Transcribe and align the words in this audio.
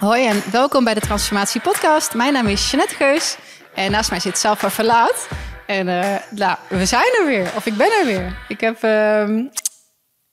Hoi 0.00 0.26
en 0.26 0.42
welkom 0.50 0.84
bij 0.84 0.94
de 0.94 1.00
Transformatie 1.00 1.60
Podcast. 1.60 2.14
Mijn 2.14 2.32
naam 2.32 2.46
is 2.46 2.70
Jeanette 2.70 2.94
Geus 2.94 3.36
en 3.74 3.90
naast 3.90 4.10
mij 4.10 4.20
zit 4.20 4.38
Selva 4.38 4.70
Verlaat. 4.70 5.28
En 5.66 5.88
uh, 5.88 6.16
nou, 6.30 6.58
we 6.68 6.86
zijn 6.86 7.16
er 7.20 7.26
weer, 7.26 7.52
of 7.56 7.66
ik 7.66 7.74
ben 7.74 7.90
er 8.00 8.06
weer. 8.06 8.38
Ik 8.48 8.60
heb 8.60 8.82
uh, 8.84 9.44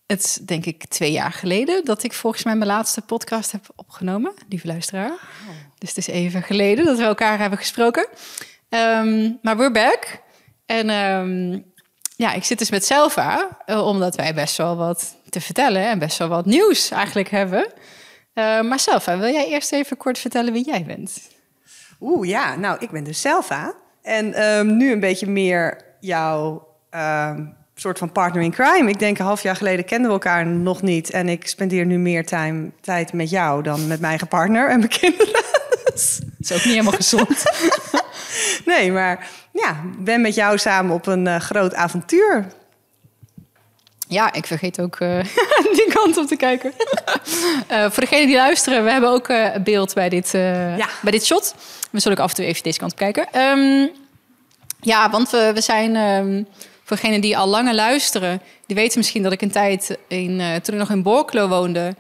het, 0.06 0.40
denk 0.46 0.66
ik, 0.66 0.86
twee 0.86 1.12
jaar 1.12 1.32
geleden 1.32 1.86
dat 1.86 2.04
ik 2.04 2.14
volgens 2.14 2.44
mij 2.44 2.56
mijn 2.56 2.70
laatste 2.70 3.02
podcast 3.02 3.52
heb 3.52 3.66
opgenomen, 3.76 4.34
lieve 4.50 4.68
luisteraar. 4.68 5.12
Dus 5.78 5.90
het 5.90 5.98
is 5.98 6.08
even 6.08 6.44
geleden 6.44 6.86
dat 6.86 6.98
we 6.98 7.04
elkaar 7.04 7.40
hebben 7.40 7.60
gesproken. 7.60 8.08
Um, 8.70 9.40
maar 9.42 9.58
we're 9.58 9.72
back. 9.72 10.22
En 10.66 10.90
um, 10.90 11.66
ja, 12.16 12.34
ik 12.34 12.44
zit 12.44 12.60
dus 12.60 12.70
met 12.70 12.86
Selva, 12.86 13.58
uh, 13.66 13.88
omdat 13.88 14.16
wij 14.16 14.34
best 14.34 14.58
wel 14.58 14.76
wat 14.76 15.16
te 15.30 15.42
vertellen 15.42 15.82
en 15.82 16.00
best 16.00 16.18
wel 16.18 16.28
wat 16.28 16.46
nieuws 16.46 16.92
eigenlijk 16.92 17.30
hebben. 17.30 17.74
Uh, 18.38 18.62
maar 18.62 18.80
Selva, 18.80 19.18
wil 19.18 19.32
jij 19.32 19.48
eerst 19.48 19.72
even 19.72 19.98
kort 19.98 20.20
vertellen 20.20 20.54
wie 20.54 20.66
jij 20.66 20.84
bent? 20.88 21.22
Oeh, 22.00 22.28
ja. 22.28 22.56
Nou, 22.56 22.78
ik 22.80 22.90
ben 22.90 23.04
dus 23.04 23.22
Selva. 23.22 23.74
En 24.02 24.44
um, 24.44 24.78
nu 24.78 24.92
een 24.92 25.00
beetje 25.00 25.28
meer 25.28 25.82
jouw 26.00 26.68
um, 26.92 27.56
soort 27.76 27.98
van 27.98 28.12
partner 28.12 28.44
in 28.44 28.52
crime. 28.52 28.90
Ik 28.90 29.00
denk 29.00 29.20
een 29.20 29.26
half 29.26 29.44
jaar 29.44 29.56
geleden 29.56 29.86
kenden 29.86 30.08
we 30.08 30.14
elkaar 30.14 30.46
nog 30.46 30.82
niet. 30.82 31.10
En 31.10 31.30
ik 31.30 31.48
spendeer 31.48 31.86
nu 31.86 31.98
meer 31.98 32.26
time, 32.26 32.72
tijd 32.82 33.14
met 33.14 33.30
jou 33.30 33.64
dan 33.64 33.80
met 33.80 33.88
mijn 33.88 34.04
eigen 34.04 34.28
partner 34.28 34.70
en 34.70 34.78
mijn 34.78 34.92
kinderen. 35.00 35.44
Dat 35.84 36.22
is 36.40 36.52
ook 36.52 36.64
niet 36.64 36.64
helemaal 36.64 36.92
gezond. 36.92 37.44
nee, 38.66 38.92
maar 38.92 39.30
ja, 39.52 39.82
ben 40.00 40.22
met 40.22 40.36
jou 40.36 40.58
samen 40.58 40.94
op 40.94 41.08
een 41.08 41.26
uh, 41.26 41.36
groot 41.36 41.76
avontuur. 41.76 42.46
Ja, 44.08 44.34
ik 44.34 44.46
vergeet 44.46 44.82
ook 44.82 45.00
uh, 45.00 45.24
die 45.76 45.88
kant 45.94 46.18
op 46.18 46.28
te 46.28 46.36
kijken. 46.36 46.74
uh, 47.72 47.82
voor 47.92 48.04
degenen 48.04 48.28
die 48.28 48.36
luisteren, 48.36 48.84
we 48.84 48.92
hebben 48.92 49.10
ook 49.10 49.28
uh, 49.28 49.56
beeld 49.64 49.94
bij 49.94 50.10
dit, 50.10 50.32
ja. 50.32 50.90
bij 51.02 51.12
dit 51.12 51.26
shot. 51.26 51.56
We 51.92 52.00
zullen 52.00 52.18
ook 52.18 52.24
af 52.24 52.30
en 52.30 52.36
toe 52.36 52.46
even 52.46 52.64
deze 52.64 52.80
kant 52.80 52.92
op 52.92 52.98
kijken. 52.98 53.42
Um, 53.42 53.90
ja, 54.82 55.10
want 55.10 55.30
we, 55.30 55.52
we 55.54 55.62
zijn, 55.62 55.96
um, 55.96 56.48
voor 56.84 56.96
degenen 56.96 57.22
die 57.22 57.38
al 57.38 57.48
langer 57.48 57.74
luisteren... 57.74 58.42
die 58.66 58.76
weten 58.76 58.98
misschien 58.98 59.24
dat 59.24 59.32
ik 59.32 59.42
een 59.42 59.52
tijd, 59.52 59.98
in, 60.08 60.38
toen 60.38 60.74
ik 60.74 60.80
nog 60.80 60.90
in 60.90 61.04
Borklo 61.04 61.48
woonde... 61.48 61.96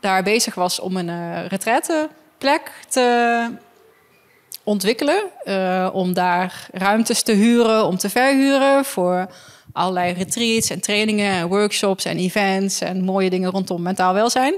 daar 0.00 0.22
bezig 0.22 0.54
was 0.54 0.80
om 0.80 0.96
een 0.96 1.48
retraiteplek 1.48 2.72
te 2.88 3.48
ontwikkelen. 4.62 5.22
om 5.92 6.12
daar 6.12 6.66
ruimtes 6.72 7.22
te 7.22 7.32
huren, 7.32 7.84
om 7.84 7.96
te 7.96 8.10
verhuren 8.10 8.84
voor 8.84 9.28
allerlei 9.72 10.12
retreats 10.12 10.70
en 10.70 10.80
trainingen 10.80 11.30
en 11.30 11.48
workshops 11.48 12.04
en 12.04 12.16
events 12.16 12.80
en 12.80 13.04
mooie 13.04 13.30
dingen 13.30 13.50
rondom 13.50 13.82
mentaal 13.82 14.14
welzijn. 14.14 14.54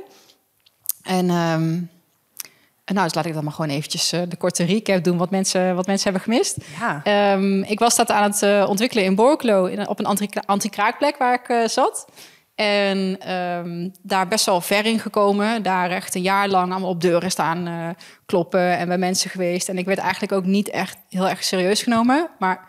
En, 1.02 1.30
um, 1.30 1.90
en 2.84 2.94
nou, 2.94 3.06
dus 3.06 3.14
laat 3.14 3.26
ik 3.26 3.34
dan 3.34 3.44
maar 3.44 3.52
gewoon 3.52 3.70
eventjes 3.70 4.12
uh, 4.12 4.22
de 4.28 4.36
korte 4.36 4.64
recap 4.64 5.04
doen 5.04 5.16
wat 5.16 5.30
mensen, 5.30 5.74
wat 5.74 5.86
mensen 5.86 6.12
hebben 6.12 6.32
gemist. 6.32 6.56
Ja. 6.80 7.32
Um, 7.32 7.62
ik 7.62 7.78
was 7.78 7.96
dat 7.96 8.10
aan 8.10 8.30
het 8.30 8.42
uh, 8.42 8.66
ontwikkelen 8.68 9.04
in 9.04 9.14
Borklo, 9.14 9.64
in, 9.64 9.88
op 9.88 9.98
een 9.98 10.18
anti-kraakplek 10.46 11.16
waar 11.16 11.34
ik 11.34 11.48
uh, 11.48 11.68
zat. 11.68 12.06
En 12.54 13.32
um, 13.34 13.92
daar 14.02 14.28
best 14.28 14.46
wel 14.46 14.60
ver 14.60 14.86
in 14.86 14.98
gekomen. 14.98 15.62
Daar 15.62 15.90
echt 15.90 16.14
een 16.14 16.22
jaar 16.22 16.48
lang 16.48 16.70
allemaal 16.70 16.90
op 16.90 17.00
deuren 17.00 17.30
staan 17.30 17.94
kloppen 18.26 18.78
en 18.78 18.88
bij 18.88 18.98
mensen 18.98 19.30
geweest. 19.30 19.68
En 19.68 19.78
ik 19.78 19.86
werd 19.86 19.98
eigenlijk 19.98 20.32
ook 20.32 20.44
niet 20.44 20.70
echt 20.70 20.96
heel 21.08 21.28
erg 21.28 21.44
serieus 21.44 21.82
genomen. 21.82 22.28
Maar 22.38 22.66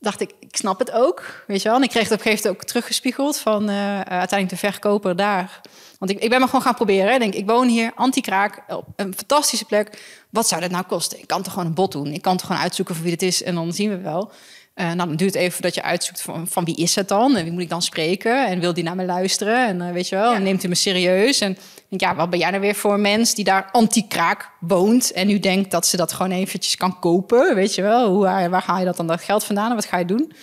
dacht 0.00 0.20
ik, 0.20 0.30
ik 0.48 0.56
snap 0.56 0.78
het 0.78 0.90
ook, 0.90 1.44
weet 1.46 1.62
je 1.62 1.68
wel. 1.68 1.76
En 1.76 1.82
ik 1.82 1.90
kreeg 1.90 2.02
het 2.02 2.12
op 2.12 2.18
een 2.18 2.24
gegeven 2.24 2.46
moment 2.46 2.62
ook 2.62 2.68
teruggespiegeld 2.68 3.38
van 3.38 3.70
uh, 3.70 4.00
uiteindelijk 4.00 4.48
de 4.48 4.56
verkoper 4.56 5.16
daar. 5.16 5.60
Want 5.98 6.10
ik, 6.10 6.18
ik 6.18 6.30
ben 6.30 6.38
maar 6.38 6.48
gewoon 6.48 6.64
gaan 6.64 6.74
proberen. 6.74 7.12
Ik 7.12 7.20
denk, 7.20 7.34
ik 7.34 7.46
woon 7.46 7.68
hier, 7.68 7.92
anti-kraak, 7.94 8.62
op 8.68 8.86
een 8.96 9.14
fantastische 9.16 9.64
plek. 9.64 10.02
Wat 10.30 10.48
zou 10.48 10.60
dat 10.60 10.70
nou 10.70 10.84
kosten? 10.84 11.18
Ik 11.18 11.26
kan 11.26 11.42
toch 11.42 11.52
gewoon 11.52 11.68
een 11.68 11.74
bod 11.74 11.92
doen? 11.92 12.06
Ik 12.06 12.22
kan 12.22 12.36
toch 12.36 12.46
gewoon 12.46 12.62
uitzoeken 12.62 12.94
voor 12.94 13.04
wie 13.04 13.12
het 13.12 13.22
is 13.22 13.42
en 13.42 13.54
dan 13.54 13.72
zien 13.72 13.90
we 13.90 13.98
wel. 13.98 14.32
Uh, 14.76 14.84
nou, 14.84 14.96
dan 14.96 15.16
duurt 15.16 15.34
het 15.34 15.42
even 15.42 15.62
dat 15.62 15.74
je 15.74 15.82
uitzoekt 15.82 16.22
van, 16.22 16.48
van 16.48 16.64
wie 16.64 16.76
is 16.76 16.94
het 16.94 17.08
dan? 17.08 17.36
En 17.36 17.42
wie 17.42 17.52
moet 17.52 17.62
ik 17.62 17.68
dan 17.68 17.82
spreken? 17.82 18.46
En 18.46 18.60
wil 18.60 18.74
die 18.74 18.84
naar 18.84 18.96
me 18.96 19.04
luisteren? 19.04 19.66
En 19.66 19.80
uh, 19.80 19.90
weet 19.90 20.08
je 20.08 20.16
wel, 20.16 20.32
ja. 20.32 20.38
neemt 20.38 20.60
hij 20.60 20.68
me 20.68 20.74
serieus? 20.74 21.40
En 21.40 21.58
denk, 21.88 22.00
ja, 22.00 22.14
wat 22.14 22.30
ben 22.30 22.38
jij 22.38 22.50
nou 22.50 22.62
weer 22.62 22.74
voor 22.74 22.94
een 22.94 23.00
mens 23.00 23.34
die 23.34 23.44
daar 23.44 23.68
anti-kraak 23.72 24.50
woont... 24.60 25.12
en 25.12 25.26
nu 25.26 25.38
denkt 25.38 25.70
dat 25.70 25.86
ze 25.86 25.96
dat 25.96 26.12
gewoon 26.12 26.32
eventjes 26.32 26.76
kan 26.76 26.98
kopen? 26.98 27.54
Weet 27.54 27.74
je 27.74 27.82
wel, 27.82 28.08
Hoe, 28.08 28.22
waar, 28.22 28.50
waar 28.50 28.64
haal 28.66 28.78
je 28.78 28.84
dat 28.84 28.96
dan 28.96 29.06
dat 29.06 29.22
geld 29.22 29.44
vandaan 29.44 29.68
en 29.68 29.74
wat 29.74 29.84
ga 29.84 29.98
je 29.98 30.04
doen? 30.04 30.26
Dus 30.26 30.36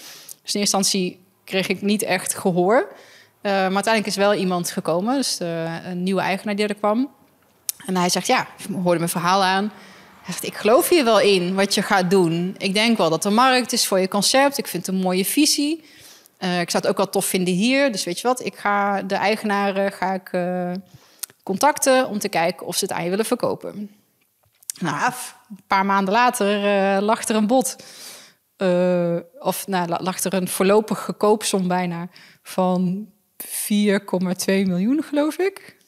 in 0.53 0.59
eerste 0.59 0.59
instantie 0.59 1.19
kreeg 1.43 1.67
ik 1.67 1.81
niet 1.81 2.01
echt 2.01 2.35
gehoor. 2.35 2.77
Uh, 2.77 3.51
maar 3.51 3.61
uiteindelijk 3.61 4.07
is 4.07 4.15
wel 4.15 4.33
iemand 4.33 4.71
gekomen, 4.71 5.15
dus 5.15 5.37
de, 5.37 5.65
een 5.85 6.03
nieuwe 6.03 6.21
eigenaar 6.21 6.55
die 6.55 6.67
er 6.67 6.75
kwam. 6.75 7.09
En 7.85 7.97
hij 7.97 8.09
zegt, 8.09 8.27
ja, 8.27 8.47
hoorde 8.83 8.97
mijn 8.99 9.09
verhaal 9.09 9.43
aan... 9.43 9.71
Ik 10.41 10.55
geloof 10.55 10.89
hier 10.89 11.03
wel 11.03 11.19
in 11.19 11.55
wat 11.55 11.73
je 11.73 11.81
gaat 11.81 12.09
doen. 12.09 12.55
Ik 12.57 12.73
denk 12.73 12.97
wel 12.97 13.09
dat 13.09 13.25
er 13.25 13.33
markt 13.33 13.71
is 13.71 13.87
voor 13.87 13.99
je 13.99 14.07
concept. 14.07 14.57
Ik 14.57 14.67
vind 14.67 14.85
het 14.85 14.95
een 14.95 15.01
mooie 15.01 15.25
visie. 15.25 15.83
Uh, 16.39 16.59
ik 16.59 16.69
zou 16.69 16.83
het 16.83 16.91
ook 16.91 16.97
wel 16.97 17.09
tof 17.09 17.25
vinden 17.25 17.53
hier. 17.53 17.91
Dus 17.91 18.03
weet 18.03 18.19
je 18.19 18.27
wat, 18.27 18.45
ik 18.45 18.55
ga 18.55 19.01
de 19.01 19.15
eigenaren 19.15 19.91
ga 19.91 20.13
ik, 20.13 20.31
uh, 20.31 20.71
contacten 21.43 22.07
om 22.07 22.19
te 22.19 22.29
kijken 22.29 22.67
of 22.67 22.77
ze 22.77 22.85
het 22.85 22.93
aan 22.93 23.03
je 23.03 23.09
willen 23.09 23.25
verkopen. 23.25 23.91
Nou, 24.79 25.05
een 25.05 25.63
paar 25.67 25.85
maanden 25.85 26.13
later 26.13 26.57
uh, 26.57 27.01
lag 27.01 27.27
er 27.27 27.35
een 27.35 27.47
bod. 27.47 27.75
of 29.39 29.67
nou, 29.67 30.03
lag 30.03 30.23
er 30.23 30.33
een 30.33 30.47
voorlopige 30.47 31.13
koopsom 31.13 31.67
bijna 31.67 32.07
van 32.43 33.07
4,2 33.45 33.47
miljoen, 34.45 35.03
geloof 35.03 35.37
ik. 35.37 35.81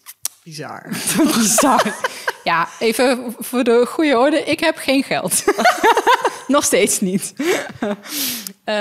Bizar. 0.46 0.86
Bizar. 1.38 1.96
Ja, 2.44 2.68
even 2.80 3.36
voor 3.40 3.64
de 3.64 3.86
goede 3.88 4.18
orde. 4.18 4.44
Ik 4.44 4.60
heb 4.60 4.78
geen 4.78 5.04
geld. 5.04 5.44
Nog 6.48 6.64
steeds 6.64 7.00
niet. 7.00 7.34
um, 8.66 8.76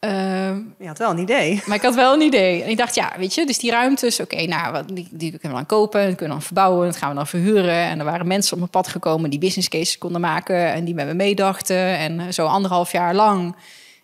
um, 0.00 0.74
je 0.78 0.86
had 0.86 0.98
wel 0.98 1.10
een 1.10 1.18
idee. 1.18 1.62
Maar 1.66 1.76
ik 1.76 1.82
had 1.82 1.94
wel 1.94 2.14
een 2.14 2.20
idee. 2.20 2.62
En 2.62 2.70
ik 2.70 2.76
dacht, 2.76 2.94
ja, 2.94 3.12
weet 3.16 3.34
je, 3.34 3.46
dus 3.46 3.58
die 3.58 3.70
ruimtes, 3.70 4.20
oké, 4.20 4.34
okay, 4.34 4.46
nou, 4.46 4.84
die, 4.86 5.08
die 5.10 5.30
kunnen 5.30 5.58
we 5.58 5.64
dan 5.66 5.66
kopen, 5.66 6.06
die 6.06 6.14
kunnen 6.14 6.36
we 6.36 6.42
dan 6.42 6.42
verbouwen, 6.42 6.86
dat 6.86 6.96
gaan 6.96 7.08
we 7.08 7.14
dan 7.14 7.26
verhuren. 7.26 7.84
En 7.84 7.98
er 7.98 8.04
waren 8.04 8.26
mensen 8.26 8.52
op 8.52 8.58
mijn 8.58 8.70
pad 8.70 8.88
gekomen 8.88 9.30
die 9.30 9.38
business 9.38 9.68
cases 9.68 9.98
konden 9.98 10.20
maken 10.20 10.72
en 10.72 10.84
die 10.84 10.94
met 10.94 11.06
me 11.06 11.14
meedachten. 11.14 11.96
En 11.96 12.34
zo 12.34 12.46
anderhalf 12.46 12.92
jaar 12.92 13.14
lang 13.14 13.54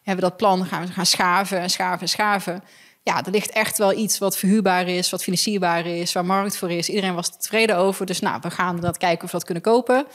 hebben 0.03 0.25
we 0.25 0.31
dat 0.31 0.37
plan 0.37 0.67
gaan 0.67 0.87
we 0.87 0.93
gaan 0.93 1.07
schaven 1.07 1.61
en 1.61 1.71
schaven 1.71 2.01
en 2.01 2.09
schaven 2.09 2.63
ja, 3.07 3.25
er 3.25 3.31
ligt 3.31 3.51
echt 3.51 3.79
wel 3.79 3.93
iets 3.93 4.19
wat 4.19 4.37
verhuurbaar 4.37 4.89
is, 4.89 5.11
wat 5.11 5.23
financierbaar 5.23 5.87
is, 5.87 6.13
waar 6.13 6.25
markt 6.25 6.57
voor 6.57 6.71
is. 6.71 6.89
Iedereen 6.89 7.15
was 7.15 7.37
tevreden 7.39 7.77
over. 7.77 8.07
Dus 8.07 8.21
nou, 8.21 8.39
we 8.43 8.51
gaan 8.51 8.81
dat 8.81 8.97
kijken 8.97 9.25
of 9.25 9.31
we 9.31 9.37
dat 9.37 9.45
kunnen 9.45 9.63
kopen. 9.63 10.07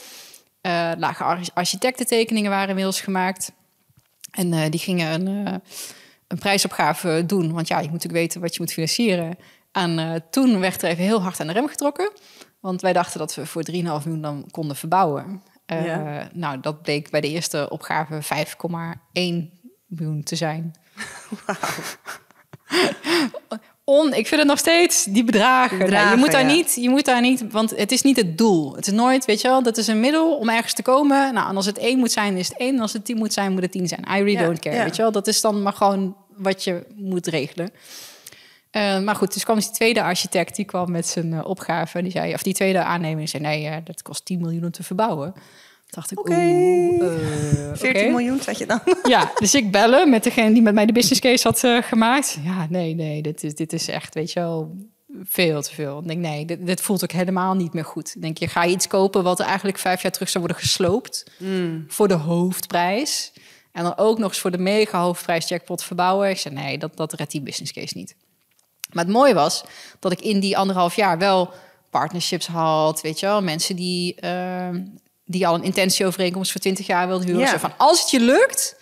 Uh, 0.61 0.91
lage 0.97 1.23
architectentekeningen 1.53 2.49
waren 2.49 2.69
inmiddels 2.69 3.01
gemaakt. 3.01 3.51
En 4.31 4.53
uh, 4.53 4.61
die 4.69 4.79
gingen 4.79 5.27
een, 5.27 5.47
uh, 5.47 5.53
een 6.27 6.37
prijsopgave 6.37 7.23
doen. 7.25 7.53
Want 7.53 7.67
ja, 7.67 7.75
je 7.75 7.83
moet 7.83 7.91
natuurlijk 7.91 8.23
weten 8.23 8.41
wat 8.41 8.53
je 8.53 8.61
moet 8.61 8.73
financieren. 8.73 9.37
En 9.71 10.23
toen 10.29 10.59
werd 10.59 10.81
er 10.81 10.89
even 10.89 11.03
heel 11.03 11.21
hard 11.21 11.39
aan 11.39 11.47
de 11.47 11.53
rem 11.53 11.67
getrokken. 11.67 12.11
Want 12.59 12.81
wij 12.81 12.93
dachten 12.93 13.19
dat 13.19 13.35
we 13.35 13.45
voor 13.45 13.63
3,5 13.71 13.73
miljoen 13.73 14.21
dan 14.21 14.47
konden 14.51 14.75
verbouwen. 14.75 15.43
Ja. 15.65 16.29
Nou, 16.33 16.59
dat 16.59 16.81
bleek 16.81 17.09
bij 17.09 17.21
de 17.21 17.29
eerste 17.29 17.69
opgave 17.69 18.21
5,1 18.23 19.59
miljoen 19.87 20.23
te 20.23 20.35
zijn. 20.35 20.71
Wow. 21.45 21.55
On, 23.83 24.13
ik 24.13 24.27
vind 24.27 24.41
het 24.41 24.49
nog 24.49 24.59
steeds 24.59 25.03
die 25.03 25.23
bedragen. 25.23 25.77
bedragen 25.77 26.05
nee, 26.05 26.15
je, 26.15 26.21
moet 26.21 26.31
daar 26.31 26.47
ja. 26.47 26.55
niet, 26.55 26.75
je 26.75 26.89
moet 26.89 27.05
daar 27.05 27.21
niet, 27.21 27.51
want 27.51 27.69
het 27.69 27.91
is 27.91 28.01
niet 28.01 28.17
het 28.17 28.37
doel. 28.37 28.75
Het 28.75 28.87
is 28.87 28.93
nooit, 28.93 29.25
weet 29.25 29.41
je 29.41 29.47
wel, 29.47 29.63
dat 29.63 29.77
is 29.77 29.87
een 29.87 29.99
middel 29.99 30.35
om 30.35 30.49
ergens 30.49 30.73
te 30.73 30.81
komen. 30.81 31.33
Nou, 31.33 31.49
en 31.49 31.55
als 31.55 31.65
het 31.65 31.77
één 31.77 31.99
moet 31.99 32.11
zijn, 32.11 32.37
is 32.37 32.47
het 32.47 32.57
één. 32.57 32.75
En 32.75 32.81
als 32.81 32.93
het 32.93 33.05
tien 33.05 33.17
moet 33.17 33.33
zijn, 33.33 33.51
moet 33.51 33.61
het 33.61 33.71
tien 33.71 33.87
zijn. 33.87 34.01
I 34.01 34.11
really 34.11 34.31
ja, 34.31 34.43
don't 34.43 34.59
care, 34.59 34.75
ja. 34.75 34.83
weet 34.83 34.95
je 34.95 35.01
wel. 35.01 35.11
Dat 35.11 35.27
is 35.27 35.41
dan 35.41 35.61
maar 35.61 35.73
gewoon 35.73 36.15
wat 36.35 36.63
je 36.63 36.85
moet 36.95 37.27
regelen. 37.27 37.71
Uh, 38.71 38.99
maar 38.99 39.15
goed, 39.15 39.33
dus 39.33 39.43
kwam 39.43 39.59
die 39.59 39.71
tweede 39.71 40.03
architect, 40.03 40.55
die 40.55 40.65
kwam 40.65 40.91
met 40.91 41.07
zijn 41.07 41.31
uh, 41.31 41.45
opgave. 41.45 41.97
En 41.97 42.03
die 42.03 42.13
zei, 42.13 42.33
of 42.33 42.43
die 42.43 42.53
tweede 42.53 42.83
aannemer, 42.83 43.19
die 43.19 43.27
zei, 43.27 43.43
nee, 43.43 43.65
uh, 43.65 43.75
dat 43.83 44.01
kost 44.01 44.25
10 44.25 44.39
miljoen 44.39 44.63
om 44.63 44.71
te 44.71 44.83
verbouwen 44.83 45.33
dacht 45.91 46.11
ik, 46.11 46.19
oké. 46.19 46.31
Okay. 46.31 46.89
Uh, 46.89 47.69
14 47.73 47.89
okay. 47.89 48.09
miljoen 48.09 48.41
zat 48.41 48.57
je 48.57 48.65
dan? 48.65 48.81
Ja, 49.03 49.31
dus 49.35 49.55
ik 49.55 49.71
bellen 49.71 50.09
met 50.09 50.23
degene 50.23 50.53
die 50.53 50.61
met 50.61 50.73
mij 50.73 50.85
de 50.85 50.93
business 50.93 51.19
case 51.19 51.47
had 51.47 51.63
uh, 51.63 51.81
gemaakt. 51.81 52.37
Ja, 52.43 52.67
nee, 52.69 52.95
nee, 52.95 53.21
dit 53.21 53.43
is, 53.43 53.55
dit 53.55 53.73
is 53.73 53.87
echt, 53.87 54.13
weet 54.13 54.31
je 54.31 54.39
wel, 54.39 54.75
veel 55.23 55.61
te 55.61 55.73
veel. 55.73 55.99
Ik 55.99 56.07
denk, 56.07 56.19
nee, 56.19 56.45
dit, 56.45 56.65
dit, 56.65 56.81
voelt 56.81 57.03
ook 57.03 57.11
helemaal 57.11 57.53
niet 57.53 57.73
meer 57.73 57.85
goed. 57.85 58.15
Ik 58.15 58.21
denk 58.21 58.37
je, 58.37 58.47
ga 58.47 58.63
je 58.63 58.73
iets 58.73 58.87
kopen 58.87 59.23
wat 59.23 59.39
eigenlijk 59.39 59.77
vijf 59.77 60.01
jaar 60.01 60.11
terug 60.11 60.29
zou 60.29 60.43
worden 60.43 60.63
gesloopt 60.63 61.31
mm. 61.37 61.85
voor 61.87 62.07
de 62.07 62.13
hoofdprijs. 62.13 63.33
En 63.71 63.83
dan 63.83 63.97
ook 63.97 64.17
nog 64.17 64.29
eens 64.29 64.39
voor 64.39 64.51
de 64.51 64.57
mega 64.57 65.01
hoofdprijs 65.01 65.47
jackpot 65.47 65.83
verbouwen. 65.83 66.29
Ik 66.29 66.37
zei, 66.37 66.53
nee, 66.55 66.77
dat, 66.77 66.97
dat 66.97 67.13
redt 67.13 67.31
die 67.31 67.41
business 67.41 67.71
case 67.71 67.97
niet. 67.97 68.15
Maar 68.91 69.03
het 69.03 69.13
mooie 69.13 69.33
was 69.33 69.63
dat 69.99 70.11
ik 70.11 70.21
in 70.21 70.39
die 70.39 70.57
anderhalf 70.57 70.95
jaar 70.95 71.17
wel 71.17 71.53
partnerships 71.89 72.47
had, 72.47 73.01
weet 73.01 73.19
je 73.19 73.25
wel, 73.25 73.41
mensen 73.41 73.75
die 73.75 74.15
uh, 74.23 74.69
die 75.31 75.47
al 75.47 75.55
een 75.55 75.63
intentieovereenkomst 75.63 76.51
voor 76.51 76.61
20 76.61 76.87
jaar 76.87 77.07
wilde 77.07 77.25
huren. 77.25 77.41
Ja. 77.41 77.47
Zo 77.47 77.57
van, 77.57 77.73
als 77.77 77.99
het 78.01 78.09
je 78.09 78.19
lukt, 78.19 78.75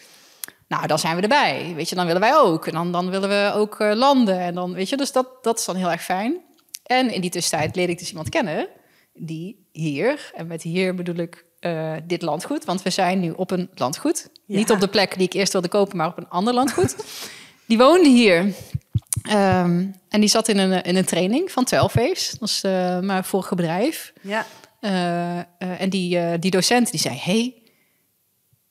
nou, 0.67 0.87
dan 0.87 0.99
zijn 0.99 1.15
we 1.15 1.21
erbij. 1.21 1.73
Weet 1.75 1.89
je, 1.89 1.95
dan 1.95 2.05
willen 2.05 2.21
wij 2.21 2.37
ook. 2.37 2.67
En 2.67 2.73
dan, 2.73 2.91
dan 2.91 3.09
willen 3.09 3.29
we 3.29 3.51
ook 3.55 3.79
uh, 3.79 3.93
landen. 3.95 4.39
En 4.39 4.53
dan, 4.53 4.73
weet 4.73 4.89
je, 4.89 4.97
dus 4.97 5.11
dat, 5.11 5.27
dat 5.41 5.59
is 5.59 5.65
dan 5.65 5.75
heel 5.75 5.91
erg 5.91 6.03
fijn. 6.03 6.37
En 6.83 7.13
in 7.13 7.21
die 7.21 7.29
tussentijd 7.29 7.75
leerde 7.75 7.91
ik 7.91 7.99
dus 7.99 8.09
iemand 8.09 8.29
kennen 8.29 8.67
die 9.13 9.67
hier, 9.71 10.31
en 10.35 10.47
met 10.47 10.61
hier 10.61 10.95
bedoel 10.95 11.15
ik 11.15 11.45
eh, 11.59 11.93
dit 12.03 12.21
landgoed, 12.21 12.65
want 12.65 12.81
we 12.81 12.89
zijn 12.89 13.19
nu 13.19 13.31
op 13.31 13.51
een 13.51 13.69
landgoed. 13.73 14.29
Ja. 14.45 14.55
Niet 14.55 14.71
op 14.71 14.79
de 14.79 14.87
plek 14.87 15.17
die 15.17 15.25
ik 15.25 15.33
eerst 15.33 15.51
wilde 15.51 15.67
kopen, 15.67 15.97
maar 15.97 16.07
op 16.07 16.17
een 16.17 16.29
ander 16.29 16.53
landgoed. 16.53 16.95
die 17.67 17.77
woonde 17.77 18.09
hier. 18.09 18.53
Ehm, 19.21 19.85
en 20.09 20.19
die 20.19 20.29
zat 20.29 20.47
in 20.47 20.57
een, 20.57 20.83
in 20.83 20.95
een 20.95 21.05
training 21.05 21.51
van 21.51 21.63
12 21.63 21.93
Waves. 21.93 22.29
Dat 22.29 22.39
was 22.39 22.63
eh, 22.63 22.99
mijn 22.99 23.23
vorige 23.23 23.55
bedrijf. 23.55 24.13
Ja. 24.21 24.45
Eh, 24.79 25.39
eh, 25.39 25.45
en 25.57 25.89
die, 25.89 26.19
eh, 26.19 26.39
die 26.39 26.51
docent 26.51 26.91
die 26.91 26.99
zei: 26.99 27.17
Hey, 27.17 27.53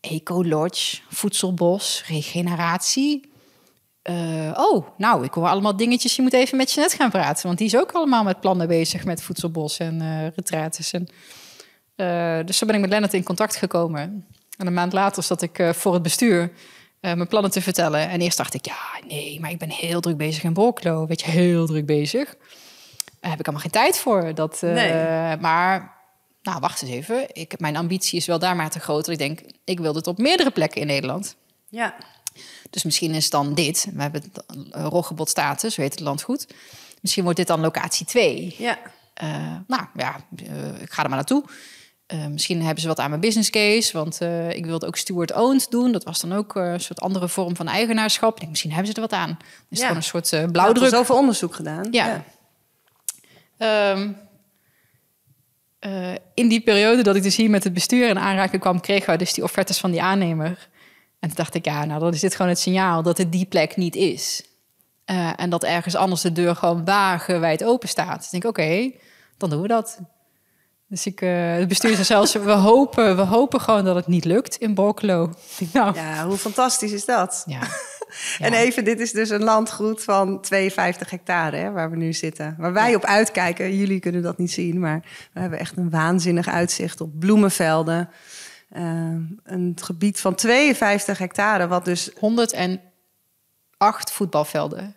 Eco-lodge, 0.00 0.98
voedselbos, 1.08 2.04
regeneratie. 2.06 3.26
Oh, 4.54 4.86
nou, 4.96 5.24
ik 5.24 5.32
hoor 5.32 5.48
allemaal 5.48 5.76
dingetjes. 5.76 6.16
Je 6.16 6.22
moet 6.22 6.32
even 6.32 6.56
met 6.56 6.72
Jeanette 6.72 6.96
gaan 6.96 7.10
praten. 7.10 7.46
Want 7.46 7.58
die 7.58 7.66
is 7.66 7.76
ook 7.76 7.92
allemaal 7.92 8.24
met 8.24 8.40
plannen 8.40 8.68
bezig 8.68 9.04
met 9.04 9.22
voedselbos 9.22 9.78
en 9.78 10.00
eh 10.00 10.26
retraites. 10.34 10.92
En, 10.92 11.08
dus 12.46 12.58
zo 12.58 12.66
ben 12.66 12.74
ik 12.74 12.80
met 12.80 12.90
Lennart 12.90 13.14
in 13.14 13.22
contact 13.22 13.56
gekomen. 13.56 14.26
En 14.56 14.66
een 14.66 14.72
maand 14.72 14.92
later 14.92 15.22
zat 15.22 15.42
ik 15.42 15.70
voor 15.72 15.92
het 15.92 16.02
bestuur 16.02 16.52
mijn 17.00 17.28
plannen 17.28 17.50
te 17.50 17.60
vertellen. 17.60 18.08
En 18.08 18.20
eerst 18.20 18.36
dacht 18.36 18.54
ik, 18.54 18.66
ja, 18.66 19.06
nee, 19.06 19.40
maar 19.40 19.50
ik 19.50 19.58
ben 19.58 19.70
heel 19.70 20.00
druk 20.00 20.16
bezig 20.16 20.42
in 20.42 20.52
Borklo. 20.52 21.06
Weet 21.06 21.20
je, 21.20 21.30
heel 21.30 21.66
druk 21.66 21.86
bezig. 21.86 22.36
Daar 23.20 23.30
heb 23.30 23.40
ik 23.40 23.46
allemaal 23.46 23.62
geen 23.62 23.82
tijd 23.82 23.98
voor. 23.98 24.34
Dat, 24.34 24.58
Nee. 24.60 25.36
Maar, 25.36 25.97
nou, 26.42 26.60
wacht 26.60 26.82
eens 26.82 26.90
even. 26.90 27.26
Ik, 27.32 27.60
mijn 27.60 27.76
ambitie 27.76 28.18
is 28.18 28.26
wel 28.26 28.38
daar 28.38 28.56
maar 28.56 28.70
te 28.70 28.80
groot. 28.80 29.04
dat 29.04 29.12
Ik 29.12 29.18
denk, 29.18 29.40
ik 29.64 29.80
wil 29.80 29.92
dit 29.92 30.06
op 30.06 30.18
meerdere 30.18 30.50
plekken 30.50 30.80
in 30.80 30.86
Nederland. 30.86 31.36
Ja. 31.68 31.94
Dus 32.70 32.82
misschien 32.84 33.14
is 33.14 33.30
dan 33.30 33.54
dit, 33.54 33.88
we 33.94 34.02
hebben 34.02 34.22
het 34.22 34.44
uh, 34.76 34.84
Roggebod 34.86 35.28
status, 35.28 35.74
zo 35.74 35.80
heet 35.80 35.90
het 35.92 36.00
landgoed. 36.00 36.46
Misschien 37.00 37.22
wordt 37.22 37.38
dit 37.38 37.46
dan 37.46 37.60
locatie 37.60 38.06
2. 38.06 38.54
Ja. 38.58 38.78
nou 39.66 39.84
ja, 39.94 40.16
eh, 40.46 40.80
ik 40.80 40.92
ga 40.92 41.02
er 41.02 41.08
maar 41.08 41.18
naartoe. 41.18 41.44
Eh, 42.06 42.26
misschien 42.26 42.62
hebben 42.62 42.80
ze 42.82 42.88
wat 42.88 42.98
aan 42.98 43.08
mijn 43.08 43.20
business 43.20 43.50
case, 43.50 43.92
want 43.92 44.20
eh, 44.20 44.50
ik 44.50 44.66
wilde 44.66 44.86
ook 44.86 44.96
steward 44.96 45.32
owned 45.34 45.66
doen. 45.70 45.92
Dat 45.92 46.04
was 46.04 46.20
dan 46.20 46.32
ook 46.32 46.56
eh, 46.56 46.72
een 46.72 46.80
soort 46.80 47.00
andere 47.00 47.28
vorm 47.28 47.56
van 47.56 47.68
eigenaarschap. 47.68 48.32
Ik 48.32 48.38
denk, 48.38 48.50
misschien 48.50 48.70
hebben 48.72 48.88
ze 48.88 48.94
er 48.94 49.00
wat 49.08 49.12
aan. 49.12 49.36
Dus 49.38 49.48
is 49.70 49.78
Ja. 49.78 49.82
gewoon 49.82 49.96
een 49.96 50.02
soort 50.08 50.32
uh, 50.32 50.40
Er 50.42 50.50
blauwdruk. 50.50 50.88
zoveel 50.90 51.16
onderzoek 51.16 51.54
gedaan. 51.54 51.88
Ja. 51.90 52.24
Ehm, 53.58 54.12
eh, 55.78 56.12
in 56.34 56.48
die 56.48 56.60
periode 56.60 57.02
dat 57.02 57.16
ik 57.16 57.22
dus 57.22 57.36
hier 57.36 57.50
met 57.50 57.64
het 57.64 57.72
bestuur 57.72 58.08
in 58.08 58.18
aanraking 58.18 58.60
kwam, 58.60 58.80
kregen 58.80 59.12
we 59.12 59.18
dus 59.18 59.32
die 59.32 59.44
offertes 59.44 59.78
van 59.78 59.90
die 59.90 60.02
aannemer. 60.02 60.68
En 61.20 61.28
toen 61.28 61.36
dacht 61.36 61.54
ik, 61.54 61.64
ja, 61.64 61.84
nou, 61.84 62.00
dan 62.00 62.12
is 62.12 62.20
dit 62.20 62.34
gewoon 62.34 62.50
het 62.50 62.60
signaal 62.60 63.02
dat 63.02 63.18
het 63.18 63.32
die 63.32 63.46
plek 63.46 63.76
niet 63.76 63.96
is. 63.96 64.42
Eh, 65.04 65.32
en 65.36 65.50
dat 65.50 65.64
ergens 65.64 65.94
anders 65.94 66.20
de 66.20 66.32
deur 66.32 66.56
gewoon 66.56 66.84
wagenwijd 66.84 67.64
open 67.64 67.88
staat. 67.88 68.16
Dus 68.16 68.24
ik 68.24 68.30
denk, 68.30 68.44
oké, 68.44 68.92
dan 69.36 69.50
doen 69.50 69.62
we 69.62 69.68
dat. 69.68 70.00
Dus 70.88 71.06
ik, 71.06 71.20
eh, 71.20 71.54
het 71.54 71.68
bestuur 71.68 71.92
zei 71.92 72.04
zelfs, 72.04 72.32
we 72.32 72.50
hopen, 72.50 73.16
we 73.16 73.22
hopen 73.22 73.60
gewoon 73.60 73.84
dat 73.84 73.94
het 73.94 74.06
niet 74.06 74.24
lukt 74.24 74.56
in 74.56 74.74
Borkelo. 74.74 75.32
Ik 75.58 75.72
Nou, 75.72 75.94
ja. 75.94 76.14
Ja, 76.14 76.26
hoe 76.26 76.36
fantastisch 76.36 76.92
is 76.92 77.04
dat? 77.04 77.44
ja. 77.46 77.60
En 78.38 78.52
even, 78.52 78.84
dit 78.84 79.00
is 79.00 79.12
dus 79.12 79.30
een 79.30 79.42
landgoed 79.44 80.02
van 80.04 80.40
52 80.40 81.10
hectare 81.10 81.56
hè, 81.56 81.70
waar 81.70 81.90
we 81.90 81.96
nu 81.96 82.12
zitten. 82.12 82.54
Waar 82.58 82.72
wij 82.72 82.94
op 82.94 83.04
uitkijken. 83.04 83.76
Jullie 83.76 84.00
kunnen 84.00 84.22
dat 84.22 84.38
niet 84.38 84.52
zien, 84.52 84.78
maar 84.80 85.00
we 85.32 85.40
hebben 85.40 85.58
echt 85.58 85.76
een 85.76 85.90
waanzinnig 85.90 86.48
uitzicht 86.48 87.00
op 87.00 87.18
bloemenvelden. 87.18 88.08
Eh, 88.68 88.82
een 89.44 89.76
gebied 89.82 90.20
van 90.20 90.34
52 90.34 91.18
hectare, 91.18 91.66
wat 91.68 91.84
dus 91.84 92.10
108 92.18 92.80
voetbalvelden. 94.12 94.94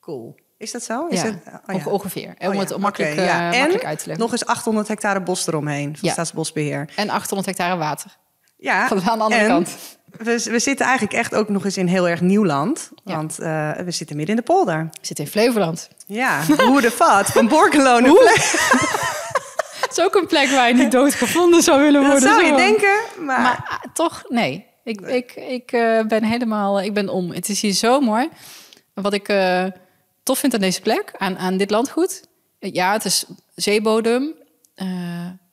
cool. 0.00 0.34
Is 0.58 0.70
dat 0.72 0.82
zo? 0.82 1.06
Is 1.06 1.20
ja, 1.22 1.26
het, 1.26 1.36
oh, 1.66 1.74
onge- 1.74 1.88
ongeveer. 1.90 2.34
Om 2.38 2.48
Oh, 2.52 2.58
het 2.58 2.68
ja. 2.68 2.76
makkelijk, 2.78 3.14
ja. 3.14 3.52
eh, 3.52 3.58
makkelijk 3.58 3.84
uit 3.84 3.98
te 3.98 4.06
leggen. 4.06 4.24
Nog 4.24 4.32
eens 4.32 4.46
800 4.46 4.88
hectare 4.88 5.20
bos 5.22 5.46
eromheen 5.46 5.96
van 5.96 6.08
Ja. 6.08 6.12
Staatsbosbeheer. 6.12 6.88
En 6.96 7.10
800 7.10 7.46
hectare 7.48 7.76
water. 7.78 8.16
Ja, 8.64 8.88
Van 8.88 9.02
aan 9.02 9.18
de 9.18 9.24
andere 9.24 9.40
en 9.40 9.48
kant. 9.48 9.76
We, 10.10 10.42
we 10.50 10.58
zitten 10.58 10.86
eigenlijk 10.86 11.16
echt 11.16 11.34
ook 11.34 11.48
nog 11.48 11.64
eens 11.64 11.76
in 11.76 11.86
heel 11.86 12.08
erg 12.08 12.20
nieuw 12.20 12.44
land. 12.44 12.90
Ja. 13.04 13.16
Want 13.16 13.38
eh, 13.38 13.70
we 13.72 13.90
zitten 13.90 14.16
midden 14.16 14.36
in 14.36 14.40
de 14.44 14.52
polder. 14.52 14.80
Ik 15.00 15.06
zit 15.06 15.18
in 15.18 15.26
Flevoland. 15.26 15.88
Ja, 16.06 16.42
hoe 16.56 16.80
de 16.80 16.90
vat 16.90 17.26
van 17.26 17.48
Borkelo 17.48 18.00
naar 18.00 18.10
Fle- 18.10 18.80
Het 19.80 19.90
is 19.96 20.00
ook 20.04 20.14
een 20.14 20.26
plek 20.26 20.48
waar 20.48 20.68
je 20.68 20.74
niet 20.74 20.92
doodgevonden 20.92 21.62
zou 21.62 21.80
willen 21.80 22.02
Dat 22.02 22.10
worden. 22.10 22.28
zou 22.28 22.42
je 22.42 22.48
zo. 22.48 22.56
denken, 22.56 22.98
maar... 23.18 23.40
Maar 23.40 23.66
ah, 23.68 23.92
toch, 23.94 24.22
nee. 24.28 24.66
Ik, 24.84 25.00
ik, 25.00 25.34
ik 25.34 25.72
eh, 25.72 26.00
ben 26.06 26.24
helemaal, 26.24 26.80
ik 26.80 26.94
ben 26.94 27.08
om. 27.08 27.30
Het 27.30 27.48
is 27.48 27.60
hier 27.60 27.72
zo 27.72 28.00
mooi. 28.00 28.28
Wat 28.94 29.12
ik 29.12 29.28
eh, 29.28 29.64
tof 30.22 30.38
vind 30.38 30.54
aan 30.54 30.60
deze 30.60 30.80
plek, 30.80 31.14
aan, 31.18 31.38
aan 31.38 31.56
dit 31.56 31.70
landgoed. 31.70 32.22
Ja, 32.58 32.92
het 32.92 33.04
is 33.04 33.24
zeebodem, 33.54 34.34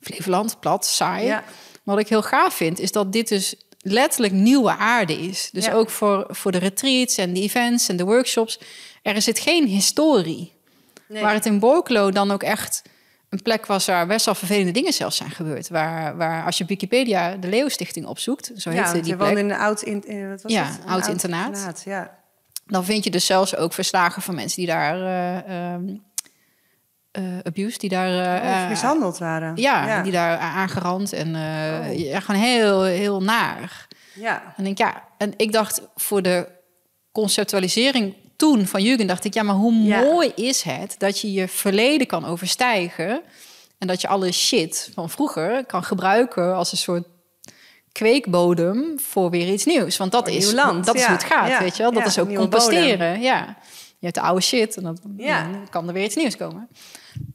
Flevoland, 0.00 0.60
plat, 0.60 0.86
saai. 0.86 1.24
Ja. 1.26 1.42
Maar 1.82 1.94
wat 1.94 2.04
ik 2.04 2.10
heel 2.10 2.22
gaaf 2.22 2.54
vind, 2.54 2.78
is 2.78 2.92
dat 2.92 3.12
dit 3.12 3.28
dus 3.28 3.54
letterlijk 3.78 4.32
nieuwe 4.32 4.76
aarde 4.76 5.12
is. 5.20 5.48
Dus 5.52 5.64
Ja. 5.64 5.72
ook 5.72 5.90
voor, 5.90 6.26
voor 6.28 6.52
de 6.52 6.58
retreats 6.58 7.16
en 7.16 7.32
de 7.32 7.40
events 7.40 7.88
en 7.88 7.96
de 7.96 8.04
workshops. 8.04 8.60
Er 9.02 9.22
zit 9.22 9.38
geen 9.38 9.66
historie. 9.66 10.52
Nee. 11.08 11.22
Waar 11.22 11.34
het 11.34 11.46
in 11.46 11.58
Borkelo 11.58 12.10
dan 12.10 12.30
ook 12.30 12.42
echt 12.42 12.82
een 13.28 13.42
plek 13.42 13.66
was 13.66 13.86
waar 13.86 14.06
best 14.06 14.24
wel 14.24 14.34
vervelende 14.34 14.70
dingen 14.70 14.92
zelfs 14.92 15.16
zijn 15.16 15.30
gebeurd. 15.30 15.68
Waar, 15.68 16.16
waar 16.16 16.44
als 16.44 16.58
je 16.58 16.64
Wikipedia 16.64 17.36
de 17.36 17.48
Leeuwstichting 17.48 18.06
opzoekt, 18.06 18.50
zo 18.56 18.70
heet 18.70 18.78
ja, 18.78 18.92
die 18.92 19.02
plek, 19.02 19.18
woont 19.18 19.38
in 19.38 19.50
een 19.50 19.56
oud, 19.56 19.82
in, 19.82 20.04
eh, 20.04 20.28
wat 20.28 20.42
was 20.42 20.52
Ja, 20.52 20.64
het? 20.64 20.78
Een 20.84 20.90
oud 20.90 21.06
internaat. 21.08 21.82
Ja. 21.84 22.18
dan 22.66 22.84
vind 22.84 23.04
je 23.04 23.10
dus 23.10 23.26
zelfs 23.26 23.56
ook 23.56 23.72
verslagen 23.72 24.22
van 24.22 24.34
mensen 24.34 24.56
die 24.58 24.66
daar 24.66 24.98
uh, 25.48 25.94
abused, 27.42 27.80
die 27.80 27.90
daar 27.90 28.42
uh, 28.42 28.68
mishandeld 28.68 29.18
waren. 29.18 29.56
Ja, 29.56 29.86
ja, 29.86 30.02
die 30.02 30.12
daar 30.12 30.38
aangerand 30.38 31.12
en 31.12 31.28
uh, 31.28 31.90
oh. 31.90 31.98
ja, 31.98 32.20
gewoon 32.20 32.40
heel, 32.40 32.82
heel 32.82 33.22
naar. 33.22 33.88
Ja. 34.14 34.54
En 34.56 34.64
denk 34.64 34.78
ja, 34.78 35.02
en 35.18 35.32
ik 35.36 35.52
dacht 35.52 35.82
voor 35.94 36.22
de 36.22 36.48
conceptualisering 37.12 38.14
toen 38.36 38.66
van 38.66 38.82
Jugend 38.82 39.08
dacht 39.08 39.24
ik, 39.24 39.34
ja, 39.34 39.42
maar 39.42 39.54
hoe 39.54 39.82
ja. 39.82 40.00
mooi 40.00 40.32
is 40.34 40.62
het 40.62 40.94
dat 40.98 41.20
je 41.20 41.32
je 41.32 41.48
verleden 41.48 42.06
kan 42.06 42.24
overstijgen 42.24 43.22
en 43.78 43.86
dat 43.86 44.00
je 44.00 44.08
alle 44.08 44.32
shit 44.32 44.90
van 44.94 45.10
vroeger 45.10 45.64
kan 45.66 45.84
gebruiken 45.84 46.54
als 46.54 46.72
een 46.72 46.78
soort 46.78 47.04
kweekbodem 47.92 49.00
voor 49.00 49.30
weer 49.30 49.52
iets 49.52 49.64
nieuws. 49.64 49.96
Want 49.96 50.12
dat, 50.12 50.28
is, 50.28 50.52
land. 50.52 50.84
dat 50.84 50.94
is 50.94 51.04
hoe 51.04 51.14
het 51.14 51.24
gaat, 51.24 51.48
ja. 51.48 51.58
weet 51.58 51.76
je 51.76 51.82
wel? 51.82 51.92
Dat 51.92 52.06
is 52.06 52.18
ook 52.18 52.34
composteren, 52.34 53.20
ja. 53.20 53.56
Je 53.98 54.08
hebt 54.08 54.14
de 54.14 54.20
oude 54.20 54.40
shit 54.40 54.76
en 54.76 54.82
dan, 54.82 54.98
dan 55.02 55.68
kan 55.70 55.88
er 55.88 55.94
weer 55.94 56.04
iets 56.04 56.16
nieuws 56.16 56.36
komen. 56.36 56.68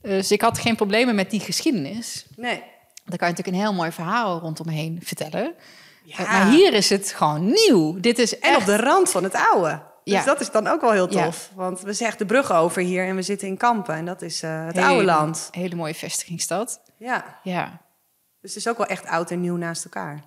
Dus 0.02 0.32
ik 0.32 0.42
had 0.42 0.60
geen 0.60 0.76
problemen 0.76 1.16
met 1.16 1.32
die 1.32 1.40
geschiedenis. 1.40 2.26
Nee. 2.36 2.64
Daar 3.06 3.18
kan 3.18 3.28
je 3.28 3.34
natuurlijk 3.34 3.48
een 3.48 3.64
heel 3.64 3.74
mooi 3.74 3.92
verhaal 3.92 4.40
rondomheen 4.40 5.00
vertellen. 5.04 5.54
Ja. 6.04 6.22
Maar 6.22 6.50
hier 6.50 6.74
is 6.74 6.90
het 6.90 7.14
gewoon 7.16 7.46
nieuw. 7.52 8.00
Dit 8.00 8.20
is 8.20 8.40
en 8.40 8.50
echt... 8.50 8.60
op 8.60 8.66
de 8.66 8.78
rand 8.78 9.12
van 9.12 9.24
het 9.24 9.36
oude. 9.52 9.82
Dus 10.04 10.14
ja. 10.14 10.24
dat 10.24 10.40
is 10.40 10.52
dan 10.52 10.68
ook 10.68 10.82
wel 10.82 10.92
heel 10.92 11.08
tof. 11.08 11.50
Ja. 11.50 11.56
Want 11.56 11.82
we 11.82 11.94
zeggen 11.94 12.18
de 12.18 12.26
brug 12.26 12.52
over 12.52 12.82
hier 12.82 13.08
en 13.08 13.16
we 13.16 13.22
zitten 13.22 13.48
in 13.48 13.58
Kampen. 13.58 13.96
En 13.96 14.06
dat 14.06 14.22
is 14.22 14.44
uh, 14.44 14.66
het 14.66 14.76
hele, 14.76 14.88
oude 14.88 15.04
land. 15.04 15.48
Hele 15.52 15.76
mooie 15.76 15.96
vestigingsstad. 15.96 16.82
Ja. 16.98 17.40
ja. 17.44 17.82
Dus 18.42 18.54
het 18.56 18.66
is 18.66 18.68
ook 18.68 18.78
wel 18.78 18.88
echt 18.88 19.06
oud 19.06 19.32
en 19.32 19.42
nieuw 19.42 19.56
naast 19.56 19.84
elkaar. 19.84 20.24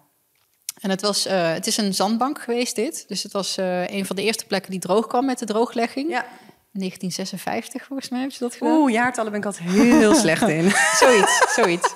En 0.80 0.90
het, 0.90 1.00
was, 1.00 1.26
uh, 1.26 1.52
het 1.52 1.66
is 1.66 1.76
een 1.76 1.94
zandbank 1.94 2.40
geweest 2.40 2.76
dit. 2.76 3.04
Dus 3.08 3.22
het 3.22 3.32
was 3.32 3.58
uh, 3.58 3.88
een 3.88 4.06
van 4.06 4.16
de 4.16 4.22
eerste 4.22 4.46
plekken 4.46 4.70
die 4.70 4.80
droog 4.80 5.06
kwam 5.06 5.24
met 5.24 5.38
de 5.38 5.46
drooglegging. 5.46 6.10
Ja. 6.10 6.24
1956 6.72 7.84
volgens 7.84 8.08
mij 8.08 8.18
hebben 8.18 8.36
ze 8.36 8.44
dat 8.44 8.54
gedaan. 8.54 8.76
Oeh, 8.76 8.92
jaartallen 8.92 9.30
ben 9.30 9.40
ik 9.40 9.46
altijd 9.46 9.68
heel 9.68 10.14
slecht 10.24 10.48
in. 10.48 10.70
zoiets, 10.98 11.54
zoiets. 11.54 11.94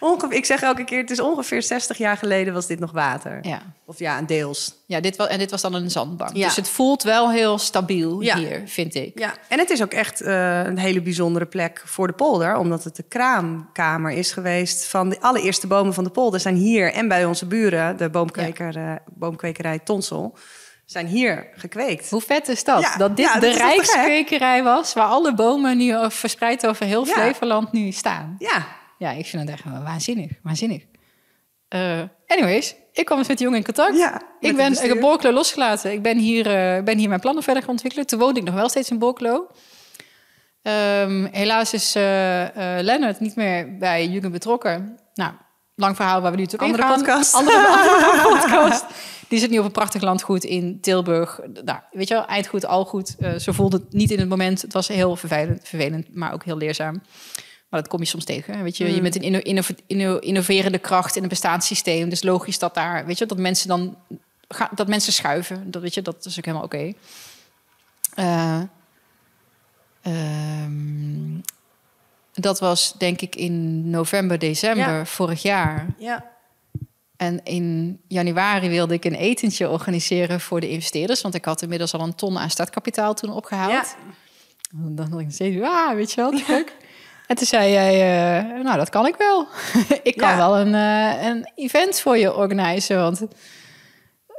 Ongeveer, 0.00 0.36
ik 0.36 0.44
zeg 0.44 0.62
elke 0.62 0.84
keer, 0.84 1.00
het 1.00 1.10
is 1.10 1.20
ongeveer 1.20 1.62
60 1.62 1.98
jaar 1.98 2.16
geleden 2.16 2.54
was 2.54 2.66
dit 2.66 2.78
nog 2.78 2.92
water. 2.92 3.38
Ja. 3.42 3.62
Of 3.84 3.98
ja, 3.98 4.22
deels. 4.22 4.74
Ja, 4.86 5.00
dit 5.00 5.16
was, 5.16 5.28
en 5.28 5.38
dit 5.38 5.50
was 5.50 5.62
dan 5.62 5.74
een 5.74 5.90
zandbank. 5.90 6.36
Ja. 6.36 6.46
Dus 6.46 6.56
het 6.56 6.68
voelt 6.68 7.02
wel 7.02 7.30
heel 7.30 7.58
stabiel 7.58 8.20
ja. 8.20 8.36
hier, 8.36 8.62
vind 8.66 8.94
ik. 8.94 9.18
Ja, 9.18 9.34
en 9.48 9.58
het 9.58 9.70
is 9.70 9.82
ook 9.82 9.92
echt 9.92 10.22
uh, 10.22 10.64
een 10.64 10.78
hele 10.78 11.02
bijzondere 11.02 11.46
plek 11.46 11.82
voor 11.84 12.06
de 12.06 12.12
polder. 12.12 12.56
Omdat 12.56 12.84
het 12.84 12.96
de 12.96 13.02
kraamkamer 13.02 14.10
is 14.10 14.32
geweest 14.32 14.84
van 14.86 15.08
de 15.08 15.20
allereerste 15.20 15.66
bomen 15.66 15.94
van 15.94 16.04
de 16.04 16.10
polder. 16.10 16.40
Zijn 16.40 16.56
hier 16.56 16.92
en 16.92 17.08
bij 17.08 17.24
onze 17.24 17.46
buren, 17.46 17.96
de 17.96 18.10
boomkweker, 18.10 18.78
ja. 18.78 18.92
uh, 18.92 18.96
boomkwekerij 19.14 19.78
Tonsel 19.78 20.36
zijn 20.86 21.06
hier 21.06 21.48
gekweekt. 21.54 22.10
Hoe 22.10 22.20
vet 22.20 22.48
is 22.48 22.64
dat? 22.64 22.80
Ja, 22.80 22.96
dat 22.96 23.16
dit 23.16 23.26
ja, 23.26 23.40
de 23.40 23.50
rijkskwekerij 23.50 24.62
was... 24.62 24.92
waar 24.92 25.06
alle 25.06 25.34
bomen 25.34 25.76
nu 25.76 26.10
verspreid 26.10 26.66
over 26.66 26.86
heel 26.86 27.04
Flevoland 27.04 27.72
nu 27.72 27.90
staan. 27.90 28.36
Ja. 28.38 28.66
Ja, 28.98 29.10
ik 29.10 29.26
vind 29.26 29.42
het 29.42 29.50
echt 29.50 29.64
waanzinnig. 29.84 30.30
Waanzinnig. 30.42 30.82
Uh, 31.74 32.02
anyways, 32.26 32.74
ik 32.92 33.04
kwam 33.04 33.18
dus 33.18 33.28
met 33.28 33.36
die 33.36 33.46
jongen 33.46 33.60
in 33.60 33.64
contact. 33.64 33.96
Ja, 33.96 34.22
ik 34.40 34.56
ben 34.56 34.78
heb 34.78 35.00
Borklo 35.00 35.32
losgelaten. 35.32 35.92
Ik 35.92 36.02
ben 36.02 36.18
hier, 36.18 36.46
uh, 36.46 36.84
ben 36.84 36.98
hier 36.98 37.08
mijn 37.08 37.20
plannen 37.20 37.42
verder 37.42 37.62
gaan 37.62 37.70
ontwikkelen. 37.70 38.06
Toen 38.06 38.18
woonde 38.18 38.40
ik 38.40 38.46
nog 38.46 38.54
wel 38.54 38.68
steeds 38.68 38.90
in 38.90 38.98
Borklo. 38.98 39.46
Um, 40.62 41.28
helaas 41.32 41.72
is 41.72 41.96
uh, 41.96 42.02
Lennart 42.80 43.20
niet 43.20 43.36
meer 43.36 43.78
bij 43.78 44.06
Jugend 44.06 44.32
betrokken. 44.32 44.98
Nou, 45.14 45.32
lang 45.74 45.96
verhaal 45.96 46.20
waar 46.20 46.30
we 46.30 46.36
nu 46.36 46.42
natuurlijk 46.42 46.72
andere 46.72 46.94
podcast. 46.94 47.34
Andere, 47.34 47.66
andere 47.66 48.28
podcast. 48.38 48.84
Die 49.34 49.42
zit 49.42 49.52
nu 49.52 49.58
op 49.58 49.64
een 49.64 49.70
prachtig 49.70 50.02
landgoed 50.02 50.44
in 50.44 50.80
Tilburg. 50.80 51.40
Nou, 51.64 51.78
weet 51.90 52.08
je 52.08 52.14
wel, 52.14 52.26
eindgoed, 52.26 52.66
al 52.66 52.84
goed. 52.84 53.16
Uh, 53.18 53.34
ze 53.34 53.52
voelde 53.52 53.76
het 53.76 53.92
niet 53.92 54.10
in 54.10 54.18
het 54.18 54.28
moment. 54.28 54.62
Het 54.62 54.72
was 54.72 54.88
heel 54.88 55.16
vervelend, 55.16 55.68
vervelend, 55.68 56.14
maar 56.14 56.32
ook 56.32 56.44
heel 56.44 56.56
leerzaam. 56.56 57.02
Maar 57.68 57.80
dat 57.80 57.88
kom 57.88 58.00
je 58.00 58.06
soms 58.06 58.24
tegen. 58.24 58.62
Weet 58.62 58.76
je, 58.76 58.94
je 58.94 59.00
bent 59.00 59.22
een 59.22 59.42
inno 59.86 60.18
innoverende 60.18 60.78
kracht 60.78 61.16
in 61.16 61.22
een 61.22 61.28
bestaanssysteem. 61.28 62.08
Dus 62.08 62.22
logisch 62.22 62.58
dat 62.58 62.74
daar, 62.74 63.06
weet 63.06 63.18
je, 63.18 63.26
dat 63.26 63.38
mensen 63.38 63.68
dan 63.68 63.96
dat 64.74 64.88
mensen 64.88 65.12
schuiven. 65.12 65.70
Dat 65.70 65.82
weet 65.82 65.94
je, 65.94 66.02
dat 66.02 66.24
is 66.24 66.38
ook 66.38 66.44
helemaal 66.44 66.66
oké. 66.66 66.92
Eh, 68.14 68.60
ehm, 70.02 71.40
dat 72.32 72.60
was 72.60 72.94
denk 72.98 73.20
ik 73.20 73.36
in 73.36 73.90
november, 73.90 74.38
december 74.38 75.06
vorig 75.06 75.42
jaar. 75.42 75.86
Ja. 75.98 76.32
En 77.24 77.40
in 77.44 78.00
januari 78.08 78.68
wilde 78.68 78.94
ik 78.94 79.04
een 79.04 79.14
etentje 79.14 79.68
organiseren 79.68 80.40
voor 80.40 80.60
de 80.60 80.68
investeerders. 80.68 81.22
Want 81.22 81.34
ik 81.34 81.44
had 81.44 81.62
inmiddels 81.62 81.94
al 81.94 82.00
een 82.00 82.14
ton 82.14 82.38
aan 82.38 82.50
startkapitaal 82.50 83.14
toen 83.14 83.30
opgehaald. 83.30 83.72
Ja. 83.72 83.84
Dan 84.70 84.94
dacht 84.94 85.20
ik 85.20 85.30
steeds, 85.30 85.62
ah, 85.62 85.94
weet 85.94 86.12
je 86.12 86.20
wel, 86.20 86.32
leuk. 86.48 86.76
En 87.26 87.36
toen 87.36 87.46
zei 87.46 87.72
jij, 87.72 87.94
uh, 87.94 88.62
nou, 88.62 88.76
dat 88.76 88.90
kan 88.90 89.06
ik 89.06 89.16
wel. 89.16 89.46
ik 90.02 90.16
kan 90.16 90.36
wel 90.36 90.58
een, 90.58 90.74
uh, 90.74 91.24
een 91.26 91.52
event 91.54 92.00
voor 92.00 92.16
je 92.16 92.34
organiseren. 92.34 93.02
Want 93.02 93.22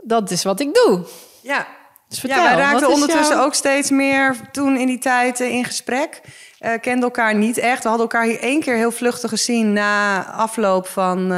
dat 0.03 0.31
is 0.31 0.43
wat 0.43 0.59
ik 0.59 0.73
doe. 0.73 1.05
Ja, 1.41 1.67
dus 2.09 2.19
vertel, 2.19 2.43
ja, 2.43 2.43
wij 2.43 2.55
raakten 2.55 2.89
ondertussen 2.89 3.39
ook 3.39 3.53
steeds 3.53 3.89
meer 3.89 4.35
toen 4.51 4.77
in 4.77 4.87
die 4.87 4.97
tijd 4.97 5.39
in 5.39 5.65
gesprek. 5.65 6.21
Kenden 6.59 7.03
elkaar 7.03 7.35
niet 7.35 7.57
echt. 7.57 7.83
We 7.83 7.89
hadden 7.89 8.07
elkaar 8.07 8.25
hier 8.25 8.39
één 8.39 8.59
keer 8.59 8.75
heel 8.75 8.91
vluchtig 8.91 9.29
gezien 9.29 9.73
na 9.73 10.25
afloop 10.31 10.87
van 10.87 11.31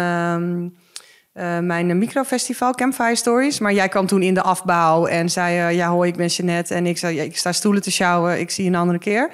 uh, 1.38 1.60
mijn 1.60 1.98
microfestival, 1.98 2.74
Campfire 2.74 3.16
Stories. 3.16 3.60
Maar 3.60 3.74
jij 3.74 3.88
kwam 3.88 4.08
toen 4.08 4.22
in 4.22 4.34
de 4.34 4.42
afbouw 4.42 5.06
en 5.06 5.30
zei: 5.30 5.58
uh, 5.58 5.76
Ja, 5.76 5.90
hoi, 5.90 6.10
ik 6.10 6.18
ben 6.18 6.28
Jeanette. 6.28 6.74
En 6.74 6.86
ik 6.86 6.98
zei: 6.98 7.20
Ik 7.20 7.38
sta 7.38 7.52
stoelen 7.52 7.82
te 7.82 7.92
sjouwen, 7.92 8.40
ik 8.40 8.52
zie 8.52 8.64
je 8.64 8.70
een 8.70 8.76
andere 8.76 9.00
keer. 9.00 9.30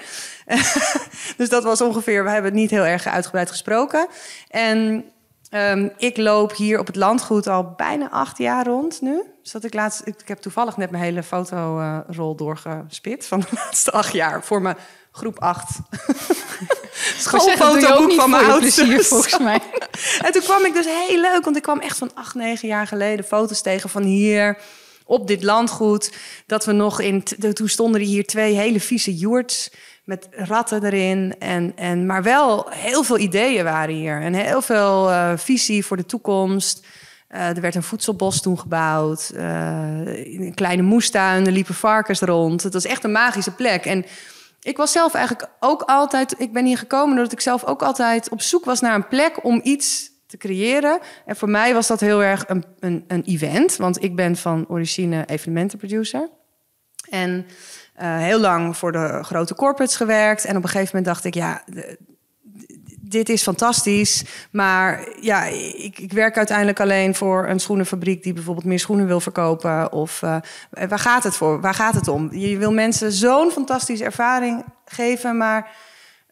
dus 1.37 1.49
dat 1.49 1.63
was 1.63 1.81
ongeveer, 1.81 2.23
we 2.23 2.29
hebben 2.29 2.51
het 2.51 2.59
niet 2.59 2.69
heel 2.69 2.85
erg 2.85 3.07
uitgebreid 3.07 3.49
gesproken. 3.49 4.07
En 4.47 5.05
um, 5.51 5.91
ik 5.97 6.17
loop 6.17 6.55
hier 6.55 6.79
op 6.79 6.87
het 6.87 6.95
landgoed 6.95 7.47
al 7.47 7.73
bijna 7.75 8.09
acht 8.09 8.37
jaar 8.37 8.65
rond 8.65 9.01
nu. 9.01 9.23
Dus 9.41 9.51
dat 9.51 9.63
ik 9.63 9.73
laatst, 9.73 10.01
ik, 10.05 10.15
heb 10.25 10.37
toevallig 10.37 10.77
net 10.77 10.91
mijn 10.91 11.03
hele 11.03 11.23
fotorol 11.23 12.35
doorgespit 12.35 13.25
van 13.25 13.39
de 13.39 13.47
laatste 13.63 13.91
acht 13.91 14.13
jaar 14.13 14.43
voor 14.43 14.61
mijn 14.61 14.77
groep 15.13 15.39
8. 15.39 15.69
Schoolfotoboek 17.17 18.13
van 18.13 18.29
mijn 18.29 18.45
ouders. 18.45 19.07
volgens 19.07 19.39
mij. 19.39 19.59
en 20.25 20.31
toen 20.31 20.41
kwam 20.41 20.65
ik 20.65 20.73
dus 20.73 20.85
heel 20.85 21.21
leuk, 21.21 21.43
want 21.43 21.55
ik 21.55 21.61
kwam 21.61 21.79
echt 21.79 21.97
van 21.97 22.11
8, 22.13 22.35
9 22.35 22.67
jaar 22.67 22.87
geleden 22.87 23.25
foto's 23.25 23.61
tegen 23.61 23.89
van 23.89 24.03
hier 24.03 24.57
op 25.05 25.27
dit 25.27 25.43
landgoed. 25.43 26.13
Dat 26.45 26.65
we 26.65 26.71
nog 26.71 26.99
in. 26.99 27.23
Toen 27.53 27.69
stonden 27.69 28.01
er 28.01 28.07
hier 28.07 28.25
twee 28.25 28.55
hele 28.55 28.79
vieze 28.79 29.15
joerts 29.15 29.71
met 30.03 30.27
ratten 30.31 30.83
erin. 30.83 31.35
En, 31.39 31.73
en, 31.75 32.05
maar 32.05 32.23
wel 32.23 32.67
heel 32.69 33.03
veel 33.03 33.17
ideeën 33.17 33.63
waren 33.63 33.95
hier. 33.95 34.21
En 34.21 34.33
heel 34.33 34.61
veel 34.61 35.09
uh, 35.09 35.31
visie 35.35 35.85
voor 35.85 35.97
de 35.97 36.05
toekomst. 36.05 36.85
Uh, 37.31 37.47
er 37.47 37.61
werd 37.61 37.75
een 37.75 37.83
voedselbos 37.83 38.41
toen 38.41 38.59
gebouwd. 38.59 39.31
Uh, 39.35 39.41
in 40.33 40.41
een 40.41 40.53
kleine 40.53 40.81
moestuin, 40.81 41.45
er 41.45 41.51
liepen 41.51 41.75
varkens 41.75 42.19
rond. 42.19 42.63
Het 42.63 42.73
was 42.73 42.85
echt 42.85 43.03
een 43.03 43.11
magische 43.11 43.51
plek. 43.51 43.85
En 43.85 44.05
ik 44.63 44.77
was 44.77 44.91
zelf 44.91 45.13
eigenlijk 45.13 45.49
ook 45.59 45.81
altijd. 45.81 46.35
Ik 46.37 46.53
ben 46.53 46.65
hier 46.65 46.77
gekomen 46.77 47.15
doordat 47.15 47.33
ik 47.33 47.41
zelf 47.41 47.65
ook 47.65 47.81
altijd 47.81 48.29
op 48.29 48.41
zoek 48.41 48.65
was 48.65 48.79
naar 48.79 48.95
een 48.95 49.07
plek 49.07 49.43
om 49.43 49.59
iets 49.63 50.11
te 50.27 50.37
creëren. 50.37 50.99
En 51.25 51.35
voor 51.35 51.49
mij 51.49 51.73
was 51.73 51.87
dat 51.87 51.99
heel 51.99 52.23
erg 52.23 52.43
een, 52.47 52.65
een, 52.79 53.03
een 53.07 53.23
event, 53.23 53.75
want 53.75 54.03
ik 54.03 54.15
ben 54.15 54.35
van 54.35 54.65
origine 54.67 55.25
evenementenproducer. 55.25 56.29
En 57.09 57.45
uh, 58.01 58.17
heel 58.17 58.39
lang 58.39 58.77
voor 58.77 58.91
de 58.91 59.19
grote 59.23 59.55
corporates 59.55 59.95
gewerkt. 59.95 60.45
En 60.45 60.57
op 60.57 60.63
een 60.63 60.69
gegeven 60.69 60.95
moment 60.95 61.05
dacht 61.05 61.25
ik, 61.25 61.33
ja, 61.33 61.63
dit 63.13 63.29
is 63.29 63.43
fantastisch. 63.43 64.23
Maar 64.51 65.07
ja, 65.21 65.43
ik, 65.43 65.99
ik, 65.99 66.13
werk 66.13 66.37
uiteindelijk 66.37 66.79
alleen 66.79 67.15
voor 67.15 67.47
een 67.47 67.59
schoenenfabriek 67.59 68.23
die 68.23 68.33
bijvoorbeeld 68.33 68.65
meer 68.65 68.79
schoenen 68.79 69.07
wil 69.07 69.19
verkopen. 69.19 69.91
Of 69.91 70.21
uh, 70.21 70.35
waar 70.89 70.99
gaat 70.99 71.23
het 71.23 71.35
voor? 71.35 71.61
Waar 71.61 71.73
gaat 71.73 71.93
het 71.95 72.07
om? 72.07 72.29
Je 72.31 72.57
wil 72.57 72.73
mensen 72.73 73.11
zo'n 73.11 73.51
fantastische 73.51 74.03
ervaring 74.03 74.63
geven, 74.85 75.37
maar 75.37 75.71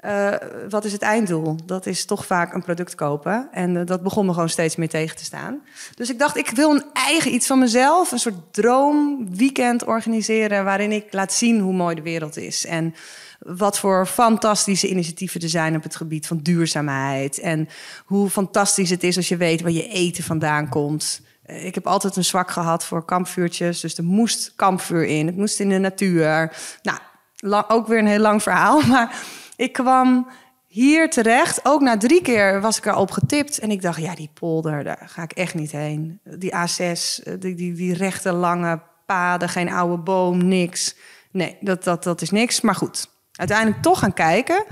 uh, 0.05 0.33
wat 0.69 0.85
is 0.85 0.91
het 0.91 1.01
einddoel? 1.01 1.55
Dat 1.65 1.85
is 1.85 2.05
toch 2.05 2.25
vaak 2.25 2.53
een 2.53 2.63
product 2.63 2.95
kopen. 2.95 3.47
En 3.51 3.75
uh, 3.75 3.85
dat 3.85 4.01
begon 4.01 4.25
me 4.25 4.33
gewoon 4.33 4.49
steeds 4.49 4.75
meer 4.75 4.89
tegen 4.89 5.17
te 5.17 5.23
staan. 5.23 5.61
Dus 5.95 6.09
ik 6.09 6.19
dacht, 6.19 6.37
ik 6.37 6.49
wil 6.49 6.71
een 6.71 6.85
eigen 6.93 7.33
iets 7.33 7.47
van 7.47 7.59
mezelf. 7.59 8.11
Een 8.11 8.19
soort 8.19 8.53
droomweekend 8.53 9.85
organiseren 9.85 10.63
waarin 10.63 10.91
ik 10.91 11.13
laat 11.13 11.33
zien 11.33 11.59
hoe 11.59 11.73
mooi 11.73 11.95
de 11.95 12.01
wereld 12.01 12.37
is. 12.37 12.65
En 12.65 12.95
wat 13.39 13.79
voor 13.79 14.05
fantastische 14.05 14.89
initiatieven 14.89 15.41
er 15.41 15.49
zijn 15.49 15.75
op 15.75 15.83
het 15.83 15.95
gebied 15.95 16.27
van 16.27 16.37
duurzaamheid. 16.37 17.39
En 17.39 17.69
hoe 18.05 18.29
fantastisch 18.29 18.89
het 18.89 19.03
is 19.03 19.17
als 19.17 19.27
je 19.27 19.37
weet 19.37 19.61
waar 19.61 19.71
je 19.71 19.87
eten 19.87 20.23
vandaan 20.23 20.69
komt. 20.69 21.21
Eh, 21.43 21.65
ik 21.65 21.75
heb 21.75 21.87
altijd 21.87 22.15
een 22.15 22.25
zwak 22.25 22.51
gehad 22.51 22.85
voor 22.85 23.05
kampvuurtjes. 23.05 23.79
Dus 23.79 23.97
er 23.97 24.03
moest 24.03 24.53
kampvuur 24.55 25.05
in. 25.05 25.25
Het 25.25 25.37
moest 25.37 25.59
in 25.59 25.69
de 25.69 25.77
natuur. 25.77 26.57
Nou, 26.81 27.63
ook 27.67 27.87
weer 27.87 27.99
een 27.99 28.07
heel 28.07 28.19
lang 28.19 28.43
verhaal. 28.43 28.81
Maar 28.91 29.15
ik 29.61 29.73
kwam 29.73 30.27
hier 30.67 31.09
terecht. 31.09 31.59
Ook 31.63 31.81
na 31.81 31.97
drie 31.97 32.21
keer 32.21 32.61
was 32.61 32.77
ik 32.77 32.85
erop 32.85 33.11
getipt. 33.11 33.59
En 33.59 33.71
ik 33.71 33.81
dacht, 33.81 34.01
ja, 34.01 34.15
die 34.15 34.29
polder, 34.33 34.83
daar 34.83 35.05
ga 35.05 35.23
ik 35.23 35.31
echt 35.31 35.53
niet 35.53 35.71
heen. 35.71 36.19
Die 36.23 36.53
A6, 36.55 37.23
eh, 37.23 37.33
die, 37.39 37.55
die, 37.55 37.73
die 37.73 37.93
rechte 37.93 38.31
lange 38.31 38.81
paden, 39.05 39.49
geen 39.49 39.69
oude 39.69 39.97
boom, 39.97 40.47
niks. 40.47 40.95
Nee, 41.31 41.57
dat, 41.59 41.83
dat, 41.83 42.03
dat 42.03 42.21
is 42.21 42.29
niks. 42.29 42.61
Maar 42.61 42.75
goed, 42.75 43.09
uiteindelijk 43.31 43.81
toch 43.81 43.99
gaan 43.99 44.13
kijken. 44.13 44.63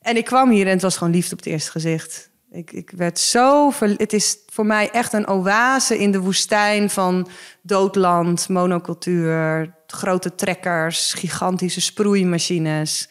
En 0.00 0.16
ik 0.16 0.24
kwam 0.24 0.50
hier 0.50 0.66
en 0.66 0.72
het 0.72 0.82
was 0.82 0.96
gewoon 0.96 1.12
liefde 1.12 1.32
op 1.32 1.38
het 1.38 1.48
eerste 1.48 1.70
gezicht. 1.70 2.30
Ik, 2.50 2.72
ik 2.72 2.90
werd 2.96 3.18
zo. 3.18 3.72
Het 3.78 4.12
is 4.12 4.38
voor 4.46 4.66
mij 4.66 4.90
echt 4.90 5.12
een 5.12 5.28
oase 5.28 5.98
in 5.98 6.12
de 6.12 6.20
woestijn 6.20 6.90
van 6.90 7.28
doodland, 7.62 8.48
monocultuur, 8.48 9.74
grote 9.86 10.34
trekkers, 10.34 11.12
gigantische 11.12 11.80
sproeimachines. 11.80 13.08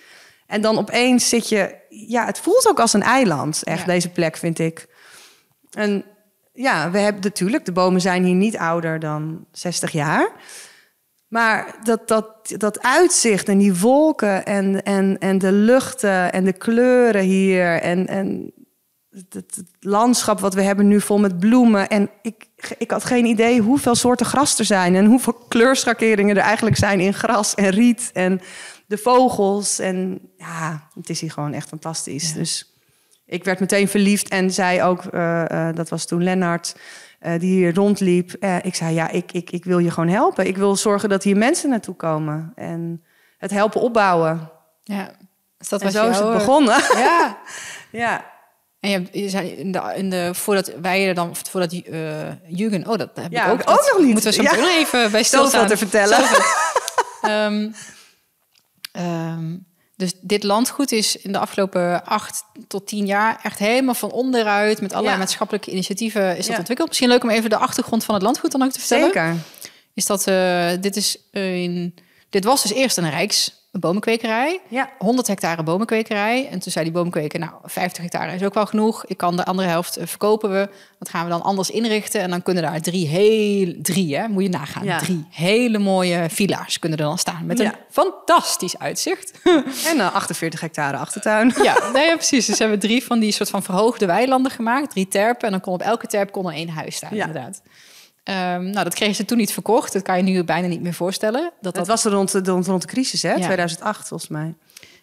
En 0.48 0.62
dan 0.62 0.78
opeens 0.78 1.30
zit 1.30 1.50
je. 1.50 1.76
Ja, 1.90 2.26
het 2.26 2.40
voelt 2.40 2.68
ook 2.68 2.80
als 2.80 2.94
een 2.94 3.04
eiland, 3.04 3.64
echt, 3.64 3.86
deze 3.86 4.10
plek, 4.10 4.38
vind 4.38 4.60
ik. 4.60 4.88
En 5.72 6.06
ja, 6.54 6.92
we 6.92 7.00
hebben 7.00 7.22
natuurlijk, 7.22 7.66
de 7.66 7.72
bomen 7.72 8.02
zijn 8.02 8.24
hier 8.24 8.36
niet 8.36 8.58
ouder 8.58 9.00
dan 9.00 9.46
60 9.52 9.92
jaar. 9.92 10.32
Maar 11.28 11.76
dat, 11.84 12.08
dat, 12.08 12.28
dat 12.58 12.82
uitzicht 12.82 13.50
en 13.50 13.58
die 13.58 13.76
wolken 13.76 14.46
en, 14.46 14.84
en, 14.84 15.18
en 15.20 15.38
de 15.38 15.52
luchten 15.52 16.34
en 16.34 16.44
de 16.44 16.54
kleuren 16.54 17.24
hier 17.24 17.82
en, 17.82 18.08
en 18.08 18.54
het, 19.10 19.34
het, 19.34 19.64
landschap 19.80 20.40
wat 20.40 20.54
we 20.54 20.62
hebben 20.62 20.88
nu 20.88 21.02
vol 21.02 21.20
met 21.20 21.40
bloemen. 21.40 21.90
En 21.90 22.10
ik, 22.22 22.48
ik 22.78 22.92
had 22.92 23.04
geen 23.04 23.26
idee 23.26 23.62
hoeveel 23.62 23.96
soorten 23.96 24.26
gras 24.26 24.60
er 24.60 24.66
zijn 24.66 24.96
en 24.96 25.06
hoeveel 25.06 25.34
kleurschakeringen 25.48 26.36
er 26.36 26.44
eigenlijk 26.44 26.78
zijn 26.78 27.00
in 27.00 27.14
gras 27.14 27.56
en 27.56 27.70
riet 27.70 28.10
en 28.14 28.42
de 28.88 28.98
vogels. 28.98 29.80
En 29.80 30.20
ja, 30.38 30.88
het 30.94 31.10
is 31.10 31.22
hier 31.22 31.32
gewoon 31.32 31.54
echt 31.54 31.68
fantastisch. 31.68 32.34
Dus 32.34 32.74
ik 33.26 33.44
werd 33.44 33.60
meteen 33.60 33.88
verliefd 33.88 34.28
en 34.28 34.52
zei 34.52 34.84
ook, 34.84 35.04
uh, 35.14 35.44
uh, 35.52 35.70
dat 35.74 35.90
was 35.90 36.06
toen 36.06 36.24
Lennart 36.24 36.76
uh, 37.22 37.40
die 37.40 37.52
hier 37.52 37.74
rondliep. 37.74 38.46
Ik 38.62 38.76
zei, 38.76 38.94
ja, 38.94 39.10
ik, 39.10 39.32
ik, 39.32 39.52
ik 39.52 39.64
wil 39.64 39.80
je 39.80 39.92
gewoon 39.92 40.10
helpen. 40.10 40.48
Ik 40.48 40.58
wil 40.58 40.76
zorgen 40.76 41.10
dat 41.10 41.24
hier 41.24 41.38
mensen 41.38 41.70
naartoe 41.70 41.96
komen. 41.96 42.52
En 42.56 43.04
het 43.38 43.52
helpen 43.52 43.82
opbouwen. 43.82 44.50
Ja, 44.84 45.12
dus 45.58 45.70
dat 45.70 45.84
was 45.84 45.94
zo 45.94 46.10
is 46.10 46.18
het 46.18 46.32
begonnen. 46.32 46.82
Ja. 46.98 47.38
ja. 48.04 48.36
En 48.80 48.90
je, 48.90 49.08
je 49.12 49.30
zei 49.30 49.50
in 49.50 49.72
de, 49.72 49.94
in 49.96 50.10
de, 50.10 50.34
voordat 50.34 50.72
wij 50.82 51.08
er 51.08 51.14
dan, 51.14 51.36
voordat 51.50 51.74
uh, 51.74 51.82
Jürgen, 52.48 52.88
oh, 52.88 52.98
dat 52.98 53.10
heb 53.14 53.32
ja, 53.32 53.46
ik 53.46 53.52
ook, 53.52 53.60
ook 53.60 53.92
nog 53.92 53.98
niet. 53.98 54.12
Moeten 54.12 54.30
we 54.30 54.36
zo 54.36 54.42
ja. 54.42 54.78
even 54.78 55.12
bij 55.12 55.24
stilstaan. 55.24 55.68
te 55.68 55.78
vertellen. 55.78 56.20
um, 57.26 57.74
um, 59.00 59.66
dus 59.96 60.14
dit 60.22 60.44
landgoed 60.44 60.92
is 60.92 61.16
in 61.16 61.32
de 61.32 61.38
afgelopen 61.38 62.06
acht 62.06 62.44
tot 62.68 62.88
tien 62.88 63.06
jaar 63.06 63.40
echt 63.44 63.60
helemaal 63.60 63.94
van 63.94 64.12
onderuit 64.12 64.82
met 64.82 64.94
allerlei 64.94 65.18
maatschappelijke 65.18 65.72
initiatieven 65.72 66.38
is 66.38 66.48
dat 66.48 66.58
ontwikkeld. 66.58 66.88
Misschien 66.88 67.10
leuk 67.10 67.24
om 67.24 67.30
even 67.30 67.50
de 67.50 67.58
achtergrond 67.58 68.04
van 68.04 68.14
het 68.14 68.24
landgoed 68.24 68.52
dan 68.52 68.64
ook 68.64 68.72
te 68.72 68.80
vertellen. 68.80 69.06
Zeker. 69.06 69.36
Is 69.94 70.06
dat 70.06 70.28
uh, 70.28 70.70
dit 70.82 70.96
is 70.96 71.18
een, 71.32 71.96
dit 72.30 72.44
was 72.44 72.62
dus 72.62 72.72
eerst 72.72 72.98
een 72.98 73.10
rijks 73.10 73.67
een 73.78 73.90
bomenkwekerij. 73.90 74.60
Ja. 74.68 74.90
100 74.98 75.28
hectare 75.28 75.64
bomenkwekerij. 75.64 76.48
En 76.52 76.60
toen 76.60 76.72
zei 76.72 76.86
die 76.86 76.94
bomenkweker, 76.94 77.40
nou, 77.40 77.52
50 77.64 78.04
hectare 78.04 78.34
is 78.34 78.44
ook 78.44 78.54
wel 78.54 78.66
genoeg. 78.66 79.06
Ik 79.06 79.18
kan 79.18 79.36
de 79.36 79.46
andere 79.46 79.68
helft 79.68 79.98
eh, 79.98 80.08
verkopen 80.08 80.52
we. 80.52 80.70
Dat 81.00 81.10
gaan 81.10 81.24
we 81.24 81.30
dan 81.30 81.42
anders 81.42 81.70
inrichten. 81.70 82.22
En 82.22 82.30
dan 82.30 82.42
kunnen 82.42 82.64
daar 82.64 82.82
drie 82.82 83.08
heel... 83.08 83.74
Drie, 83.82 84.18
hè? 84.18 84.28
Moet 84.28 84.44
je 84.44 84.50
nagaan. 84.50 84.84
Ja. 84.84 84.98
Drie 84.98 85.26
hele 85.30 85.78
mooie 85.78 86.26
villa's 86.30 86.80
kunnen 86.80 87.00
er 87.00 87.06
dan 87.06 87.18
staan. 87.18 87.46
Met 87.46 87.60
een 87.60 87.74
fantastisch 87.90 88.78
uitzicht. 88.78 89.32
En 89.90 89.98
dan 89.98 90.14
48 90.14 90.60
hectare 90.60 90.98
achtertuin. 90.98 91.54
Ja, 91.64 91.92
nee, 91.94 92.06
ja, 92.06 92.16
precies. 92.16 92.46
Dus 92.46 92.60
hebben 92.60 92.80
drie 92.80 93.04
van 93.04 93.20
die 93.20 93.32
soort 93.32 93.50
van 93.50 93.64
verhoogde 93.64 94.06
weilanden 94.06 94.52
gemaakt. 94.52 94.92
Drie 94.92 95.08
terpen. 95.08 95.46
En 95.46 95.52
dan 95.52 95.62
kon 95.62 95.74
op 95.74 95.82
elke 95.82 96.08
terp 96.08 96.32
kon 96.32 96.46
er 96.46 96.54
één 96.54 96.70
huis 96.70 96.96
staan, 96.96 97.12
inderdaad. 97.12 97.62
Ehm, 98.28 98.64
nou, 98.64 98.84
dat 98.84 98.94
kregen 98.94 99.16
ze 99.16 99.26
toen 99.26 99.38
niet 99.38 99.54
verkocht. 99.54 99.94
Dat 99.94 100.02
kan 100.02 100.18
je 100.18 100.24
nu 100.24 100.44
bijna 100.44 100.68
niet 100.68 100.82
meer 100.82 100.94
voorstellen. 100.94 101.42
Dat 101.42 101.54
Dat 101.62 101.76
dat... 101.76 101.88
was 101.88 102.06
er 102.06 102.12
rond, 102.12 102.32
de- 102.46 102.52
rond 102.52 102.82
de 102.82 102.88
crisis, 102.88 103.22
hè? 103.22 103.30
Ja. 103.34 103.46
2008 103.46 104.08
volgens 104.08 104.30
mij. 104.30 104.56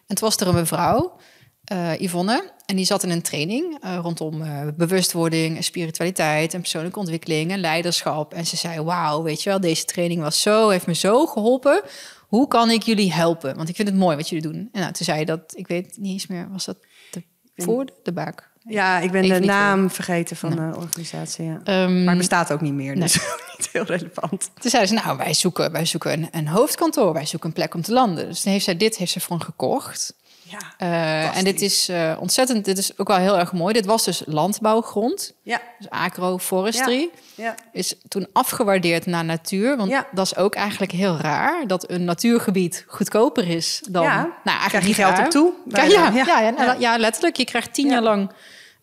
En 0.06 0.16
toen 0.16 0.28
was 0.28 0.36
er 0.36 0.48
een 0.48 0.54
mevrouw, 0.54 1.16
eh, 1.64 2.00
Yvonne, 2.00 2.52
en 2.66 2.76
die 2.76 2.84
zat 2.84 3.02
in 3.02 3.10
een 3.10 3.22
training 3.22 3.78
eh, 3.80 3.98
rondom 4.02 4.42
eh, 4.42 4.60
bewustwording 4.76 5.56
en 5.56 5.62
spiritualiteit 5.64 6.54
en 6.54 6.60
persoonlijke 6.60 6.98
ontwikkeling 6.98 7.50
en 7.50 7.60
leiderschap. 7.60 8.34
En 8.34 8.46
ze 8.46 8.56
zei: 8.56 8.80
Wauw, 8.82 9.22
weet 9.22 9.42
je 9.42 9.50
wel, 9.50 9.60
deze 9.60 9.84
training 9.84 10.20
was 10.20 10.40
zo, 10.40 10.68
heeft 10.68 10.86
me 10.86 10.94
zo 10.94 11.26
geholpen. 11.26 11.82
Hoe 12.28 12.48
kan 12.48 12.70
ik 12.70 12.82
jullie 12.82 13.12
helpen? 13.12 13.56
Want 13.56 13.68
ik 13.68 13.76
vind 13.76 13.88
het 13.88 13.96
mooi 13.96 14.16
wat 14.16 14.28
jullie 14.28 14.50
doen. 14.52 14.68
En 14.72 14.80
nou, 14.80 14.92
toen 14.92 15.06
zei 15.06 15.24
dat, 15.24 15.52
ik 15.56 15.66
weet 15.66 15.96
niet 15.96 16.12
eens 16.12 16.26
meer, 16.26 16.48
was 16.50 16.64
dat 16.64 16.76
de 17.10 17.22
voor 17.56 17.86
de 18.02 18.12
baak? 18.12 18.52
Ja, 18.68 18.98
ik 18.98 19.10
ben 19.10 19.22
Even 19.24 19.40
de 19.40 19.46
naam 19.46 19.90
vergeten 19.90 20.36
van 20.36 20.50
de 20.50 20.72
organisatie. 20.76 21.44
Ja. 21.44 21.60
Ehm, 21.64 21.98
Maar 21.98 22.08
het 22.08 22.18
bestaat 22.18 22.52
ook 22.52 22.60
niet 22.60 22.72
meer, 22.72 22.92
nee. 22.92 23.02
dus 23.02 23.14
niet 23.56 23.68
heel 23.72 23.84
relevant. 23.84 24.50
Toen 24.60 24.70
zei 24.70 24.86
ze, 24.86 24.94
nou, 24.94 25.16
wij 25.16 25.34
zoeken, 25.34 25.72
wij 25.72 25.84
zoeken 25.86 26.12
een, 26.12 26.28
een 26.32 26.48
hoofdkantoor, 26.48 27.12
wij 27.12 27.26
zoeken 27.26 27.48
een 27.48 27.54
plek 27.54 27.74
om 27.74 27.82
te 27.82 27.92
landen. 27.92 28.26
Dus 28.28 28.40
toen 28.42 28.52
heeft 28.52 28.64
zij 28.64 28.76
dit 28.76 28.96
heeft 28.96 29.12
ze 29.12 29.20
voor 29.20 29.40
gekocht. 29.40 30.14
Ja. 30.42 30.58
Eh, 30.78 31.36
en 31.36 31.44
dit 31.44 31.60
is 31.60 31.88
eh, 31.88 32.16
ontzettend, 32.20 32.64
dit 32.64 32.78
is 32.78 32.98
ook 32.98 33.08
wel 33.08 33.16
heel 33.16 33.38
erg 33.38 33.52
mooi. 33.52 33.72
Dit 33.72 33.84
was 33.86 34.04
dus 34.04 34.22
landbouwgrond, 34.26 35.32
Ja. 35.42 35.60
dus 35.78 35.90
agroforestry. 35.90 37.08
Ja. 37.34 37.54
Is 37.72 37.94
toen 38.08 38.26
afgewaardeerd 38.32 39.06
naar 39.06 39.24
natuur. 39.24 39.76
Want 39.76 39.90
Ja. 39.90 40.06
dat 40.12 40.26
is 40.26 40.36
ook 40.36 40.54
eigenlijk 40.54 40.92
heel 40.92 41.16
raar 41.16 41.66
dat 41.66 41.90
een 41.90 42.04
natuurgebied 42.04 42.84
goedkoper 42.88 43.48
is 43.48 43.82
dan. 43.90 44.02
Ja. 44.02 44.16
Nou, 44.44 44.58
eigenlijk 44.58 44.70
Krijg 44.70 44.86
je 44.86 44.94
geld 45.14 45.18
op 45.18 45.30
toe? 45.30 45.52
Ja, 45.64 45.70
Bij 45.70 45.88
ja, 45.88 46.08
ja. 46.08 46.24
ja. 46.26 46.40
Ja, 46.40 46.50
nou, 46.50 46.80
ja, 46.80 46.98
letterlijk. 46.98 47.36
Je 47.36 47.44
krijgt 47.44 47.74
tien 47.74 47.86
Ja. 47.86 47.92
jaar 47.92 48.02
lang 48.02 48.30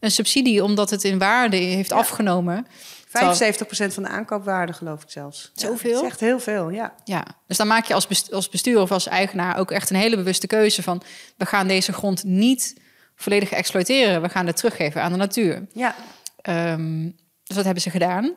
een 0.01 0.11
subsidie 0.11 0.63
omdat 0.63 0.89
het 0.89 1.03
in 1.03 1.17
waarde 1.19 1.57
heeft 1.57 1.89
Ja. 1.89 1.95
afgenomen. 1.95 2.67
75% 3.07 3.93
van 3.93 4.03
de 4.03 4.09
aankoopwaarde, 4.09 4.73
geloof 4.73 5.03
ik 5.03 5.09
zelfs. 5.09 5.51
Ja, 5.53 5.67
Zoveel? 5.67 5.93
dat 5.93 6.01
is 6.03 6.07
echt 6.09 6.19
heel 6.19 6.39
veel, 6.39 6.69
ja. 6.69 6.93
Ja, 7.03 7.25
dus 7.47 7.57
dan 7.57 7.67
maak 7.67 7.85
je 7.85 7.93
als 7.93 8.49
bestuur 8.49 8.79
of 8.81 8.91
als 8.91 9.07
eigenaar 9.07 9.57
ook 9.57 9.71
echt 9.71 9.89
een 9.89 9.95
hele 9.95 10.15
bewuste 10.15 10.47
keuze 10.47 10.83
van 10.83 11.01
we 11.37 11.45
gaan 11.45 11.67
deze 11.67 11.93
grond 11.93 12.23
niet 12.23 12.75
volledig 13.15 13.51
exploiteren, 13.51 14.21
we 14.21 14.29
gaan 14.29 14.47
het 14.47 14.55
teruggeven 14.57 15.01
aan 15.01 15.11
de 15.11 15.17
natuur. 15.17 15.67
Ja, 15.73 15.95
Ehm, 16.41 17.03
dus 17.43 17.55
dat 17.55 17.65
hebben 17.65 17.83
ze 17.83 17.89
gedaan. 17.89 18.33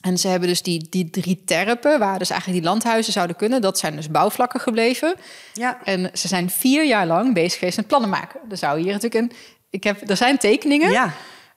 En 0.00 0.18
ze 0.18 0.28
hebben 0.28 0.48
dus 0.48 0.62
die, 0.62 0.86
die 0.90 1.10
drie 1.10 1.42
terpen, 1.44 1.98
waar 1.98 2.18
dus 2.18 2.30
eigenlijk 2.30 2.60
die 2.60 2.70
landhuizen 2.70 3.12
zouden 3.12 3.36
kunnen, 3.36 3.60
dat 3.60 3.78
zijn 3.78 3.96
dus 3.96 4.10
bouwvlakken 4.10 4.60
gebleven. 4.60 5.14
ja. 5.52 5.84
En 5.84 6.10
ze 6.12 6.28
zijn 6.28 6.50
vier 6.50 6.86
jaar 6.86 7.06
lang 7.06 7.34
bezig 7.34 7.58
geweest 7.58 7.76
met 7.76 7.86
plannen 7.86 8.10
maken. 8.10 8.40
Er 8.50 8.56
zou 8.56 8.78
hier 8.80 8.92
natuurlijk 8.92 9.14
een. 9.14 9.32
Ik 9.72 9.84
heb, 9.84 10.10
er 10.10 10.16
zijn 10.16 10.38
tekeningen. 10.38 10.90
Ja, 10.90 11.12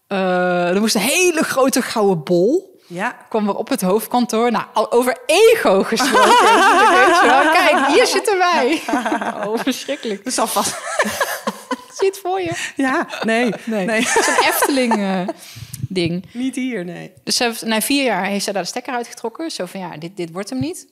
Eh, 0.07 0.69
er 0.69 0.79
moest 0.79 0.95
een 0.95 1.01
hele 1.01 1.43
grote 1.43 1.81
gouden 1.81 2.23
bol 2.23 2.79
ja. 2.87 3.17
kwam 3.29 3.47
er 3.47 3.55
op 3.55 3.69
het 3.69 3.81
hoofdkantoor. 3.81 4.51
Nou, 4.51 4.65
al 4.73 4.91
over 4.91 5.17
ego 5.25 5.83
gesproken. 5.83 6.29
Wel. 7.29 7.51
Kijk, 7.51 7.87
hier 7.87 8.07
zitten 8.07 8.37
wij. 8.37 8.81
Oh, 9.47 9.59
verschrikkelijk. 9.59 10.23
Dat 10.23 10.33
is 10.33 10.39
alvast... 10.39 10.75
Zie 11.97 12.07
het 12.07 12.19
voor 12.19 12.41
je? 12.41 12.51
Ja, 12.75 13.07
nee, 13.23 13.53
nee. 13.65 13.85
Nee. 13.85 14.01
Het 14.01 14.19
is 14.19 14.27
een 14.27 14.43
Efteling-ding. 14.47 16.25
Niet 16.33 16.55
hier, 16.55 16.85
nee. 16.85 17.13
dus 17.23 17.35
ze 17.35 17.43
heeft- 17.43 17.65
na 17.65 17.81
vier 17.81 18.03
jaar 18.03 18.25
heeft 18.25 18.43
ze 18.45 18.51
daar 18.51 18.61
de 18.61 18.67
stekker 18.67 18.93
uitgetrokken. 18.93 19.51
Zo 19.51 19.65
van, 19.65 19.79
ja, 19.79 19.97
dit, 19.97 20.17
dit 20.17 20.31
wordt 20.31 20.49
hem 20.49 20.59
niet. 20.59 20.87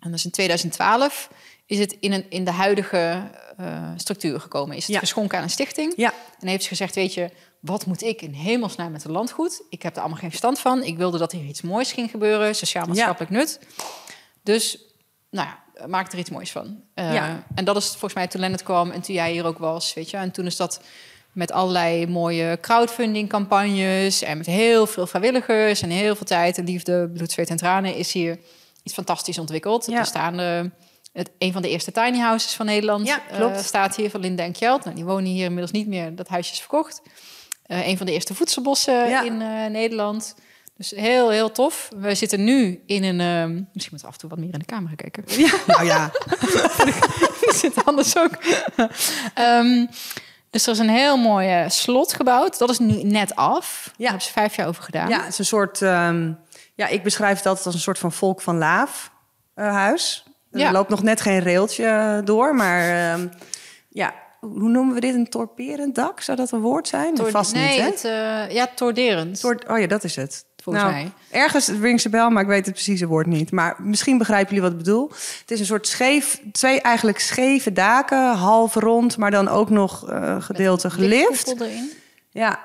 En 0.00 0.10
dus 0.10 0.24
in 0.24 0.30
2012 0.30 1.28
is 1.72 1.78
het 1.78 1.96
in, 2.00 2.12
een, 2.12 2.24
in 2.28 2.44
de 2.44 2.50
huidige 2.50 3.30
eh, 3.56 3.90
structuur 3.96 4.40
gekomen. 4.40 4.76
Is 4.76 4.82
het 4.86 4.92
Ja. 4.94 4.98
geschonken 4.98 5.38
aan 5.38 5.44
een 5.44 5.50
stichting. 5.50 5.92
Ja, 5.96 6.12
En 6.40 6.48
heeft 6.48 6.62
ze 6.62 6.68
gezegd, 6.68 6.94
weet 6.94 7.14
je, 7.14 7.30
wat 7.60 7.86
moet 7.86 8.02
ik 8.02 8.22
in 8.22 8.32
hemelsnaam 8.32 8.92
met 8.92 9.02
het 9.02 9.12
landgoed? 9.12 9.62
Ik 9.68 9.82
heb 9.82 9.94
er 9.94 10.00
allemaal 10.00 10.18
geen 10.18 10.28
verstand 10.28 10.58
van. 10.58 10.82
Ik 10.82 10.96
wilde 10.96 11.18
dat 11.18 11.32
hier 11.32 11.44
iets 11.44 11.62
moois 11.62 11.92
ging 11.92 12.10
gebeuren, 12.10 12.54
sociaal-maatschappelijk 12.54 13.30
nut. 13.32 13.58
Dus, 14.42 14.78
nou 15.30 15.48
ja, 15.48 15.86
maak 15.86 16.12
er 16.12 16.18
iets 16.18 16.30
moois 16.30 16.50
van. 16.52 16.82
Eh, 16.94 17.12
Ja. 17.12 17.44
En 17.54 17.64
dat 17.64 17.76
is 17.76 17.88
volgens 17.88 18.14
mij 18.14 18.26
toen 18.26 18.40
Lennart 18.40 18.62
kwam 18.62 18.90
en 18.90 19.00
toen 19.00 19.14
jij 19.14 19.32
hier 19.32 19.44
ook 19.46 19.58
was, 19.58 19.94
weet 19.94 20.10
je. 20.10 20.16
En 20.16 20.30
toen 20.30 20.46
is 20.46 20.56
dat 20.56 20.80
met 21.32 21.52
allerlei 21.52 22.06
mooie 22.06 22.58
crowdfunding 22.60 23.28
campagnes 23.28 24.22
en 24.22 24.36
met 24.36 24.46
heel 24.46 24.86
veel 24.86 25.06
vrijwilligers 25.06 25.82
en 25.82 25.90
heel 25.90 26.16
veel 26.16 26.26
tijd 26.26 26.58
en 26.58 26.64
liefde, 26.64 27.08
bloed, 27.14 27.32
zweet 27.32 27.50
en 27.50 27.56
tranen 27.56 27.94
is 27.94 28.12
hier 28.12 28.38
iets 28.82 28.94
fantastisch 28.94 29.38
ontwikkeld. 29.38 29.86
Ja. 29.86 29.98
Er 29.98 30.06
staan 30.06 30.38
het, 31.12 31.30
een 31.38 31.52
van 31.52 31.62
de 31.62 31.68
eerste 31.68 31.92
tiny 31.92 32.18
houses 32.18 32.52
van 32.54 32.66
Nederland 32.66 33.06
Ja, 33.06 33.20
eh, 33.30 33.36
klopt. 33.36 33.64
staat 33.64 33.96
hier 33.96 34.10
van 34.10 34.20
Linda 34.20 34.42
en 34.44 34.52
Kjeld. 34.52 34.84
Nou, 34.84 34.96
die 34.96 35.04
wonen 35.04 35.24
hier 35.30 35.44
inmiddels 35.44 35.70
niet 35.70 35.86
meer. 35.88 36.14
Dat 36.16 36.28
huisje 36.28 36.52
is 36.52 36.58
verkocht. 36.60 37.02
Eh 37.66 37.86
een 37.88 37.96
van 37.96 38.06
de 38.06 38.12
eerste 38.12 38.34
voedselbossen 38.34 39.08
Ja. 39.08 39.22
in 39.22 39.42
eh, 39.42 39.66
Nederland. 39.70 40.34
Dus 40.76 40.90
heel, 40.90 41.30
heel 41.30 41.52
tof. 41.52 41.88
We 41.96 42.14
zitten 42.14 42.44
nu 42.44 42.82
in 42.86 43.02
een... 43.04 43.20
ehm, 43.20 43.52
misschien 43.72 43.72
moeten 43.72 43.98
we 43.98 44.06
af 44.06 44.12
en 44.12 44.18
toe 44.18 44.28
wat 44.28 44.38
meer 44.38 44.52
in 44.52 44.58
de 44.58 44.64
camera 44.64 44.94
kijken. 44.94 45.24
ja. 45.26 45.50
nou 45.66 45.84
ja. 45.84 46.10
Dat 47.46 47.54
zit 47.62 47.84
anders 47.84 48.16
ook. 48.18 48.38
Ehm, 49.34 49.86
dus 50.50 50.66
er 50.66 50.72
is 50.72 50.78
een 50.78 50.88
heel 50.88 51.16
mooi 51.16 51.48
eh, 51.48 51.68
slot 51.68 52.12
gebouwd. 52.12 52.58
Dat 52.58 52.70
is 52.70 52.78
nu 52.78 53.02
net 53.02 53.36
af. 53.36 53.82
Daar 53.84 53.94
hebben 54.08 54.22
ze 54.26 54.32
vijf 54.32 54.56
jaar 54.56 54.66
over 54.66 54.82
gedaan. 54.82 55.08
Ja, 55.08 55.18
het 55.20 55.32
is 55.32 55.38
een 55.38 55.44
soort... 55.44 55.82
ehm, 55.82 56.32
ja, 56.74 56.86
ik 56.86 57.02
beschrijf 57.02 57.36
het 57.36 57.46
altijd 57.46 57.66
als 57.66 57.74
een 57.74 57.80
soort 57.80 57.98
van 57.98 58.12
volk 58.12 58.40
van 58.40 58.58
laaf 58.58 59.10
huis. 59.54 60.24
Er 60.52 60.58
Ja. 60.58 60.72
loopt 60.72 60.90
nog 60.90 61.02
net 61.02 61.20
geen 61.20 61.40
railtje 61.42 61.84
eh, 61.84 62.18
door, 62.24 62.54
maar... 62.54 63.12
ehm, 63.12 63.26
ja, 63.88 64.14
hoe 64.40 64.68
noemen 64.68 64.94
we 64.94 65.00
dit? 65.00 65.14
Een 65.14 65.28
torperend 65.28 65.94
dak? 65.94 66.20
Zou 66.20 66.36
dat 66.36 66.50
een 66.52 66.60
woord 66.60 66.88
zijn? 66.88 67.14
Toor- 67.14 67.30
Vast 67.30 67.54
nee, 67.54 67.68
niet, 67.68 67.78
hè? 67.78 67.84
het, 67.84 68.04
eh, 68.48 68.54
ja, 68.54 68.68
torderend. 68.74 69.38
Soort, 69.38 69.68
oh 69.68 69.78
ja, 69.78 69.86
dat 69.86 70.04
is 70.04 70.16
het. 70.16 70.44
Volgens 70.62 70.84
Nou, 70.84 70.96
mij. 70.96 71.10
Ergens 71.30 71.68
rings 71.68 72.02
de 72.02 72.08
bel, 72.08 72.30
maar 72.30 72.42
ik 72.42 72.48
weet 72.48 72.64
het 72.66 72.74
precieze 72.74 73.06
woord 73.06 73.26
niet. 73.26 73.50
Maar 73.50 73.76
misschien 73.78 74.18
begrijpen 74.18 74.54
jullie 74.54 74.62
wat 74.62 74.72
ik 74.72 74.84
bedoel. 74.84 75.08
Het 75.40 75.50
is 75.50 75.60
een 75.60 75.66
soort 75.66 75.86
scheef, 75.88 76.40
twee 76.52 76.80
eigenlijk 76.80 77.18
scheve 77.20 77.72
daken, 77.72 78.32
half 78.34 78.74
rond, 78.74 79.16
maar 79.16 79.30
dan 79.30 79.48
ook 79.48 79.70
nog 79.70 80.10
eh 80.10 80.36
gedeelte 80.42 80.90
gelift. 80.90 81.60
Erin. 81.60 81.90
Ja, 82.30 82.58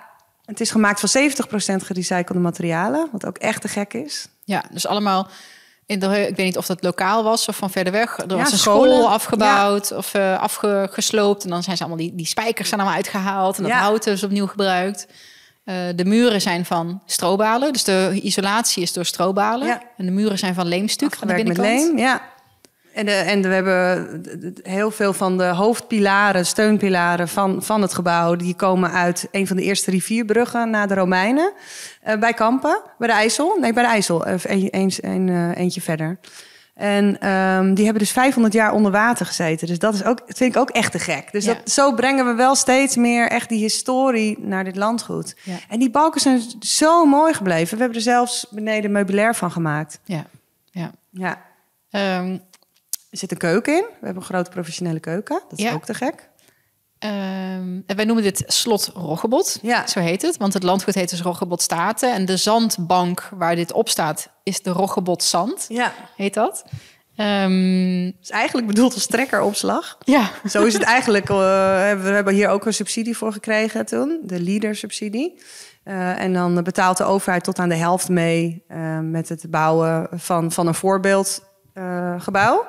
het 0.45 0.60
is 0.62 0.71
gemaakt 0.71 1.00
van 1.00 1.10
70% 1.10 1.84
gerecyclede 1.84 2.39
materialen, 2.41 3.08
wat 3.12 3.26
ook 3.26 3.38
echt 3.38 3.62
te 3.62 3.67
gek 3.67 3.93
is. 3.93 4.28
Ja, 4.43 4.63
dus 4.71 4.88
allemaal. 4.88 5.28
In 5.88 6.00
de, 6.00 6.06
ik 6.28 6.36
weet 6.36 6.45
niet 6.45 6.58
of 6.58 6.65
dat 6.65 6.84
lokaal 6.84 7.23
was 7.23 7.47
of 7.47 7.56
van 7.56 7.69
verder 7.69 7.93
weg. 7.93 8.17
Er 8.17 8.23
Ja, 8.30 8.36
was 8.36 8.52
een 8.52 8.58
scholen. 8.58 8.91
school 8.95 9.10
afgebouwd 9.10 9.91
of 9.91 10.13
uh, 10.13 10.39
afgesloopt. 10.39 11.43
En 11.43 11.50
dan 11.50 11.63
zijn 11.63 11.78
ze 11.78 11.84
allemaal 11.84 12.02
die, 12.06 12.15
die 12.15 12.26
spijkers 12.26 12.67
zijn 12.69 12.80
allemaal 12.80 12.97
uitgehaald. 12.97 13.58
En 13.58 13.63
dat 13.63 13.71
Ja. 13.71 13.80
hout 13.80 14.08
is 14.08 14.23
opnieuw 14.23 14.47
gebruikt. 14.47 15.08
Uh, 15.65 15.76
de 15.95 16.06
muren 16.06 16.41
zijn 16.41 16.65
van 16.65 17.02
strobalen. 17.06 17.73
Dus 17.73 17.84
de 17.84 18.19
isolatie 18.23 18.84
is 18.84 18.93
door 18.93 19.06
strobalen. 19.06 19.82
En 19.97 20.06
de 20.06 20.12
muren 20.12 20.38
zijn 20.38 20.54
van 20.54 20.67
leemstuk 20.67 21.17
aan 21.21 21.28
de 21.28 21.34
binnenkant. 21.34 21.67
met 21.67 21.78
leem, 21.84 21.97
ja. 21.97 22.21
En, 22.98 23.08
en 23.08 23.42
we 23.42 23.48
hebben 23.48 24.22
heel 24.64 24.92
veel 24.92 25.14
van 25.14 25.38
de 25.38 25.44
hoofdpilaren, 25.44 26.46
steunpilaren 26.46 27.28
van, 27.28 27.64
van 27.64 27.82
het 27.82 27.94
gebouw... 27.94 28.36
die 28.36 28.56
komen 28.56 28.92
uit 28.92 29.28
een 29.32 29.48
van 29.48 29.56
de 29.56 29.64
eerste 29.64 29.92
rivierbruggen 29.92 30.70
na 30.70 30.86
de 30.86 30.94
Romeinen. 30.94 31.54
eh, 32.02 32.18
bij 32.20 32.34
Kampen, 32.34 32.82
bij 32.98 33.08
de 33.08 33.14
IJssel. 33.14 33.58
Nee, 33.60 33.74
bij 33.74 33.84
de 33.84 33.90
IJssel, 33.90 34.28
een, 34.28 34.40
een, 35.02 35.30
eh, 35.30 35.58
eentje 35.58 35.82
verder. 35.82 36.20
En 36.74 37.20
ehm, 37.20 37.74
die 37.74 37.84
hebben 37.84 38.04
dus 38.04 38.12
500 38.12 38.54
jaar 38.54 38.72
onder 38.72 38.92
water 38.92 39.26
gezeten. 39.26 39.68
Dus 39.68 39.80
dat 39.80 39.94
is 39.94 40.04
ook, 40.04 40.28
dat 40.28 40.38
vind 40.38 40.56
ik 40.56 40.62
ook 40.62 40.70
echt 40.70 40.92
te 40.92 41.00
gek. 41.00 41.32
Dus 41.32 41.46
Ja. 41.46 41.54
dat, 41.54 41.70
zo 41.72 41.94
brengen 41.94 42.26
we 42.26 42.34
wel 42.34 42.56
steeds 42.56 42.96
meer 42.96 43.30
echt 43.30 43.50
die 43.50 43.60
historie 43.60 44.38
naar 44.40 44.64
dit 44.64 44.76
landgoed. 44.76 45.36
Ja. 45.44 45.56
En 45.70 45.80
die 45.80 45.90
balken 45.90 46.22
zijn 46.22 46.42
zo 46.60 47.06
mooi 47.06 47.34
gebleven. 47.34 47.74
We 47.74 47.80
hebben 47.84 47.98
er 47.98 48.04
zelfs 48.04 48.48
beneden 48.50 48.92
meubilair 48.92 49.36
van 49.36 49.52
gemaakt. 49.52 50.00
Ja, 50.04 50.26
ja. 50.72 50.92
Ja, 51.12 51.46
Ehm, 51.90 52.38
er 53.10 53.17
zit 53.17 53.32
een 53.32 53.38
keuken 53.38 53.74
in. 53.74 53.82
We 54.00 54.06
hebben 54.06 54.22
een 54.24 54.30
grote 54.30 54.50
professionele 54.50 55.00
keuken. 55.00 55.41
Dat 55.50 55.60
is 55.60 55.65
Ja. 55.65 55.74
ook 55.74 55.86
te 55.86 55.93
gek. 55.93 56.30
Ehm, 57.00 57.80
en 57.86 57.96
wij 57.96 58.06
noemen 58.06 58.24
dit 58.24 58.43
slot 58.48 58.91
Roggebot. 58.93 59.60
Ja. 59.62 59.88
Zo 59.88 60.00
heet 60.00 60.22
het. 60.22 60.38
Want 60.38 60.54
het 60.54 60.63
landgoed 60.63 60.96
heet 60.96 61.10
dus 61.10 61.22
Roggebot 61.22 61.62
Staten. 61.62 62.13
En 62.13 62.26
de 62.26 62.38
zandbank 62.38 63.30
waar 63.36 63.56
dit 63.56 63.72
op 63.74 63.89
staat 63.89 64.30
is 64.43 64.62
de 64.62 64.70
Roggebot 64.70 65.24
Zand. 65.24 65.65
Ja. 65.70 65.93
Heet 66.15 66.34
dat. 66.34 66.65
Ehm, 67.15 68.06
Het 68.06 68.15
is 68.22 68.30
eigenlijk 68.30 68.67
bedoeld 68.67 68.93
als 68.93 69.06
trekkeropslag. 69.08 69.98
ja. 70.06 70.30
Zo 70.50 70.65
is 70.65 70.74
het 70.74 70.84
eigenlijk. 70.84 71.30
eh, 71.30 71.36
we 71.36 72.10
hebben 72.10 72.34
hier 72.34 72.50
ook 72.50 72.65
een 72.65 72.74
subsidie 72.74 73.17
voor 73.17 73.32
gekregen 73.34 73.86
toen. 73.86 74.20
De 74.24 74.39
leader-subsidie. 74.41 75.41
Eh, 75.84 76.20
en 76.22 76.34
dan 76.34 76.63
betaalt 76.63 76.98
de 76.98 77.04
overheid 77.04 77.43
tot 77.43 77.60
aan 77.60 77.70
de 77.70 77.76
helft 77.76 78.10
mee... 78.10 78.63
eh, 78.67 79.00
met 79.00 79.30
het 79.30 79.52
bouwen 79.52 80.08
van, 80.12 80.52
van 80.52 80.67
een 80.67 80.76
voorbeeldgebouw. 80.76 82.65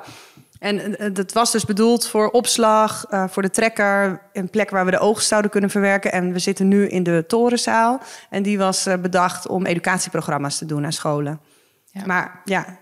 En 0.59 0.97
eh, 0.99 1.13
dat 1.13 1.33
was 1.33 1.51
dus 1.51 1.65
bedoeld 1.65 2.07
voor 2.07 2.29
opslag, 2.29 3.05
eh, 3.09 3.23
voor 3.27 3.41
de 3.41 3.49
trekker... 3.49 4.21
een 4.33 4.49
plek 4.49 4.69
waar 4.69 4.85
we 4.85 4.91
de 4.91 4.99
oogst 4.99 5.27
zouden 5.27 5.51
kunnen 5.51 5.69
verwerken. 5.69 6.11
En 6.11 6.33
we 6.33 6.39
zitten 6.39 6.67
nu 6.67 6.87
in 6.87 7.03
de 7.03 7.23
torenzaal. 7.27 8.01
En 8.29 8.43
die 8.43 8.57
was 8.57 8.85
eh, 8.85 8.97
bedacht 8.97 9.47
om 9.47 9.65
educatieprogramma's 9.65 10.57
te 10.57 10.65
doen 10.65 10.85
aan 10.85 10.93
scholen. 10.93 11.41
Ja. 11.85 12.05
Maar 12.05 12.41
ja, 12.45 12.79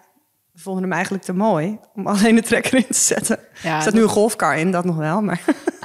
we 0.53 0.59
vonden 0.59 0.83
hem 0.83 0.91
eigenlijk 0.91 1.23
te 1.23 1.33
mooi 1.33 1.79
om 1.93 2.07
alleen 2.07 2.35
de 2.35 2.41
trekker 2.41 2.75
in 2.75 2.87
te 2.87 2.99
zetten. 2.99 3.39
Ja, 3.61 3.75
er 3.75 3.81
staat 3.81 3.93
nu 3.93 4.01
een 4.01 4.07
golfkar 4.07 4.57
in, 4.57 4.71
dat 4.71 4.85
nog 4.85 4.95
wel. 4.95 5.21
Maar 5.21 5.41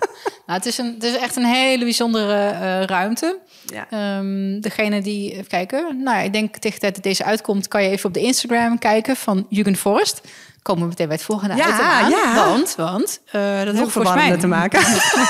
Nou, 0.47 0.59
het, 0.59 0.67
is 0.67 0.79
een, 0.79 0.95
het 0.95 1.03
is 1.03 1.17
echt 1.17 1.37
een 1.37 1.45
hele 1.45 1.85
bijzondere 1.85 2.49
eh, 2.49 2.83
ruimte. 2.83 3.39
Ja. 3.67 3.87
Ehm, 3.91 4.61
degene 4.61 5.03
die, 5.03 5.33
even 5.33 5.47
kijken, 5.47 6.03
nou, 6.03 6.25
ik 6.25 6.33
denk 6.33 6.57
tegen 6.57 6.81
dat 6.81 7.03
deze 7.03 7.25
uitkomt, 7.25 7.69
kan 7.69 7.83
je 7.83 7.89
even 7.89 8.07
op 8.07 8.15
de 8.15 8.21
Instagram 8.21 8.79
kijken 8.79 9.17
van 9.17 9.47
Jugend 9.49 9.79
Forest. 9.79 10.21
Komen 10.63 10.83
we 10.83 10.89
meteen 10.89 11.07
bij 11.07 11.17
het 11.17 11.25
volgende 11.25 11.57
Ja, 11.57 11.69
item 11.75 11.85
aan. 11.87 12.11
ja. 12.11 12.35
Want, 12.35 12.75
want 12.77 13.21
uh, 13.33 13.63
dat 13.65 13.75
ik 13.75 13.89
volgens 13.91 14.15
mij 14.15 14.37
te 14.39 14.47
maken. 14.47 14.81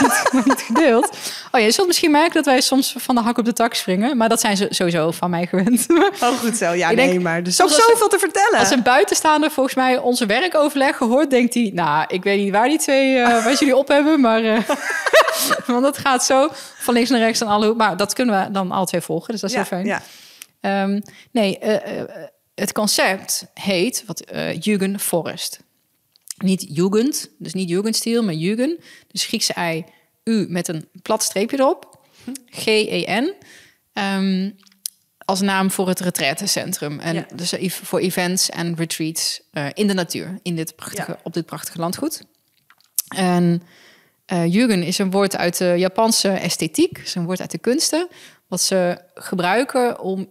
niet 0.44 0.60
gedeeld. 0.60 1.16
Oh, 1.52 1.60
je 1.60 1.70
zult 1.70 1.86
misschien 1.86 2.10
merken 2.10 2.32
dat 2.32 2.44
wij 2.44 2.60
soms 2.60 2.94
van 2.98 3.14
de 3.14 3.20
hak 3.20 3.38
op 3.38 3.44
de 3.44 3.52
tak 3.52 3.74
springen, 3.74 4.16
maar 4.16 4.28
dat 4.28 4.40
zijn 4.40 4.56
ze 4.56 4.66
sowieso 4.70 5.10
van 5.10 5.30
mij 5.30 5.46
gewend. 5.46 5.86
Oh, 6.22 6.28
goed 6.38 6.56
zo. 6.56 6.72
Ja, 6.72 6.88
Ik 6.90 6.96
nee, 6.96 7.08
denk, 7.08 7.22
maar 7.22 7.36
er 7.38 7.46
is 7.46 7.62
ook 7.62 7.68
soms 7.68 7.82
als- 7.82 7.90
zoveel 7.90 8.08
te 8.08 8.18
vertellen. 8.18 8.58
Als 8.58 8.70
een 8.70 8.82
buitenstaander 8.82 9.50
volgens 9.50 9.74
mij 9.74 9.98
onze 9.98 10.26
werkoverleg 10.26 10.96
gehoord, 10.96 11.30
denkt 11.30 11.54
hij, 11.54 11.70
nou, 11.74 12.04
ik 12.08 12.22
weet 12.22 12.38
niet 12.38 12.52
waar 12.52 12.68
die 12.68 12.78
twee, 12.78 13.18
eh 13.18 13.44
waar 13.44 13.52
jullie 13.54 13.76
op 13.76 13.88
hebben, 13.88 14.20
maar 14.20 14.42
eh, 14.44 14.58
want 15.66 15.82
dat 15.82 15.98
gaat 15.98 16.24
zo 16.24 16.48
van 16.78 16.94
links 16.94 17.10
naar 17.10 17.18
rechts 17.20 17.40
en 17.40 17.46
alle, 17.46 17.74
maar 17.74 17.96
dat 17.96 18.12
kunnen 18.12 18.44
we 18.44 18.50
dan 18.50 18.70
alle 18.72 18.86
twee 18.86 19.00
volgen, 19.00 19.32
dus 19.32 19.40
dat 19.40 19.50
is 19.50 19.56
ja, 19.56 19.62
heel 19.62 19.78
fijn. 19.78 19.86
Ja. 19.86 20.02
Ehm, 20.60 21.00
nee, 21.32 21.58
eh, 21.58 22.00
eh, 22.00 22.06
het 22.62 22.72
concept 22.72 23.46
heet 23.54 24.04
wat 24.06 24.32
uh, 24.32 24.60
Jugend 24.60 25.02
Forest. 25.02 25.60
Niet 26.36 26.66
Jugend, 26.68 27.28
dus 27.38 27.52
niet 27.52 27.68
Jugendstil, 27.68 28.22
maar 28.22 28.34
Jugend. 28.34 28.80
Dus 29.08 29.24
Griekse 29.24 29.52
ei, 29.52 29.84
U 30.24 30.46
met 30.48 30.68
een 30.68 30.88
plat 31.02 31.22
streepje 31.22 31.58
erop. 31.58 32.00
G-E-N. 32.50 33.34
Ehm, 33.92 34.50
als 35.18 35.40
naam 35.40 35.70
voor 35.70 35.88
het 35.88 36.00
retraitecentrum. 36.00 37.00
En 37.00 37.14
Ja. 37.14 37.26
dus 37.34 37.52
ev- 37.52 37.80
voor 37.82 37.98
events 37.98 38.50
en 38.50 38.74
retreats 38.76 39.40
eh, 39.50 39.66
in 39.72 39.86
de 39.86 39.94
natuur. 39.94 40.38
In 40.42 40.56
dit 40.56 40.76
prachtige, 40.76 41.10
Ja. 41.10 41.18
Op 41.22 41.32
dit 41.32 41.46
prachtige 41.46 41.78
landgoed. 41.78 42.22
En 43.16 43.62
eh 44.26 44.52
Jugend 44.52 44.84
is 44.84 44.98
een 44.98 45.10
woord 45.10 45.36
uit 45.36 45.58
de 45.58 45.74
Japanse 45.76 46.28
esthetiek. 46.28 46.98
is 46.98 47.14
een 47.14 47.24
woord 47.24 47.40
uit 47.40 47.50
de 47.50 47.58
kunsten. 47.58 48.08
Wat 48.46 48.60
ze 48.60 48.98
gebruiken 49.14 50.00
om 50.00 50.28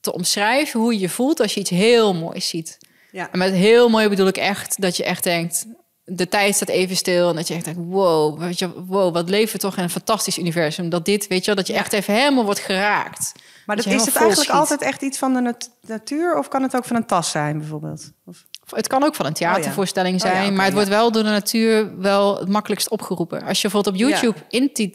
te 0.00 0.12
omschrijven 0.12 0.80
hoe 0.80 0.92
je 0.92 0.98
je 1.00 1.08
voelt 1.08 1.40
als 1.40 1.54
je 1.54 1.60
iets 1.60 1.70
heel 1.70 2.14
moois 2.14 2.48
ziet. 2.48 2.78
Ja. 3.12 3.28
En 3.32 3.38
met 3.38 3.52
heel 3.52 3.88
mooi 3.88 4.08
bedoel 4.08 4.26
ik 4.26 4.36
echt 4.36 4.80
dat 4.80 4.96
je 4.96 5.04
echt 5.04 5.24
denkt... 5.24 5.66
de 6.04 6.28
tijd 6.28 6.54
staat 6.54 6.68
even 6.68 6.96
stil 6.96 7.28
en 7.28 7.36
dat 7.36 7.48
je 7.48 7.54
echt 7.54 7.64
denkt... 7.64 7.80
wow, 7.84 8.38
weet 8.38 8.58
je, 8.58 8.84
wow 8.84 9.14
wat 9.14 9.28
leven 9.28 9.52
we 9.52 9.58
toch 9.58 9.76
in 9.76 9.82
een 9.82 9.90
fantastisch 9.90 10.38
universum. 10.38 10.88
Dat 10.88 11.04
dit, 11.04 11.26
weet 11.26 11.40
je 11.40 11.46
wel, 11.46 11.54
dat 11.54 11.66
je 11.66 11.72
echt 11.72 11.92
even 11.92 12.14
helemaal 12.14 12.44
wordt 12.44 12.60
geraakt. 12.60 13.32
Maar 13.66 13.76
Dat 13.76 13.86
is 13.86 14.04
het 14.04 14.16
eigenlijk 14.16 14.50
altijd 14.50 14.82
echt 14.82 15.02
iets 15.02 15.18
van 15.18 15.34
de 15.34 15.40
nat- 15.40 15.70
natuur? 15.80 16.38
Of 16.38 16.48
kan 16.48 16.62
het 16.62 16.76
ook 16.76 16.84
van 16.84 16.96
een 16.96 17.06
tas 17.06 17.30
zijn, 17.30 17.58
bijvoorbeeld? 17.58 18.12
Of... 18.24 18.44
Het 18.74 18.86
kan 18.86 19.04
ook 19.04 19.14
van 19.14 19.26
een 19.26 19.32
theatervoorstelling 19.32 20.14
Oh 20.14 20.20
ja. 20.20 20.26
zijn, 20.26 20.34
Oh 20.34 20.42
ja, 20.42 20.46
oké, 20.46 20.56
maar 20.56 20.64
het 20.64 20.74
ja. 20.74 20.80
wordt 20.80 20.94
wel 21.00 21.12
door 21.12 21.22
de 21.22 21.28
natuur 21.28 21.98
wel 21.98 22.38
het 22.38 22.48
makkelijkst 22.48 22.88
opgeroepen. 22.88 23.42
Als 23.42 23.60
je 23.60 23.68
bijvoorbeeld 23.68 23.94
op 23.94 24.00
YouTube 24.00 24.38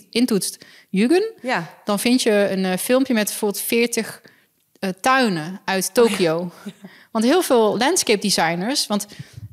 intoetst 0.10 0.66
Jugend, 0.90 1.32
Ja. 1.42 1.70
dan 1.84 2.00
vind 2.00 2.22
je 2.22 2.48
een 2.50 2.66
eh, 2.66 2.78
filmpje 2.78 3.14
met 3.14 3.26
bijvoorbeeld 3.26 3.64
40 3.64 4.22
eh, 4.84 4.90
tuinen 5.02 5.62
uit 5.66 5.94
Tokio. 5.94 6.52
Want 7.12 7.26
heel 7.26 7.42
veel 7.42 7.78
landscape 7.78 8.20
designers, 8.20 8.88
want 8.88 9.06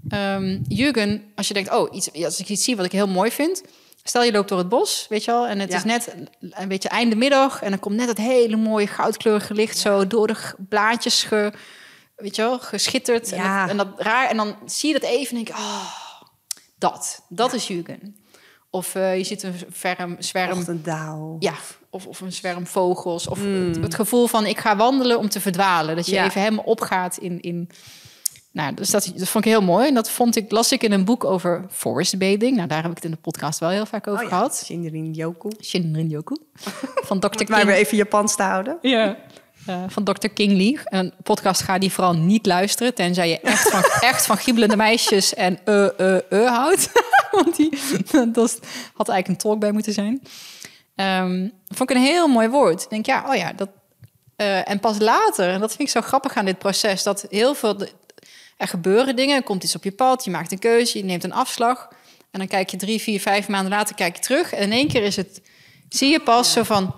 ehm 0.09 0.59
Jurgen, 0.69 1.25
als 1.35 1.49
je 1.49 1.55
denkt, 1.55 1.73
oh, 1.73 1.95
iets, 1.95 2.13
als 2.25 2.41
ik 2.41 2.49
iets 2.49 2.65
zie 2.65 2.77
wat 2.77 2.85
ik 2.85 2.93
heel 2.93 3.09
mooi 3.09 3.31
vind, 3.31 3.63
stel 4.05 4.23
je 4.23 4.33
loopt 4.33 4.49
door 4.49 4.59
het 4.59 4.69
bos, 4.69 5.07
weet 5.09 5.25
je 5.25 5.31
wel, 5.31 5.47
en 5.47 5.59
het 5.59 5.71
Ja. 5.71 5.77
is 5.77 5.85
net 5.85 6.15
een 6.41 6.69
beetje 6.69 6.89
einde 6.89 7.17
middag 7.17 7.63
en 7.63 7.71
dan 7.71 7.79
komt 7.79 7.97
net 7.97 8.09
het 8.09 8.19
hele 8.19 8.57
mooie 8.57 8.87
goudkleurige 8.87 9.55
licht 9.55 9.79
zo 9.79 10.07
door 10.07 10.27
de 10.27 10.37
blaadjes 10.69 11.23
ge, 11.23 11.53
weet 12.17 12.37
je 12.37 12.43
wel, 12.43 12.59
geschitterd 12.59 13.33
en, 13.33 13.43
dat, 13.43 13.69
en 13.71 13.77
dat 13.77 13.89
raar 13.97 14.29
en 14.29 14.37
dan 14.37 14.57
zie 14.67 14.93
je 14.93 15.01
dat 15.01 15.11
even 15.11 15.29
en 15.29 15.45
denk 15.45 15.49
je, 15.49 15.63
oh, 15.63 15.93
dat, 16.79 17.23
dat 17.29 17.53
is 17.53 17.67
Jurgen. 17.67 18.17
Of 18.71 18.95
eh, 18.95 19.17
je 19.17 19.25
ziet 19.25 19.43
een 19.43 19.55
zwerm, 19.75 20.17
zwerm 20.19 20.59
Ochtenddauw. 20.59 21.37
ja, 21.39 21.55
of, 21.91 22.07
of 22.07 22.21
een 22.21 22.33
zwerm 22.33 22.67
vogels. 22.67 23.29
Of 23.29 23.39
het, 23.43 23.77
het 23.83 23.95
gevoel 23.95 24.27
van 24.27 24.47
ik 24.47 24.59
ga 24.59 24.77
wandelen 24.77 25.19
om 25.19 25.29
te 25.29 25.41
verdwalen. 25.41 25.97
Dat 25.97 26.07
je 26.07 26.15
Ja. 26.15 26.25
even 26.25 26.41
helemaal 26.41 26.65
opgaat 26.65 27.17
in... 27.17 27.41
in 27.41 27.69
nou, 28.53 28.75
dus 28.75 28.91
dat, 28.91 29.13
dat 29.17 29.29
vond 29.29 29.45
ik 29.45 29.51
heel 29.51 29.63
mooi. 29.63 29.89
En 29.89 29.95
dat 29.95 30.11
vond 30.11 30.37
ik, 30.37 30.51
las 30.51 30.73
ik 30.73 30.83
in 30.83 30.93
een 30.93 31.05
boek 31.05 31.25
over 31.25 31.65
forest 31.71 32.19
bathing. 32.19 32.57
Nou, 32.57 32.69
daar 32.69 32.83
heb 32.83 32.91
ik 32.91 32.97
het 32.97 33.05
in 33.05 33.11
de 33.11 33.17
podcast 33.17 33.59
wel 33.59 33.69
heel 33.69 33.87
vaak 33.87 34.07
over 34.07 34.25
Oh 34.25 34.31
ja, 34.31 34.37
gehad. 34.37 34.63
Shinrin 34.65 35.13
Yoku. 35.13 35.51
Shinrin-yoku. 35.63 36.37
Van 37.09 37.21
Dr. 37.21 37.29
Het 37.29 37.49
maar 37.49 37.65
weer 37.67 37.75
King. 37.75 37.85
even 37.87 37.97
Japans 37.97 38.37
te 38.37 38.43
houden. 38.43 38.79
Ja. 38.83 39.17
Eh, 39.67 39.83
van 39.89 40.05
Dr. 40.05 40.29
King 40.29 40.53
Lee. 40.53 40.79
Een 40.85 41.13
podcast 41.23 41.63
ga 41.63 41.79
die 41.79 41.93
vooral 41.93 42.15
niet 42.15 42.47
luisteren. 42.47 42.95
Tenzij 42.95 43.29
je 43.29 43.41
echt 43.41 43.69
van, 43.71 43.83
echt 44.11 44.27
van 44.27 44.37
giebelende 44.37 44.77
meisjes 44.77 45.35
en 45.35 45.59
eh 45.65 45.99
eh 45.99 46.21
eh 46.31 46.49
houdt. 46.55 46.91
Want 47.31 47.57
die, 47.57 47.71
dat 48.33 48.59
had 48.95 49.09
eigenlijk 49.09 49.29
een 49.29 49.37
talk 49.37 49.59
bij 49.61 49.73
moeten 49.73 49.93
zijn. 49.93 50.23
Ehm, 51.01 51.49
vond 51.69 51.91
ik 51.91 51.97
een 51.97 52.03
heel 52.03 52.29
mooi 52.29 52.49
woord. 52.49 52.83
Ik 52.83 52.91
denk, 52.91 53.07
ja, 53.07 53.25
oh 53.29 53.35
ja, 53.35 53.53
dat... 53.53 53.69
eh, 54.37 54.69
en 54.71 54.81
pas 54.81 54.99
later, 54.99 55.49
en 55.51 55.61
dat 55.61 55.69
vind 55.71 55.83
ik 55.83 55.89
zo 55.89 56.01
grappig 56.01 56.35
aan 56.37 56.45
dit 56.45 56.59
proces... 56.59 57.03
dat 57.03 57.27
heel 57.31 57.55
veel... 57.55 57.77
de- 57.77 57.91
er 58.57 58.69
gebeuren 58.69 59.17
dingen, 59.17 59.37
er 59.37 59.43
komt 59.43 59.65
iets 59.65 59.75
op 59.77 59.85
je 59.85 59.93
pad... 59.93 60.25
je 60.25 60.31
maakt 60.31 60.53
een 60.53 60.59
keuze, 60.59 60.99
je 60.99 61.05
neemt 61.05 61.25
een 61.25 61.33
afslag... 61.33 61.89
en 62.31 62.39
dan 62.39 62.49
kijk 62.49 62.69
je 62.71 62.77
drie, 62.77 63.01
vier, 63.01 63.21
vijf 63.21 63.49
maanden 63.49 63.71
later 63.73 63.95
kijk 63.95 64.17
je 64.17 64.23
terug... 64.23 64.53
en 64.53 64.63
in 64.63 64.73
één 64.73 64.89
keer 64.89 65.03
is 65.03 65.17
het... 65.17 65.41
zie 65.89 66.11
je 66.11 66.21
pas 66.21 66.53
zo 66.53 66.63
van... 66.63 66.95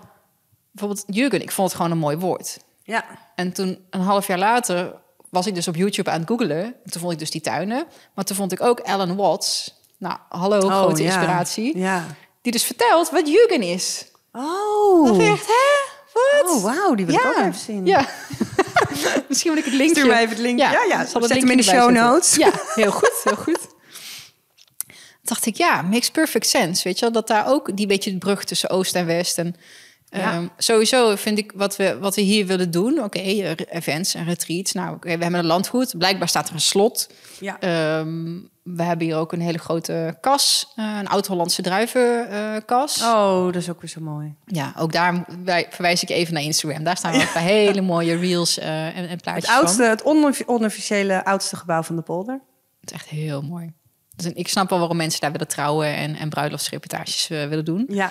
bijvoorbeeld 0.70 1.04
Jurgen, 1.06 1.42
ik 1.42 1.50
vond 1.50 1.68
het 1.68 1.76
gewoon 1.76 1.92
een 1.92 1.98
mooi 1.98 2.16
woord. 2.16 2.58
Ja. 2.84 3.04
En 3.34 3.52
toen, 3.52 3.78
een 3.90 4.00
half 4.00 4.26
jaar 4.26 4.38
later, 4.38 4.94
was 5.30 5.46
ik 5.46 5.54
dus 5.54 5.68
op 5.68 5.76
YouTube 5.76 6.10
aan 6.10 6.20
het 6.20 6.28
googelen. 6.28 6.64
En 6.64 6.90
toen 6.90 7.00
vond 7.00 7.12
ik 7.12 7.18
dus 7.18 7.30
die 7.30 7.40
tuinen. 7.40 7.84
Maar 8.14 8.24
toen 8.24 8.36
vond 8.36 8.52
ik 8.52 8.60
ook 8.60 8.80
Alan 8.80 9.16
Watts. 9.16 9.74
Nou, 9.98 10.16
hallo, 10.28 10.60
grote 10.60 10.92
Oh, 10.92 10.98
ja. 10.98 11.04
inspiratie. 11.04 11.78
Ja. 11.78 12.06
Die 12.42 12.52
dus 12.52 12.64
vertelt 12.64 13.10
wat 13.10 13.28
Jurgen 13.28 13.62
is. 13.62 14.04
Oh. 14.32 15.06
Dat 15.06 15.16
vind 15.16 15.28
ik 15.28 15.34
echt, 15.34 15.46
hè? 15.46 15.90
Wat? 16.12 16.50
Oh, 16.50 16.62
wauw, 16.62 16.94
die 16.94 17.06
wil 17.06 17.14
ik 17.14 17.20
ja. 17.22 17.28
ook 17.28 17.36
even 17.36 17.54
zien. 17.54 17.86
Ja. 17.86 18.08
Misschien 19.28 19.50
moet 19.50 19.60
ik 19.60 19.64
het 19.64 19.74
linkje... 19.74 19.94
Stuur 19.96 20.06
mij 20.06 20.18
even 20.18 20.28
het 20.28 20.38
linkje. 20.38 20.64
Ja, 20.64 20.84
ja, 20.88 21.02
ik 21.02 21.08
zal 21.08 21.22
zet 21.22 21.40
hem 21.40 21.50
in 21.50 21.56
de 21.56 21.62
show 21.62 21.90
notes. 21.90 22.34
Ja, 22.34 22.50
heel 22.74 22.90
goed, 22.90 23.20
heel 23.24 23.36
goed. 23.36 23.58
Dacht 25.22 25.46
ik, 25.46 25.56
ja, 25.56 25.82
makes 25.82 26.10
perfect 26.10 26.46
sense. 26.46 26.82
Weet 26.84 26.98
je 26.98 27.04
wel, 27.04 27.12
dat 27.12 27.28
daar 27.28 27.46
ook 27.46 27.76
die 27.76 27.86
beetje 27.86 28.10
de 28.10 28.18
brug 28.18 28.44
tussen 28.44 28.70
Oost 28.70 28.94
en 28.94 29.06
West... 29.06 29.38
En, 29.38 29.54
Ja. 30.08 30.32
ehm, 30.32 30.46
sowieso 30.56 31.16
vind 31.16 31.38
ik 31.38 31.52
wat 31.54 31.76
we, 31.76 31.98
wat 31.98 32.14
we 32.14 32.22
hier 32.22 32.46
willen 32.46 32.70
doen... 32.70 33.02
Oké, 33.02 33.18
eh, 33.18 33.50
events 33.70 34.14
en 34.14 34.24
retreats. 34.24 34.72
Nou, 34.72 34.96
we 35.00 35.10
hebben 35.10 35.34
een 35.34 35.46
landgoed. 35.46 35.98
Blijkbaar 35.98 36.28
staat 36.28 36.48
er 36.48 36.54
een 36.54 36.60
slot. 36.60 37.08
Ja. 37.40 37.60
Ehm, 37.60 38.38
we 38.62 38.82
hebben 38.82 39.06
hier 39.06 39.16
ook 39.16 39.32
een 39.32 39.40
hele 39.40 39.58
grote 39.58 40.16
kas. 40.20 40.72
eh, 40.76 40.96
een 41.00 41.08
oud-Hollandse 41.08 41.62
druivenkas. 41.62 43.02
Oh, 43.02 43.44
dat 43.44 43.54
is 43.56 43.70
ook 43.70 43.80
weer 43.80 43.90
zo 43.90 44.00
mooi. 44.00 44.34
Ja, 44.46 44.72
ook 44.78 44.92
daar 44.92 45.24
wij- 45.44 45.66
verwijs 45.70 46.02
ik 46.02 46.10
even 46.10 46.34
naar 46.34 46.42
Instagram. 46.42 46.84
Daar 46.84 46.96
staan 46.96 47.14
ook 47.14 47.20
hele 47.34 47.80
mooie 47.80 48.16
reels 48.16 48.58
eh, 48.58 48.96
en, 48.98 49.08
en 49.08 49.20
plaatjes 49.20 49.46
Het 49.50 49.58
oudste, 49.60 49.82
van. 49.82 49.90
het 49.90 50.02
onoffi- 50.02 50.44
onofficiële 50.46 51.24
oudste 51.24 51.56
gebouw 51.56 51.82
van 51.82 51.96
de 51.96 52.02
polder. 52.02 52.40
Het 52.80 52.90
is 52.90 52.96
echt 52.96 53.08
heel 53.08 53.42
mooi. 53.42 53.72
Dus 54.16 54.26
ik 54.32 54.48
snap 54.48 54.68
wel 54.70 54.78
waarom 54.78 54.96
mensen 54.96 55.20
daar 55.20 55.32
willen 55.32 55.48
trouwen 55.48 55.94
en, 55.94 56.14
en 56.16 56.28
bruiloftsreportages 56.28 57.30
eh, 57.30 57.48
willen 57.48 57.64
doen. 57.64 57.84
Ja. 57.88 58.10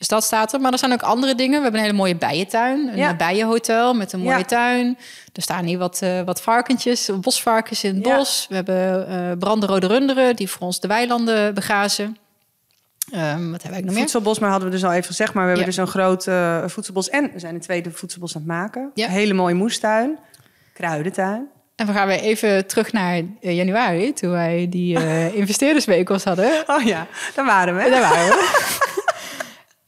Dus 0.00 0.08
dat 0.08 0.24
staat 0.24 0.52
er. 0.52 0.60
Maar 0.60 0.72
er 0.72 0.78
zijn 0.78 0.92
ook 0.92 1.02
andere 1.02 1.34
dingen. 1.34 1.56
We 1.56 1.62
hebben 1.62 1.80
een 1.80 1.86
hele 1.86 1.98
mooie 1.98 2.16
bijentuin. 2.16 2.88
Een 2.88 2.96
Ja. 2.96 3.10
eh, 3.10 3.16
bijenhotel 3.16 3.94
met 3.94 4.12
een 4.12 4.20
mooie 4.20 4.38
Ja. 4.38 4.44
tuin. 4.44 4.98
Er 5.32 5.42
staan 5.42 5.64
hier 5.64 5.78
wat, 5.78 5.98
eh, 6.02 6.20
wat 6.20 6.42
varkentjes, 6.42 7.10
bosvarkens 7.20 7.84
in 7.84 7.94
het 7.94 8.06
Ja. 8.06 8.16
bos. 8.16 8.46
We 8.48 8.54
hebben 8.54 9.38
brandenrode 9.38 9.86
runderen 9.86 10.36
die 10.36 10.48
voor 10.50 10.60
ons 10.66 10.80
de 10.80 10.88
weilanden 10.88 11.54
begrazen. 11.54 12.16
Ehm, 13.12 13.50
wat 13.50 13.62
hebben 13.62 13.80
we 13.80 13.84
nog 13.84 13.94
meer? 13.94 13.94
Voedselbos, 14.02 14.38
maar 14.38 14.50
hadden 14.50 14.68
we 14.68 14.74
dus 14.74 14.84
al 14.84 14.92
even 14.92 15.04
gezegd. 15.04 15.32
Maar 15.34 15.42
we 15.42 15.48
hebben 15.48 15.66
dus 15.68 15.76
een 15.76 15.86
groot 15.86 16.26
voedselbos. 16.72 17.08
En 17.08 17.30
we 17.32 17.38
zijn 17.38 17.54
een 17.54 17.60
tweede 17.60 17.90
voedselbos 17.90 18.34
aan 18.34 18.40
het 18.40 18.50
maken. 18.50 18.90
Ja. 18.94 19.04
Een 19.06 19.10
hele 19.12 19.34
mooie 19.34 19.54
moestuin. 19.54 20.18
Kruidentuin. 20.74 21.48
En 21.76 21.86
we 21.86 21.92
gaan 21.92 22.06
weer 22.06 22.20
even 22.20 22.66
terug 22.66 22.92
naar 22.92 23.22
januari, 23.40 24.12
toen 24.12 24.30
wij 24.30 24.66
die 24.70 24.98
investeerdersweek 25.42 26.08
hadden. 26.08 26.50
Oh 26.66 26.82
ja, 26.82 27.06
daar 27.34 27.44
waren 27.44 27.76
we. 27.76 27.90
Daar 27.90 28.00
waren 28.00 28.26
we. 28.28 28.68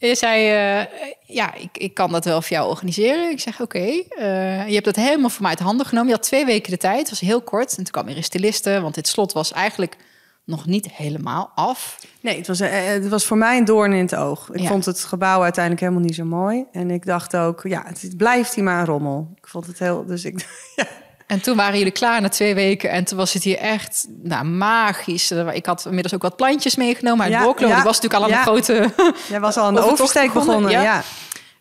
Je 0.08 0.14
zei, 0.14 0.48
eh, 0.48 0.86
ja, 1.26 1.54
ik, 1.54 1.78
ik 1.78 1.94
kan 1.94 2.12
dat 2.12 2.24
wel 2.24 2.42
voor 2.42 2.56
jou 2.56 2.68
organiseren. 2.68 3.30
Ik 3.30 3.40
zeg, 3.40 3.60
oké. 3.60 3.78
Eh, 3.78 4.66
je 4.66 4.72
hebt 4.72 4.84
dat 4.84 4.96
helemaal 4.96 5.30
voor 5.30 5.42
mij 5.42 5.50
uit 5.50 5.58
handen 5.60 5.86
genomen. 5.86 6.08
Je 6.08 6.14
had 6.14 6.22
twee 6.22 6.44
weken 6.44 6.70
de 6.70 6.76
tijd, 6.76 6.98
het 6.98 7.10
was 7.10 7.20
heel 7.20 7.42
kort. 7.42 7.70
En 7.70 7.76
toen 7.76 7.92
kwam 7.92 8.04
weer 8.06 8.16
een 8.16 8.24
styliste, 8.24 8.80
want 8.80 8.94
dit 8.94 9.08
slot 9.08 9.32
was 9.32 9.52
eigenlijk 9.52 9.96
nog 10.44 10.66
niet 10.66 10.90
helemaal 10.92 11.52
af. 11.54 11.98
Nee, 12.20 12.36
het 12.36 12.46
was, 12.46 12.60
eh, 12.60 12.84
het 12.84 13.08
was 13.08 13.24
voor 13.26 13.36
mij 13.36 13.56
een 13.58 13.64
doorn 13.64 13.92
in 13.92 14.02
het 14.02 14.14
oog. 14.14 14.50
Ik 14.52 14.60
Ja. 14.60 14.68
vond 14.68 14.84
het 14.84 15.04
gebouw 15.04 15.42
uiteindelijk 15.42 15.84
helemaal 15.84 16.04
niet 16.04 16.14
zo 16.14 16.24
mooi. 16.24 16.64
En 16.72 16.90
ik 16.90 17.06
dacht 17.06 17.36
ook, 17.36 17.60
ja, 17.62 17.82
het 17.86 18.16
blijft 18.16 18.54
hier 18.54 18.64
maar 18.64 18.78
een 18.80 18.86
rommel. 18.86 19.32
Ik 19.36 19.46
vond 19.48 19.66
het 19.66 19.78
heel... 19.78 20.06
Dus 20.06 20.24
ik... 20.24 20.46
Ja. 20.76 20.86
En 21.32 21.40
toen 21.40 21.56
waren 21.56 21.78
jullie 21.78 21.92
klaar 21.92 22.20
na 22.20 22.28
twee 22.28 22.54
weken. 22.54 22.90
En 22.90 23.04
toen 23.04 23.18
was 23.18 23.32
het 23.32 23.42
hier 23.42 23.58
echt 23.58 24.06
nou, 24.22 24.44
magisch. 24.44 25.30
Ik 25.30 25.66
had 25.66 25.84
inmiddels 25.84 26.14
ook 26.14 26.22
wat 26.22 26.36
plantjes 26.36 26.76
meegenomen 26.76 27.24
uit 27.24 27.32
Ja, 27.32 27.42
Borklo. 27.44 27.68
ja, 27.68 27.74
Die 27.74 27.84
was 27.84 28.00
natuurlijk 28.00 28.22
al 28.22 28.22
aan 28.24 28.28
ja. 28.30 28.36
een 28.38 28.42
grote 28.64 28.92
Jij 29.28 29.40
was 29.40 29.56
al 29.56 29.64
aan 29.64 29.74
de 29.74 29.80
oversteek 29.84 30.32
begonnen. 30.32 30.62
begonnen, 30.62 30.82
Ja. 30.82 31.02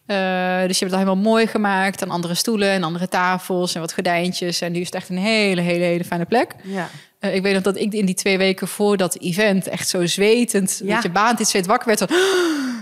Eh, 0.05 0.67
dus 0.67 0.79
je 0.79 0.85
hebt 0.85 0.97
het 0.97 1.03
helemaal 1.07 1.31
mooi 1.31 1.47
gemaakt. 1.47 2.01
En 2.01 2.09
andere 2.09 2.33
stoelen 2.35 2.69
en 2.69 2.83
andere 2.83 3.07
tafels 3.07 3.73
en 3.75 3.81
wat 3.81 3.93
gordijntjes. 3.93 4.61
En 4.61 4.71
nu 4.71 4.79
is 4.79 4.85
het 4.85 4.95
echt 4.95 5.09
een 5.09 5.17
hele, 5.17 5.61
hele, 5.61 5.83
hele 5.83 6.03
fijne 6.03 6.25
plek. 6.25 6.51
Ja. 6.63 6.89
Eh, 7.19 7.35
ik 7.35 7.41
weet 7.41 7.53
nog 7.53 7.63
dat 7.63 7.77
ik 7.77 7.93
in 7.93 8.05
die 8.05 8.15
twee 8.15 8.37
weken 8.37 8.67
voor 8.67 8.97
dat 8.97 9.17
event 9.19 9.67
echt 9.67 9.87
zo 9.89 10.05
zwetend, 10.05 10.81
Ja. 10.83 10.93
weet 10.93 11.03
je, 11.03 11.09
baan 11.09 11.35
dit 11.35 11.47
zweet 11.49 11.65
wakker 11.65 11.87
werd. 11.87 12.11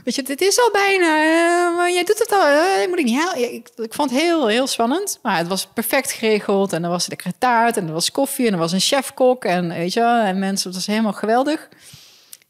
Weet 0.04 0.16
je, 0.16 0.22
dit 0.24 0.42
is 0.42 0.60
al 0.60 0.70
bijna, 0.72 1.18
eh, 1.18 1.94
jij 1.94 2.04
doet 2.04 2.20
het 2.20 2.32
al, 2.32 2.46
eh, 2.46 2.88
moet 2.88 3.00
ik 3.00 3.06
niet 3.06 3.34
ik, 3.36 3.70
ik 3.76 3.94
vond 3.94 4.12
het 4.12 4.20
heel, 4.20 4.48
heel 4.48 4.68
spannend. 4.68 5.20
Maar 5.22 5.38
het 5.38 5.48
was 5.48 5.68
perfect 5.74 6.12
geregeld 6.12 6.74
en 6.74 6.84
er 6.84 6.90
was 6.90 7.08
lekkere 7.08 7.34
taart 7.40 7.78
en 7.78 7.88
er 7.88 7.94
was 7.94 8.12
koffie 8.12 8.48
en 8.48 8.54
er 8.54 8.60
was 8.60 8.72
een 8.72 8.80
chefkok 8.80 9.46
en 9.46 9.70
weet 9.70 9.94
je, 9.94 10.02
en 10.02 10.40
mensen, 10.40 10.68
het 10.68 10.78
was 10.78 10.88
helemaal 10.88 11.14
geweldig. 11.14 11.68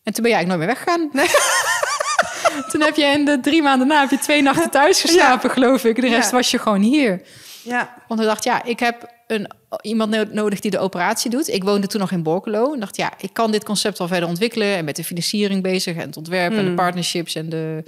En 0.03 0.13
toen 0.13 0.23
ben 0.23 0.31
jij 0.31 0.39
eigenlijk 0.39 0.47
nooit 0.47 0.59
meer 0.59 0.67
weggegaan. 1.07 1.29
toen 2.71 2.81
heb 2.81 2.95
je 2.95 3.03
in 3.05 3.25
de 3.25 3.39
drie 3.39 3.61
maanden 3.61 3.87
na 3.87 3.99
heb 3.99 4.09
je 4.09 4.17
twee 4.19 4.41
nachten 4.41 4.69
thuis 4.69 5.01
geslapen, 5.01 5.49
geloof 5.49 5.83
ik. 5.83 5.95
De 6.01 6.07
rest 6.07 6.29
Ja. 6.29 6.35
was 6.35 6.51
je 6.51 6.59
gewoon 6.59 6.81
hier. 6.81 7.21
Ja, 7.63 7.93
Want 8.07 8.19
ik 8.19 8.25
dacht, 8.25 8.43
ja, 8.43 8.63
ik 8.63 8.79
heb 8.79 9.09
een, 9.29 9.47
iemand 9.81 10.11
no- 10.11 10.25
nodig 10.31 10.59
die 10.59 10.71
de 10.71 10.79
operatie 10.79 11.29
doet. 11.29 11.47
Ik 11.47 11.63
woonde 11.63 11.87
toen 11.87 11.99
nog 11.99 12.11
in 12.11 12.23
Borkelo. 12.23 12.73
En 12.73 12.79
dacht, 12.79 12.95
ja, 12.95 13.13
ik 13.19 13.33
kan 13.33 13.51
dit 13.51 13.63
concept 13.63 13.97
wel 13.97 14.07
verder 14.07 14.29
ontwikkelen. 14.29 14.75
En 14.75 14.85
met 14.85 14.95
de 14.95 15.03
financiering 15.03 15.63
bezig 15.63 15.95
en 15.95 16.07
het 16.07 16.17
ontwerp 16.17 16.53
en 16.53 16.65
de 16.65 16.73
partnerships 16.73 17.35
en 17.35 17.49
de, 17.49 17.83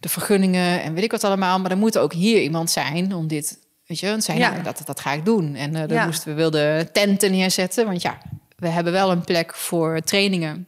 de 0.00 0.08
vergunningen 0.08 0.82
en 0.82 0.94
weet 0.94 1.04
ik 1.04 1.10
wat 1.10 1.24
allemaal. 1.24 1.58
Maar 1.60 1.70
er 1.70 1.76
moet 1.76 1.98
ook 1.98 2.12
hier 2.12 2.42
iemand 2.42 2.70
zijn 2.70 3.14
om 3.14 3.26
dit, 3.28 3.58
weet 3.86 3.98
je, 4.00 4.06
en 4.06 4.22
zei, 4.22 4.38
Ja. 4.38 4.50
nou, 4.50 4.62
dat, 4.62 4.82
dat 4.84 5.00
ga 5.00 5.12
ik 5.12 5.24
doen. 5.24 5.54
En 5.54 5.74
eh 5.74 5.80
dan 5.88 5.96
Ja. 5.96 6.04
moesten 6.04 6.28
we 6.28 6.34
wilden 6.34 6.92
tenten 6.92 7.30
neerzetten. 7.30 7.84
Want 7.86 8.02
ja, 8.02 8.18
we 8.56 8.68
hebben 8.68 8.92
wel 8.92 9.10
een 9.10 9.24
plek 9.24 9.54
voor 9.54 10.00
trainingen 10.00 10.66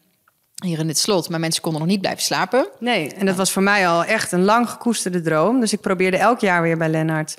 hier 0.65 0.79
in 0.79 0.87
dit 0.87 0.99
slot. 0.99 1.29
Maar 1.29 1.41
mensen 1.41 1.63
konden 1.63 1.81
nog 1.81 1.91
niet 1.91 2.01
blijven 2.01 2.23
slapen. 2.23 2.69
nee. 2.81 3.13
En 3.15 3.27
dat 3.27 3.37
was 3.37 3.51
voor 3.53 3.63
mij 3.63 3.89
al 3.89 4.05
echt 4.05 4.33
een 4.33 4.45
lang 4.45 4.69
gekoesterde 4.71 5.21
droom. 5.21 5.61
Dus 5.61 5.73
ik 5.73 5.81
probeerde 5.81 6.17
elk 6.17 6.41
jaar 6.41 6.63
weer 6.63 6.77
bij 6.79 6.89
Lennart... 6.89 7.37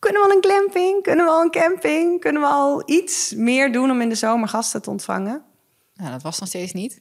Kunnen 0.00 0.22
we 0.22 0.28
al 0.28 0.36
een 0.36 0.42
glamping? 0.42 1.02
Kunnen 1.02 1.24
we 1.24 1.30
al 1.30 1.42
een 1.42 1.50
camping? 1.50 2.20
Kunnen 2.20 2.42
we 2.42 2.48
al 2.48 2.82
iets 2.86 3.34
meer 3.36 3.72
doen 3.72 3.90
om 3.90 4.00
in 4.00 4.08
de 4.08 4.14
zomer 4.14 4.48
gasten 4.48 4.82
te 4.82 4.90
ontvangen? 4.90 5.42
Nou, 5.94 6.10
dat 6.10 6.22
was 6.22 6.38
nog 6.38 6.48
steeds 6.48 6.72
niet. 6.72 7.00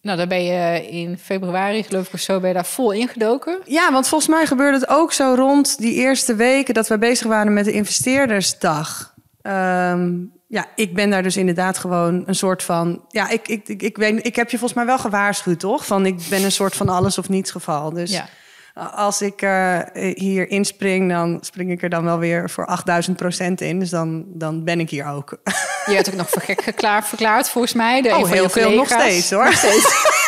Nou, 0.00 0.18
dan 0.18 0.28
ben 0.28 0.44
je 0.44 0.88
in 0.88 1.18
februari, 1.18 1.82
geloof 1.82 2.06
ik 2.06 2.12
of 2.12 2.20
zo, 2.20 2.40
ben 2.40 2.48
je 2.48 2.54
daar 2.54 2.66
vol 2.66 2.92
ingedoken. 2.92 3.58
Ja, 3.64 3.92
want 3.92 4.08
volgens 4.08 4.30
mij 4.30 4.46
gebeurde 4.46 4.78
het 4.78 4.88
ook 4.88 5.12
zo 5.12 5.34
rond 5.36 5.78
die 5.78 5.94
eerste 5.94 6.34
weken 6.34 6.74
dat 6.74 6.88
we 6.88 6.98
bezig 6.98 7.26
waren 7.26 7.52
met 7.52 7.64
de 7.64 7.72
investeerdersdag. 7.72 9.14
Ehm, 9.42 10.12
ja, 10.48 10.66
ik 10.74 10.94
ben 10.94 11.10
daar 11.10 11.22
dus 11.22 11.36
inderdaad 11.36 11.78
gewoon 11.78 12.22
een 12.26 12.34
soort 12.34 12.62
van. 12.62 13.04
Ja, 13.08 13.28
ik, 13.28 13.48
ik, 13.48 13.68
ik, 13.68 13.82
ik, 13.82 13.96
weet, 13.96 14.26
ik 14.26 14.36
heb 14.36 14.50
je 14.50 14.58
volgens 14.58 14.78
mij 14.78 14.86
wel 14.86 14.98
gewaarschuwd, 14.98 15.60
toch? 15.60 15.86
Van 15.86 16.06
ik 16.06 16.16
ben 16.30 16.42
een 16.44 16.52
soort 16.52 16.74
van 16.74 16.88
alles 16.88 17.18
of 17.18 17.28
niets 17.28 17.50
geval. 17.50 17.92
Dus 17.92 18.10
Ja. 18.10 18.28
Als 18.74 19.22
ik 19.22 19.42
eh, 19.42 19.78
hier 20.14 20.48
inspring, 20.48 21.10
dan 21.10 21.38
spring 21.40 21.70
ik 21.70 21.82
er 21.82 21.88
dan 21.88 22.04
wel 22.04 22.18
weer 22.18 22.50
voor 22.50 22.66
8000 22.66 23.16
procent 23.16 23.60
in. 23.60 23.78
Dus 23.78 23.90
dan, 23.90 24.24
dan 24.26 24.64
ben 24.64 24.80
ik 24.80 24.90
hier 24.90 25.06
ook. 25.06 25.38
Je 25.86 25.92
werd 25.92 26.08
ook 26.08 26.16
nog 26.16 26.30
voor 26.30 26.42
gek 26.42 26.62
geklaard, 26.62 27.06
verklaard, 27.06 27.48
volgens 27.48 27.74
mij. 27.74 28.02
De, 28.02 28.08
Oh, 28.08 28.30
heel 28.30 28.48
veel 28.48 28.70
nog 28.70 28.88
steeds, 28.88 29.30
hoor. 29.30 29.44
Nog 29.44 29.54
steeds. 29.54 29.92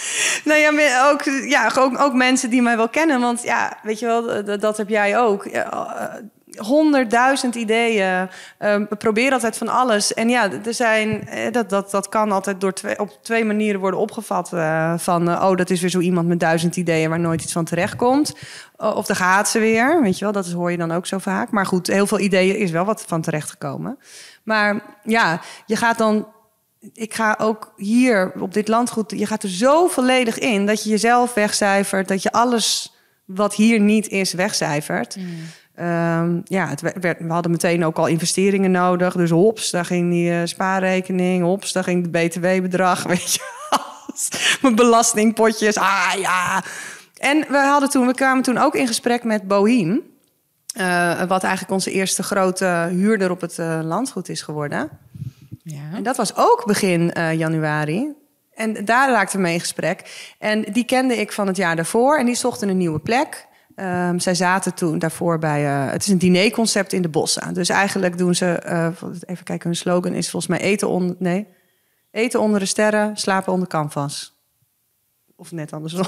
Nou 0.44 0.60
ja, 0.60 1.08
ook, 1.10 1.22
ja 1.48 1.72
ook, 1.78 2.00
ook 2.00 2.12
mensen 2.12 2.50
die 2.50 2.62
mij 2.62 2.76
wel 2.76 2.88
kennen. 2.88 3.20
Want 3.20 3.42
ja, 3.42 3.78
weet 3.82 3.98
je 3.98 4.06
wel, 4.06 4.44
dat, 4.44 4.60
dat 4.60 4.76
heb 4.76 4.88
jij 4.88 5.18
ook. 5.18 5.44
Ja, 5.44 5.70
eh, 5.70 6.22
Honderdduizend 6.56 7.54
ideeën. 7.54 8.28
Ehm, 8.58 8.84
we 8.88 8.96
proberen 8.96 9.32
altijd 9.32 9.56
van 9.56 9.68
alles. 9.68 10.14
En 10.14 10.28
ja, 10.28 10.50
er 10.64 10.74
zijn, 10.74 11.28
eh, 11.28 11.52
dat, 11.52 11.70
dat, 11.70 11.90
dat 11.90 12.08
kan 12.08 12.32
altijd 12.32 12.60
door 12.60 12.72
twee, 12.72 12.98
op 12.98 13.18
twee 13.22 13.44
manieren 13.44 13.80
worden 13.80 14.00
opgevat. 14.00 14.52
eh, 14.52 14.98
van, 14.98 15.30
eh, 15.30 15.48
oh, 15.48 15.56
dat 15.56 15.70
is 15.70 15.80
weer 15.80 15.90
zo 15.90 16.00
iemand 16.00 16.28
met 16.28 16.40
duizend 16.40 16.76
ideeën 16.76 17.08
waar 17.08 17.20
nooit 17.20 17.42
iets 17.42 17.52
van 17.52 17.64
terecht 17.64 17.96
komt. 17.96 18.34
of 18.76 19.06
daar 19.06 19.16
gaat 19.16 19.48
ze 19.48 19.58
weer, 19.58 20.02
weet 20.02 20.18
je 20.18 20.24
wel. 20.24 20.32
Dat 20.32 20.50
hoor 20.50 20.70
je 20.70 20.76
dan 20.76 20.92
ook 20.92 21.06
zo 21.06 21.18
vaak. 21.18 21.50
Maar 21.50 21.66
goed, 21.66 21.86
heel 21.86 22.06
veel 22.06 22.20
ideeën 22.20 22.56
is 22.56 22.70
wel 22.70 22.84
wat 22.84 23.04
van 23.06 23.20
terecht 23.20 23.50
gekomen. 23.50 23.98
Maar 24.42 24.80
ja, 25.02 25.40
je 25.66 25.76
gaat 25.76 25.98
dan 25.98 26.26
ik 26.92 27.14
ga 27.14 27.36
ook 27.38 27.72
hier 27.76 28.32
op 28.40 28.54
dit 28.54 28.68
landgoed, 28.68 29.10
je 29.16 29.26
gaat 29.26 29.42
er 29.42 29.48
zo 29.48 29.86
volledig 29.86 30.38
in 30.38 30.66
dat 30.66 30.82
je 30.82 30.90
jezelf 30.90 31.34
wegcijfert, 31.34 32.08
dat 32.08 32.22
je 32.22 32.32
alles 32.32 32.94
wat 33.24 33.54
hier 33.54 33.80
niet 33.80 34.08
is 34.08 34.32
wegcijfert. 34.32 35.16
Ehm, 35.80 36.40
ja, 36.44 36.68
het 36.68 36.80
werd, 36.80 37.18
we 37.18 37.32
hadden 37.32 37.50
meteen 37.50 37.84
ook 37.84 37.96
al 37.98 38.06
investeringen 38.06 38.70
nodig. 38.70 39.14
Dus 39.14 39.30
hops, 39.30 39.70
daar 39.70 39.84
ging 39.84 40.10
die 40.10 40.32
eh, 40.32 40.40
spaarrekening, 40.44 41.42
hops, 41.42 41.72
daar 41.72 41.84
ging 41.84 42.02
het 42.02 42.10
btw-bedrag, 42.10 43.02
weet 43.12 43.32
je. 43.34 43.40
Mijn 44.62 44.74
belastingpotjes, 44.74 45.76
ah 45.76 46.12
ja. 46.18 46.62
En 47.18 47.44
we, 47.48 47.56
hadden 47.56 47.90
toen, 47.90 48.06
we 48.06 48.14
kwamen 48.14 48.42
toen 48.42 48.58
ook 48.58 48.74
in 48.74 48.86
gesprek 48.86 49.24
met 49.24 49.48
Bohiem. 49.48 50.02
eh, 50.74 51.22
wat 51.22 51.42
eigenlijk 51.42 51.72
onze 51.72 51.90
eerste 51.90 52.22
grote 52.22 52.88
huurder 52.90 53.30
op 53.30 53.40
het 53.40 53.58
eh, 53.58 53.80
landgoed 53.82 54.28
is 54.28 54.42
geworden. 54.42 54.88
Ja. 55.62 55.90
En 55.94 56.02
dat 56.02 56.16
was 56.16 56.36
ook 56.36 56.62
begin 56.66 57.12
januari. 57.36 58.12
En 58.54 58.84
daar 58.84 59.10
raakten 59.10 59.36
we 59.36 59.42
mee 59.42 59.54
in 59.54 59.60
gesprek. 59.60 60.30
En 60.38 60.62
die 60.62 60.84
kende 60.84 61.16
ik 61.16 61.32
van 61.32 61.46
het 61.46 61.56
jaar 61.56 61.76
daarvoor. 61.76 62.18
En 62.18 62.26
die 62.26 62.34
zochten 62.34 62.68
een 62.68 62.76
nieuwe 62.76 62.98
plek. 62.98 63.48
Ehm, 63.80 64.18
zij 64.18 64.34
zaten 64.34 64.74
toen 64.74 64.98
daarvoor 64.98 65.38
bij... 65.38 65.66
eh, 65.66 65.92
het 65.92 66.02
is 66.02 66.08
een 66.08 66.18
dinerconcept 66.18 66.92
in 66.92 67.02
de 67.02 67.08
bossen. 67.08 67.54
Dus 67.54 67.68
eigenlijk 67.68 68.18
doen 68.18 68.34
ze... 68.34 68.46
eh, 68.46 68.86
even 69.26 69.44
kijken, 69.44 69.66
hun 69.68 69.76
slogan 69.76 70.12
is 70.12 70.30
volgens 70.30 70.52
mij 70.52 70.60
eten 70.60 70.88
onder... 70.88 71.16
Nee, 71.18 71.46
eten 72.10 72.40
onder 72.40 72.60
de 72.60 72.66
sterren, 72.66 73.16
slapen 73.16 73.52
onder 73.52 73.68
canvas. 73.68 74.38
Of 75.36 75.52
net 75.52 75.72
andersom. 75.72 76.06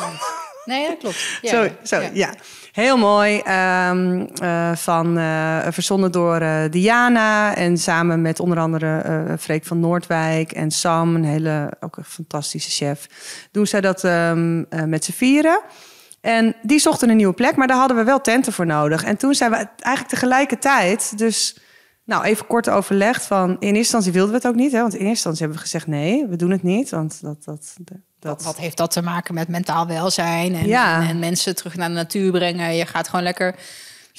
Nee, 0.64 0.88
dat 0.88 0.98
klopt. 0.98 1.38
Ja, 1.42 1.50
zo, 1.50 1.68
zo 1.82 2.08
ja. 2.12 2.34
Heel 2.72 2.96
mooi. 2.96 3.38
ehm, 3.38 4.26
eh, 4.34 4.76
van, 4.76 5.14
verzonnen 5.72 6.12
door 6.12 6.68
Diana. 6.70 7.54
En 7.56 7.78
samen 7.78 8.22
met 8.22 8.40
onder 8.40 8.58
andere 8.58 9.36
Freek 9.40 9.64
van 9.64 9.80
Noordwijk 9.80 10.52
en 10.52 10.70
Sam, 10.70 11.14
een 11.14 11.24
hele, 11.24 11.72
ook 11.80 11.96
een 11.96 12.04
fantastische 12.04 12.70
chef. 12.70 13.06
Doen 13.50 13.66
zij 13.66 13.80
dat 13.80 14.04
ehm, 14.04 14.64
eh, 14.68 14.82
met 14.82 15.04
z'n 15.04 15.12
vieren. 15.12 15.60
En 16.22 16.54
die 16.62 16.78
zochten 16.78 17.10
een 17.10 17.16
nieuwe 17.16 17.32
plek, 17.34 17.56
maar 17.56 17.66
daar 17.66 17.76
hadden 17.76 17.96
we 17.96 18.04
wel 18.04 18.20
tenten 18.20 18.52
voor 18.52 18.66
nodig. 18.66 19.04
En 19.04 19.16
toen 19.16 19.34
zijn 19.34 19.50
we 19.50 19.56
eigenlijk 19.78 20.14
tegelijkertijd, 20.14 21.18
dus 21.18 21.56
nou 22.04 22.24
even 22.24 22.46
kort 22.46 22.68
overlegd 22.68 23.24
van... 23.24 23.50
in 23.50 23.56
eerste 23.60 23.76
instantie 23.76 24.12
wilden 24.12 24.30
we 24.30 24.36
het 24.36 24.46
ook 24.46 24.54
niet, 24.54 24.72
hè, 24.72 24.80
want 24.80 24.92
in 24.92 24.98
eerste 24.98 25.10
instantie 25.12 25.40
hebben 25.40 25.56
we 25.58 25.64
gezegd... 25.64 25.86
nee, 25.86 26.26
we 26.26 26.36
doen 26.36 26.50
het 26.50 26.62
niet, 26.62 26.90
want 26.90 27.18
dat... 27.22 27.44
dat, 27.44 27.74
dat 28.18 28.42
Wat, 28.42 28.56
heeft 28.56 28.76
dat 28.76 28.90
te 28.90 29.02
maken 29.02 29.34
met 29.34 29.48
mentaal 29.48 29.86
welzijn 29.86 30.54
en, 30.54 30.66
Ja. 30.66 31.00
en, 31.00 31.08
en 31.08 31.18
mensen 31.18 31.56
terug 31.56 31.76
naar 31.76 31.88
de 31.88 31.94
natuur 31.94 32.30
brengen? 32.30 32.74
Je 32.74 32.86
gaat 32.86 33.08
gewoon 33.08 33.24
lekker 33.24 33.54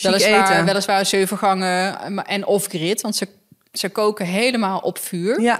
weliswaar, 0.01 0.51
eten. 0.51 0.65
weliswaar 0.65 1.05
zeven 1.05 1.37
gangen 1.37 2.25
en 2.25 2.45
off-grid, 2.45 3.01
want 3.01 3.15
ze, 3.15 3.27
ze 3.71 3.89
koken 3.89 4.25
helemaal 4.25 4.79
op 4.79 4.97
vuur. 4.97 5.41
Ja, 5.41 5.59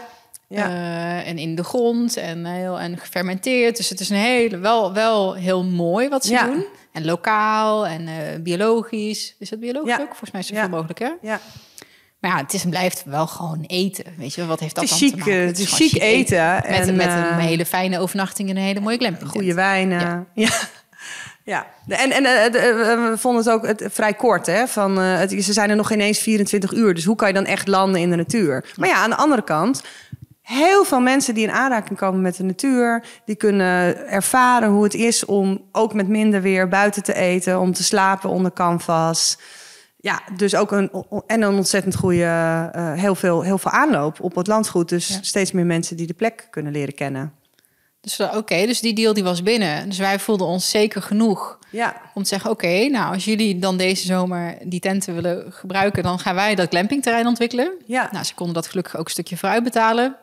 ja. 0.56 0.68
Eh, 0.70 1.28
en 1.30 1.38
in 1.38 1.56
de 1.56 1.64
grond 1.64 2.18
en, 2.18 2.46
heel, 2.46 2.80
en 2.80 2.98
gefermenteerd. 2.98 3.78
Dus 3.78 3.90
het 3.90 4.00
is 4.00 4.10
een 4.10 4.16
hele, 4.16 4.58
wel, 4.58 4.94
wel 4.94 5.34
heel 5.34 5.64
mooi 5.64 6.10
wat 6.10 6.26
ze 6.26 6.32
Ja. 6.32 6.46
doen. 6.46 6.66
En 6.92 7.06
lokaal 7.06 7.88
en 7.88 8.08
eh, 8.08 8.14
biologisch. 8.42 9.36
Is 9.40 9.50
dat 9.50 9.60
biologisch 9.60 9.90
Ja. 9.96 10.00
ook? 10.02 10.08
Volgens 10.08 10.32
mij 10.32 10.42
is 10.42 10.48
het 10.48 10.56
Ja. 10.56 10.62
zoveel 10.64 10.76
mogelijk, 10.78 11.00
hè? 11.00 11.12
ja. 11.22 11.40
Maar 12.20 12.32
ja, 12.32 12.38
het 12.38 12.54
is 12.54 12.64
en 12.64 12.70
blijft 12.70 13.04
wel 13.06 13.28
gewoon 13.28 13.64
eten. 13.68 14.04
Weet 14.18 14.34
je, 14.34 14.46
wat 14.46 14.60
heeft 14.60 14.76
dat 14.76 14.90
dan 14.90 14.98
te 14.98 15.16
maken? 15.18 15.34
eh, 15.40 15.46
het 15.46 15.60
is 15.60 15.74
chic 15.74 16.02
eten 16.02 16.54
Met, 16.54 16.66
en, 16.66 16.96
met 16.96 17.08
een 17.08 17.40
hele 17.40 17.66
fijne 17.66 18.00
overnachting 18.00 18.50
en 18.50 18.58
een 18.58 18.64
hele 18.64 18.80
mooie 18.80 18.98
glamping. 18.98 19.30
Goede 19.30 19.54
wijnen. 19.54 20.28
Ja. 20.34 20.50
ja. 21.44 21.68
En, 21.88 22.12
en 22.12 22.24
we 22.24 23.14
vonden 23.18 23.44
het 23.44 23.54
ook 23.54 23.66
het, 23.68 23.86
vrij 23.92 24.14
kort. 24.14 24.46
Hè? 24.46 24.68
Van, 24.68 24.98
het, 24.98 25.32
ze 25.44 25.54
zijn 25.54 25.70
er 25.70 25.76
nog 25.76 25.92
ineens 25.92 26.20
24 26.20 26.72
uur. 26.74 26.94
Dus 26.94 27.06
hoe 27.06 27.16
kan 27.16 27.28
je 27.28 27.34
dan 27.34 27.46
echt 27.46 27.68
landen 27.68 28.02
in 28.02 28.10
de 28.10 28.16
natuur? 28.16 28.66
Maar 28.76 28.90
ja, 28.90 28.96
aan 28.96 29.10
de 29.10 29.16
andere 29.16 29.44
kant... 29.44 29.82
Heel 30.44 30.86
veel 30.86 31.00
mensen 31.00 31.34
die 31.34 31.44
in 31.44 31.52
aanraking 31.52 31.98
komen 32.00 32.22
met 32.22 32.36
de 32.36 32.44
natuur... 32.44 33.04
die 33.26 33.36
kunnen 33.36 34.08
ervaren 34.08 34.70
hoe 34.70 34.84
het 34.84 34.94
is 34.94 35.26
om 35.26 35.62
ook 35.72 35.94
met 35.94 36.08
minder 36.08 36.42
weer 36.42 36.68
buiten 36.68 37.04
te 37.04 37.14
eten... 37.14 37.60
om 37.60 37.74
te 37.74 37.84
slapen 37.84 38.30
onder 38.30 38.54
canvas. 38.54 39.38
Ja, 39.98 40.22
dus 40.36 40.56
ook 40.56 40.72
een, 40.72 40.92
en 41.28 41.42
een 41.42 41.56
ontzettend 41.56 41.96
goede... 41.96 42.24
eh, 42.74 42.94
heel, 42.94 43.16
veel, 43.16 43.42
heel 43.42 43.58
veel 43.58 43.72
aanloop 43.72 44.20
op 44.22 44.36
het 44.36 44.48
landgoed. 44.48 44.90
Dus 44.90 45.08
Ja. 45.08 45.18
steeds 45.22 45.52
meer 45.52 45.66
mensen 45.66 45.98
die 45.98 46.08
de 46.08 46.14
plek 46.14 46.48
kunnen 46.50 46.72
leren 46.72 46.94
kennen. 46.96 47.34
Dus 48.02 48.20
eh, 48.20 48.38
oké, 48.38 48.66
dus 48.66 48.80
die 48.80 48.94
deal 48.94 49.14
die 49.14 49.24
was 49.24 49.44
binnen. 49.44 49.90
Dus 49.90 49.98
wij 49.98 50.20
voelden 50.20 50.48
ons 50.48 50.70
zeker 50.70 51.02
genoeg 51.02 51.60
Ja, 51.70 52.02
om 52.14 52.24
te 52.24 52.30
zeggen... 52.30 52.50
oké, 52.52 52.88
nou, 52.88 53.14
als 53.14 53.26
jullie 53.26 53.60
dan 53.60 53.78
deze 53.78 54.06
zomer 54.06 54.58
die 54.64 54.80
tenten 54.80 55.14
willen 55.14 55.52
gebruiken... 55.54 56.04
dan 56.04 56.20
gaan 56.20 56.36
wij 56.36 56.56
dat 56.56 56.70
glampingterrein 56.70 57.28
ontwikkelen. 57.28 57.72
ja. 57.86 58.10
Nou, 58.12 58.26
ze 58.26 58.34
konden 58.34 58.56
dat 58.56 58.68
gelukkig 58.68 58.98
ook 58.98 59.06
een 59.06 59.12
stukje 59.12 59.38
vooruit 59.38 59.64
betalen. 59.64 60.16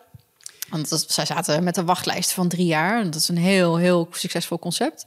Want 0.70 0.88
dat, 0.88 1.04
zij 1.08 1.24
zaten 1.26 1.64
met 1.64 1.76
een 1.76 1.84
wachtlijst 1.86 2.32
van 2.32 2.48
drie 2.48 2.66
jaar. 2.66 2.98
En 3.00 3.04
dat 3.04 3.14
is 3.20 3.28
een 3.28 3.36
heel, 3.38 3.76
heel 3.76 4.08
succesvol 4.10 4.58
concept. 4.58 5.04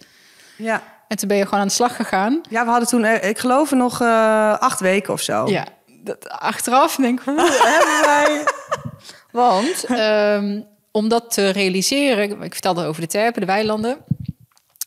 ja. 0.58 0.84
En 1.08 1.20
toen 1.20 1.28
ben 1.28 1.38
je 1.38 1.44
gewoon 1.44 1.60
aan 1.60 1.68
de 1.68 1.74
slag 1.74 1.96
gegaan. 1.96 2.42
Ja, 2.50 2.64
we 2.64 2.70
hadden 2.70 2.88
toen, 2.90 3.04
eh, 3.04 3.30
ik 3.30 3.38
geloof 3.40 3.72
nog 3.72 4.02
eh, 4.02 4.58
acht 4.58 4.80
weken 4.80 5.14
of 5.14 5.22
zo. 5.22 5.48
Ja, 5.48 5.66
dat, 6.04 6.30
achteraf 6.30 6.96
denk 6.96 7.20
ik, 7.20 7.26
hoe 7.36 7.60
hebben 7.64 8.06
wij... 8.10 8.44
Want 9.44 9.84
ehm, 9.86 10.62
om 10.92 11.08
dat 11.10 11.32
te 11.34 11.50
realiseren... 11.50 12.42
Ik 12.42 12.54
vertelde 12.54 12.86
over 12.86 13.02
de 13.02 13.08
terpen, 13.08 13.42
de 13.42 13.48
weilanden. 13.48 13.98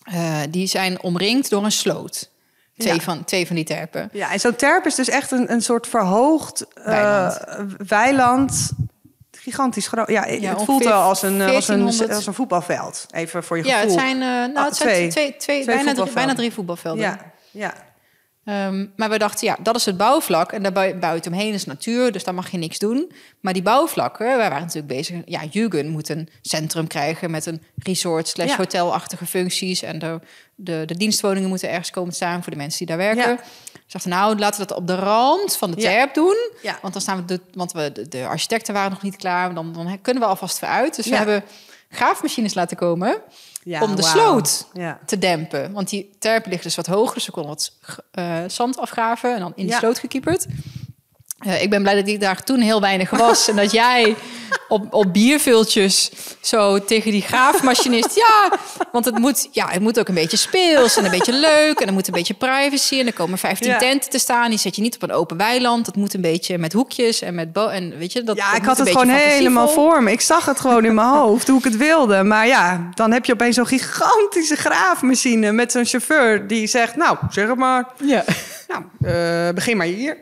eh, 0.04 0.40
die 0.50 0.66
zijn 0.66 1.02
omringd 1.02 1.50
door 1.50 1.64
een 1.64 1.72
sloot. 1.72 2.30
Twee, 2.78 2.94
Ja. 2.94 3.00
van, 3.00 3.24
twee 3.24 3.46
van 3.46 3.56
die 3.56 3.64
terpen. 3.64 4.08
Ja, 4.12 4.32
en 4.32 4.40
zo'n 4.40 4.56
terp 4.56 4.86
is 4.86 4.94
dus 4.94 5.08
echt 5.08 5.30
een, 5.30 5.52
een 5.52 5.62
soort 5.62 5.86
verhoogd 5.86 6.64
Weiland. 6.74 7.38
weiland 7.86 8.70
gigantisch 9.50 9.88
groot. 9.88 10.08
Ja, 10.08 10.24
het 10.24 10.62
voelt 10.64 10.84
wel 10.84 11.00
als 11.02 11.22
een, 11.22 11.40
eh, 11.40 11.54
als, 11.54 11.68
een, 11.68 11.76
1400. 11.78 12.14
als 12.14 12.26
een 12.26 12.34
voetbalveld. 12.34 13.06
Even 13.10 13.44
voor 13.44 13.56
je 13.58 13.64
Ja, 13.64 13.74
gevoel. 13.80 13.90
het 13.90 14.00
zijn, 14.00 14.16
eh, 14.16 14.28
nou, 14.28 14.54
Ah, 14.56 14.64
het 14.64 14.76
zijn 14.76 14.88
twee. 14.88 15.08
twee, 15.08 15.36
twee, 15.36 15.36
Twee 15.36 15.64
bijna, 15.64 15.64
drie, 15.64 15.86
voetbalvelden. 15.86 16.14
bijna 16.14 16.34
drie 16.34 16.52
voetbalvelden. 16.52 17.02
Ja, 17.04 17.18
ja. 17.50 17.74
Ehm, 18.44 18.86
maar 18.96 19.10
we 19.10 19.18
dachten, 19.18 19.46
ja, 19.46 19.56
dat 19.62 19.76
is 19.76 19.84
het 19.84 19.96
bouwvlak. 19.96 20.52
En 20.52 20.62
daar 20.62 20.72
bui- 20.72 20.94
buitenomheen 20.94 21.52
is 21.52 21.64
natuur, 21.64 22.12
dus 22.12 22.24
daar 22.24 22.34
mag 22.34 22.50
je 22.50 22.58
niks 22.58 22.78
doen. 22.78 23.12
Maar 23.40 23.52
die 23.52 23.62
bouwvlakken, 23.62 24.26
wij 24.26 24.36
waren 24.36 24.60
natuurlijk 24.60 24.86
bezig... 24.86 25.16
Ja, 25.24 25.40
Jugend 25.50 25.88
moet 25.90 26.08
een 26.08 26.28
centrum 26.42 26.86
krijgen 26.86 27.30
met 27.30 27.46
een 27.46 27.62
resort 27.76 28.28
slash 28.28 28.48
Ja. 28.48 28.56
hotelachtige 28.56 29.26
functies. 29.26 29.82
En 29.82 29.98
de, 29.98 30.20
de, 30.54 30.82
de 30.86 30.96
dienstwoningen 30.96 31.48
moeten 31.48 31.70
ergens 31.70 31.90
komen 31.90 32.12
staan 32.12 32.42
voor 32.42 32.52
de 32.52 32.58
mensen 32.58 32.78
die 32.86 32.96
daar 32.96 33.14
werken. 33.14 33.30
Ja. 33.30 33.38
Dachten, 33.88 34.10
nou, 34.10 34.38
laten 34.38 34.60
we 34.60 34.66
dat 34.66 34.76
op 34.76 34.86
de 34.86 34.94
rand 34.94 35.56
van 35.56 35.70
de 35.70 35.80
Ja. 35.80 35.90
terp 35.90 36.14
doen. 36.14 36.50
Ja. 36.62 36.78
Want 36.82 36.92
dan 36.92 37.02
staan 37.02 37.16
we, 37.16 37.24
de, 37.24 37.40
want 37.54 37.72
we, 37.72 37.92
de, 37.92 38.08
de 38.08 38.26
architecten 38.26 38.74
waren 38.74 38.90
nog 38.90 39.02
niet 39.02 39.16
klaar. 39.16 39.54
Dan, 39.54 39.72
dan 39.72 39.98
kunnen 40.02 40.22
we 40.22 40.28
alvast 40.28 40.58
vooruit. 40.58 40.96
Dus 40.96 41.06
we 41.06 41.16
hebben 41.16 41.44
graafmachines 41.90 42.54
laten 42.54 42.76
komen 42.76 43.22
om 43.80 43.96
de 43.96 44.02
sloot 44.02 44.66
te 45.06 45.18
dempen. 45.18 45.72
Want 45.72 45.88
die 45.88 46.10
terp 46.18 46.46
ligt 46.46 46.62
dus 46.62 46.74
wat 46.76 46.86
hoger, 46.86 47.14
dus 47.14 47.26
we 47.26 47.32
konden 47.32 47.50
wat 47.50 47.72
eh, 48.10 48.38
zand 48.46 48.78
afgraven 48.78 49.34
en 49.34 49.40
dan 49.40 49.52
in 49.56 49.66
de 49.66 49.72
sloot 49.72 49.98
gekieperd. 49.98 50.46
Eh, 51.36 51.62
ik 51.62 51.70
ben 51.70 51.82
blij 51.82 51.94
dat 51.94 52.08
ik 52.08 52.20
daar 52.20 52.42
toen 52.44 52.60
heel 52.60 52.80
weinig 52.80 53.10
was 53.10 53.48
en 53.48 53.56
dat 53.56 53.72
jij 53.72 54.16
op, 54.68 54.94
op 54.94 55.12
bierviltjes 55.12 56.10
zo 56.40 56.84
tegen 56.84 57.10
die 57.10 57.22
graafmachinist. 57.22 58.14
Ja, 58.14 58.58
want 58.92 59.04
het 59.04 59.18
moet, 59.18 59.48
ja, 59.52 59.68
het 59.68 59.80
moet 59.80 59.98
ook 59.98 60.08
een 60.08 60.14
beetje 60.14 60.36
speels 60.36 60.96
en 60.96 61.04
een 61.04 61.10
beetje 61.10 61.32
leuk 61.32 61.80
en 61.80 61.86
er 61.86 61.92
moet 61.92 62.06
een 62.06 62.12
beetje 62.12 62.34
privacy 62.34 62.98
en 62.98 63.06
er 63.06 63.12
komen 63.12 63.38
15 63.38 63.70
Ja. 63.70 63.78
tenten 63.78 64.10
te 64.10 64.18
staan. 64.18 64.50
Die 64.50 64.58
zet 64.58 64.76
je 64.76 64.82
niet 64.82 64.94
op 64.94 65.02
een 65.02 65.12
open 65.12 65.36
weiland. 65.36 65.86
Het 65.86 65.96
moet 65.96 66.14
een 66.14 66.20
beetje 66.20 66.58
met 66.58 66.72
hoekjes 66.72 67.22
en 67.22 67.34
met 67.34 67.52
bo 67.52 67.66
en 67.66 67.98
weet 67.98 68.12
je 68.12 68.22
dat. 68.22 68.36
Ja, 68.36 68.48
dat 68.50 68.58
ik 68.58 68.64
had 68.64 68.78
het 68.78 68.88
gewoon 68.88 69.08
helemaal 69.08 69.68
voor 69.68 70.02
me. 70.02 70.10
Ik 70.12 70.20
zag 70.20 70.44
het 70.44 70.60
gewoon 70.60 70.84
in 70.84 70.94
mijn 70.94 71.08
hoofd, 71.22 71.48
hoe 71.48 71.58
ik 71.58 71.64
het 71.64 71.76
wilde. 71.76 72.22
Maar 72.22 72.46
ja, 72.46 72.88
dan 72.94 73.12
heb 73.12 73.24
je 73.24 73.32
opeens 73.32 73.56
zo'n 73.56 73.66
gigantische 73.66 74.56
graafmachine... 74.56 75.52
met 75.52 75.72
zo'n 75.72 75.84
chauffeur 75.84 76.46
die 76.46 76.66
zegt, 76.66 76.96
nou, 76.96 77.16
zeg 77.30 77.48
het 77.48 77.56
maar. 77.56 77.86
Ja. 78.04 78.24
Nou, 78.68 78.82
eh, 79.14 79.54
begin 79.54 79.76
maar 79.76 79.86
hier. 79.86 80.16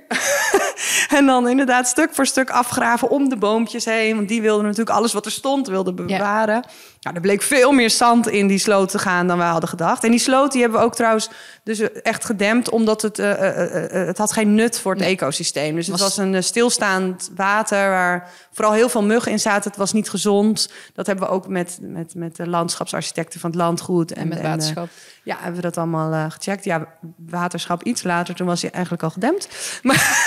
En 1.15 1.27
dan 1.27 1.49
inderdaad 1.49 1.89
stuk 1.89 2.15
voor 2.15 2.27
stuk 2.27 2.51
afgraven 2.51 3.11
om 3.11 3.29
de 3.29 3.37
boompjes 3.37 3.85
heen. 3.85 4.17
Want 4.17 4.29
die 4.29 4.43
wilden 4.43 4.65
natuurlijk 4.65 4.97
alles 4.97 5.13
wat 5.13 5.25
er 5.25 5.31
stond 5.31 5.69
wilden 5.69 5.95
bewaren. 5.95 6.65
Nou, 7.01 7.17
er 7.17 7.23
bleek 7.23 7.43
veel 7.43 7.73
meer 7.73 7.91
zand 7.91 8.29
in 8.29 8.47
die 8.47 8.59
sloot 8.59 8.91
te 8.91 8.99
gaan 8.99 9.27
dan 9.27 9.39
we 9.39 9.45
hadden 9.45 9.69
gedacht. 9.69 10.05
En 10.05 10.11
die 10.11 10.21
sloot 10.21 10.53
die 10.53 10.61
hebben 10.61 10.81
we 10.81 10.87
ook 10.87 10.95
trouwens 10.95 11.29
dus 11.65 11.93
echt 11.93 12.25
gedempt... 12.25 12.71
omdat 12.71 13.03
het, 13.03 13.19
eh, 13.19 13.95
eh, 14.01 14.07
het 14.07 14.19
had 14.19 14.33
geen 14.33 14.55
nut 14.55 14.81
voor 14.81 14.93
het 14.93 15.01
Nee. 15.01 15.11
ecosysteem. 15.13 15.75
Dus 15.75 15.87
het 15.87 16.01
Was- 16.01 16.17
een 16.17 16.43
stilstaand 16.45 17.31
water 17.37 17.89
waar 17.89 18.31
vooral 18.53 18.73
heel 18.75 18.89
veel 18.89 19.03
muggen 19.03 19.33
in 19.33 19.41
zaten. 19.41 19.71
Het 19.71 19.79
was 19.79 19.93
niet 19.93 20.11
gezond. 20.11 20.73
Dat 20.95 21.07
hebben 21.07 21.25
we 21.27 21.31
ook 21.31 21.49
met, 21.49 21.79
met, 21.81 22.15
met 22.15 22.37
de 22.37 22.49
landschapsarchitecten 22.49 23.41
van 23.41 23.51
het 23.51 23.59
landgoed. 23.59 24.13
En 24.13 24.29
met 24.29 24.39
eh, 24.39 24.45
waterschap. 24.45 24.89
ja, 25.25 25.35
hebben 25.37 25.55
we 25.57 25.61
dat 25.63 25.77
allemaal 25.79 26.31
gecheckt. 26.31 26.65
Ja, 26.65 26.87
waterschap 27.31 27.83
iets 27.83 28.03
later, 28.03 28.35
toen 28.35 28.47
was 28.47 28.63
hij 28.63 28.71
eigenlijk 28.71 29.03
al 29.03 29.11
gedempt. 29.11 29.49
Maar 29.83 30.25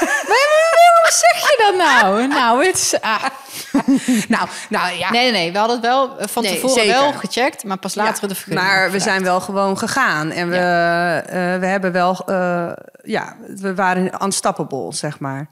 Zeg 1.10 1.40
je 1.42 1.64
dan 1.68 1.78
nou? 1.78 2.28
Nou, 2.28 2.66
het 2.66 2.76
is... 2.76 3.00
Ah. 3.02 3.24
nou, 4.28 4.48
nou 4.70 4.98
ja. 4.98 5.12
Nee, 5.12 5.32
nee. 5.32 5.52
We 5.52 5.58
hadden 5.58 5.76
het 5.78 5.86
wel 5.86 6.20
eh, 6.20 6.28
van 6.28 6.44
Nee, 6.44 6.54
tevoren 6.54 6.76
zeker. 6.84 6.94
wel 7.00 7.14
gecheckt, 7.14 7.64
maar 7.64 7.78
pas 7.78 7.96
later 7.96 8.22
Ja, 8.22 8.28
de 8.28 8.36
vergunning. 8.36 8.68
Maar 8.68 8.78
we 8.78 8.84
gevraagd. 8.84 9.04
zijn 9.04 9.24
wel 9.24 9.40
gewoon 9.40 9.78
gegaan. 9.78 10.32
En 10.32 10.50
we, 10.50 10.56
eh, 10.56 11.60
we 11.60 11.66
hebben 11.66 11.92
wel, 11.92 12.22
eh, 12.26 12.72
ja, 13.04 13.36
we 13.56 13.76
waren 13.76 14.24
unstoppable, 14.24 14.94
zeg 14.94 15.20
maar. 15.20 15.50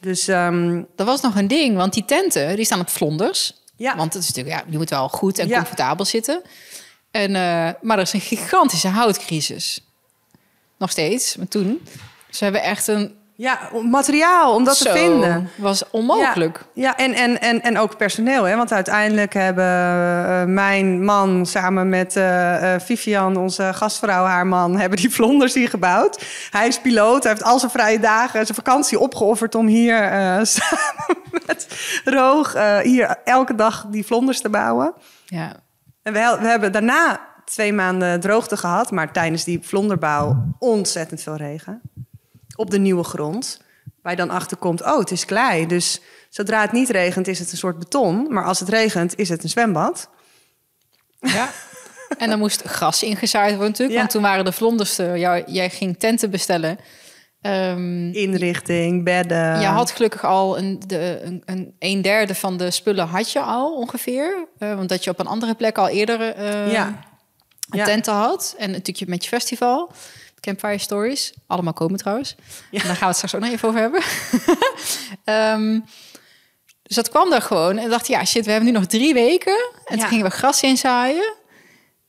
Dus 0.00 0.28
ehm, 0.28 0.82
Er 0.96 1.04
was 1.04 1.20
nog 1.20 1.36
een 1.36 1.48
ding, 1.48 1.76
want 1.76 1.92
die 1.92 2.04
tenten 2.04 2.56
die 2.56 2.64
staan 2.64 2.80
op 2.80 2.90
vlonders. 2.90 3.60
Ja. 3.76 3.96
Want 3.96 4.12
het 4.14 4.22
is 4.22 4.28
natuurlijk, 4.28 4.56
ja, 4.56 4.64
je 4.70 4.78
moet 4.78 4.90
wel 4.90 5.08
goed 5.08 5.38
en 5.38 5.48
Ja. 5.48 5.56
comfortabel 5.56 6.04
zitten. 6.04 6.42
En, 7.10 7.34
eh, 7.36 7.68
maar 7.80 7.96
er 7.96 8.02
is 8.02 8.12
een 8.12 8.20
gigantische 8.20 8.88
houtcrisis. 8.88 9.86
Nog 10.78 10.90
steeds, 10.90 11.36
maar 11.36 11.48
toen. 11.48 11.86
Ze 12.30 12.44
hebben 12.44 12.62
echt 12.62 12.86
een... 12.86 13.20
ja, 13.34 13.58
om 13.72 13.90
materiaal 13.90 14.54
om 14.54 14.64
dat 14.64 14.76
Zo, 14.76 14.84
te 14.84 14.98
vinden. 14.98 15.50
was 15.56 15.90
onmogelijk. 15.90 16.64
Ja, 16.74 16.82
ja 16.82 16.96
en, 16.96 17.14
en, 17.14 17.40
en, 17.40 17.62
en 17.62 17.78
ook 17.78 17.96
personeel. 17.96 18.44
Hè? 18.44 18.56
Want 18.56 18.72
uiteindelijk 18.72 19.34
hebben 19.34 19.64
eh, 19.64 20.44
mijn 20.44 21.04
man 21.04 21.46
samen 21.46 21.88
met 21.88 22.16
eh, 22.16 22.74
eh, 22.74 22.80
Vivian, 22.80 23.36
onze 23.36 23.70
gastvrouw, 23.74 24.24
haar 24.24 24.46
man, 24.46 24.76
hebben 24.80 24.98
die 24.98 25.10
vlonders 25.10 25.54
hier 25.54 25.68
gebouwd. 25.68 26.24
Hij 26.50 26.66
is 26.66 26.80
piloot, 26.80 27.22
hij 27.22 27.32
heeft 27.32 27.44
al 27.44 27.58
zijn 27.58 27.70
vrije 27.70 28.00
dagen, 28.00 28.44
zijn 28.44 28.58
vakantie 28.64 28.98
opgeofferd 28.98 29.54
om 29.54 29.66
hier 29.66 29.96
samen 30.46 31.16
met 31.46 31.66
Roog 32.04 32.52
hier 32.82 33.16
elke 33.24 33.54
dag 33.54 33.86
die 33.90 34.06
vlonders 34.06 34.40
te 34.40 34.48
bouwen. 34.48 34.94
Ja. 35.24 35.52
En 36.02 36.12
we, 36.12 36.36
we 36.40 36.46
hebben 36.46 36.72
daarna 36.72 37.20
twee 37.44 37.72
maanden 37.72 38.20
droogte 38.20 38.56
gehad, 38.56 38.90
maar 38.90 39.12
tijdens 39.12 39.44
die 39.44 39.60
vlonderbouw 39.62 40.54
ontzettend 40.58 41.22
veel 41.22 41.36
regen. 41.36 41.80
Op 42.54 42.70
de 42.70 42.78
nieuwe 42.78 43.04
grond. 43.04 43.60
Waar 44.02 44.12
je 44.12 44.18
dan 44.18 44.30
achterkomt, 44.30 44.82
oh, 44.82 44.98
het 44.98 45.10
is 45.10 45.24
klei. 45.24 45.66
Dus 45.66 46.00
zodra 46.28 46.60
het 46.60 46.72
niet 46.72 46.90
regent, 46.90 47.28
is 47.28 47.38
het 47.38 47.52
een 47.52 47.58
soort 47.58 47.78
beton. 47.78 48.32
Maar 48.32 48.44
als 48.44 48.60
het 48.60 48.68
regent, 48.68 49.18
is 49.18 49.28
het 49.28 49.42
een 49.42 49.48
zwembad. 49.48 50.08
ja. 51.20 51.50
En 52.18 52.28
dan 52.28 52.38
moest 52.38 52.62
gras 52.62 53.02
ingezaaid 53.02 53.50
worden 53.50 53.68
natuurlijk. 53.68 53.92
Ja. 53.92 53.98
Want 53.98 54.10
toen 54.10 54.22
waren 54.22 54.44
de 54.44 54.52
vlonders... 54.52 54.98
er. 54.98 55.18
Jij 55.46 55.70
ging 55.70 55.98
tenten 55.98 56.30
bestellen. 56.30 56.78
Ehm, 57.40 58.10
Inrichting, 58.12 59.04
bedden. 59.04 59.60
Je 59.60 59.66
had 59.66 59.90
gelukkig 59.90 60.24
al 60.24 60.58
een, 60.58 60.80
de, 60.86 61.20
een, 61.22 61.42
een, 61.44 61.74
een 61.78 62.02
derde 62.02 62.34
van 62.34 62.56
de 62.56 62.70
spullen 62.70 63.06
had 63.06 63.32
je 63.32 63.40
al 63.40 63.74
ongeveer. 63.74 64.48
Eh, 64.58 64.74
want 64.74 64.88
dat 64.88 65.04
je 65.04 65.10
op 65.10 65.18
een 65.20 65.26
andere 65.26 65.54
plek 65.54 65.78
al 65.78 65.88
eerder 65.88 66.20
eh 66.20 66.72
Ja. 66.72 66.98
Ja. 67.70 67.84
tenten 67.84 68.12
had. 68.12 68.54
En 68.58 68.70
natuurlijk 68.70 69.08
met 69.10 69.22
je 69.24 69.28
festival. 69.28 69.90
Campfire 70.42 70.78
Stories. 70.78 71.32
Allemaal 71.46 71.72
komen 71.72 71.98
trouwens. 71.98 72.34
En 72.70 72.78
daar 72.78 72.82
gaan 72.82 72.98
we 72.98 73.04
het 73.06 73.16
straks 73.16 73.34
ook 73.34 73.40
nog 73.40 73.50
even 73.50 73.68
over 73.68 73.80
hebben. 73.80 74.02
Ehm, 75.24 75.80
dus 76.82 76.96
dat 76.96 77.08
kwam 77.08 77.30
daar 77.30 77.42
gewoon. 77.42 77.78
En 77.78 77.90
dacht 77.90 78.06
ja, 78.08 78.24
shit, 78.24 78.44
we 78.44 78.50
hebben 78.50 78.72
nu 78.72 78.78
nog 78.78 78.86
drie 78.86 79.14
weken. 79.14 79.70
En 79.84 79.96
Ja. 79.96 80.00
toen 80.00 80.08
gingen 80.08 80.24
we 80.24 80.30
gras 80.30 80.62
inzaaien. 80.62 81.34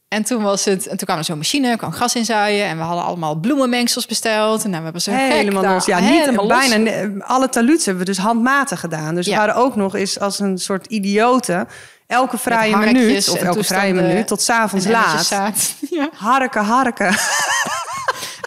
En 0.08 0.24
toen 0.24 0.42
was 0.44 0.66
het, 0.66 0.88
en 0.88 0.98
toen 0.98 1.08
kwam 1.08 1.18
er 1.18 1.24
zo'n 1.24 1.38
machine, 1.38 1.78
kwam 1.78 1.92
gras 1.92 2.16
inzaaien. 2.16 2.66
En 2.66 2.78
we 2.78 2.84
hadden 2.84 3.04
allemaal 3.04 3.36
bloemenmengsels 3.36 4.06
besteld. 4.06 4.64
En 4.64 4.70
nou, 4.70 4.78
we 4.78 4.84
hebben 4.84 5.02
ze 5.02 5.12
gek 5.12 5.20
Helemaal 5.32 5.62
daar- 5.62 5.74
los. 5.74 5.86
Ja, 5.86 6.00
niet, 6.00 6.20
helemaal 6.20 6.48
bijna 6.48 7.08
alle 7.26 7.50
taluts 7.50 7.86
hebben 7.86 8.06
we 8.06 8.10
dus 8.12 8.20
handmatig 8.24 8.80
gedaan. 8.80 9.16
Dus 9.16 9.26
Ja. 9.26 9.32
we 9.32 9.38
waren 9.38 9.56
ook 9.56 9.76
nog 9.76 9.96
eens 9.96 10.20
als 10.20 10.40
een 10.40 10.58
soort 10.58 10.86
idioten. 10.86 11.68
Elke 12.08 12.38
vrije 12.38 12.76
minuut, 12.78 13.30
of 13.30 13.42
elke 13.42 13.64
vrije 13.64 13.94
minuut, 13.94 14.28
tot 14.28 14.42
s'avonds 14.42 14.88
laat. 14.88 15.30
Ja. 15.90 16.10
Harken, 16.16 16.64
harken. 16.64 17.16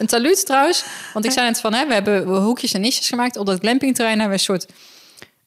Een 0.01 0.07
taluut 0.07 0.47
trouwens, 0.47 0.85
want 1.13 1.25
ik 1.25 1.31
zei 1.31 1.47
net 1.47 1.61
van, 1.61 1.75
hè, 1.75 1.87
we 1.87 1.93
hebben 1.93 2.27
hoekjes 2.27 2.73
en 2.73 2.81
nisjes 2.81 3.09
gemaakt. 3.09 3.37
Op 3.37 3.47
dat 3.47 3.59
glampingterrein 3.61 4.19
hebben 4.21 4.37
we 4.37 4.43
een 4.51 4.59
soort 4.59 4.67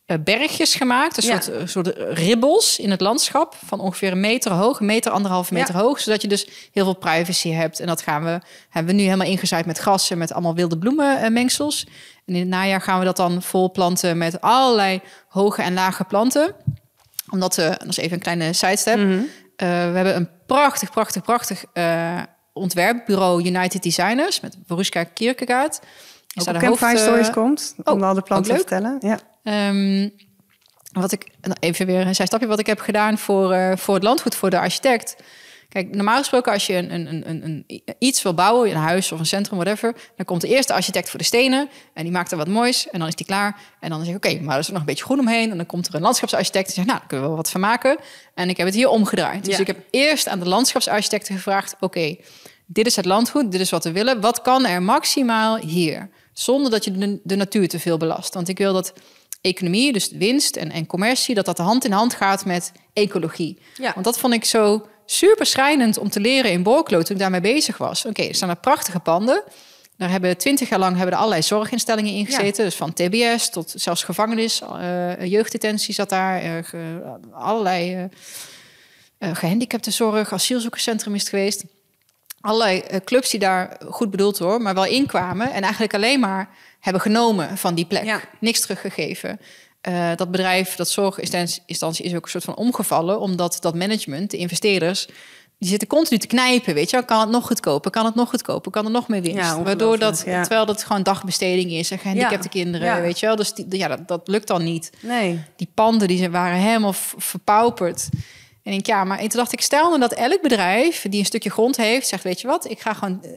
eh, 0.05 0.17
bergjes 0.23 0.75
gemaakt. 0.75 1.17
Een 1.17 1.23
soort, 1.23 1.51
eh, 1.51 1.61
soort 1.65 1.87
ribbels 2.09 2.79
in 2.79 2.91
het 2.91 3.01
landschap 3.01 3.55
van 3.65 3.79
ongeveer 3.79 4.11
een 4.11 4.19
meter 4.19 4.51
hoog. 4.51 4.79
Een 4.79 4.85
meter, 4.85 5.11
anderhalve 5.11 5.53
meter 5.53 5.75
Ja. 5.75 5.81
hoog. 5.81 5.99
Zodat 5.99 6.21
je 6.21 6.27
dus 6.27 6.47
heel 6.71 6.83
veel 6.83 6.93
privacy 6.95 7.49
hebt. 7.49 7.79
En 7.79 7.87
dat 7.87 8.01
gaan 8.01 8.23
we, 8.23 8.39
hebben 8.69 8.91
we 8.95 8.99
nu 9.01 9.07
helemaal 9.07 9.27
ingezaaid 9.27 9.65
met 9.65 9.77
gras 9.77 10.09
en 10.09 10.17
met 10.17 10.33
allemaal 10.33 10.55
wilde 10.55 10.77
bloemenmengsels. 10.77 11.85
En 12.25 12.33
in 12.33 12.39
het 12.39 12.49
najaar 12.49 12.81
gaan 12.81 12.99
we 12.99 13.05
dat 13.05 13.17
dan 13.17 13.41
vol 13.41 13.71
planten 13.71 14.17
met 14.17 14.41
allerlei 14.41 15.01
hoge 15.27 15.61
en 15.61 15.73
lage 15.73 16.03
planten. 16.03 16.55
Omdat 17.29 17.55
we, 17.55 17.75
dat 17.77 17.87
is 17.87 17.97
even 17.97 18.13
een 18.13 18.19
kleine 18.19 18.53
sidestep. 18.53 18.97
Eh, 18.99 19.67
we 19.67 19.95
hebben 19.95 20.15
een 20.15 20.29
prachtig, 20.45 20.91
prachtig, 20.91 21.21
prachtig 21.21 21.63
eh, 21.73 22.19
ontwerpbureau 22.53 23.43
United 23.43 23.83
Designers 23.83 24.39
met 24.39 24.57
Boruska 24.67 25.03
Kierkegaard. 25.03 25.79
Is 26.33 26.39
Ook 26.39 26.45
daar 26.45 26.55
op 26.55 26.59
de 26.59 26.65
Campfire 26.65 26.91
hoofd, 26.91 27.01
eh, 27.01 27.07
Stories 27.07 27.29
komt, 27.29 27.75
om 27.83 28.01
oh, 28.01 28.07
al 28.07 28.13
de 28.13 28.21
planten 28.21 28.51
ook 28.51 28.59
te 28.59 28.67
vertellen. 28.67 28.97
Ja. 28.99 29.19
Ehm, 29.43 30.09
wat 30.91 31.11
ik 31.11 31.31
nou, 31.41 31.57
even 31.59 31.85
weer 31.85 32.07
een 32.07 32.15
zijstapje 32.15 32.47
wat 32.47 32.59
ik 32.59 32.65
heb 32.65 32.79
gedaan 32.79 33.17
voor, 33.17 33.51
eh, 33.51 33.77
voor 33.77 33.93
het 33.93 34.03
landgoed, 34.03 34.35
voor 34.35 34.49
de 34.49 34.59
architect. 34.59 35.15
Kijk, 35.69 35.95
normaal 35.95 36.17
gesproken 36.17 36.53
als 36.53 36.67
je 36.67 36.73
een, 36.75 36.91
een, 36.91 37.29
een, 37.29 37.43
een, 37.43 37.81
iets 37.99 38.21
wil 38.21 38.33
bouwen, 38.33 38.69
een 38.69 38.75
huis 38.75 39.11
of 39.11 39.19
een 39.19 39.25
centrum, 39.25 39.57
whatever, 39.59 39.95
dan 40.15 40.25
komt 40.25 40.41
de 40.41 40.47
eerste 40.47 40.73
architect 40.73 41.09
voor 41.09 41.19
de 41.19 41.25
stenen 41.25 41.69
en 41.93 42.03
die 42.03 42.11
maakt 42.11 42.31
er 42.31 42.37
wat 42.37 42.47
moois 42.47 42.89
en 42.89 42.99
dan 42.99 43.07
is 43.07 43.15
die 43.15 43.25
klaar. 43.25 43.59
En 43.79 43.89
dan 43.89 44.05
zeg 44.05 44.15
ik, 44.15 44.25
oké, 44.25 44.39
maar 44.39 44.53
er 44.53 44.59
is 44.59 44.65
er 44.67 44.71
nog 44.71 44.81
een 44.81 44.87
beetje 44.87 45.03
groen 45.03 45.19
omheen. 45.19 45.51
En 45.51 45.57
dan 45.57 45.65
komt 45.65 45.87
er 45.87 45.95
een 45.95 46.01
landschapsarchitect 46.01 46.65
die 46.65 46.73
zegt, 46.75 46.87
nou, 46.87 46.99
daar 46.99 47.07
kunnen 47.07 47.25
we 47.27 47.33
wel 47.33 47.41
wat 47.41 47.51
van 47.51 47.61
maken. 47.61 47.97
En 48.33 48.49
ik 48.49 48.57
heb 48.57 48.65
het 48.65 48.75
hier 48.75 48.89
omgedraaid. 48.89 49.45
Dus 49.45 49.53
Ja. 49.55 49.59
ik 49.61 49.67
heb 49.67 49.77
eerst 49.91 50.27
aan 50.27 50.39
de 50.39 50.47
landschapsarchitecten 50.47 51.35
gevraagd, 51.35 51.75
oké, 51.79 52.15
dit 52.65 52.85
is 52.85 52.95
het 52.95 53.05
landgoed, 53.05 53.51
dit 53.51 53.61
is 53.61 53.69
wat 53.69 53.83
we 53.83 53.91
willen. 53.91 54.21
Wat 54.21 54.41
kan 54.41 54.65
er 54.65 54.81
maximaal 54.81 55.57
hier? 55.57 56.09
Zonder 56.33 56.71
dat 56.71 56.83
je 56.85 56.91
de, 56.91 57.19
de 57.23 57.35
natuur 57.35 57.67
te 57.67 57.79
veel 57.79 57.97
belast. 57.97 58.33
Want 58.33 58.47
ik 58.47 58.57
wil 58.57 58.73
dat 58.73 58.93
economie, 59.41 59.93
dus 59.93 60.11
winst 60.11 60.55
en, 60.55 60.71
en 60.71 60.85
commercie, 60.85 61.35
dat 61.35 61.45
dat 61.45 61.57
hand 61.57 61.85
in 61.85 61.91
hand 61.91 62.13
gaat 62.13 62.45
met 62.45 62.71
ecologie. 62.93 63.59
Ja. 63.77 63.91
Want 63.93 64.05
dat 64.05 64.19
vond 64.19 64.33
ik 64.33 64.45
zo 64.45 64.85
super 65.11 65.45
schrijnend 65.45 65.97
om 65.97 66.09
te 66.09 66.19
leren 66.19 66.51
in 66.51 66.63
Borklo 66.63 67.01
toen 67.01 67.15
ik 67.15 67.21
daarmee 67.21 67.41
bezig 67.41 67.77
was. 67.77 68.05
Oké, 68.05 68.21
er 68.21 68.35
staan 68.35 68.49
er 68.49 68.55
prachtige 68.55 68.99
panden. 68.99 69.43
Daar 69.97 70.09
hebben 70.09 70.37
twintig 70.37 70.69
jaar 70.69 70.79
lang 70.79 70.95
hebben 70.95 71.11
er 71.13 71.17
allerlei 71.17 71.41
zorginstellingen 71.41 72.13
in 72.13 72.25
gezeten. 72.25 72.65
Dus 72.65 72.75
van 72.75 72.93
TBS 72.93 73.49
tot 73.49 73.73
zelfs 73.75 74.03
gevangenis, 74.03 74.61
uh, 74.61 75.25
jeugddetentie 75.25 75.93
zat 75.93 76.09
daar, 76.09 76.43
uh, 76.43 76.51
ge, 76.63 77.17
allerlei 77.31 78.09
uh, 79.19 79.35
gehandicaptenzorg, 79.35 80.33
asielzoekerscentrum 80.33 81.15
is 81.15 81.21
het 81.21 81.29
geweest. 81.29 81.63
Allerlei 82.41 82.83
clubs 83.03 83.29
die 83.29 83.39
daar 83.39 83.77
goed 83.89 84.11
bedoeld 84.11 84.37
hoor, 84.37 84.61
maar 84.61 84.73
wel 84.73 84.85
inkwamen 84.85 85.51
en 85.51 85.61
eigenlijk 85.61 85.93
alleen 85.93 86.19
maar 86.19 86.49
hebben 86.79 87.01
genomen 87.01 87.57
van 87.57 87.75
die 87.75 87.85
plek. 87.85 88.03
Ja. 88.03 88.21
Niks 88.39 88.59
teruggegeven. 88.59 89.39
Dat 90.15 90.31
bedrijf, 90.31 90.75
dat 90.75 90.89
zorginstantie 90.89 92.03
is 92.05 92.15
ook 92.15 92.23
een 92.23 92.29
soort 92.29 92.43
van 92.43 92.55
omgevallen, 92.55 93.19
omdat 93.19 93.57
dat 93.59 93.75
management, 93.75 94.31
de 94.31 94.37
investeerders, 94.37 95.07
die 95.59 95.69
zitten 95.69 95.87
continu 95.87 96.19
te 96.19 96.27
knijpen, 96.27 96.73
weet 96.73 96.89
je 96.89 96.95
wel. 96.95 97.05
Kan 97.05 97.19
het 97.19 97.29
nog 97.29 97.45
goedkoper? 97.45 97.91
Kan 97.91 98.05
het 98.05 98.15
nog 98.15 98.29
goedkoper? 98.29 98.71
Kan 98.71 98.85
er 98.85 98.91
nog 98.91 99.07
meer 99.07 99.21
winst? 99.21 99.37
Ja, 99.37 99.63
Waardoor 99.63 99.99
dat, 99.99 100.17
terwijl 100.17 100.65
dat 100.65 100.83
gewoon 100.83 101.03
dagbesteding 101.03 101.71
is 101.71 101.91
en 101.91 101.99
gehandicapte 101.99 102.49
ja. 102.51 102.63
kinderen, 102.63 103.01
weet 103.01 103.19
je 103.19 103.25
wel. 103.25 103.35
Dus 103.35 103.53
die, 103.53 103.77
ja, 103.77 103.87
dat, 103.87 104.07
dat 104.07 104.27
lukt 104.27 104.47
dan 104.47 104.63
niet. 104.63 104.89
Nee. 105.01 105.43
Die 105.55 105.71
panden 105.73 106.07
die 106.07 106.29
waren 106.29 106.57
helemaal 106.57 106.93
verpauperd. 107.17 108.09
En 108.63 108.73
ik, 108.73 108.85
ja, 108.85 109.03
maar 109.03 109.17
toen 109.17 109.29
dacht 109.29 109.53
ik, 109.53 109.61
stel 109.61 109.87
nou 109.87 109.99
dat 109.99 110.13
elk 110.13 110.41
bedrijf 110.41 111.05
die 111.09 111.19
een 111.19 111.25
stukje 111.25 111.49
grond 111.49 111.77
heeft, 111.77 112.07
zegt, 112.07 112.23
weet 112.23 112.41
je 112.41 112.47
wat, 112.47 112.69
ik 112.69 112.79
ga 112.79 112.93
gewoon 112.93 113.23
eh, 113.23 113.29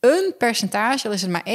een 0.00 0.34
percentage, 0.38 1.06
al 1.06 1.14
is 1.14 1.22
het 1.22 1.30
maar 1.30 1.46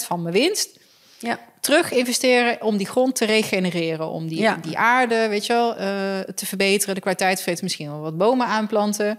1% 0.00 0.04
van 0.04 0.22
mijn 0.22 0.34
winst, 0.34 0.75
ja. 1.18 1.38
terug 1.60 1.90
investeren 1.90 2.62
om 2.62 2.76
die 2.76 2.86
grond 2.86 3.16
te 3.16 3.24
regenereren, 3.24 4.08
om 4.08 4.28
die, 4.28 4.38
ja. 4.38 4.58
die 4.62 4.78
aarde, 4.78 5.28
weet 5.28 5.46
je 5.46 5.52
wel, 5.52 5.70
uh, 5.70 5.78
te 6.34 6.46
verbeteren, 6.46 6.94
de 6.94 7.00
kwaliteit 7.00 7.36
verbeteren, 7.36 7.64
misschien 7.64 7.90
wel 7.90 8.00
wat 8.00 8.18
bomen 8.18 8.46
aanplanten 8.46 9.18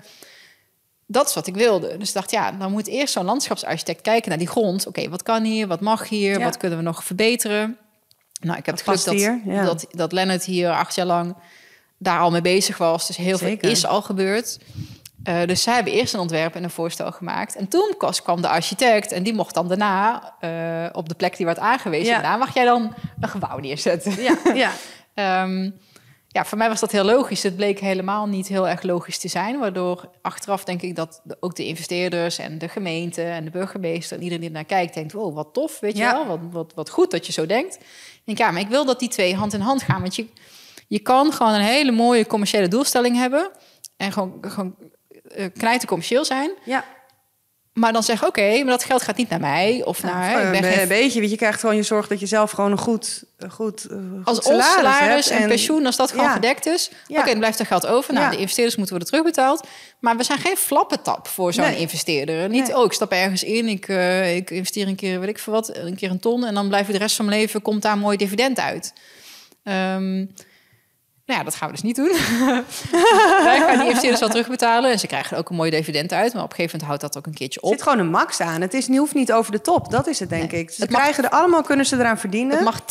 dat 1.07 1.27
is 1.27 1.33
wat 1.33 1.47
ik 1.47 1.55
wilde. 1.55 1.97
Dus 1.97 2.07
ik 2.07 2.13
dacht, 2.13 2.31
ja, 2.31 2.51
dan 2.51 2.71
moet 2.71 2.87
eerst 2.87 3.13
zo'n 3.13 3.25
landschapsarchitect 3.25 4.01
kijken 4.01 4.29
naar 4.29 4.37
die 4.37 4.47
grond. 4.47 4.87
Oké, 4.87 5.09
wat 5.09 5.23
kan 5.23 5.43
hier? 5.43 5.67
Wat 5.67 5.81
mag 5.81 6.09
hier? 6.09 6.39
Wat 6.39 6.57
kunnen 6.57 6.77
we 6.77 6.83
nog 6.83 7.03
verbeteren? 7.03 7.77
Nou, 8.39 8.57
ik 8.57 8.65
heb 8.65 8.75
het 8.75 8.83
geluk 8.83 9.03
dat, 9.03 9.41
ja. 9.45 9.63
dat, 9.63 9.85
dat 9.89 10.11
Lennart 10.11 10.43
hier 10.43 10.71
acht 10.71 10.95
jaar 10.95 11.05
lang 11.05 11.35
daar 11.97 12.19
al 12.19 12.31
mee 12.31 12.41
bezig 12.41 12.77
was. 12.77 13.07
Dus 13.07 13.17
heel 13.17 13.37
veel 13.37 13.57
is 13.59 13.85
al 13.85 14.01
gebeurd. 14.01 14.59
Uh, 15.29 15.45
dus 15.45 15.61
zij 15.61 15.73
hebben 15.73 15.93
eerst 15.93 16.13
een 16.13 16.19
ontwerp 16.19 16.55
en 16.55 16.63
een 16.63 16.69
voorstel 16.69 17.11
gemaakt. 17.11 17.55
En 17.55 17.67
toen 17.67 17.93
kwam 18.23 18.41
de 18.41 18.47
architect 18.47 19.11
en 19.11 19.23
die 19.23 19.33
mocht 19.33 19.53
dan 19.53 19.67
daarna 19.67 20.33
uh, 20.41 20.89
op 20.91 21.09
de 21.09 21.15
plek 21.15 21.37
die 21.37 21.45
werd 21.45 21.59
aangewezen. 21.59 22.13
Ja. 22.13 22.21
Daarna 22.21 22.37
mag 22.37 22.53
jij 22.53 22.65
dan 22.65 22.93
een 23.19 23.29
gebouw 23.29 23.57
neerzetten. 23.57 24.21
Ja, 24.21 24.37
ja. 25.13 25.43
um, 25.43 25.79
ja, 26.37 26.45
voor 26.45 26.57
mij 26.57 26.69
was 26.69 26.79
dat 26.79 26.91
heel 26.91 27.03
logisch. 27.03 27.43
Het 27.43 27.55
bleek 27.55 27.79
helemaal 27.79 28.27
niet 28.27 28.47
heel 28.47 28.67
erg 28.67 28.81
logisch 28.81 29.17
te 29.17 29.27
zijn. 29.27 29.59
Waardoor 29.59 30.09
achteraf 30.21 30.63
denk 30.63 30.81
ik 30.81 30.95
dat 30.95 31.21
ook 31.39 31.55
de 31.55 31.65
investeerders 31.65 32.37
en 32.37 32.57
de 32.57 32.69
gemeente 32.69 33.23
en 33.23 33.43
de 33.43 33.51
burgemeester 33.51 34.17
en 34.17 34.23
iedereen 34.23 34.43
die 34.43 34.53
naar 34.53 34.65
kijkt, 34.65 34.93
denkt: 34.93 35.13
wow, 35.13 35.35
wat 35.35 35.53
tof, 35.53 35.79
weet 35.79 35.97
je 35.97 36.03
wel, 36.03 36.25
wat, 36.25 36.39
wat, 36.51 36.73
wat 36.75 36.89
goed 36.89 37.11
dat 37.11 37.25
je 37.25 37.31
zo 37.31 37.45
denkt. 37.45 37.75
Ik 37.75 38.21
denk, 38.23 38.37
ja, 38.37 38.51
maar 38.51 38.61
ik 38.61 38.67
wil 38.67 38.85
dat 38.85 38.99
die 38.99 39.09
twee 39.09 39.35
hand 39.35 39.53
in 39.53 39.61
hand 39.61 39.81
gaan. 39.81 40.01
Want 40.01 40.15
je, 40.15 40.27
je 40.87 40.99
kan 40.99 41.33
gewoon 41.33 41.53
een 41.53 41.61
hele 41.61 41.91
mooie 41.91 42.27
commerciële 42.27 42.67
doelstelling 42.67 43.15
hebben 43.15 43.51
en 43.97 44.11
gewoon, 44.11 44.37
gewoon 44.41 44.75
uh, 45.37 45.45
knijten 45.57 45.87
commercieel 45.87 46.25
zijn. 46.25 46.51
Ja. 46.63 46.85
Maar 47.77 47.93
dan 47.93 48.03
zeg 48.03 48.25
oké, 48.25 48.57
maar 48.57 48.71
dat 48.71 48.83
geld 48.83 49.01
gaat 49.01 49.17
niet 49.17 49.29
naar 49.29 49.39
mij 49.39 49.81
of 49.85 50.03
naar... 50.03 50.55
een 50.55 50.63
geen... 50.63 50.87
beetje, 50.87 51.19
want 51.19 51.31
je 51.31 51.37
krijgt 51.37 51.59
gewoon 51.59 51.75
je 51.75 51.83
zorg 51.83 52.07
dat 52.07 52.19
je 52.19 52.25
zelf 52.25 52.51
gewoon 52.51 52.71
een 52.71 52.77
goed, 52.77 53.23
goed, 53.49 53.85
eh, 53.85 53.97
als 54.23 54.43
salaris, 54.43 54.73
salaris 54.73 55.29
en, 55.29 55.47
pensioen, 55.47 55.85
als 55.85 55.95
dat 55.95 56.11
gewoon 56.11 56.29
gedekt 56.29 56.65
is... 56.65 56.89
oké, 57.07 57.25
dan 57.25 57.37
blijft 57.37 57.59
er 57.59 57.65
geld 57.65 57.87
over. 57.87 58.13
Nou, 58.13 58.31
de 58.31 58.37
investeerders 58.37 58.75
moeten 58.75 58.95
worden 58.95 59.13
terugbetaald. 59.13 59.67
Maar 59.99 60.17
we 60.17 60.23
zijn 60.23 60.39
geen 60.39 60.57
flappetap 60.57 61.27
voor 61.27 61.53
zo'n 61.53 61.73
investeerder. 61.73 62.49
Niet, 62.49 62.73
oh, 62.73 62.85
ik 62.85 62.93
stap 62.93 63.11
ergens 63.11 63.43
in, 63.43 63.67
ik, 63.67 63.87
uh, 63.87 64.35
ik 64.35 64.49
investeer 64.49 64.87
een 64.87 64.95
keer, 64.95 65.19
weet 65.19 65.29
ik 65.29 65.39
veel 65.39 65.53
wat, 65.53 65.75
een 65.77 65.95
keer 65.95 66.09
een 66.09 66.19
ton... 66.19 66.45
en 66.45 66.53
dan 66.53 66.67
blijf 66.67 66.87
ik 66.87 66.93
de 66.93 66.99
rest 66.99 67.15
van 67.15 67.25
mijn 67.25 67.39
leven, 67.39 67.61
komt 67.61 67.81
daar 67.81 67.93
een 67.93 67.99
mooi 67.99 68.17
dividend 68.17 68.59
uit. 68.59 68.93
Um, 69.63 70.33
nou 71.27 71.39
ja, 71.39 71.45
dat 71.45 71.55
gaan 71.55 71.67
we 71.67 71.73
dus 71.73 71.83
niet 71.83 71.95
doen. 71.95 72.11
Wij 73.43 73.59
gaan 73.59 73.77
die 73.77 73.85
investeerders 73.85 74.19
wel 74.19 74.29
terugbetalen. 74.29 74.91
En 74.91 74.99
ze 74.99 75.07
krijgen 75.07 75.37
ook 75.37 75.49
een 75.49 75.55
mooie 75.55 75.71
dividend 75.71 76.11
uit. 76.13 76.33
Maar 76.33 76.43
op 76.43 76.49
een 76.49 76.55
gegeven 76.55 76.79
moment 76.79 76.99
houdt 76.99 77.13
dat 77.13 77.17
ook 77.17 77.25
een 77.25 77.37
keertje 77.37 77.61
op. 77.61 77.71
Er 77.71 77.77
zit 77.77 77.87
gewoon 77.87 77.99
een 77.99 78.09
max 78.09 78.39
aan. 78.39 78.61
Het 78.61 78.73
is, 78.73 78.87
hoeft 78.87 79.13
niet 79.13 79.31
over 79.31 79.51
de 79.51 79.61
top. 79.61 79.91
Dat 79.91 80.07
is 80.07 80.19
het, 80.19 80.29
denk 80.29 80.51
ik. 80.51 80.71
Ze 80.71 80.87
krijgen 80.87 81.23
er 81.23 81.29
allemaal, 81.29 81.61
kunnen 81.61 81.85
ze 81.85 81.95
eraan 81.95 82.17
verdienen. 82.17 82.55
Het 82.55 82.65
mag 82.65 82.81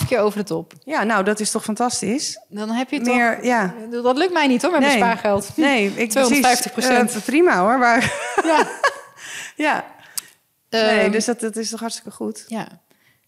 2,5 0.00 0.08
keer 0.08 0.18
over 0.18 0.38
de 0.38 0.44
top. 0.44 0.72
Ja, 0.84 1.02
nou, 1.02 1.24
dat 1.24 1.40
is 1.40 1.50
toch 1.50 1.64
fantastisch? 1.64 2.40
Dan 2.48 2.70
heb 2.70 2.90
je 2.90 3.00
Meer, 3.00 3.34
toch... 3.34 3.44
Ja. 3.44 3.74
Dat 3.90 4.16
lukt 4.16 4.32
mij 4.32 4.46
niet, 4.46 4.62
hoor, 4.62 4.70
met 4.70 4.80
nee. 4.80 4.88
mijn 4.88 5.02
spaargeld. 5.02 5.56
Nee, 5.56 5.92
ik 5.94 6.10
250 6.10 6.72
procent. 6.72 7.14
Uh, 7.14 7.22
prima, 7.22 7.58
hoor. 7.58 7.78
Maar... 7.78 8.02
Ja. 8.44 8.68
ja. 9.56 9.84
Nee, 10.70 11.04
um, 11.04 11.10
dus 11.10 11.24
dat, 11.24 11.40
dat 11.40 11.56
is 11.56 11.70
toch 11.70 11.80
hartstikke 11.80 12.10
goed. 12.10 12.44
Ja. 12.48 12.68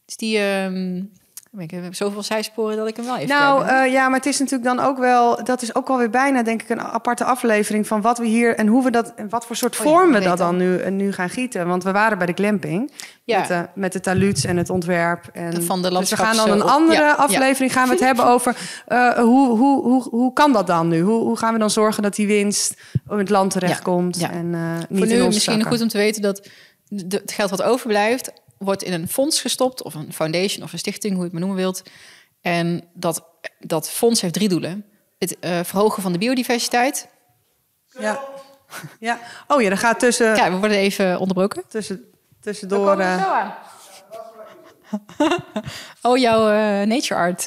Dus 0.04 0.16
die... 0.16 0.38
Um, 0.38 1.12
ik 1.58 1.70
heb 1.70 1.94
zoveel 1.94 2.22
zijsporen 2.22 2.76
dat 2.76 2.88
ik 2.88 2.96
hem 2.96 3.04
wel 3.04 3.16
even. 3.16 3.28
Nou 3.28 3.66
uh, 3.66 3.92
ja, 3.92 4.08
maar 4.08 4.18
het 4.18 4.26
is 4.26 4.38
natuurlijk 4.38 4.76
dan 4.76 4.86
ook 4.86 4.98
wel. 4.98 5.44
Dat 5.44 5.62
is 5.62 5.74
ook 5.74 5.88
alweer 5.88 6.10
bijna, 6.10 6.42
denk 6.42 6.62
ik, 6.62 6.68
een 6.68 6.80
aparte 6.80 7.24
aflevering 7.24 7.86
van 7.86 8.00
wat 8.00 8.18
we 8.18 8.26
hier 8.26 8.56
en 8.56 8.66
hoe 8.66 8.84
we 8.84 8.90
dat 8.90 9.12
en 9.16 9.28
wat 9.28 9.46
voor 9.46 9.56
soort 9.56 9.78
oh, 9.78 9.82
vorm 9.82 10.12
we 10.12 10.20
dat 10.20 10.38
dan 10.38 10.56
nu, 10.56 10.90
nu 10.90 11.12
gaan 11.12 11.30
gieten. 11.30 11.66
Want 11.66 11.84
we 11.84 11.92
waren 11.92 12.18
bij 12.18 12.26
de 12.26 12.32
glamping 12.32 12.92
ja. 13.24 13.38
met, 13.38 13.48
de, 13.48 13.66
met 13.74 13.92
de 13.92 14.00
taluuts 14.00 14.44
en 14.44 14.56
het 14.56 14.70
ontwerp. 14.70 15.24
En, 15.32 15.62
van 15.62 15.82
de 15.82 15.90
dus 15.90 16.10
we 16.10 16.16
gaan 16.16 16.36
dan 16.36 16.50
een 16.50 16.62
andere 16.62 17.14
aflevering 17.14 17.72
gaan 17.72 17.84
we 17.84 17.90
het 17.90 18.00
hebben 18.00 18.26
over 18.26 18.56
uh, 18.88 19.12
hoe, 19.12 19.56
hoe, 19.56 19.82
hoe, 19.82 20.02
hoe 20.02 20.32
kan 20.32 20.52
dat 20.52 20.66
dan 20.66 20.88
nu? 20.88 21.00
Hoe, 21.00 21.20
hoe 21.22 21.36
gaan 21.36 21.52
we 21.52 21.58
dan 21.58 21.70
zorgen 21.70 22.02
dat 22.02 22.14
die 22.14 22.26
winst 22.26 22.74
in 23.10 23.18
het 23.18 23.30
land 23.30 23.50
terechtkomt? 23.50 24.20
Ja. 24.20 24.30
En, 24.30 24.46
uh, 24.46 24.60
niet 24.88 24.98
voor 24.98 25.06
nu 25.06 25.22
in 25.22 25.26
misschien 25.26 25.64
goed 25.64 25.82
om 25.82 25.88
te 25.88 25.98
weten 25.98 26.22
dat 26.22 26.48
het 27.08 27.32
geld 27.32 27.50
wat 27.50 27.62
overblijft 27.62 28.32
wordt 28.58 28.82
in 28.82 28.92
een 28.92 29.08
fonds 29.08 29.40
gestopt, 29.40 29.82
of 29.82 29.94
een 29.94 30.12
foundation 30.12 30.64
of 30.64 30.72
een 30.72 30.78
stichting, 30.78 31.12
hoe 31.12 31.22
je 31.22 31.30
het 31.30 31.32
maar 31.32 31.46
noemen 31.46 31.62
wilt. 31.62 31.82
En 32.40 32.88
dat, 32.94 33.24
dat 33.58 33.90
fonds 33.90 34.20
heeft 34.20 34.34
drie 34.34 34.48
doelen. 34.48 34.84
Het 35.18 35.36
uh, 35.40 35.60
verhogen 35.62 36.02
van 36.02 36.12
de 36.12 36.18
biodiversiteit. 36.18 37.08
Ja. 37.98 38.20
ja. 39.00 39.20
Oh 39.46 39.62
ja, 39.62 39.68
dat 39.68 39.78
gaat 39.78 39.98
tussen... 39.98 40.36
Ja, 40.36 40.50
we 40.50 40.56
worden 40.56 40.76
even 40.76 41.18
onderbroken. 41.18 41.62
Tussen, 41.68 42.04
tussendoor... 42.40 43.00
Uh... 43.00 43.22
Zo 43.22 43.28
aan. 43.28 43.54
oh, 46.02 46.16
jouw 46.16 46.40
uh, 46.40 46.86
nature 46.86 47.14
art, 47.14 47.46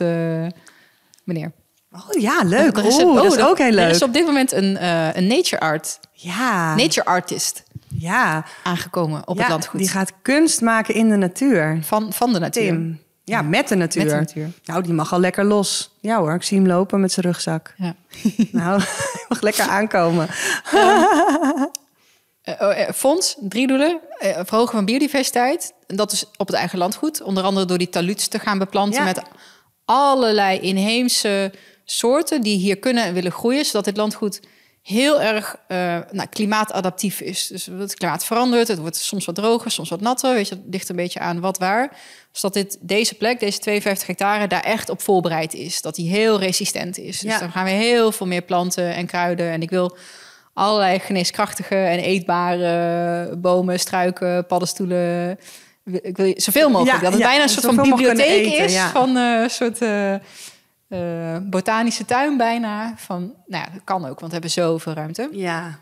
meneer. 1.24 1.52
Oh 1.92 2.22
ja, 2.22 2.42
leuk. 2.44 2.78
Er 2.78 2.86
is 2.86 2.98
een, 2.98 3.08
oh, 3.08 3.16
dat 3.16 3.38
is 3.38 3.44
ook 3.44 3.58
heel 3.58 3.72
leuk. 3.72 3.86
Er 3.86 3.90
is 3.90 4.02
op 4.02 4.14
dit 4.14 4.26
moment 4.26 4.52
een, 4.52 4.86
een 5.18 5.28
nature 5.28 5.60
art. 5.60 6.00
Ja. 6.12 6.76
Nature 6.76 7.06
artist 7.06 7.64
ja. 8.00 8.46
aangekomen 8.64 9.28
op 9.28 9.38
het 9.38 9.48
landgoed. 9.48 9.80
Die 9.80 9.90
gaat 9.90 10.14
kunst 10.22 10.62
maken 10.62 10.94
in 10.94 11.10
de 11.10 11.16
natuur. 11.16 11.80
Van, 11.82 12.14
van 12.14 12.34
de 12.34 12.40
natuur. 12.40 12.64
Tim. 12.64 13.00
Ja, 13.24 13.42
met 13.42 13.68
de, 13.68 13.76
natuur. 13.76 14.04
met 14.04 14.12
de 14.12 14.18
natuur. 14.18 14.50
Nou, 14.66 14.84
die 14.84 14.94
mag 14.94 15.14
al 15.14 15.20
lekker 15.20 15.46
los. 15.46 15.96
Ja 16.00 16.20
hoor, 16.20 16.34
ik 16.34 16.44
zie 16.44 16.58
hem 16.58 16.68
lopen 16.68 17.00
met 17.00 17.12
zijn 17.12 17.26
rugzak. 17.26 17.74
Ja. 17.78 17.96
nou, 18.52 18.82
mag 19.30 19.42
lekker 19.42 19.66
aankomen. 19.66 20.28
Um, 22.60 22.94
fonds, 22.94 23.36
drie 23.40 23.68
doelen. 23.68 24.00
Uh, 24.24 24.40
verhogen 24.44 24.76
van 24.76 24.86
biodiversiteit. 24.86 25.74
En 25.88 25.96
dat 25.96 26.12
is 26.12 26.26
op 26.38 26.48
het 26.48 26.56
eigen 26.56 26.78
landgoed. 26.78 27.22
Onder 27.22 27.44
andere 27.44 27.66
door 27.66 27.78
die 27.78 27.90
taluts 27.90 28.28
te 28.28 28.40
gaan 28.40 28.58
beplanten 28.58 29.04
met 29.04 29.22
allerlei 29.86 30.60
inheemse 30.60 31.54
soorten 31.86 32.42
die 32.42 32.58
hier 32.58 32.78
kunnen 32.78 33.04
en 33.04 33.14
willen 33.14 33.32
groeien, 33.32 33.66
zodat 33.66 33.86
dit 33.86 33.98
landgoed 33.98 34.40
heel 34.82 35.22
erg 35.22 35.56
uh, 35.68 35.78
nou, 36.12 36.28
klimaatadaptief 36.30 37.22
is. 37.22 37.48
Dus 37.48 37.66
het 37.66 37.96
klimaat 37.96 38.26
verandert, 38.26 38.68
het 38.68 38.80
wordt 38.80 38.96
soms 38.96 39.26
wat 39.26 39.36
droger, 39.36 39.72
soms 39.72 39.90
wat 39.90 40.02
natter. 40.02 40.34
Weet 40.34 40.48
je, 40.48 40.56
het 40.56 40.64
ligt 40.70 40.90
een 40.90 40.96
beetje 40.96 41.20
aan 41.20 41.40
wat 41.40 41.58
waar. 41.58 41.98
Dus 42.32 42.42
dat 42.42 42.54
dit, 42.54 42.78
deze 42.82 43.16
plek, 43.16 43.40
deze 43.40 43.60
52 43.60 44.08
hectare, 44.08 44.48
daar 44.48 44.64
echt 44.64 44.90
op 44.90 45.02
voorbereid 45.02 45.54
is. 45.54 45.82
Dat 45.82 45.96
die 45.96 46.10
heel 46.10 46.40
resistent 46.40 46.98
is. 46.98 47.20
Dus 47.20 47.40
dan 47.40 47.52
gaan 47.52 47.66
we 47.66 47.72
heel 47.72 48.12
veel 48.12 48.28
meer 48.28 48.42
planten 48.42 48.94
en 48.94 49.06
kruiden. 49.06 49.52
En 49.52 49.62
ik 49.62 49.70
wil 49.70 49.98
allerlei 50.54 51.00
geneeskrachtige 51.00 51.76
en 51.76 52.00
eetbare 52.00 53.36
bomen, 53.38 53.80
struiken, 53.80 54.46
paddenstoelen. 54.46 55.40
Ik 56.02 56.18
wil 56.18 56.34
zoveel 56.36 56.70
mogelijk. 56.70 57.04
dat 57.04 57.14
het 57.14 57.22
bijna 57.22 57.44
een 57.44 57.50
soort 57.50 57.66
van 57.66 57.76
bibliotheek 57.76 58.54
is. 58.54 58.78
Van 58.78 59.16
een 59.16 59.44
uh, 59.44 59.50
soort... 59.50 59.82
Uh, 59.82 60.16
uh, 60.90 61.38
botanische 61.44 62.06
tuin 62.06 62.38
bijna. 62.38 62.94
Van, 62.98 63.34
nou 63.46 63.64
ja, 63.64 63.70
dat 63.74 63.84
kan 63.84 64.02
ook, 64.02 64.20
want 64.20 64.26
we 64.26 64.32
hebben 64.32 64.50
zoveel 64.50 64.94
ruimte. 64.94 65.30
Ja. 65.32 65.80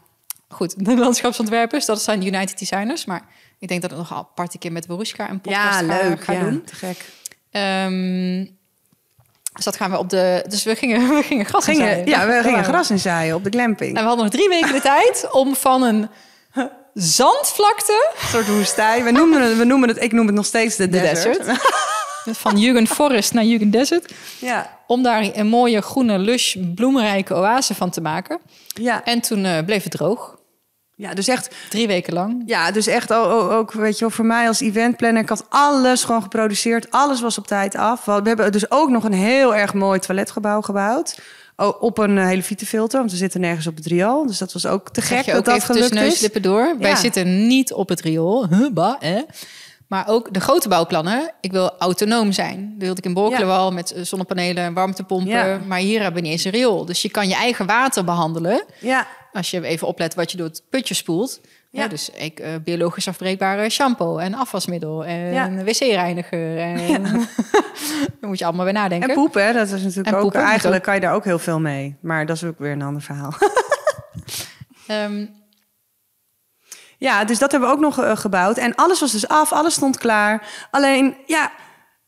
Goed, 0.49 0.85
de 0.85 0.97
landschapsontwerpers, 0.97 1.85
dat 1.85 2.01
zijn 2.01 2.25
United 2.25 2.59
Designers. 2.59 3.05
Maar 3.05 3.21
ik 3.59 3.67
denk 3.67 3.81
dat 3.81 3.91
ik 3.91 3.97
nog 3.97 4.09
een 4.09 4.17
aparte 4.17 4.57
keer 4.57 4.71
met 4.71 4.87
Boruska 4.87 5.29
een 5.29 5.41
podcast 5.41 5.79
ja, 5.79 5.85
leuk, 5.85 6.23
ga, 6.23 6.33
ja, 6.33 6.39
doen. 6.39 6.63
Te 6.63 6.75
gek. 6.75 7.05
Um, 7.51 8.57
dus 9.53 9.65
dat 9.65 9.75
gaan 9.75 9.91
we 9.91 9.97
op 9.97 10.09
de. 10.09 10.45
Dus 10.47 10.63
we 10.63 10.75
gingen, 10.75 11.09
we 11.15 11.23
gingen 11.23 11.45
gras 11.45 11.63
gingen, 11.63 12.05
Ja, 12.05 12.27
we 12.27 12.39
gingen 12.43 12.63
gras 12.63 12.91
inzaaien 12.91 13.35
op 13.35 13.43
de 13.43 13.49
glamping. 13.49 13.95
En 13.95 14.01
we 14.01 14.07
hadden 14.07 14.25
nog 14.25 14.33
drie 14.33 14.49
weken 14.49 14.73
de 14.73 14.81
tijd 14.81 15.27
om 15.31 15.55
van 15.55 15.83
een 15.83 16.09
zandvlakte. 16.93 18.13
Een 18.21 18.27
soort 18.27 18.47
woestijn. 18.47 19.03
We 19.03 19.11
noemen 19.11 19.41
het, 19.41 19.57
we 19.57 19.63
noemen 19.63 19.89
het, 19.89 20.01
ik 20.01 20.11
noem 20.11 20.25
het 20.25 20.35
nog 20.35 20.45
steeds 20.45 20.75
de, 20.75 20.89
de 20.89 20.99
desert. 20.99 21.37
desert. 21.37 21.61
Van 22.31 22.57
Jugend 22.57 22.87
Forest 22.87 23.33
naar 23.33 23.43
Jugend 23.43 23.71
Desert. 23.71 24.13
Ja. 24.39 24.76
Om 24.87 25.03
daar 25.03 25.29
een 25.33 25.47
mooie 25.47 25.81
groene, 25.81 26.17
lush, 26.19 26.55
bloemrijke 26.75 27.33
oase 27.33 27.75
van 27.75 27.89
te 27.89 28.01
maken. 28.01 28.39
Ja. 28.67 29.03
En 29.03 29.21
toen 29.21 29.45
uh, 29.45 29.57
bleef 29.65 29.83
het 29.83 29.91
droog. 29.91 30.35
Ja, 30.95 31.13
dus 31.13 31.27
echt, 31.27 31.55
Drie 31.69 31.87
weken 31.87 32.13
lang. 32.13 32.43
ja, 32.45 32.71
dus 32.71 32.87
echt 32.87 33.13
ook, 33.13 33.71
weet 33.73 33.93
je 33.93 33.99
wel, 33.99 34.09
voor 34.09 34.25
mij 34.25 34.47
als 34.47 34.59
eventplanner, 34.59 35.21
ik 35.21 35.29
had 35.29 35.45
alles 35.49 36.03
gewoon 36.03 36.21
geproduceerd. 36.21 36.91
Alles 36.91 37.21
was 37.21 37.37
op 37.37 37.47
tijd 37.47 37.75
af. 37.75 38.05
We 38.05 38.21
hebben 38.23 38.51
dus 38.51 38.71
ook 38.71 38.89
nog 38.89 39.03
een 39.03 39.13
heel 39.13 39.55
erg 39.55 39.73
mooi 39.73 39.99
toiletgebouw 39.99 40.61
gebouwd. 40.61 41.19
Oh, 41.55 41.81
op 41.81 41.97
een 41.97 42.17
eh, 42.17 42.25
hele 42.25 42.43
filter, 42.43 42.99
want 42.99 43.11
we 43.11 43.17
zitten 43.17 43.41
nergens 43.41 43.67
op 43.67 43.75
het 43.75 43.85
riool. 43.85 44.27
Dus 44.27 44.37
dat 44.37 44.53
was 44.53 44.65
ook 44.65 44.89
te 44.89 45.01
gek 45.01 45.25
je 45.25 45.31
dat 45.31 45.39
ook 45.39 45.45
dat 45.45 45.55
tussen 45.55 45.73
gelukt 45.75 45.93
neus 45.93 46.13
is. 46.13 46.19
lippen 46.19 46.41
door. 46.41 46.75
Wij 46.79 46.95
zitten 46.95 47.47
niet 47.47 47.73
op 47.73 47.89
het 47.89 48.01
riool. 48.01 48.47
Huh, 48.47 48.71
bah, 48.71 48.95
hè? 48.99 49.21
Maar 49.87 50.07
ook 50.07 50.33
de 50.33 50.39
grote 50.39 50.69
bouwplannen. 50.69 51.33
Ik 51.41 51.51
wil 51.51 51.71
autonoom 51.77 52.31
zijn. 52.31 52.69
Dat 52.69 52.81
wilde 52.83 52.97
ik 52.99 53.05
in 53.05 53.13
Borkelen 53.13 53.47
Ja. 53.47 53.53
wel 53.55 53.71
met 53.71 53.91
eh, 53.91 54.03
zonnepanelen, 54.03 54.73
warmtepompen. 54.73 55.31
Ja. 55.47 55.59
Maar 55.67 55.79
hier 55.79 56.01
hebben 56.01 56.21
we 56.21 56.27
niet 56.27 56.31
eens 56.31 56.43
een 56.45 56.51
riool. 56.51 56.85
Dus 56.85 57.01
je 57.01 57.09
kan 57.09 57.27
je 57.27 57.35
eigen 57.35 57.65
water 57.65 58.03
behandelen. 58.03 58.63
Ja, 58.79 59.07
Als 59.33 59.51
je 59.51 59.65
even 59.65 59.87
oplet 59.87 60.15
wat 60.15 60.31
je 60.31 60.37
door 60.37 60.47
het 60.47 60.63
putje 60.69 60.93
spoelt. 60.93 61.41
Ja. 61.71 61.87
Dus 61.87 62.09
ik, 62.09 62.39
eh, 62.39 62.49
biologisch 62.63 63.07
afbreekbare 63.07 63.69
shampoo 63.69 64.17
en 64.17 64.33
afwasmiddel 64.33 65.05
en 65.05 65.63
wc-reiniger. 65.65 66.57
En 66.59 67.03
dan 68.21 68.29
moet 68.29 68.39
je 68.39 68.45
allemaal 68.45 68.65
weer 68.65 68.73
nadenken. 68.73 69.09
en 69.09 69.15
poep, 69.15 69.33
hè, 69.33 69.53
dat 69.53 69.67
is 69.67 69.81
natuurlijk 69.81 70.07
En 70.07 70.13
ook... 70.15 70.21
poepen 70.21 70.41
eigenlijk 70.41 70.77
ook. 70.77 70.83
kan 70.83 70.93
je 70.95 70.99
daar 71.01 71.13
ook 71.13 71.23
heel 71.23 71.39
veel 71.39 71.59
mee. 71.59 71.95
Maar 72.01 72.25
dat 72.25 72.35
is 72.35 72.43
ook 72.43 72.59
weer 72.59 72.71
een 72.71 72.81
ander 72.81 73.01
verhaal. 73.01 73.33
Ehm, 74.87 75.25
Ja, 76.97 77.23
dus 77.23 77.39
dat 77.39 77.51
hebben 77.51 77.69
we 77.69 77.75
ook 77.75 77.81
nog 77.81 77.99
eh, 77.99 78.17
gebouwd. 78.17 78.57
En 78.57 78.75
alles 78.75 78.99
was 78.99 79.11
dus 79.11 79.27
af, 79.27 79.51
alles 79.51 79.73
stond 79.73 79.97
klaar. 79.97 80.47
Alleen, 80.71 81.17
ja, 81.25 81.51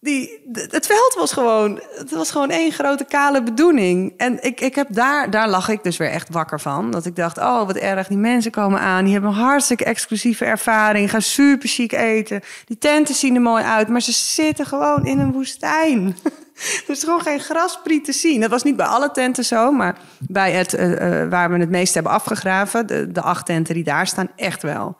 die, 0.02 0.42
het 0.52 0.86
veld 0.86 1.16
was 1.18 1.32
gewoon, 1.32 1.82
het 1.96 2.12
was 2.12 2.32
gewoon 2.32 2.50
één 2.50 2.72
grote 2.72 3.04
kale 3.04 3.44
bedoeling. 3.44 4.14
En 4.18 4.44
ik, 4.44 4.62
ik 4.62 4.76
heb 4.76 4.88
daar, 4.92 5.30
daar 5.30 5.50
lag 5.50 5.70
ik 5.70 5.84
dus 5.84 5.98
weer 5.98 6.10
echt 6.10 6.30
wakker 6.30 6.60
van. 6.60 6.92
Dat 6.92 7.06
ik 7.06 7.16
dacht, 7.16 7.38
oh, 7.38 7.66
wat 7.66 7.76
erg, 7.76 8.08
die 8.08 8.18
mensen 8.18 8.52
komen 8.52 8.80
aan. 8.80 9.04
Die 9.04 9.14
hebben 9.14 9.30
een 9.30 9.36
hartstikke 9.36 9.86
exclusieve 9.86 10.46
ervaring. 10.46 11.10
Gaan 11.10 11.22
super 11.22 11.70
chic 11.70 11.92
eten. 11.92 12.42
Die 12.66 12.78
tenten 12.78 13.16
zien 13.16 13.36
er 13.36 13.42
mooi 13.42 13.64
uit, 13.64 13.88
maar 13.88 14.02
ze 14.02 14.12
zitten 14.12 14.66
gewoon 14.66 15.06
in 15.06 15.20
een 15.20 15.32
woestijn. 15.32 16.16
Er 16.60 16.96
is 16.96 17.04
gewoon 17.04 17.22
geen 17.22 17.40
graspriet 17.40 18.06
te 18.06 18.12
zien. 18.12 18.42
Dat 18.42 18.50
was 18.50 18.64
niet 18.64 18.76
bij 18.76 18.86
alle 18.86 19.12
tenten 19.12 19.46
zo, 19.46 19.72
maar 19.72 19.98
bij 20.20 20.52
het 20.52 20.74
eh, 20.74 21.22
eh, 21.22 21.30
waar 21.30 21.52
we 21.52 21.60
het 21.60 21.70
meest 21.70 21.94
hebben 21.94 22.12
afgegraven, 22.12 22.88
de, 22.88 23.12
de 23.12 23.22
acht 23.22 23.46
tenten 23.46 23.74
die 23.74 23.84
daar 23.84 24.08
staan, 24.08 24.30
echt 24.36 24.62
wel. 24.62 24.98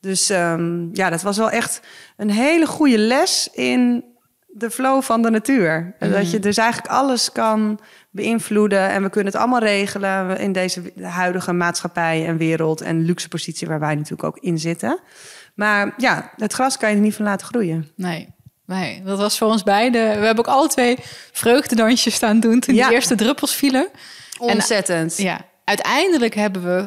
Dus 0.00 0.30
ehm, 0.30 0.88
ja, 0.92 1.10
dat 1.10 1.22
was 1.22 1.36
wel 1.36 1.50
echt 1.50 1.80
een 2.16 2.30
hele 2.30 2.66
goede 2.66 2.98
les 2.98 3.48
in 3.52 4.04
de 4.52 4.70
flow 4.70 5.02
van 5.02 5.22
de 5.22 5.30
natuur. 5.30 5.94
En 5.98 6.10
Dat 6.10 6.30
je 6.30 6.38
dus 6.38 6.56
eigenlijk 6.56 6.92
alles 6.92 7.32
kan 7.32 7.80
beïnvloeden 8.10 8.88
en 8.88 9.02
we 9.02 9.10
kunnen 9.10 9.32
het 9.32 9.40
allemaal 9.40 9.60
regelen 9.60 10.38
in 10.38 10.52
deze 10.52 10.82
huidige 11.02 11.52
maatschappij 11.52 12.26
en 12.26 12.36
wereld 12.36 12.80
en 12.80 13.04
luxe 13.04 13.28
positie 13.28 13.66
waar 13.68 13.80
wij 13.80 13.94
natuurlijk 13.94 14.24
ook 14.24 14.38
in 14.38 14.58
zitten. 14.58 15.00
Maar 15.54 15.94
ja, 15.96 16.30
het 16.36 16.52
gras 16.52 16.76
kan 16.76 16.90
je 16.90 16.94
er 16.96 17.00
niet 17.02 17.14
van 17.14 17.24
laten 17.24 17.46
groeien. 17.46 17.90
Nee, 17.96 18.28
nee, 18.66 19.02
dat 19.04 19.18
was 19.18 19.38
voor 19.38 19.48
ons 19.48 19.62
beiden. 19.62 20.02
We 20.20 20.26
hebben 20.26 20.46
ook 20.46 20.54
alle 20.54 20.68
twee 20.68 20.96
vreugdedansjes 21.32 22.14
staan 22.14 22.40
doen 22.40 22.60
toen 22.60 22.74
Ja. 22.74 22.88
de 22.88 22.94
eerste 22.94 23.14
druppels 23.14 23.54
vielen. 23.54 23.88
Ontzettend. 24.38 25.16
Ja, 25.16 25.40
uiteindelijk 25.64 26.34
hebben 26.34 26.62
we 26.64 26.84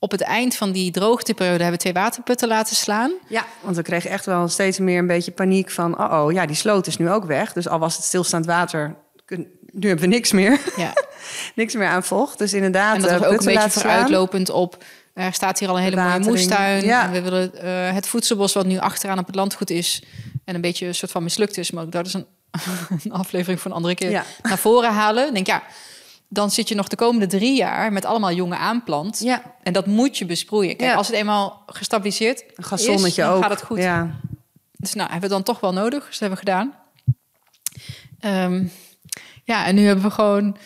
op 0.00 0.10
het 0.10 0.20
eind 0.20 0.56
van 0.56 0.72
die 0.72 0.90
droogteperiode 0.90 1.62
hebben 1.62 1.72
we 1.72 1.82
twee 1.82 2.02
waterputten 2.02 2.48
laten 2.48 2.76
slaan. 2.76 3.12
Ja, 3.28 3.44
want 3.60 3.76
we 3.76 3.82
kregen 3.82 4.10
echt 4.10 4.26
wel 4.26 4.48
steeds 4.48 4.78
meer 4.78 4.98
een 4.98 5.06
beetje 5.06 5.30
paniek 5.30 5.70
van... 5.70 6.00
oh, 6.00 6.24
oh 6.24 6.32
ja, 6.32 6.46
die 6.46 6.56
sloot 6.56 6.86
is 6.86 6.96
nu 6.96 7.10
ook 7.10 7.24
weg. 7.24 7.52
Dus 7.52 7.68
al 7.68 7.78
was 7.78 7.96
het 7.96 8.04
stilstaand 8.04 8.46
water, 8.46 8.96
nu 9.72 9.88
hebben 9.88 10.08
we 10.08 10.14
niks 10.14 10.32
meer. 10.32 10.60
Ja. 10.76 10.92
niks 11.54 11.74
meer 11.74 11.86
aan 11.86 12.04
vocht. 12.04 12.38
Dus 12.38 12.52
inderdaad, 12.52 12.94
En 12.94 13.00
dat 13.00 13.10
eh, 13.10 13.18
was 13.18 13.28
ook 13.28 13.38
een 13.38 13.54
beetje 13.54 13.70
vooruitlopend 13.70 14.50
op. 14.50 14.84
Er 15.14 15.32
staat 15.32 15.58
hier 15.58 15.68
al 15.68 15.76
een 15.76 15.82
hele 15.82 15.96
mooie 15.96 16.18
moestuin. 16.18 16.84
Ja. 16.84 17.04
En 17.04 17.10
we 17.10 17.20
willen 17.20 17.54
eh, 17.54 17.94
het 17.94 18.06
voedselbos 18.06 18.52
wat 18.52 18.66
nu 18.66 18.78
achteraan 18.78 19.18
op 19.18 19.26
het 19.26 19.34
landgoed 19.34 19.70
is. 19.70 20.02
En 20.44 20.54
een 20.54 20.60
beetje 20.60 20.86
een 20.86 20.94
soort 20.94 21.10
van 21.10 21.22
mislukt 21.22 21.56
is. 21.56 21.70
Maar 21.70 21.84
ook 21.84 21.92
dat 21.92 22.06
is 22.06 22.14
een, 22.14 22.26
een 23.04 23.12
aflevering 23.12 23.60
voor 23.60 23.70
een 23.70 23.76
andere 23.76 23.94
keer. 23.94 24.10
Ja. 24.10 24.24
Naar 24.42 24.58
voren 24.58 24.92
halen. 24.92 25.26
Ik 25.26 25.34
denk 25.34 25.46
ja, 25.46 25.62
dan 26.32 26.50
zit 26.50 26.68
je 26.68 26.74
nog 26.74 26.88
de 26.88 26.96
komende 26.96 27.26
drie 27.26 27.56
jaar 27.56 27.92
met 27.92 28.04
allemaal 28.04 28.32
jonge 28.32 28.56
aanplant. 28.56 29.20
Ja, 29.22 29.42
En 29.62 29.72
dat 29.72 29.86
moet 29.86 30.18
je 30.18 30.24
besproeien. 30.26 30.76
Kijk, 30.76 30.90
Ja. 30.90 30.96
als 30.96 31.06
het 31.06 31.16
eenmaal 31.16 31.62
gestabiliseerd 31.66 32.44
een 32.54 32.64
is, 33.06 33.14
dan 33.14 33.34
ook. 33.34 33.42
gaat 33.42 33.50
het 33.50 33.62
goed. 33.62 33.78
Ja. 33.78 34.20
Dus 34.76 34.94
nou, 34.94 35.10
hebben 35.10 35.28
we 35.28 35.34
dan 35.34 35.44
toch 35.44 35.60
wel 35.60 35.72
nodig. 35.72 36.06
Dus 36.06 36.18
dat 36.18 36.28
hebben 36.28 36.38
we 36.38 36.44
gedaan. 36.50 36.74
Ehm, 38.20 38.66
ja, 39.44 39.66
en 39.66 39.74
nu 39.74 39.86
hebben 39.86 40.04
we 40.04 40.10
gewoon 40.10 40.56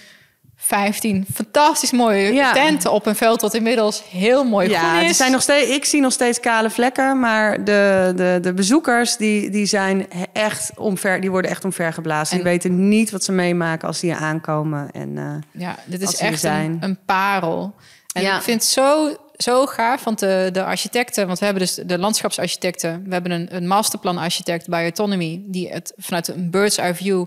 15 0.67 1.27
fantastisch 1.35 1.91
mooie 1.91 2.33
Ja. 2.33 2.53
tenten 2.53 2.93
op 2.93 3.07
een 3.07 3.15
veld 3.17 3.41
dat 3.41 3.55
inmiddels 3.55 4.03
heel 4.11 4.45
mooi 4.45 4.69
Ja, 4.69 4.79
groen 4.89 5.03
is. 5.03 5.09
er 5.09 5.15
zijn 5.15 5.33
nog 5.33 5.43
steeds, 5.43 5.71
ik 5.71 5.85
zie 5.85 6.01
nog 6.01 6.13
steeds 6.13 6.41
kale 6.41 6.71
vlekken, 6.71 7.21
maar 7.21 7.65
de, 7.65 8.13
de, 8.17 8.39
de 8.43 8.53
bezoekers 8.55 9.17
die, 9.17 9.51
die 9.51 9.67
zijn 9.67 10.07
echt 10.33 10.71
omver, 10.77 11.21
die 11.21 11.31
worden 11.31 11.51
echt 11.51 11.65
omvergeblazen. 11.65 12.37
En- 12.39 12.43
Die 12.43 12.53
weten 12.53 12.89
niet 12.89 13.11
wat 13.11 13.25
ze 13.25 13.33
meemaken 13.33 13.89
als 13.89 13.99
ze 13.99 14.07
hier 14.07 14.17
aankomen. 14.17 14.91
En 14.93 15.19
eh, 15.19 15.61
Ja, 15.63 15.77
dit 15.87 16.03
is 16.03 16.17
echt 16.17 16.43
een, 16.45 16.77
een 16.81 16.99
parel. 17.07 17.75
En 18.13 18.23
Ja. 18.23 18.37
ik 18.37 18.43
vind 18.43 18.61
het 18.63 18.71
zo, 18.71 19.17
zo 19.37 19.67
gaaf, 19.67 20.05
want 20.05 20.19
de, 20.19 20.49
de 20.53 20.65
architecten... 20.65 21.27
want 21.27 21.39
we 21.39 21.45
hebben 21.45 21.63
dus 21.63 21.75
de 21.75 21.99
landschapsarchitecten... 21.99 23.03
we 23.07 23.13
hebben 23.13 23.33
een, 23.33 23.57
een 23.57 23.67
masterplan-architect 23.67 24.69
bij 24.69 24.83
Autonomy... 24.83 25.43
die 25.47 25.69
het 25.73 25.93
vanuit 25.97 26.29
een 26.29 26.51
bird's 26.51 26.77
eye 26.79 26.95
view 26.95 27.25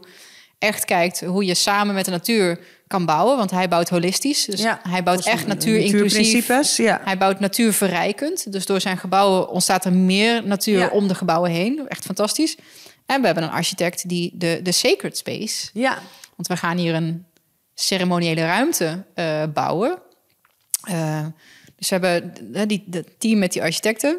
echt 0.60 0.86
kijkt... 0.86 1.20
hoe 1.22 1.46
je 1.46 1.54
samen 1.54 1.96
met 1.96 2.06
de 2.06 2.12
natuur 2.12 2.60
kan 2.88 3.06
bouwen. 3.06 3.38
Want 3.38 3.52
hij 3.52 3.68
bouwt 3.68 3.90
holistisch. 3.90 4.46
Dus 4.46 4.62
Ja, 4.62 4.80
hij 4.90 5.04
bouwt 5.04 5.26
echt 5.26 5.48
natuur-inclusief. 5.48 6.78
ja. 6.78 7.02
Hij 7.04 7.18
bouwt 7.18 7.40
natuurverrijkend. 7.40 8.52
Dus 8.52 8.66
door 8.66 8.82
zijn 8.82 8.98
gebouwen 8.98 9.50
ontstaat 9.50 9.86
er 9.86 9.94
meer 9.94 10.48
natuur 10.48 10.80
Ja. 10.80 10.88
om 10.88 11.08
de 11.08 11.16
gebouwen 11.16 11.52
heen. 11.52 11.88
Echt 11.88 12.06
fantastisch. 12.06 12.56
En 13.06 13.20
we 13.20 13.26
hebben 13.26 13.44
een 13.44 13.50
architect 13.50 14.10
die 14.10 14.32
de, 14.34 14.60
de 14.64 14.72
sacred 14.72 15.18
space... 15.18 15.70
ja. 15.74 15.98
Want 16.36 16.48
we 16.48 16.58
gaan 16.58 16.78
hier 16.78 16.94
een 16.96 17.26
ceremoniële 17.74 18.42
ruimte 18.42 19.04
eh, 19.14 19.44
bouwen. 19.54 20.00
Eh, 20.84 21.26
dus 21.76 21.90
we 21.90 21.96
hebben 21.96 22.34
eh, 22.54 22.62
die, 22.68 22.84
dat 22.86 23.06
team 23.18 23.40
met 23.40 23.54
die 23.54 23.62
architecten. 23.62 24.18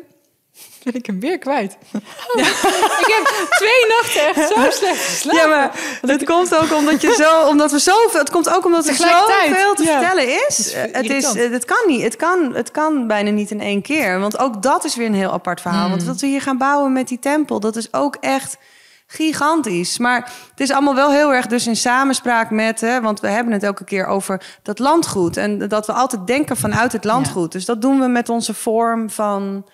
Ben 0.85 0.95
ik 0.95 1.07
hem 1.07 1.20
weer 1.20 1.39
kwijt. 1.39 1.72
ik 3.03 3.14
heb 3.16 3.49
twee 3.51 3.87
nachten 3.89 4.26
echt 4.26 4.55
zo 4.55 4.70
slecht 4.70 5.05
geslapen. 5.05 5.41
Ja, 5.41 5.47
maar 5.47 5.70
het 6.01 6.24
komt 6.24 6.55
ook 6.57 6.72
omdat 6.72 7.01
je 7.01 7.14
zo, 7.14 7.47
omdat 7.49 7.70
we 7.70 7.79
zoveel. 7.79 8.20
Het 8.20 8.31
komt 8.31 8.49
ook 8.55 8.64
omdat 8.64 8.87
er 8.87 8.95
zoveel 8.95 9.74
te 9.74 9.83
ja. 9.85 9.99
vertellen 9.99 10.29
is. 10.29 10.57
Het 10.57 10.59
is 10.59 10.72
Het 10.93 11.05
is, 11.05 11.11
irritant. 11.11 11.37
eh, 11.37 11.51
het 11.51 11.64
kan 11.64 11.83
niet. 11.87 12.03
Het 12.03 12.16
kan, 12.16 12.55
het 12.55 12.70
kan 12.70 13.07
bijna 13.07 13.31
niet 13.31 13.51
in 13.51 13.61
één 13.61 13.83
keer. 13.83 14.20
Want 14.20 14.39
ook 14.39 14.62
dat 14.62 14.85
is 14.85 14.97
weer 14.97 15.07
een 15.07 15.14
heel 15.14 15.33
apart 15.33 15.61
verhaal. 15.61 15.81
Hmm. 15.81 15.91
Want 15.91 16.05
wat 16.05 16.20
we 16.20 16.26
hier 16.26 16.43
gaan 16.43 16.59
bouwen 16.59 16.93
met 16.93 17.09
die 17.09 17.18
tempel, 17.18 17.61
dat 17.61 17.76
is 17.76 17.93
ook 17.93 18.16
echt 18.20 18.57
gigantisch. 19.07 19.99
Maar 19.99 20.33
het 20.51 20.61
is 20.61 20.70
allemaal 20.70 20.95
wel 20.95 21.11
heel 21.11 21.33
erg 21.33 21.47
dus 21.47 21.66
in 21.66 21.76
samenspraak 21.76 22.51
met, 22.51 22.81
hè, 22.81 23.01
want 23.01 23.20
we 23.20 23.29
hebben 23.29 23.53
het 23.53 23.62
elke 23.62 23.85
keer 23.85 24.07
over 24.07 24.43
dat 24.62 24.79
landgoed 24.79 25.37
en 25.37 25.68
dat 25.68 25.87
we 25.87 25.93
altijd 25.93 26.26
denken 26.26 26.57
vanuit 26.57 26.93
het 26.93 27.05
landgoed. 27.05 27.53
Dus 27.53 27.64
dat 27.64 27.83
doen 27.83 28.01
we 28.01 28.07
met 28.07 28.29
onze 28.29 28.55
vorm 28.55 29.11
van 29.11 29.64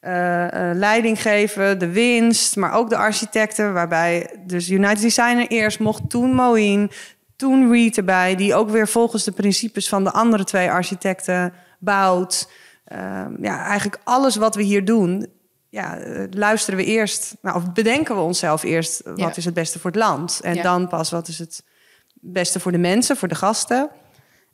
eh, 0.00 0.70
leiding 0.74 1.22
geven, 1.22 1.78
de 1.78 1.90
winst, 1.90 2.56
maar 2.56 2.72
ook 2.72 2.88
de 2.90 2.96
architecten, 2.96 3.72
waarbij 3.72 4.40
dus 4.46 4.70
United 4.70 5.00
Designer 5.00 5.46
eerst 5.46 5.78
mocht, 5.78 6.10
toen 6.10 6.34
Moeen, 6.34 6.90
toen 7.36 7.72
Reed 7.72 7.96
erbij, 7.96 8.34
die 8.36 8.54
ook 8.54 8.70
weer 8.70 8.88
volgens 8.88 9.24
de 9.24 9.32
principes 9.32 9.88
van 9.88 10.04
de 10.04 10.12
andere 10.12 10.44
twee 10.44 10.70
architecten 10.70 11.52
bouwt. 11.78 12.48
Ehm, 12.84 13.44
ja, 13.44 13.64
eigenlijk 13.64 14.00
alles 14.04 14.36
wat 14.36 14.54
we 14.54 14.62
hier 14.62 14.84
doen, 14.84 15.26
ja, 15.68 15.96
eh, 15.98 16.24
luisteren 16.30 16.78
we 16.78 16.84
eerst, 16.84 17.36
nou, 17.42 17.56
of 17.56 17.72
bedenken 17.72 18.14
we 18.14 18.20
onszelf 18.20 18.62
eerst, 18.62 19.00
wat 19.04 19.18
Ja. 19.18 19.36
is 19.36 19.44
het 19.44 19.54
beste 19.54 19.78
voor 19.78 19.90
het 19.90 20.00
land? 20.00 20.40
En 20.42 20.54
Ja. 20.54 20.62
dan 20.62 20.88
pas, 20.88 21.10
wat 21.10 21.28
is 21.28 21.38
het 21.38 21.62
beste 22.14 22.60
voor 22.60 22.72
de 22.72 22.78
mensen, 22.78 23.16
voor 23.16 23.28
de 23.28 23.34
gasten? 23.34 23.88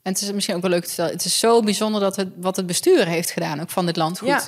En 0.01 0.11
het 0.11 0.21
is 0.21 0.31
misschien 0.31 0.55
ook 0.55 0.61
wel 0.61 0.69
leuk 0.71 0.81
te 0.81 0.87
vertellen. 0.87 1.11
Het 1.11 1.25
is 1.25 1.39
zo 1.39 1.61
bijzonder 1.61 2.01
dat 2.01 2.15
het, 2.15 2.27
wat 2.35 2.55
het 2.55 2.65
bestuur 2.65 3.05
heeft 3.07 3.31
gedaan, 3.31 3.59
ook 3.61 3.69
van 3.69 3.85
dit 3.85 3.95
landgoed. 3.97 4.29
Ja, 4.29 4.41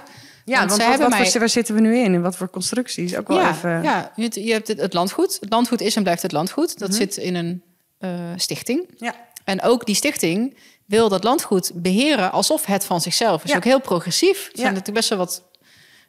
ja 0.46 0.58
want, 0.60 0.72
ze 0.72 0.78
wat, 0.78 0.88
hebben 0.88 1.10
wat 1.10 1.18
mij- 1.20 1.30
voor, 1.30 1.40
waar 1.40 1.50
zitten 1.50 1.76
we 1.76 1.82
nu 1.82 1.98
in? 1.98 2.14
En 2.14 2.22
wat 2.22 2.36
voor 2.36 2.50
constructies? 2.50 3.16
Ook 3.16 3.28
wel 3.28 3.38
ja, 3.40 3.50
even... 3.50 3.84
ja 3.84 4.12
je, 4.16 4.52
hebt- 4.54 4.68
het, 4.68 4.80
het 4.82 4.94
landgoed. 4.94 5.38
Het 5.40 5.50
landgoed 5.50 5.82
is 5.82 5.96
en 5.96 6.04
blijft 6.04 6.22
het 6.22 6.32
landgoed. 6.32 6.80
Dat 6.80 6.96
zit 6.96 7.18
in 7.18 7.36
een 7.36 7.64
eh, 7.98 8.10
stichting. 8.36 8.90
Ja. 8.98 9.16
En 9.44 9.62
ook 9.62 9.86
die 9.86 9.96
stichting 9.96 10.58
wil 10.86 11.10
dat 11.10 11.24
landgoed 11.24 11.72
beheren 11.76 12.32
alsof 12.32 12.66
het 12.66 12.86
van 12.86 13.02
zichzelf 13.02 13.44
is. 13.44 13.50
Ja. 13.50 13.56
Ook 13.58 13.64
heel 13.64 13.82
progressief. 13.82 14.38
Er 14.38 14.52
zijn 14.54 14.58
Ja. 14.58 14.64
natuurlijk 14.70 14.94
best 14.98 15.10
wel 15.10 15.18
wat 15.18 15.44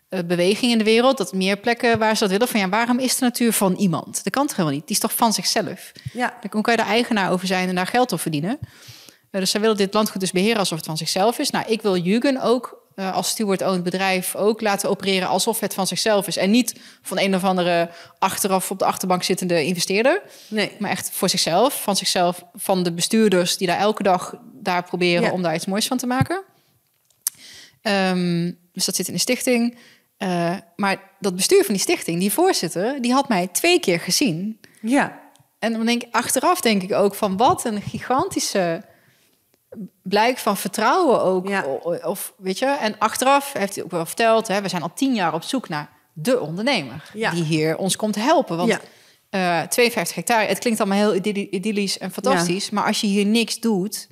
eh, 0.09 0.21
bewegingen 0.27 0.73
in 0.73 0.79
de 0.79 0.85
wereld. 0.85 1.19
Dat 1.19 1.33
meer 1.33 1.57
plekken 1.57 1.99
waar 1.99 2.15
ze 2.17 2.21
dat 2.21 2.31
willen. 2.31 2.49
Van 2.49 2.61
ja, 2.61 2.69
waarom 2.69 2.99
is 2.99 3.17
de 3.17 3.25
natuur 3.25 3.53
van 3.53 3.75
iemand? 3.75 4.25
Dat 4.25 4.33
kan 4.33 4.47
toch 4.47 4.57
helemaal 4.57 4.79
niet? 4.79 4.87
Die 4.87 4.97
is 4.97 5.03
toch 5.03 5.15
van 5.15 5.33
zichzelf? 5.33 5.93
Ja. 6.13 6.35
Dan 6.51 6.63
kan 6.63 6.73
je 6.73 6.79
daar 6.79 6.89
eigenaar 6.89 7.31
over 7.31 7.47
zijn 7.47 7.69
en 7.69 7.75
daar 7.75 7.87
geld 7.87 8.13
op 8.13 8.21
verdienen? 8.21 8.59
Eh, 9.31 9.41
dus 9.41 9.51
zij 9.51 9.61
willen 9.61 9.77
dit 9.77 9.95
landgoed 9.95 10.21
dus 10.21 10.33
beheren 10.33 10.59
alsof 10.59 10.77
het 10.77 10.87
van 10.87 10.97
zichzelf 10.97 11.39
is. 11.39 11.51
Nou, 11.51 11.65
ik 11.69 11.83
wil 11.83 11.97
Jugend 11.97 12.41
ook 12.41 12.85
eh, 12.97 13.15
als 13.15 13.29
steward-owned 13.29 13.83
bedrijf 13.83 14.37
ook 14.37 14.61
laten 14.61 14.89
opereren 14.89 15.29
alsof 15.29 15.61
het 15.61 15.75
van 15.75 15.87
zichzelf 15.87 16.27
is. 16.27 16.37
En 16.37 16.51
niet 16.51 16.81
van 17.03 17.19
een 17.19 17.35
of 17.35 17.45
andere 17.45 17.91
achteraf 18.19 18.71
op 18.71 18.79
de 18.79 18.85
achterbank 18.85 19.23
zittende 19.23 19.65
investeerder. 19.65 20.23
Nee. 20.49 20.73
Maar 20.79 20.91
echt 20.91 21.11
voor 21.13 21.29
zichzelf, 21.29 21.83
van 21.83 21.97
zichzelf, 21.97 22.45
van 22.55 22.83
de 22.83 22.93
bestuurders 22.93 23.57
die 23.57 23.67
daar 23.67 23.79
elke 23.79 24.03
dag 24.03 24.35
daar 24.53 24.83
proberen 24.85 25.23
Ja. 25.23 25.31
om 25.33 25.43
daar 25.43 25.55
iets 25.55 25.67
moois 25.67 25.87
van 25.87 25.97
te 25.97 26.07
maken. 26.07 26.43
Ehm, 27.83 28.53
dus 28.73 28.85
dat 28.85 28.97
zit 28.97 29.09
in 29.09 29.15
de 29.15 29.21
stichting. 29.21 29.77
Eh, 30.17 30.55
maar 30.77 30.97
dat 31.21 31.37
bestuur 31.37 31.65
van 31.65 31.75
die 31.75 31.83
stichting, 31.83 32.21
die 32.21 32.33
voorzitter, 32.33 33.03
die 33.03 33.13
had 33.13 33.29
mij 33.29 33.47
twee 33.47 33.81
keer 33.81 34.01
gezien. 34.01 34.61
Ja. 34.81 35.21
En 35.59 35.73
dan 35.73 35.87
denk 35.87 36.03
ik, 36.03 36.15
achteraf 36.15 36.61
denk 36.61 36.83
ik 36.83 36.93
ook 36.93 37.15
van 37.15 37.37
wat 37.37 37.65
een 37.65 37.83
gigantische 37.83 38.85
blijk 40.03 40.39
van 40.39 40.57
vertrouwen 40.57 41.23
ook. 41.23 41.49
Ja. 41.49 41.65
Of 42.05 42.33
weet 42.37 42.59
je, 42.59 42.67
en 42.67 42.99
achteraf 42.99 43.53
heeft 43.53 43.75
hij 43.75 43.85
ook 43.85 43.91
wel 43.91 44.07
verteld, 44.07 44.49
hè, 44.49 44.61
we 44.63 44.69
zijn 44.69 44.83
al 44.83 44.93
tien 44.95 45.15
jaar 45.15 45.35
op 45.35 45.43
zoek 45.43 45.69
naar 45.69 45.89
de 46.13 46.41
ondernemer 46.41 47.11
Ja. 47.15 47.31
die 47.31 47.45
hier 47.45 47.77
ons 47.77 47.97
komt 47.97 48.15
helpen. 48.15 48.57
Want 48.57 48.69
Ja. 48.69 48.81
eh 49.63 49.69
52 49.69 50.17
hectare, 50.17 50.47
het 50.47 50.59
klinkt 50.59 50.81
allemaal 50.81 50.99
heel 50.99 51.15
idylli- 51.15 51.49
idyllisch 51.51 51.99
en 51.99 52.11
fantastisch, 52.13 52.71
maar 52.71 52.85
als 52.85 53.01
je 53.01 53.07
hier 53.07 53.27
niks 53.27 53.61
doet, 53.61 54.09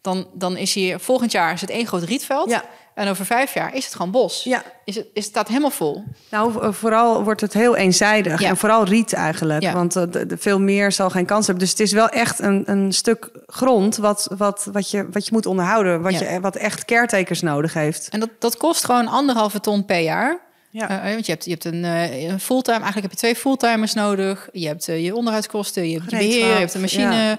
dan, 0.00 0.26
dan 0.34 0.56
is 0.56 0.74
hier 0.74 1.00
volgend 1.00 1.32
jaar 1.32 1.52
is 1.52 1.60
het 1.60 1.70
één 1.70 1.86
groot 1.86 2.02
rietveld. 2.02 2.50
En 2.94 3.08
over 3.08 3.26
vijf 3.26 3.54
jaar 3.54 3.74
is 3.74 3.84
het 3.84 3.94
gewoon 3.94 4.10
bos. 4.10 4.44
Ja. 4.44 4.62
Is 4.84 4.94
het, 4.94 5.06
is 5.12 5.24
staat 5.24 5.48
helemaal 5.48 5.70
vol. 5.70 6.04
Nou, 6.30 6.62
eh, 6.62 6.72
vooral 6.72 7.24
wordt 7.24 7.40
het 7.40 7.52
heel 7.52 7.76
eenzijdig. 7.76 8.40
Ja. 8.40 8.48
En 8.48 8.56
vooral 8.56 8.84
riet 8.84 9.12
eigenlijk. 9.12 9.62
Ja. 9.62 9.72
Want 9.72 9.96
eh, 9.96 10.02
de, 10.10 10.26
de- 10.26 10.36
veel 10.38 10.60
meer 10.60 10.92
zal 10.92 11.10
geen 11.10 11.26
kans 11.26 11.46
hebben. 11.46 11.64
Dus 11.64 11.72
het 11.72 11.80
is 11.80 11.92
wel 11.92 12.08
echt 12.08 12.38
een, 12.38 12.62
een 12.66 12.92
stuk 12.92 13.30
grond 13.46 13.96
wat, 13.96 14.28
wat, 14.36 14.68
wat, 14.72 14.90
je, 14.90 15.08
wat 15.10 15.24
je 15.24 15.32
moet 15.32 15.46
onderhouden. 15.46 16.02
Wat, 16.02 16.18
Ja. 16.18 16.30
je, 16.32 16.40
wat 16.40 16.56
echt 16.56 16.84
caretakers 16.84 17.40
nodig 17.40 17.74
heeft. 17.74 18.08
En 18.08 18.20
dat, 18.20 18.30
dat 18.38 18.56
kost 18.56 18.84
gewoon 18.84 19.08
anderhalve 19.08 19.60
ton 19.60 19.84
per 19.84 20.00
jaar. 20.00 20.38
Ja. 20.70 21.02
Eh, 21.04 21.12
want 21.12 21.26
je 21.26 21.32
hebt, 21.32 21.44
je 21.44 21.50
hebt 21.50 21.64
een, 21.64 22.40
fulltime, 22.40 22.76
eigenlijk 22.76 23.02
heb 23.02 23.10
je 23.10 23.16
twee 23.16 23.34
fulltimers 23.36 23.94
nodig. 23.94 24.48
Je 24.52 24.66
hebt 24.66 24.84
je 24.84 25.14
onderhoudskosten, 25.14 25.88
je 25.88 25.98
hebt 25.98 26.10
je 26.10 26.16
beheer, 26.16 26.46
je 26.46 26.52
hebt 26.58 26.74
een 26.74 26.80
machine. 26.80 27.38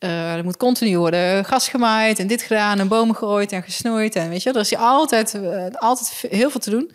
Eh, 0.00 0.34
er 0.34 0.44
moet 0.44 0.56
continu 0.56 0.98
worden 0.98 1.44
gas 1.44 1.68
gemaaid 1.68 2.18
en 2.18 2.26
dit 2.26 2.42
gedaan 2.42 2.78
en 2.78 2.88
bomen 2.88 3.16
gerooid 3.16 3.52
en 3.52 3.62
gesnoeid. 3.62 4.14
En 4.16 4.28
weet 4.28 4.42
je, 4.42 4.50
er 4.50 4.60
is 4.60 4.76
altijd, 4.76 5.34
eh, 5.34 5.64
altijd 5.72 6.24
heel 6.30 6.50
veel 6.50 6.60
te 6.60 6.70
doen. 6.70 6.90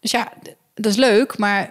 Dus 0.00 0.10
ja, 0.10 0.32
dat 0.74 0.86
is 0.92 0.96
leuk, 0.96 1.38
maar 1.38 1.70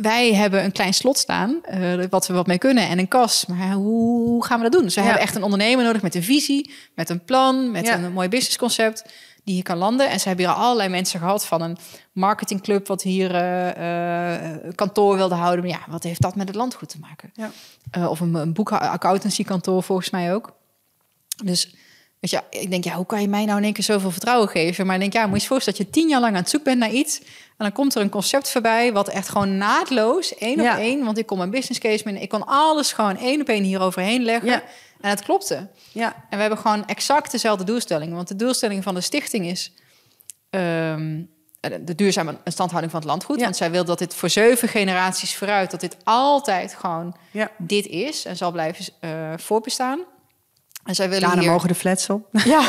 wij 0.00 0.34
hebben 0.34 0.64
een 0.64 0.72
klein 0.72 0.94
slot 0.94 1.18
staan, 1.18 1.58
eh, 1.64 2.04
wat 2.10 2.26
we 2.26 2.34
wat 2.34 2.46
mee 2.46 2.58
kunnen 2.58 2.88
en 2.88 2.98
een 2.98 3.08
kas. 3.08 3.46
Maar 3.46 3.72
hoe, 3.72 4.44
gaan 4.44 4.56
we 4.56 4.62
dat 4.62 4.72
doen? 4.72 4.82
Dus 4.82 4.94
we 4.94 5.00
Ja. 5.00 5.06
hebben 5.06 5.24
echt 5.24 5.34
een 5.36 5.42
ondernemer 5.42 5.84
nodig 5.84 6.02
met 6.02 6.14
een 6.14 6.22
visie, 6.22 6.74
met 6.94 7.10
een 7.10 7.24
plan, 7.24 7.70
met 7.70 7.86
Ja. 7.86 7.94
een 7.94 8.12
mooi 8.12 8.28
businessconcept 8.28 9.04
die 9.46 9.54
hier 9.54 9.64
kan 9.64 9.76
landen. 9.76 10.10
En 10.10 10.20
ze 10.20 10.28
hebben 10.28 10.46
hier 10.46 10.54
al 10.54 10.62
allerlei 10.62 10.88
mensen 10.88 11.20
gehad 11.20 11.46
van 11.46 11.62
een 11.62 11.76
marketingclub 12.12 12.86
wat 12.86 13.02
hier 13.02 13.34
eh, 13.34 14.54
eh, 14.54 14.74
kantoor 14.74 15.16
wilde 15.16 15.34
houden. 15.34 15.64
Maar 15.64 15.78
ja, 15.78 15.84
wat 15.88 16.02
heeft 16.02 16.20
dat 16.20 16.36
met 16.36 16.48
het 16.48 16.56
landgoed 16.56 16.88
te 16.88 16.98
maken? 16.98 17.30
Ja. 17.34 17.50
Eh, 17.90 18.10
of 18.10 18.20
een, 18.20 18.34
een 18.34 18.52
boekaccountancykantoor 18.52 19.82
volgens 19.82 20.10
mij 20.10 20.34
ook. 20.34 20.52
Dus 21.44 21.74
weet 22.30 22.42
je, 22.50 22.58
ik 22.58 22.70
denk, 22.70 22.84
ja, 22.84 22.94
hoe 22.94 23.06
kan 23.06 23.20
je 23.20 23.28
mij 23.28 23.44
nou 23.44 23.58
in 23.58 23.64
één 23.64 23.72
keer 23.72 23.84
zoveel 23.84 24.10
vertrouwen 24.10 24.48
geven? 24.48 24.86
Maar 24.86 24.94
ik 24.94 25.00
denk, 25.00 25.12
ja, 25.12 25.26
moet 25.26 25.36
je 25.36 25.42
je 25.42 25.48
voorstellen 25.48 25.78
dat 25.78 25.88
je 25.88 26.00
tien 26.00 26.08
jaar 26.08 26.20
lang 26.20 26.34
aan 26.34 26.40
het 26.40 26.50
zoek 26.50 26.62
bent 26.62 26.78
naar 26.78 26.90
iets. 26.90 27.18
En 27.20 27.64
dan 27.64 27.72
komt 27.72 27.94
er 27.94 28.00
een 28.00 28.08
concept 28.08 28.50
voorbij 28.50 28.92
wat 28.92 29.08
echt 29.08 29.28
gewoon 29.28 29.56
naadloos, 29.56 30.34
één 30.34 30.62
Ja. 30.62 30.72
op 30.72 30.78
één. 30.78 31.04
Want 31.04 31.18
ik 31.18 31.26
kon 31.26 31.38
mijn 31.38 31.50
business 31.50 31.80
case 31.80 32.02
mee, 32.04 32.22
ik 32.22 32.28
kon 32.28 32.46
alles 32.46 32.92
gewoon 32.92 33.16
één 33.18 33.40
op 33.40 33.48
één 33.48 33.62
hier 33.62 33.80
overheen 33.80 34.22
leggen. 34.22 34.48
Ja. 34.48 34.62
En 35.00 35.10
het 35.10 35.22
klopte. 35.22 35.68
Ja. 35.92 36.14
En 36.14 36.24
we 36.30 36.36
hebben 36.36 36.58
gewoon 36.58 36.86
exact 36.86 37.30
dezelfde 37.30 37.64
doelstellingen. 37.64 38.14
Want 38.14 38.28
de 38.28 38.36
doelstelling 38.36 38.82
van 38.82 38.94
de 38.94 39.00
stichting 39.00 39.46
is 39.46 39.72
ehm, 40.50 41.22
de 41.80 41.94
duurzame 41.94 42.36
instandhouding 42.44 42.92
van 42.92 43.00
het 43.00 43.10
landgoed. 43.10 43.36
Ja. 43.36 43.42
Want 43.44 43.56
zij 43.56 43.70
wil 43.70 43.84
dat 43.84 43.98
dit 43.98 44.14
voor 44.14 44.28
zeven 44.30 44.68
generaties 44.68 45.36
vooruit, 45.36 45.70
dat 45.70 45.80
dit 45.80 45.96
altijd 46.04 46.74
gewoon 46.74 47.16
dit 47.58 47.86
is 47.86 48.24
en 48.24 48.36
zal 48.36 48.52
blijven 48.52 48.84
eh 49.00 49.32
voorbestaan. 49.36 50.00
En 50.86 50.94
zij 50.94 51.08
willen 51.08 51.22
Daarna 51.28 51.42
hier... 51.42 51.50
mogen 51.50 51.68
de 51.68 51.74
flats 51.74 52.10
op. 52.10 52.28
Ja. 52.44 52.60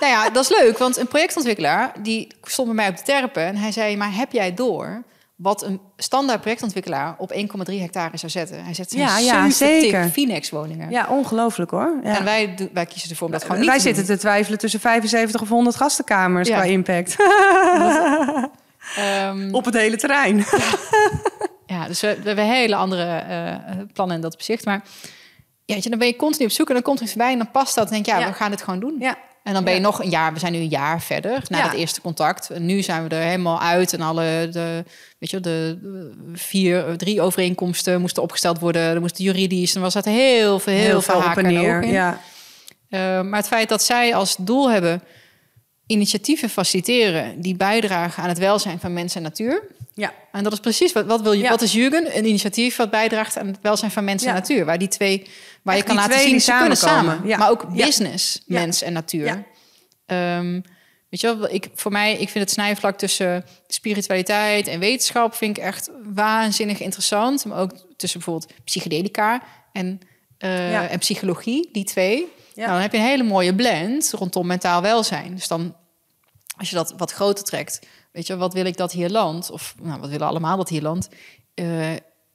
nou 0.00 0.12
ja, 0.12 0.30
dat 0.30 0.42
is 0.42 0.58
leuk, 0.58 0.78
want 0.78 0.96
een 0.96 1.06
projectontwikkelaar 1.06 1.92
die 2.02 2.28
stond 2.42 2.66
bij 2.68 2.76
mij 2.76 2.88
op 2.88 2.96
de 2.96 3.02
terpen 3.02 3.42
en 3.42 3.56
hij 3.56 3.72
zei: 3.72 3.96
Maar 3.96 4.14
heb 4.14 4.32
jij 4.32 4.54
door 4.54 5.02
wat 5.36 5.62
een 5.62 5.80
standaard 5.96 6.40
projectontwikkelaar 6.40 7.14
op 7.18 7.32
1,3 7.32 7.74
hectare 7.74 8.16
zou 8.16 8.32
zetten? 8.32 8.64
Hij 8.64 8.74
zet 8.74 8.92
Ja, 8.92 9.18
ja, 9.18 9.50
zeker. 9.50 10.08
Finex 10.08 10.50
woningen. 10.50 10.90
Ja, 10.90 11.06
ongelooflijk 11.08 11.70
hoor. 11.70 11.98
Ja. 12.02 12.18
En 12.18 12.24
wij, 12.24 12.54
wij 12.72 12.86
kiezen 12.86 13.10
ervoor 13.10 13.26
om 13.26 13.32
dat 13.32 13.42
gewoon 13.42 13.58
niet 13.58 13.66
Wij 13.66 13.76
te 13.76 13.82
zitten 13.82 14.04
te 14.04 14.18
twijfelen 14.18 14.58
tussen 14.58 14.80
75 14.80 15.40
of 15.40 15.48
100 15.48 15.76
gastenkamers 15.76 16.48
Ja. 16.48 16.54
qua 16.54 16.64
impact. 16.64 17.16
Ehm, 18.96 19.54
op 19.54 19.64
het 19.64 19.74
hele 19.74 19.96
terrein. 19.96 20.44
Ja, 21.66 21.86
dus 21.86 22.00
we, 22.00 22.16
we 22.20 22.26
hebben 22.26 22.44
hele 22.44 22.74
andere 22.76 23.04
eh, 23.04 23.76
plannen 23.92 24.16
in 24.16 24.22
dat 24.22 24.34
opzicht. 24.34 24.64
Maar 24.64 24.82
ja, 25.66 25.74
weet 25.74 25.82
je, 25.82 25.90
dan 25.90 25.98
ben 25.98 26.08
je 26.08 26.16
continu 26.16 26.44
op 26.44 26.50
zoek 26.50 26.68
en 26.68 26.74
dan 26.74 26.82
komt 26.82 26.96
er 26.98 27.04
iets 27.04 27.12
voorbij 27.12 27.32
en 27.32 27.38
dan 27.38 27.50
past 27.50 27.74
dat. 27.74 27.86
En 27.86 27.92
denk 27.92 28.06
je, 28.06 28.12
ja, 28.12 28.18
Ja. 28.18 28.26
we 28.26 28.32
gaan 28.32 28.50
dit 28.50 28.62
gewoon 28.62 28.80
doen. 28.80 28.96
Ja. 28.98 29.18
En 29.42 29.52
dan 29.52 29.64
ben 29.64 29.74
je 29.74 29.80
nog 29.80 30.02
een 30.02 30.10
jaar, 30.10 30.32
we 30.32 30.38
zijn 30.38 30.52
nu 30.52 30.58
een 30.58 30.68
jaar 30.68 31.02
verder 31.02 31.42
na 31.48 31.62
dat 31.62 31.72
eerste 31.72 32.00
contact. 32.00 32.50
En 32.50 32.66
nu 32.66 32.82
zijn 32.82 33.08
we 33.08 33.14
er 33.14 33.22
helemaal 33.22 33.60
uit 33.60 33.92
en 33.92 34.00
alle, 34.00 34.48
de, 34.50 34.84
weet 35.18 35.30
je, 35.30 35.40
de 35.40 35.78
vier, 36.32 36.96
drie 36.96 37.20
overeenkomsten 37.20 38.00
moesten 38.00 38.22
opgesteld 38.22 38.58
worden. 38.58 38.82
Er 38.82 39.00
moest 39.00 39.18
juridisch, 39.18 39.74
en 39.74 39.80
was 39.80 39.94
dat 39.94 40.04
heel 40.04 40.58
veel, 40.58 40.74
heel, 40.74 41.02
veel 41.02 41.20
haken 41.20 41.44
en 41.44 41.50
in. 41.82 41.88
Ja. 41.88 42.20
Eh, 42.88 43.20
maar 43.20 43.38
het 43.38 43.48
feit 43.48 43.68
dat 43.68 43.82
zij 43.82 44.14
als 44.14 44.36
doel 44.38 44.70
hebben 44.70 45.02
initiatieven 45.86 46.48
faciliteren 46.48 47.40
die 47.40 47.56
bijdragen 47.56 48.22
aan 48.22 48.28
het 48.28 48.38
welzijn 48.38 48.80
van 48.80 48.92
mensen 48.92 49.16
en 49.16 49.22
natuur. 49.22 49.62
Ja. 49.98 50.12
En 50.32 50.42
dat 50.44 50.52
is 50.52 50.60
precies 50.60 50.92
wat, 50.92 51.06
wat 51.06 51.20
wil 51.20 51.32
je? 51.32 51.42
Ja. 51.42 51.50
Wat 51.50 51.62
is 51.62 51.72
Jurgen? 51.72 52.16
Een 52.16 52.26
initiatief 52.26 52.76
wat 52.76 52.90
bijdraagt 52.90 53.38
aan 53.38 53.46
het 53.46 53.58
welzijn 53.62 53.90
van 53.90 54.04
mensen 54.04 54.28
Ja. 54.28 54.34
en 54.34 54.40
natuur. 54.40 54.64
Waar 54.64 54.78
die 54.78 54.88
twee, 54.88 55.26
waar 55.62 55.74
Echt 55.74 55.82
je 55.88 55.94
kan 55.94 56.02
laten 56.02 56.20
zien, 56.20 56.40
ze 56.40 56.52
kunnen 56.52 56.76
samenkomen. 56.76 57.14
samen. 57.14 57.28
Ja. 57.28 57.36
Maar 57.36 57.50
ook 57.50 57.68
business, 57.74 58.42
mens 58.46 58.82
en 58.82 58.92
natuur. 58.92 59.24
Ja. 59.26 59.44
Ehm, 60.06 60.52
weet 61.10 61.20
je 61.20 61.36
wel, 61.38 61.50
ik, 61.52 61.68
voor 61.74 61.92
mij, 61.92 62.12
ik 62.12 62.28
vind 62.28 62.44
het 62.44 62.50
snijvlak 62.50 62.98
tussen 62.98 63.44
spiritualiteit 63.66 64.66
en 64.68 64.78
wetenschap 64.80 65.34
vind 65.34 65.56
ik 65.56 65.62
echt 65.64 65.90
waanzinnig 66.14 66.80
interessant. 66.80 67.44
Maar 67.44 67.58
ook 67.58 67.72
tussen 67.96 68.20
bijvoorbeeld 68.20 68.52
psychedelica 68.64 69.42
en, 69.72 70.00
eh, 70.38 70.92
en 70.92 70.98
psychologie, 70.98 71.68
die 71.72 71.84
twee. 71.84 72.16
Ja. 72.54 72.62
Nou, 72.62 72.70
dan 72.72 72.80
heb 72.80 72.92
je 72.92 72.98
een 72.98 73.04
hele 73.04 73.22
mooie 73.22 73.54
blend 73.54 74.10
rondom 74.12 74.46
mentaal 74.46 74.82
welzijn. 74.82 75.34
Dus 75.34 75.48
dan, 75.48 75.76
als 76.56 76.70
je 76.70 76.76
dat 76.76 76.94
wat 76.96 77.12
groter 77.12 77.44
trekt, 77.44 77.80
weet 78.16 78.26
je, 78.26 78.36
wat 78.36 78.52
wil 78.52 78.64
ik 78.64 78.76
dat 78.76 78.92
hier 78.92 79.10
landt? 79.10 79.50
Of 79.50 79.74
nou, 79.82 80.00
wat 80.00 80.10
willen 80.10 80.26
allemaal 80.26 80.56
dat 80.56 80.68
hier 80.68 80.82
landt? 80.82 81.08
Eh, 81.54 81.66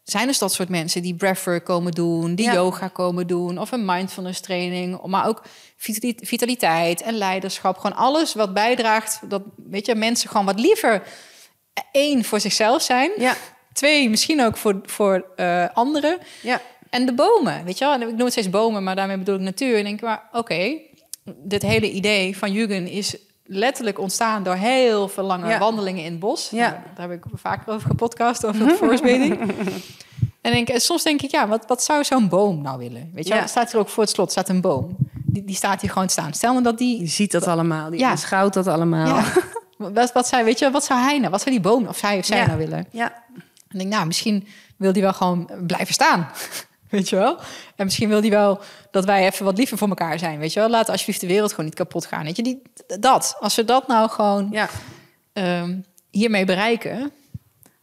zijn 0.04 0.28
dus 0.28 0.38
dat 0.38 0.54
soort 0.54 0.70
mensen 0.70 1.02
die 1.02 1.16
breathwork 1.16 1.66
komen 1.66 1.92
doen, 1.92 2.36
die 2.36 2.46
Ja. 2.46 2.54
yoga 2.54 2.88
komen 2.88 3.28
doen, 3.28 3.58
of 3.58 3.72
een 3.72 3.86
mindfulness 3.86 4.40
training, 4.40 5.06
maar 5.06 5.28
ook 5.28 5.44
vitali- 5.78 6.18
vitaliteit 6.20 7.02
en 7.02 7.14
leiderschap. 7.14 7.78
Gewoon 7.78 7.98
alles 7.98 8.34
wat 8.34 8.54
bijdraagt 8.54 9.20
dat 9.30 9.42
weet 9.56 9.86
je, 9.86 9.96
mensen 9.96 10.30
gewoon 10.30 10.46
wat 10.46 10.60
liever 10.60 11.04
één 11.92 12.24
voor 12.24 12.40
zichzelf 12.40 12.82
zijn, 12.82 13.12
Ja. 13.18 13.36
twee 13.74 14.10
misschien 14.10 14.42
ook 14.44 14.58
voor, 14.58 14.80
voor 14.84 15.26
eh, 15.36 15.66
anderen. 15.74 16.18
Ja. 16.42 16.62
En 16.90 17.06
de 17.06 17.14
bomen, 17.14 17.64
weet 17.66 17.78
je 17.78 17.86
wel? 17.86 18.02
Ik 18.02 18.08
noem 18.08 18.20
het 18.20 18.32
steeds 18.32 18.50
bomen, 18.50 18.84
maar 18.84 18.96
daarmee 18.96 19.18
bedoel 19.18 19.36
ik 19.36 19.42
natuur. 19.42 19.78
En 19.78 19.84
denk 19.84 19.96
ik, 19.96 20.02
maar 20.06 20.30
oké, 20.32 20.78
dit 21.36 21.62
hele 21.62 21.92
idee 21.92 22.38
van 22.38 22.52
Jugend 22.52 22.90
is 22.90 23.16
letterlijk 23.46 24.00
ontstaan 24.00 24.44
door 24.44 24.56
heel 24.56 25.08
veel 25.08 25.24
lange 25.24 25.48
Ja. 25.50 25.60
wandelingen 25.60 26.04
in 26.04 26.12
het 26.12 26.20
bos. 26.20 26.50
Ja. 26.50 26.70
Nou, 26.70 26.82
daar 26.96 27.10
heb 27.10 27.18
ik 27.26 27.32
vaker 27.34 27.74
over 27.74 27.88
gepodcast, 27.89 28.46
over 28.46 28.66
het 28.68 28.78
forestbathing. 28.78 29.39
en 30.42 30.52
denk, 30.52 30.70
en 30.70 30.82
soms 30.82 31.04
denk 31.04 31.22
ik, 31.22 31.32
ja, 31.32 31.48
wat, 31.48 31.64
wat 31.68 31.84
zou 31.84 32.04
zo'n 32.04 32.30
boom 32.30 32.62
nou 32.62 32.78
willen? 32.78 33.12
Weet 33.14 33.28
je? 33.28 33.34
Ja. 33.34 33.48
staat 33.48 33.72
hier 33.72 33.82
ook 33.82 33.89
voor 33.89 34.04
het 34.04 34.12
slot, 34.12 34.32
staat 34.32 34.50
een 34.50 34.62
boom. 34.62 34.96
Die, 35.26 35.44
die 35.44 35.56
staat 35.56 35.82
hier 35.82 35.92
gewoon 35.92 36.10
staan. 36.10 36.34
Stel 36.34 36.52
nou 36.52 36.64
dat 36.64 36.78
die 36.78 37.00
Je 37.00 37.08
ziet 37.08 37.32
dat 37.32 37.48
allemaal. 37.48 37.89
Die 37.89 38.00
Ja. 38.00 38.12
beschouwt 38.12 38.54
dat 38.54 38.68
allemaal. 38.68 39.06
ja, 39.08 39.24
wat, 39.78 40.12
wat, 40.12 40.28
zou, 40.28 40.44
weet 40.44 40.60
je, 40.60 40.72
wat 40.72 40.84
zou 40.84 41.00
hij 41.00 41.18
nou, 41.20 41.32
wat 41.32 41.42
zou 41.42 41.52
die 41.56 41.64
boom 41.64 41.86
of 41.88 41.98
zij 41.98 42.18
of 42.18 42.26
zij 42.26 42.46
nou 42.46 42.58
willen? 42.58 42.86
Ja. 42.92 43.14
En 43.34 43.44
ik 43.68 43.78
denk, 43.80 43.89
nou, 43.89 44.06
misschien 44.06 44.48
wil 44.78 44.94
die 44.94 45.02
wel 45.02 45.14
gewoon 45.14 45.50
blijven 45.68 45.94
staan. 45.94 46.30
Weet 46.92 47.10
je 47.10 47.16
wel? 47.16 47.38
En 47.76 47.86
misschien 47.86 48.10
wil 48.10 48.22
die 48.22 48.32
wel 48.32 48.60
dat 48.92 49.06
wij 49.06 49.26
even 49.26 49.46
wat 49.46 49.58
liever 49.58 49.78
voor 49.78 49.88
elkaar 49.88 50.20
zijn. 50.20 50.39
Weet 50.39 50.54
je 50.54 50.60
wel? 50.60 50.70
Laat 50.70 50.89
alsjeblieft 50.89 51.22
de 51.22 51.28
wereld 51.28 51.50
gewoon 51.50 51.66
niet 51.66 51.76
kapot 51.76 52.06
gaan. 52.06 52.24
Weet 52.24 52.36
je, 52.36 52.44
die, 52.44 52.62
dat. 53.00 53.36
Als 53.39 53.56
we 53.56 53.66
dat 53.66 53.88
nou 53.88 54.10
gewoon 54.10 54.48
Ja. 54.52 54.70
ehm, 55.34 55.76
hiermee 56.10 56.46
bereiken. 56.46 57.12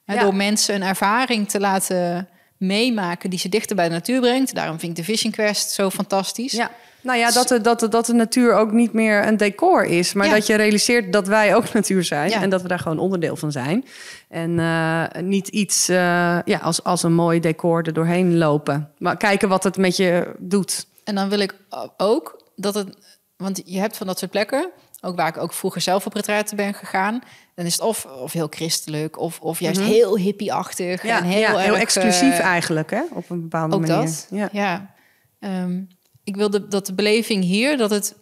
Hè, 0.05 0.15
Ja. 0.15 0.21
Door 0.21 0.35
mensen 0.35 0.75
een 0.75 0.83
ervaring 0.83 1.49
te 1.49 1.61
laten 1.61 2.29
meemaken 2.57 3.31
die 3.31 3.39
ze 3.39 3.49
dichter 3.49 3.77
bij 3.77 3.89
de 3.89 3.95
natuur 3.95 4.21
brengt. 4.21 4.55
Daarom 4.55 4.79
vind 4.79 4.99
ik 4.99 5.05
de 5.07 5.13
Vision 5.13 5.33
Quest 5.33 5.71
zo 5.71 5.91
fantastisch. 5.91 6.53
Ja. 6.53 6.71
Nou 7.01 7.19
ja, 7.19 7.31
dat 7.31 7.49
de, 7.49 7.61
dat, 7.61 7.81
de, 7.81 7.89
dat 7.89 8.07
de 8.07 8.13
natuur 8.13 8.55
ook 8.55 8.73
niet 8.73 8.93
meer 8.93 9.27
een 9.27 9.37
decor 9.37 9.85
is. 9.85 10.13
Maar 10.13 10.27
Ja. 10.27 10.33
dat 10.33 10.47
je 10.47 10.55
realiseert 10.55 11.13
dat 11.13 11.27
wij 11.27 11.55
ook 11.55 11.73
natuur 11.73 12.05
zijn. 12.05 12.31
Ja. 12.31 12.43
En 12.43 12.51
dat 12.51 12.63
we 12.63 12.69
daar 12.69 12.79
gewoon 12.79 12.99
onderdeel 12.99 13.37
van 13.37 13.53
zijn. 13.53 13.85
En 14.29 14.59
eh, 14.59 15.05
niet 15.23 15.49
iets 15.49 15.89
eh, 15.89 15.97
ja, 16.45 16.59
als, 16.63 16.85
als 16.85 17.03
een 17.03 17.15
mooi 17.15 17.41
decor 17.41 17.83
er 17.83 17.93
doorheen 17.93 18.39
lopen. 18.39 18.91
Maar 18.99 19.17
kijken 19.17 19.49
wat 19.49 19.65
het 19.65 19.77
met 19.77 19.97
je 19.97 20.35
doet. 20.39 20.87
En 21.05 21.15
dan 21.15 21.29
wil 21.29 21.39
ik 21.39 21.55
ook 21.97 22.43
dat 22.57 22.75
het... 22.75 22.97
Want 23.37 23.63
je 23.65 23.79
hebt 23.79 23.97
van 23.97 24.07
dat 24.07 24.19
soort 24.19 24.31
plekken... 24.31 24.71
ook 25.01 25.17
waar 25.17 25.29
ik 25.29 25.37
ook 25.39 25.53
vroeger 25.53 25.81
zelf 25.81 26.07
op 26.07 26.15
retraite 26.15 26.55
ben 26.55 26.75
gegaan... 26.75 27.21
dan 27.55 27.67
is 27.67 27.73
het 27.73 27.83
of, 27.83 28.05
of 28.05 28.33
heel 28.33 28.47
christelijk... 28.51 29.19
of, 29.19 29.41
of 29.41 29.61
juist 29.61 29.81
heel 29.81 30.17
hippie-achtig. 30.17 31.03
Ja, 31.03 31.19
en 31.19 31.25
heel, 31.25 31.39
ja, 31.41 31.57
heel 31.57 31.73
erg, 31.73 31.81
exclusief 31.83 32.39
eh, 32.39 32.45
eigenlijk, 32.45 32.91
hè? 32.91 33.03
Op 33.13 33.31
een 33.31 33.41
bepaalde 33.41 33.75
Ook 33.75 33.81
manier. 33.87 33.97
dat, 34.05 34.27
Ja. 34.31 34.49
ja. 34.53 34.95
Ehm, 35.41 35.81
ik 36.29 36.37
wilde 36.37 36.69
dat 36.69 36.87
de 36.87 36.93
beleving 36.95 37.45
hier... 37.45 37.77
dat 37.77 37.91
het 37.91 38.15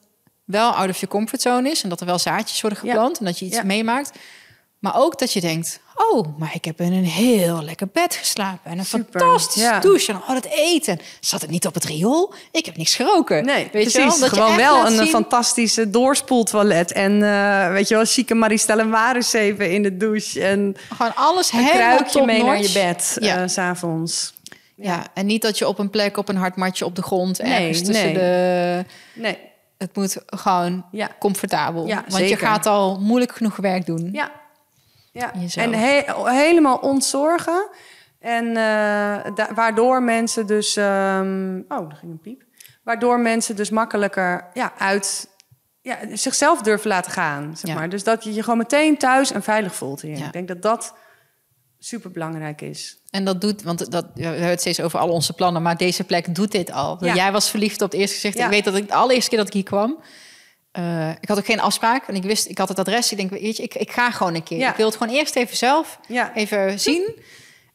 wel 0.44 0.70
out 0.70 0.88
of 0.88 1.00
je 1.00 1.08
comfortzone 1.08 1.70
is 1.70 1.82
en 1.82 1.88
dat 1.88 2.00
er 2.00 2.06
wel 2.06 2.18
zaadjes 2.18 2.60
worden 2.60 2.78
geplant 2.78 3.18
en 3.18 3.24
dat 3.24 3.38
je 3.38 3.44
iets 3.44 3.56
Ja. 3.56 3.62
meemaakt. 3.62 4.10
Maar 4.78 4.96
ook 4.96 5.18
dat 5.18 5.32
je 5.32 5.40
denkt, 5.40 5.80
oh, 5.94 6.38
maar 6.38 6.50
ik 6.54 6.64
heb 6.64 6.80
in 6.80 6.92
een 6.92 7.04
heel 7.04 7.62
lekker 7.62 7.88
bed 7.92 8.14
geslapen 8.14 8.70
en 8.70 8.78
een 8.78 8.84
Super, 8.84 9.20
fantastische 9.20 9.68
ja. 9.68 9.80
douche 9.80 10.12
en 10.12 10.22
al 10.26 10.34
het 10.34 10.44
eten. 10.44 10.98
Zat 11.20 11.40
het 11.40 11.50
niet 11.50 11.66
op 11.66 11.74
het 11.74 11.84
riool? 11.84 12.34
Ik 12.52 12.66
heb 12.66 12.76
niks 12.76 12.94
geroken. 12.94 13.44
Nee, 13.44 13.68
Weet 13.72 13.92
je 13.92 14.00
precies. 14.00 14.18
wel? 14.18 14.28
Dat 14.28 14.30
je 14.30 14.36
Gewoon 14.42 14.58
echt 14.58 14.70
wel 14.70 14.86
een 14.86 14.96
zien- 14.96 15.06
fantastische 15.06 15.90
doorspoeltoilet. 15.90 16.92
En 16.92 17.22
eh, 17.22 17.70
weet 17.72 17.88
je 17.88 17.94
wel, 17.94 18.04
chique 18.04 18.34
Maristelle 18.34 18.88
Warenzeven 18.88 19.70
in 19.72 19.82
de 19.82 19.96
douche. 19.96 20.44
En 20.44 20.76
Gewoon 20.96 21.14
alles 21.14 21.52
een 21.52 21.58
helemaal 21.58 21.96
kruikje 21.96 22.24
mee 22.24 22.42
naar 22.44 22.62
je 22.62 22.72
bed 22.72 23.16
Ja. 23.20 23.48
s 23.48 23.52
s'avonds. 23.52 24.34
Ja, 24.76 25.06
en 25.14 25.26
niet 25.26 25.42
dat 25.42 25.58
je 25.58 25.68
op 25.68 25.78
een 25.78 25.90
plek 25.90 26.16
op 26.16 26.28
een 26.28 26.36
hard 26.36 26.56
matje 26.56 26.84
op 26.84 26.94
de 26.96 27.02
grond 27.02 27.42
Nee, 27.42 27.52
ergens 27.52 27.82
tussen 27.82 28.04
nee. 28.04 28.14
de. 28.14 28.84
Nee, 29.14 29.38
Het 29.78 29.96
moet 29.96 30.16
gewoon 30.26 30.86
ja. 30.90 31.08
comfortabel. 31.18 31.86
Ja, 31.86 32.04
want 32.08 32.28
je 32.28 32.36
gaat 32.36 32.66
al 32.66 33.00
moeilijk 33.00 33.32
genoeg 33.32 33.56
werk 33.56 33.86
doen. 33.86 34.08
Ja. 34.12 34.30
ja. 35.12 35.32
En 35.54 35.72
he- 35.74 36.04
helemaal 36.24 36.76
ontzorgen. 36.76 37.68
En 38.20 38.54
da- 38.54 39.48
waardoor 39.54 40.02
mensen 40.02 40.46
dus... 40.46 40.76
ehm, 40.76 41.60
oh, 41.68 41.90
er 41.90 41.96
ging 41.96 42.12
een 42.12 42.20
piep. 42.20 42.42
Waardoor 42.84 43.20
mensen 43.20 43.56
dus 43.56 43.70
makkelijker 43.70 44.50
ja, 44.54 44.72
uit... 44.78 45.28
Ja, 45.82 45.98
zichzelf 46.12 46.62
durven 46.62 46.88
laten 46.88 47.12
gaan, 47.12 47.56
zeg 47.56 47.70
Ja. 47.70 47.76
maar. 47.78 47.88
Dus 47.88 48.04
dat 48.04 48.24
je 48.24 48.34
je 48.34 48.42
gewoon 48.42 48.58
meteen 48.58 48.96
thuis 48.98 49.32
en 49.32 49.42
veilig 49.42 49.74
voelt 49.74 50.00
hier. 50.00 50.18
Ja. 50.18 50.26
Ik 50.26 50.32
denk 50.32 50.48
dat 50.48 50.62
dat 50.62 50.94
super 51.86 52.10
belangrijk 52.10 52.60
is. 52.60 52.98
En 53.10 53.24
dat 53.24 53.40
doet, 53.40 53.62
want 53.62 53.90
dat, 53.90 54.06
we 54.14 54.22
hebben 54.22 54.48
het 54.48 54.60
steeds 54.60 54.80
over 54.80 54.98
al 54.98 55.08
onze 55.08 55.32
plannen, 55.32 55.62
maar 55.62 55.76
deze 55.76 56.04
plek 56.04 56.34
doet 56.34 56.52
dit 56.52 56.72
al. 56.72 57.04
Ja. 57.04 57.14
Jij 57.14 57.32
was 57.32 57.50
verliefd 57.50 57.82
op 57.82 57.90
het 57.90 58.00
eerste 58.00 58.14
gezicht. 58.14 58.38
Ja. 58.38 58.44
Ik 58.44 58.50
weet 58.50 58.64
dat 58.64 58.76
ik 58.76 58.88
de 58.88 58.94
allereerste 58.94 59.28
keer 59.28 59.38
dat 59.38 59.46
ik 59.46 59.52
hier 59.52 59.62
kwam, 59.62 60.02
eh, 60.72 61.10
ik 61.20 61.28
had 61.28 61.38
ook 61.38 61.44
geen 61.44 61.60
afspraak. 61.60 62.08
En 62.08 62.14
ik 62.14 62.22
wist, 62.22 62.48
ik 62.48 62.58
had 62.58 62.68
het 62.68 62.78
adres. 62.78 63.10
Ik 63.10 63.16
denk, 63.16 63.30
weet 63.30 63.56
je, 63.56 63.62
ik, 63.62 63.74
ik 63.74 63.90
ga 63.90 64.10
gewoon 64.10 64.34
een 64.34 64.42
keer. 64.42 64.58
Ja. 64.58 64.70
Ik 64.70 64.76
wil 64.76 64.86
het 64.86 64.96
gewoon 64.96 65.14
eerst 65.14 65.36
even 65.36 65.56
zelf 65.56 65.98
even 66.34 66.80
zien. 66.80 67.22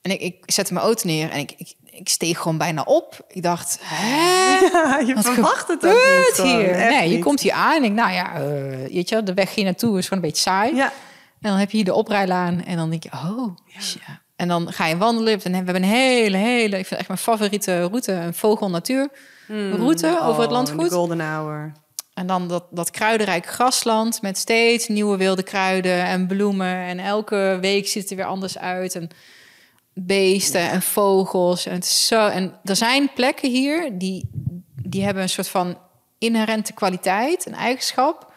En 0.02 0.12
ik, 0.12 0.22
ik 0.22 0.36
zette 0.46 0.74
mijn 0.74 0.86
auto 0.86 1.08
neer 1.08 1.30
en 1.30 1.40
ik, 1.40 1.54
ik, 1.58 1.74
ik 1.92 2.10
steeg 2.10 2.38
gewoon 2.38 2.58
bijna 2.58 2.82
op. 2.82 3.26
Ik 3.28 3.44
dacht, 3.44 3.80
hè? 3.82 4.58
je 5.08 5.14
Wat 5.14 5.26
verwacht 5.26 5.68
het 5.68 5.86
ook 5.86 6.26
niet 6.28 6.46
hier? 6.46 6.76
Nee, 6.76 7.10
je 7.10 7.16
niet. 7.16 7.24
komt 7.24 7.42
hier 7.42 7.52
aan 7.52 7.76
en 7.76 7.84
ik, 7.84 7.92
nou 7.92 8.12
ja, 8.12 8.34
eh, 8.36 8.94
weet 8.94 9.10
je, 9.10 9.24
de 9.24 9.34
weg 9.34 9.56
hier 9.56 9.66
naartoe 9.66 9.98
is 9.98 10.08
gewoon 10.08 10.24
een 10.24 10.30
beetje 10.30 10.50
saai. 10.50 10.76
Ja, 10.76 10.94
En 11.42 11.50
dan 11.50 11.60
heb 11.60 11.70
je 11.70 11.76
hier 11.76 11.86
de 11.86 11.94
oprijlaan 11.94 12.64
en 12.64 12.78
dan 12.78 12.90
denk 12.90 13.04
je, 13.04 13.12
oh, 13.14 13.56
ja. 13.66 14.22
En 14.36 14.48
dan 14.48 14.72
ga 14.72 14.86
je 14.86 14.98
wandelen. 14.98 15.34
En 15.34 15.50
we 15.50 15.56
hebben 15.56 15.76
een 15.76 15.84
hele, 15.84 16.38
hele, 16.38 16.78
ik 16.78 16.86
vind 16.86 17.00
echt 17.00 17.08
mijn 17.08 17.20
favoriete 17.20 17.80
route, 17.80 18.12
een 18.12 18.34
vogel-natuur 18.34 19.10
route 19.48 20.20
over 20.22 20.42
het 20.42 20.50
Oh, 20.50 20.56
landgoed. 20.56 20.90
De 20.90 20.96
golden 20.96 21.20
hour. 21.20 21.72
En 22.14 22.28
dan 22.28 22.48
dat, 22.48 22.66
dat 22.72 22.90
kruidenrijk 22.90 23.46
grasland 23.46 24.22
met 24.22 24.38
steeds 24.38 24.88
nieuwe 24.88 25.18
wilde 25.18 25.44
kruiden 25.44 26.06
en 26.06 26.28
bloemen. 26.28 26.76
En 26.76 27.00
elke 27.00 27.58
week 27.62 27.88
ziet 27.88 28.02
het 28.02 28.12
er 28.12 28.18
weer 28.18 28.26
anders 28.26 28.58
uit. 28.58 28.96
En 28.96 29.10
beesten 29.94 30.70
en 30.70 30.82
vogels. 30.82 31.66
En, 31.66 31.74
het 31.74 31.84
is 31.84 32.08
zo, 32.08 32.28
en 32.28 32.60
er 32.64 32.76
zijn 32.76 33.14
plekken 33.14 33.50
hier 33.50 33.98
die, 33.98 34.30
die 34.84 35.04
hebben 35.04 35.24
een 35.24 35.30
soort 35.30 35.48
van 35.50 35.78
inherente 36.18 36.74
kwaliteit, 36.74 37.46
een 37.46 37.56
eigenschap. 37.56 38.34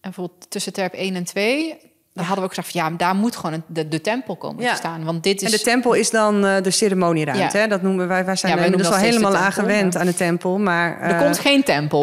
En 0.00 0.10
bijvoorbeeld 0.10 0.50
tussen 0.50 0.72
Terp 0.72 0.92
1 0.92 1.14
en 1.14 1.24
2... 1.24 1.92
Dan 2.14 2.24
hadden 2.24 2.44
we 2.44 2.50
ook 2.50 2.54
gezegd 2.56 2.72
van 2.78 2.90
ja, 2.90 2.96
daar 2.96 3.14
moet 3.14 3.36
gewoon 3.36 3.62
de, 3.66 3.88
de 3.88 4.00
tempel 4.00 4.36
komen 4.36 4.62
Ja. 4.62 4.70
te 4.70 4.76
staan. 4.76 5.04
Want 5.04 5.22
dit 5.22 5.42
is... 5.42 5.52
En 5.52 5.56
de 5.58 5.62
tempel 5.64 5.92
is 5.92 6.10
dan 6.10 6.44
eh, 6.46 6.62
de 6.62 6.70
ceremonieruimte. 6.70 7.56
Ja. 7.56 7.62
Hè? 7.62 7.68
Dat 7.68 7.82
noemen 7.82 8.08
wij. 8.08 8.24
Wij 8.24 8.36
zijn 8.36 8.52
Ja, 8.52 8.58
wij 8.58 8.66
er 8.66 8.72
inmiddels 8.72 8.96
al 9.00 9.04
helemaal 9.10 9.36
aan 9.36 9.52
gewend 9.52 9.96
aan 9.96 10.06
de 10.06 10.14
tempel. 10.14 10.58
Maar 10.58 11.00
er 11.00 11.10
eh, 11.10 11.18
komt 11.20 11.38
geen 11.38 11.62
tempel. 11.62 12.00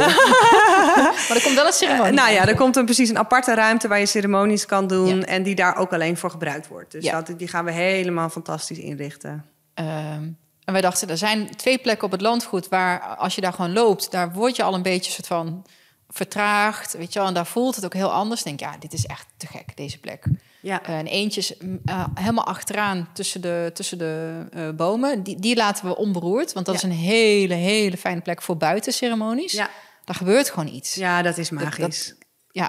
maar 1.27 1.35
er 1.35 1.41
komt 1.43 1.55
wel 1.55 1.65
een 1.65 1.73
ceremonie. 1.73 2.13
nou 2.13 2.31
ja, 2.31 2.47
er 2.47 2.55
komt 2.55 2.75
een, 2.75 2.85
precies 2.85 3.09
een 3.09 3.17
aparte 3.17 3.53
ruimte 3.53 3.87
waar 3.87 3.99
je 3.99 4.05
ceremonies 4.05 4.65
kan 4.65 4.87
doen. 4.87 5.23
En 5.23 5.43
die 5.43 5.55
daar 5.55 5.77
ook 5.77 5.93
alleen 5.93 6.17
voor 6.17 6.29
gebruikt 6.29 6.67
wordt. 6.67 6.91
Dus 6.91 7.03
Ja. 7.03 7.21
dat, 7.21 7.39
die 7.39 7.47
gaan 7.47 7.65
we 7.65 7.71
helemaal 7.71 8.29
fantastisch 8.29 8.77
inrichten. 8.79 9.45
Ehm, 9.73 10.23
en 10.65 10.73
wij 10.73 10.81
dachten, 10.81 11.09
er 11.09 11.17
zijn 11.17 11.55
twee 11.55 11.77
plekken 11.77 12.05
op 12.05 12.11
het 12.11 12.21
landgoed 12.21 12.69
waar 12.69 12.99
als 13.01 13.35
je 13.35 13.41
daar 13.41 13.53
gewoon 13.53 13.73
loopt, 13.73 14.11
daar 14.11 14.31
word 14.31 14.55
je 14.55 14.63
al 14.63 14.73
een 14.73 14.81
beetje 14.81 15.11
soort 15.11 15.27
van 15.27 15.65
vertraagd, 16.13 16.93
weet 16.97 17.13
je 17.13 17.19
wel, 17.19 17.27
en 17.27 17.33
daar 17.33 17.45
voelt 17.45 17.75
het 17.75 17.85
ook 17.85 17.93
heel 17.93 18.11
anders. 18.11 18.43
Denk 18.43 18.59
ja, 18.59 18.75
dit 18.79 18.93
is 18.93 19.05
echt 19.05 19.25
te 19.37 19.47
gek 19.47 19.77
deze 19.77 19.99
plek. 19.99 20.23
Ja. 20.61 20.83
Eh, 20.83 20.97
en 20.97 21.07
eentje 21.07 21.39
is 21.41 21.53
mm, 21.59 21.79
eh, 21.85 22.05
helemaal 22.15 22.45
achteraan 22.45 23.09
tussen 23.13 23.41
de, 23.41 23.71
tussen 23.73 23.97
de 23.97 24.45
eh, 24.53 24.69
bomen. 24.69 25.23
Die, 25.23 25.39
die 25.39 25.55
laten 25.55 25.85
we 25.85 25.95
onberoerd, 25.97 26.53
want 26.53 26.65
dat 26.65 26.81
Ja. 26.81 26.87
is 26.87 26.93
een 26.95 26.99
hele, 27.03 27.53
hele 27.53 27.97
fijne 27.97 28.21
plek 28.21 28.41
voor 28.41 28.57
buitenceremonies. 28.57 29.51
Ja. 29.51 29.69
Daar 30.05 30.15
gebeurt 30.15 30.49
gewoon 30.49 30.73
iets. 30.73 30.95
Ja, 30.95 31.17
ja, 31.17 31.21
dat 31.23 31.37
is 31.37 31.49
magisch. 31.49 32.13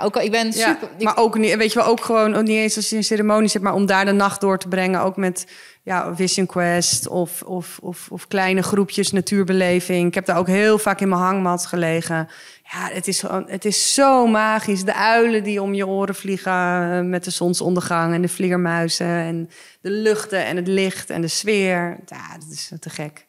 ook 0.02 0.16
al, 0.16 0.22
ik 0.22 0.30
ben 0.30 0.46
Ja, 0.46 0.52
super... 0.72 0.88
ik- 0.96 1.04
maar 1.04 1.16
ook 1.16 1.38
niet, 1.38 1.56
weet 1.56 1.72
je 1.72 1.78
wel, 1.78 1.88
ook 1.88 2.04
gewoon 2.04 2.34
ook 2.34 2.42
niet 2.46 2.56
eens 2.56 2.76
als 2.76 2.90
je 2.90 2.96
een 2.96 3.04
ceremonie 3.04 3.48
zit, 3.48 3.62
maar 3.62 3.74
om 3.74 3.86
daar 3.86 4.04
de 4.04 4.12
nacht 4.12 4.40
door 4.40 4.58
te 4.58 4.68
brengen, 4.68 5.00
ook 5.00 5.16
met 5.16 5.46
ja, 5.84 6.14
Vision 6.16 6.46
Quest 6.46 7.08
of, 7.08 7.42
of, 7.42 7.78
of, 7.82 8.08
of 8.10 8.28
kleine 8.28 8.62
groepjes 8.62 9.10
natuurbeleving. 9.12 10.06
Ik 10.08 10.14
heb 10.14 10.26
daar 10.26 10.36
ook 10.38 10.46
heel 10.46 10.78
vaak 10.78 11.00
in 11.00 11.08
mijn 11.08 11.20
hangmat 11.20 11.66
gelegen. 11.66 12.28
Ja, 12.72 12.88
het 12.92 13.08
is, 13.08 13.20
gewoon, 13.20 13.44
het 13.48 13.64
is 13.64 13.94
zo 13.94 14.26
magisch. 14.26 14.84
De 14.84 14.94
uilen 14.94 15.42
die 15.42 15.62
om 15.62 15.74
je 15.74 15.86
oren 15.86 16.14
vliegen 16.14 16.52
eh, 16.92 17.00
met 17.00 17.24
de 17.24 17.30
zonsondergang 17.30 18.14
en 18.14 18.22
de 18.22 18.28
vleermuizen 18.28 19.06
en 19.06 19.50
de 19.80 19.90
luchten 19.90 20.44
en 20.44 20.56
het 20.56 20.66
licht 20.66 21.10
en 21.10 21.20
de 21.20 21.28
sfeer. 21.28 21.98
Ja, 22.06 22.32
dat 22.38 22.48
is 22.50 22.70
te 22.80 22.90
gek. 22.90 23.26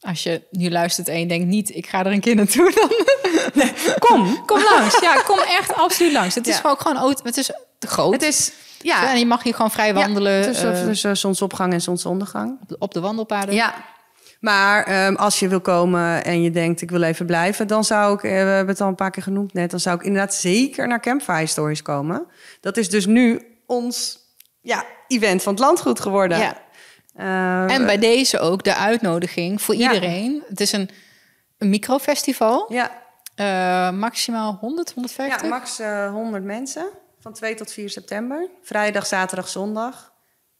als 0.00 0.22
je 0.22 0.42
nu 0.50 0.70
luistert 0.70 1.08
en 1.08 1.20
je 1.20 1.26
denkt 1.26 1.46
niet, 1.46 1.74
ik 1.74 1.86
ga 1.86 2.00
er 2.04 2.12
een 2.12 2.20
keer 2.20 2.34
naartoe, 2.34 2.72
dan 3.54 3.68
Kom. 3.98 4.44
kom 4.46 4.62
langs. 4.70 5.00
Ja, 5.00 5.22
kom 5.22 5.38
echt 5.38 5.74
absoluut 5.74 6.12
langs. 6.12 6.34
Het 6.34 6.46
is 6.46 6.54
Ja. 6.54 6.60
gewoon, 6.60 6.76
gewoon 6.78 6.96
auto- 6.96 7.24
het 7.24 7.36
is 7.36 7.50
te 7.78 7.86
groot. 7.86 8.12
Het 8.12 8.22
is, 8.22 8.52
Ja, 8.82 9.10
en 9.12 9.18
je 9.18 9.26
mag 9.26 9.42
hier 9.42 9.54
gewoon 9.54 9.70
vrij 9.70 9.94
wandelen 9.94 10.42
tussen, 10.42 10.74
eh, 10.74 10.82
tussen 10.84 11.16
zonsopgang 11.16 11.72
en 11.72 11.80
zonsondergang. 11.80 12.58
op, 12.62 12.68
de, 12.68 12.76
op 12.78 12.94
de 12.94 13.00
wandelpaden. 13.00 13.54
Ja. 13.54 13.74
Maar 14.40 14.84
ehm, 14.84 15.14
als 15.14 15.38
je 15.38 15.48
wil 15.48 15.60
komen 15.60 16.24
en 16.24 16.42
je 16.42 16.50
denkt 16.50 16.80
ik 16.82 16.90
wil 16.90 17.02
even 17.02 17.26
blijven, 17.26 17.66
dan 17.66 17.84
zou 17.84 18.14
ik, 18.14 18.22
eh, 18.22 18.30
we 18.30 18.36
hebben 18.36 18.68
het 18.74 18.80
al 18.80 18.88
een 18.88 18.94
paar 18.94 19.10
keer 19.10 19.22
genoemd 19.22 19.52
net, 19.52 19.70
dan 19.70 19.80
zou 19.80 19.96
ik 19.96 20.02
inderdaad 20.04 20.34
zeker 20.34 20.86
naar 20.88 21.00
Campfire 21.00 21.46
Stories 21.46 21.82
komen. 21.82 22.26
Dat 22.60 22.76
is 22.76 22.90
dus 22.90 23.06
nu 23.06 23.42
ons 23.66 24.18
ja, 24.60 24.84
event 25.06 25.42
van 25.42 25.52
het 25.52 25.62
landgoed 25.62 26.00
geworden. 26.00 26.38
Ja. 26.38 26.56
Eh, 27.14 27.74
En 27.74 27.84
bij 27.86 27.98
deze 27.98 28.38
ook 28.38 28.62
de 28.64 28.74
uitnodiging 28.74 29.62
voor 29.62 29.76
Ja. 29.76 29.92
iedereen. 29.92 30.42
Het 30.48 30.60
is 30.60 30.72
een, 30.72 30.90
een 31.58 31.68
microfestival. 31.70 32.72
ja, 32.72 32.90
Eh, 33.34 33.90
maximaal 33.90 34.56
100, 34.60 34.92
150. 34.92 35.42
ja, 35.42 35.48
max 35.48 35.78
eh 35.78 36.10
100 36.10 36.44
mensen 36.44 36.86
van 37.20 37.32
2 37.32 37.54
tot 37.54 37.72
4 37.72 37.90
september. 37.90 38.48
Vrijdag, 38.62 39.06
zaterdag, 39.06 39.48
zondag. 39.48 40.12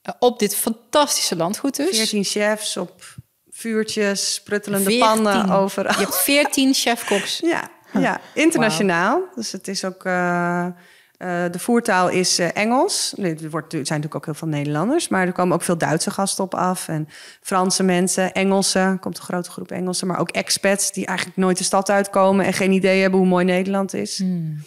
Eh, 0.03 0.15
op 0.19 0.39
dit 0.39 0.57
fantastische 0.57 1.37
landgoed 1.37 1.77
dus. 1.77 1.97
14 1.97 2.25
chefs 2.25 2.77
op 2.77 3.03
vuurtjes, 3.51 4.35
spruttelende 4.35 4.91
14. 4.91 5.07
pannen 5.07 5.51
overal. 5.51 5.93
Je 5.93 5.99
hebt 5.99 6.17
14 6.17 6.75
chefkoks. 6.83 7.39
Ja, 7.39 7.71
ja 7.93 8.21
internationaal. 8.35 9.23
Dus 9.35 9.53
het 9.53 9.69
is 9.69 9.85
ook. 9.85 10.05
eh, 10.05 10.67
eh, 10.67 11.53
de 11.53 11.59
voertaal 11.59 12.09
is 12.09 12.39
Engels. 12.39 13.15
Er, 13.19 13.51
wordt, 13.51 13.73
er 13.73 13.87
zijn 13.87 14.01
natuurlijk 14.01 14.15
ook 14.15 14.25
heel 14.25 14.35
veel 14.35 14.49
Nederlanders, 14.49 15.09
maar 15.09 15.27
er 15.27 15.33
komen 15.33 15.55
ook 15.55 15.63
veel 15.63 15.79
Duitse 15.79 16.11
gasten 16.11 16.45
op 16.45 16.55
af. 16.55 16.89
En 16.89 17.09
Franse 17.41 17.83
mensen, 17.83 18.33
Engelsen. 18.33 18.81
Er 18.83 18.99
komt 18.99 19.19
een 19.19 19.25
grote 19.25 19.51
groep 19.51 19.71
Engelsen, 19.71 20.07
maar 20.07 20.19
ook 20.19 20.31
expats 20.31 20.93
die 20.93 21.07
eigenlijk 21.07 21.39
nooit 21.39 21.59
de 21.59 21.65
stad 21.65 21.91
uitkomen 21.91 22.45
en 22.45 22.53
geen 22.53 22.73
idee 22.73 23.01
hebben 23.01 23.19
hoe 23.19 23.29
mooi 23.29 23.45
Nederland 23.45 23.95
is. 23.95 24.19
Hmm. 24.19 24.63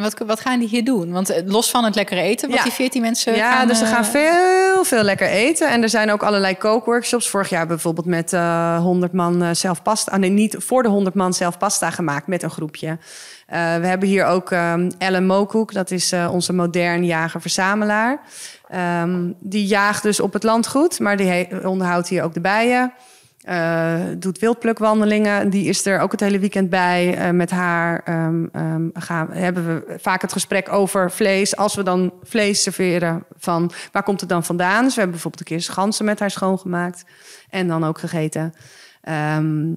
En 0.00 0.06
wat, 0.16 0.26
wat 0.26 0.40
gaan 0.40 0.58
die 0.58 0.68
hier 0.68 0.84
doen? 0.84 1.12
Want 1.12 1.30
eh, 1.30 1.42
los 1.46 1.70
van 1.70 1.84
het 1.84 1.94
lekkere 1.94 2.20
eten, 2.20 2.48
wat 2.48 2.58
Ja. 2.58 2.62
die 2.64 2.72
14 2.72 3.00
mensen 3.02 3.34
Ja, 3.36 3.52
gaan... 3.52 3.68
dus 3.68 3.78
ze 3.78 3.84
eh, 3.84 3.90
gaan 3.90 4.04
veel, 4.04 4.84
veel 4.84 5.02
lekker 5.02 5.28
eten. 5.28 5.70
En 5.70 5.82
er 5.82 5.88
zijn 5.88 6.10
ook 6.12 6.22
allerlei 6.22 6.56
kookworkshops. 6.56 7.28
Vorig 7.30 7.48
jaar 7.48 7.66
bijvoorbeeld 7.66 8.06
met 8.06 8.32
eh 8.32 8.78
100 8.78 9.12
man 9.12 9.42
eh, 9.42 9.48
zelf 9.52 9.82
pasta... 9.82 10.16
nee, 10.16 10.30
niet 10.30 10.56
voor 10.58 10.82
de 10.82 10.88
100 10.88 11.14
man 11.14 11.34
zelf 11.34 11.58
pasta 11.58 11.90
gemaakt 11.90 12.26
met 12.26 12.42
een 12.42 12.50
groepje. 12.50 12.98
Eh, 13.46 13.58
we 13.76 13.86
hebben 13.86 14.08
hier 14.08 14.24
ook 14.26 14.50
Ellen 14.98 15.26
Mokoek. 15.26 15.72
Dat 15.72 15.90
is 15.90 16.12
eh, 16.12 16.28
onze 16.32 16.52
modern 16.52 17.04
jager-verzamelaar. 17.04 18.20
Ehm, 18.68 19.32
die 19.40 19.66
jaagt 19.66 20.02
dus 20.02 20.20
op 20.20 20.32
het 20.32 20.42
landgoed, 20.42 20.98
maar 20.98 21.16
die 21.16 21.66
onderhoudt 21.68 22.08
hier 22.08 22.22
ook 22.22 22.34
de 22.34 22.40
bijen. 22.40 22.92
Eh, 23.40 24.00
doet 24.16 24.38
wildplukwandelingen. 24.38 25.50
Die 25.50 25.68
is 25.68 25.86
er 25.86 26.00
ook 26.00 26.10
het 26.10 26.20
hele 26.20 26.38
weekend 26.38 26.70
bij. 26.70 27.16
Eh, 27.16 27.30
met 27.30 27.50
haar 27.50 28.02
ehm, 28.04 28.46
ehm, 28.52 28.88
gaan, 28.92 29.32
hebben 29.32 29.66
we 29.66 29.98
vaak 29.98 30.22
het 30.22 30.32
gesprek 30.32 30.72
over 30.72 31.10
vlees. 31.10 31.56
Als 31.56 31.74
we 31.74 31.82
dan 31.82 32.12
vlees 32.22 32.62
serveren, 32.62 33.24
van 33.38 33.70
waar 33.92 34.02
komt 34.02 34.20
het 34.20 34.28
dan 34.28 34.44
vandaan? 34.44 34.82
Dus 34.82 34.94
we 34.94 35.00
hebben 35.00 35.10
bijvoorbeeld 35.10 35.50
een 35.50 35.56
keer 35.56 35.74
ganzen 35.74 36.04
met 36.04 36.18
haar 36.18 36.30
schoongemaakt. 36.30 37.04
En 37.50 37.68
dan 37.68 37.84
ook 37.84 37.98
gegeten. 37.98 38.54
Ehm, 39.02 39.68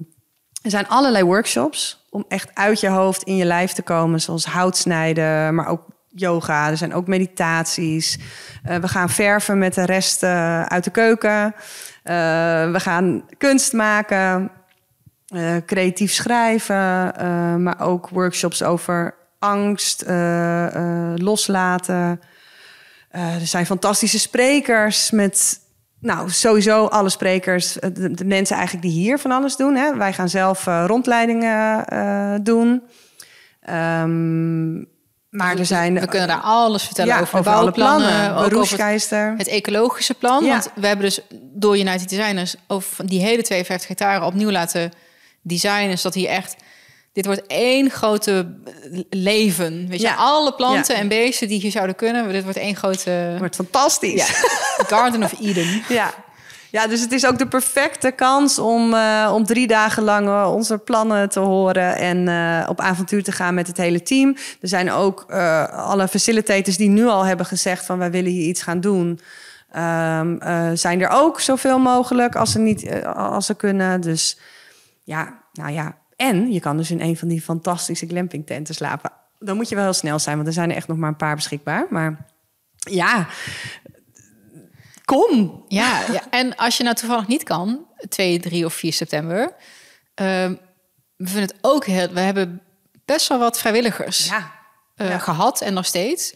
er 0.62 0.70
zijn 0.70 0.88
allerlei 0.88 1.24
workshops 1.24 2.06
om 2.10 2.24
echt 2.28 2.50
uit 2.54 2.80
je 2.80 2.88
hoofd 2.88 3.22
in 3.22 3.36
je 3.36 3.44
lijf 3.44 3.72
te 3.72 3.82
komen. 3.82 4.20
Zoals 4.20 4.44
houtsnijden, 4.44 5.54
maar 5.54 5.66
ook 5.66 5.82
yoga. 6.08 6.70
Er 6.70 6.76
zijn 6.76 6.94
ook 6.94 7.06
meditaties. 7.06 8.18
Eh, 8.62 8.76
we 8.76 8.88
gaan 8.88 9.10
verven 9.10 9.58
met 9.58 9.74
de 9.74 9.84
rest 9.84 10.22
uit 10.22 10.84
de 10.84 10.90
keuken. 10.90 11.54
Eh, 12.04 12.70
we 12.70 12.80
gaan 12.80 13.24
kunst 13.38 13.72
maken. 13.72 14.50
eh, 15.24 15.56
creatief 15.66 16.12
schrijven, 16.12 17.16
eh, 17.16 17.54
maar 17.54 17.80
ook 17.80 18.08
workshops 18.08 18.62
over 18.62 19.14
angst, 19.38 20.04
loslaten. 21.16 22.20
Er 23.10 23.46
zijn 23.46 23.66
fantastische 23.66 24.18
sprekers 24.18 25.10
met, 25.10 25.60
nou 26.00 26.30
sowieso 26.30 26.86
alle 26.86 27.08
sprekers, 27.08 27.72
de, 27.72 28.24
mensen 28.24 28.56
eigenlijk 28.56 28.86
die 28.86 28.94
hier 29.00 29.18
van 29.18 29.30
alles 29.30 29.56
doen. 29.56 29.74
Hè. 29.74 29.96
Wij 29.96 30.12
gaan 30.12 30.28
zelf 30.28 30.64
rondleidingen 30.64 31.84
doen. 32.44 32.82
Ehm, 33.60 34.82
maar 35.34 35.58
er 35.58 35.66
zijn 35.66 36.00
We 36.00 36.06
kunnen 36.06 36.28
daar 36.28 36.40
alles 36.40 36.82
vertellen 36.82 37.14
ja, 37.14 37.20
over, 37.20 37.38
over 37.38 37.52
alle 37.52 37.70
plannen. 37.70 38.30
ook 38.30 38.36
over 38.38 38.48
Beroepskeister. 38.48 39.34
het 39.36 39.48
ecologische 39.48 40.14
plan. 40.14 40.44
Ja. 40.44 40.50
Want 40.50 40.70
we 40.74 40.86
hebben 40.86 41.04
dus 41.04 41.20
door 41.40 41.78
United 41.78 42.08
Designers 42.08 42.54
over 42.66 43.06
die 43.06 43.20
hele 43.20 43.42
52 43.42 43.88
hectare 43.88 44.24
opnieuw 44.24 44.50
laten 44.50 44.92
designen, 45.42 45.96
zodat 45.98 46.14
hier 46.14 46.28
echt 46.28 46.56
dit 47.12 47.26
wordt 47.26 47.46
één 47.46 47.90
grote 47.90 48.54
leven. 49.10 49.88
Weet 49.88 50.00
je, 50.00 50.06
Ja. 50.06 50.14
alle 50.14 50.54
planten 50.54 50.96
en 50.96 51.08
beesten 51.08 51.48
die 51.48 51.60
hier 51.60 51.70
zouden 51.70 51.94
kunnen, 51.96 52.32
dit 52.32 52.42
wordt 52.42 52.58
één 52.58 52.76
grote 52.76 53.34
wordt 53.38 53.54
fantastisch. 53.54 54.30
Garden 54.86 55.22
of 55.22 55.34
Eden. 55.40 55.82
Ja. 55.88 56.14
Ja, 56.74 56.86
dus 56.86 57.00
het 57.00 57.12
is 57.12 57.26
ook 57.26 57.38
de 57.38 57.46
perfecte 57.46 58.10
kans 58.10 58.58
om, 58.58 58.94
eh, 58.94 59.32
om 59.34 59.44
drie 59.44 59.66
dagen 59.66 60.02
lang 60.02 60.26
eh, 60.26 60.52
onze 60.54 60.78
plannen 60.78 61.28
te 61.28 61.40
horen 61.40 61.96
en 61.96 62.28
eh, 62.28 62.68
op 62.68 62.80
avontuur 62.80 63.22
te 63.22 63.32
gaan 63.32 63.54
met 63.54 63.66
het 63.66 63.76
hele 63.76 64.02
team. 64.02 64.36
Er 64.60 64.68
zijn 64.68 64.90
ook 64.90 65.22
alle 65.70 66.08
facilitators 66.08 66.76
die 66.76 66.88
nu 66.88 67.06
al 67.06 67.24
hebben 67.24 67.46
gezegd 67.46 67.86
van 67.86 67.98
wij 67.98 68.10
willen 68.10 68.30
hier 68.30 68.48
iets 68.48 68.62
gaan 68.62 68.80
doen. 68.80 69.20
Ehm, 69.74 70.36
eh, 70.36 70.70
zijn 70.74 71.00
er 71.00 71.08
ook 71.08 71.40
zoveel 71.40 71.78
mogelijk 71.78 72.36
als 72.36 72.52
ze, 72.52 72.58
niet, 72.58 73.04
als 73.14 73.46
ze 73.46 73.54
kunnen. 73.54 74.00
Dus 74.00 74.38
ja, 75.04 75.42
nou 75.52 75.72
ja. 75.72 75.96
En 76.16 76.52
je 76.52 76.60
kan 76.60 76.76
dus 76.76 76.90
in 76.90 77.00
een 77.00 77.16
van 77.16 77.28
die 77.28 77.42
fantastische 77.42 78.06
glampingtenten 78.06 78.74
slapen. 78.74 79.10
Dan 79.38 79.56
moet 79.56 79.68
je 79.68 79.74
wel 79.74 79.84
heel 79.84 79.92
snel 79.92 80.18
zijn, 80.18 80.36
want 80.36 80.48
er 80.48 80.54
zijn 80.54 80.70
er 80.70 80.76
echt 80.76 80.88
nog 80.88 80.96
maar 80.96 81.08
een 81.08 81.16
paar 81.16 81.34
beschikbaar. 81.34 81.86
Maar 81.90 82.26
ja, 82.76 83.26
kom. 85.04 85.64
Ja, 85.68 86.00
ja, 86.12 86.22
en 86.30 86.56
als 86.56 86.76
je 86.76 86.82
nou 86.82 86.96
toevallig 86.96 87.26
niet 87.26 87.42
kan, 87.42 87.86
2, 88.08 88.38
3 88.40 88.64
of 88.64 88.74
4 88.74 88.92
september, 88.92 89.54
ehm, 90.14 90.54
we 91.16 91.26
vinden 91.28 91.42
het 91.42 91.54
ook 91.60 91.84
heel. 91.86 92.08
We 92.08 92.20
hebben 92.20 92.62
best 93.04 93.28
wel 93.28 93.38
wat 93.38 93.58
vrijwilligers 93.58 94.26
Ja. 94.26 94.50
eh, 94.96 95.08
Ja. 95.08 95.18
gehad 95.18 95.60
en 95.60 95.74
nog 95.74 95.86
steeds. 95.86 96.34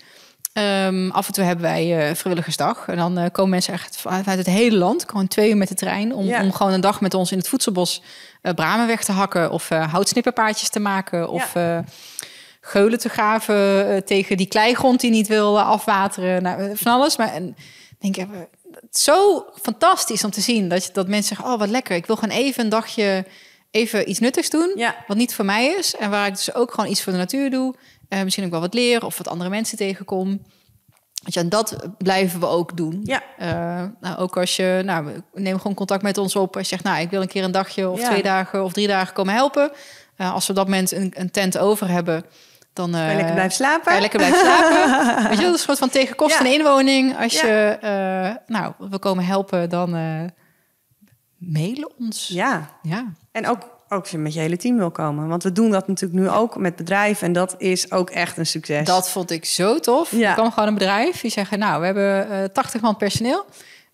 Ehm, 0.52 1.10
af 1.10 1.26
en 1.26 1.32
toe 1.32 1.44
hebben 1.44 1.64
wij 1.64 2.08
eh, 2.08 2.14
vrijwilligersdag. 2.14 2.88
En 2.88 2.96
dan 2.96 3.18
eh, 3.18 3.30
komen 3.32 3.50
mensen 3.50 3.72
echt 3.72 3.96
vanuit 3.96 4.26
het 4.26 4.46
hele 4.46 4.76
land. 4.76 5.04
Gewoon 5.08 5.28
twee 5.28 5.50
uur 5.50 5.56
met 5.56 5.68
de 5.68 5.74
trein. 5.74 6.14
Om, 6.14 6.24
Ja. 6.26 6.42
om 6.42 6.52
gewoon 6.52 6.72
een 6.72 6.80
dag 6.80 7.00
met 7.00 7.14
ons 7.14 7.32
in 7.32 7.38
het 7.38 7.48
voedselbos 7.48 8.02
eh, 8.42 8.52
bramen 8.54 8.86
weg 8.86 9.04
te 9.04 9.12
hakken. 9.12 9.50
Of 9.50 9.68
houtsnipperpaardjes 9.68 10.68
te 10.68 10.80
maken. 10.80 11.28
Of 11.30 11.52
geulen 12.60 12.98
te 12.98 13.08
graven 13.08 14.04
tegen 14.04 14.36
die 14.36 14.46
kleigrond 14.46 15.00
die 15.00 15.10
niet 15.10 15.26
wil 15.28 15.60
afwateren. 15.60 16.42
Nou, 16.42 16.76
van 16.76 16.92
alles. 16.92 17.16
Maar 17.16 17.32
en, 17.32 17.56
denk 17.98 18.16
ik, 18.16 18.26
zo 18.90 19.46
fantastisch 19.62 20.24
om 20.24 20.30
te 20.30 20.40
zien. 20.40 20.68
Dat, 20.68 20.84
je, 20.84 20.92
dat 20.92 21.08
mensen 21.08 21.36
zeggen, 21.36 21.52
oh 21.54 21.58
wat 21.58 21.68
lekker. 21.68 21.96
Ik 21.96 22.06
wil 22.06 22.16
gewoon 22.16 22.36
even 22.36 22.64
een 22.64 22.70
dagje 22.70 23.24
even 23.70 24.10
iets 24.10 24.18
nuttigs 24.18 24.50
doen. 24.50 24.72
Ja. 24.74 24.96
Wat 25.06 25.16
niet 25.16 25.34
voor 25.34 25.44
mij 25.44 25.66
is. 25.66 25.96
En 25.96 26.10
waar 26.10 26.26
ik 26.26 26.34
dus 26.34 26.54
ook 26.54 26.74
gewoon 26.74 26.90
iets 26.90 27.02
voor 27.02 27.12
de 27.12 27.18
natuur 27.18 27.50
doe. 27.50 27.74
Eh, 28.08 28.22
misschien 28.22 28.44
ook 28.44 28.50
wel 28.50 28.60
wat 28.60 28.74
leer 28.74 29.04
of 29.04 29.18
wat 29.18 29.28
andere 29.28 29.50
mensen 29.50 29.76
tegenkom. 29.78 30.28
Weet 31.22 31.34
je, 31.34 31.40
en 31.40 31.48
dat 31.48 31.76
blijven 31.98 32.40
we 32.40 32.46
ook 32.46 32.76
doen. 32.76 33.00
Ja. 33.04 33.22
Eh, 33.38 33.84
nou, 34.00 34.16
ook 34.18 34.36
als 34.36 34.56
je, 34.56 34.82
nou, 34.84 35.22
neem 35.32 35.56
gewoon 35.56 35.74
contact 35.74 36.02
met 36.02 36.18
ons 36.18 36.36
op. 36.36 36.56
Als 36.56 36.68
je 36.68 36.74
zegt, 36.74 36.84
nou, 36.84 37.00
ik 37.00 37.10
wil 37.10 37.20
een 37.20 37.28
keer 37.28 37.44
een 37.44 37.50
dagje 37.50 37.88
of 37.88 38.00
Ja. 38.00 38.08
twee 38.08 38.22
dagen 38.22 38.64
of 38.64 38.72
drie 38.72 38.86
dagen 38.86 39.14
komen 39.14 39.34
helpen. 39.34 39.70
Eh, 40.16 40.32
als 40.32 40.44
we 40.46 40.50
op 40.50 40.56
dat 40.56 40.66
moment 40.66 40.92
een, 40.92 41.12
een 41.16 41.30
tent 41.30 41.58
over 41.58 41.88
hebben, 41.88 42.24
dan 42.78 42.90
Kan 42.90 43.00
je 43.02 43.08
eh, 43.08 43.14
lekker 43.16 43.32
blijven 43.34 43.54
slapen? 43.54 43.84
kan 43.84 43.94
je 43.94 44.00
lekker 44.00 44.18
blijven 44.18 44.38
slapen. 44.40 44.82
Weet 45.28 45.38
je, 45.38 45.44
dat 45.44 45.54
is 45.54 45.60
een 45.60 45.66
soort 45.66 45.78
van 45.78 45.88
tegen 45.88 46.16
kosten 46.16 46.44
Ja. 46.46 46.52
en 46.52 46.58
inwoning. 46.58 47.18
Als 47.18 47.40
Ja. 47.40 47.46
je, 47.46 47.78
eh, 47.80 48.36
nou, 48.56 48.72
we 48.90 48.98
komen 48.98 49.24
helpen, 49.24 49.68
dan 49.68 49.94
eh 49.94 50.20
mailen 51.38 51.90
ons. 51.98 52.28
Ja, 52.32 52.68
ja. 52.82 53.04
en 53.32 53.46
ook, 53.48 53.58
ook 53.88 54.00
als 54.00 54.10
je 54.10 54.18
met 54.18 54.34
je 54.34 54.40
hele 54.40 54.56
team 54.56 54.76
wil 54.76 54.90
komen. 54.90 55.28
Want 55.28 55.42
we 55.42 55.52
doen 55.52 55.70
dat 55.70 55.88
natuurlijk 55.88 56.20
nu 56.20 56.28
ook 56.30 56.56
met 56.56 56.76
bedrijven. 56.76 57.26
En 57.26 57.32
dat 57.32 57.54
is 57.58 57.92
ook 57.92 58.10
echt 58.10 58.36
een 58.36 58.46
succes. 58.46 58.86
Dat 58.86 59.10
vond 59.10 59.30
ik 59.30 59.44
zo 59.44 59.78
tof. 59.78 60.10
Ja. 60.10 60.28
Er 60.28 60.34
kwam 60.34 60.50
gewoon 60.52 60.68
een 60.68 60.74
bedrijf 60.74 61.20
die 61.20 61.30
zeggen, 61.30 61.58
nou, 61.58 61.80
we 61.80 61.86
hebben 61.86 62.30
eh 62.30 62.44
80 62.44 62.80
man 62.80 62.96
personeel. 62.96 63.44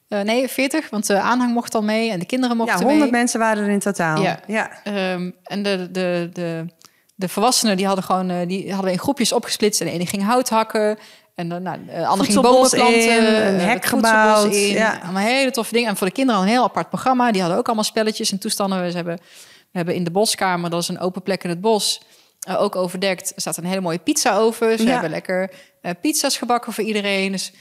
Nee, 0.09 0.49
40, 0.49 0.91
want 0.91 1.07
de 1.07 1.21
aanhang 1.21 1.53
mocht 1.53 1.75
al 1.75 1.83
mee 1.83 2.11
en 2.11 2.19
de 2.19 2.27
kinderen 2.27 2.57
ja, 2.57 2.63
mochten 2.65 2.83
100 2.87 3.01
mee. 3.11 3.21
mensen 3.21 3.39
waren 3.41 3.65
er 3.65 3.71
in 3.71 3.79
totaal. 3.79 4.23
Ja. 4.23 4.41
ja. 4.47 4.71
Ehm, 4.85 5.31
en 5.45 5.63
de, 5.63 5.89
de, 5.91 6.31
de, 6.33 6.67
de 7.15 7.29
volwassenen 7.29 7.77
die 7.77 7.87
hadden 7.87 8.05
gewoon 8.05 8.31
eh, 8.31 8.47
die 8.49 8.67
hadden 8.67 8.85
we 8.85 8.93
in 8.93 8.99
groepjes 8.99 9.33
opgesplitst. 9.33 9.81
En 9.81 9.87
de 9.87 9.93
ene 9.93 10.07
ging 10.07 10.25
hout 10.25 10.49
hakken. 10.49 10.99
En 11.35 11.49
dan, 11.49 11.63
nou, 11.63 11.79
de 11.87 12.07
andere 12.07 12.31
ging 12.31 12.43
bomen 12.43 12.71
planten. 12.71 13.17
in, 13.17 13.25
een 13.25 13.59
eh, 13.59 13.67
hek 13.67 13.85
gebouwd, 13.85 14.55
In, 14.55 14.61
ja. 14.73 15.01
Allemaal 15.03 15.23
hele 15.23 15.51
toffe 15.51 15.73
dingen. 15.73 15.89
En 15.89 15.97
voor 15.97 16.07
de 16.07 16.13
kinderen 16.13 16.41
een 16.43 16.49
heel 16.49 16.63
apart 16.63 16.89
programma. 16.89 17.31
Die 17.33 17.41
hadden 17.41 17.59
ook 17.59 17.67
allemaal 17.67 17.85
spelletjes 17.85 18.33
en 18.33 18.39
toestanden. 18.39 18.83
We 18.87 18.93
hebben, 18.93 19.17
we 19.17 19.79
hebben 19.79 19.95
in 19.95 20.05
de 20.05 20.11
boskamer, 20.11 20.71
dat 20.71 20.83
is 20.83 20.89
een 20.89 20.99
open 21.01 21.23
plek 21.23 21.45
in 21.45 21.51
het 21.51 21.61
bos... 21.61 22.01
eh, 22.41 22.61
ook 22.63 22.77
overdekt. 22.77 23.33
Er 23.35 23.41
staat 23.41 23.57
een 23.57 23.65
hele 23.65 23.81
mooie 23.81 23.99
pizza 23.99 24.37
over. 24.37 24.77
We 24.77 24.83
Ja. 24.83 24.91
hebben 24.91 25.11
lekker 25.11 25.51
eh, 25.81 25.93
pizza's 26.01 26.37
gebakken 26.37 26.73
voor 26.73 26.85
iedereen. 26.85 27.33
Dus 27.33 27.53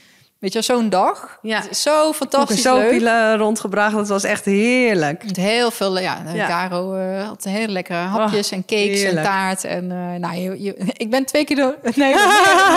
weet 0.44 0.52
je, 0.52 0.62
zo'n 0.62 0.88
dag. 0.88 1.38
Ja. 1.42 1.60
Het 1.60 1.70
is 1.70 1.82
Zo 1.82 2.12
fantastisch 2.12 2.64
een 2.64 2.74
leuk. 2.74 3.00
soapje 3.00 3.36
rondgebracht. 3.36 3.94
Dat 3.94 4.08
was 4.08 4.24
echt 4.24 4.44
heerlijk. 4.44 5.24
Met 5.24 5.36
heel 5.36 5.70
veel, 5.70 5.98
ja, 5.98 6.22
Ja. 6.34 6.46
Caro 6.46 6.94
eh, 6.94 7.26
had 7.26 7.44
hele 7.44 7.72
lekkere 7.72 7.98
hapjes 7.98 8.46
Oh, 8.46 8.52
en 8.52 8.64
cakes 8.64 9.02
en 9.02 9.22
taart. 9.22 9.64
En 9.64 9.90
eh, 9.90 10.18
nou, 10.20 10.36
je, 10.36 10.62
je- 10.62 10.76
ik 11.04 11.10
ben 11.10 11.24
twee 11.24 11.44
keer 11.44 11.56
door 11.56 11.76
Nederland 11.94 12.32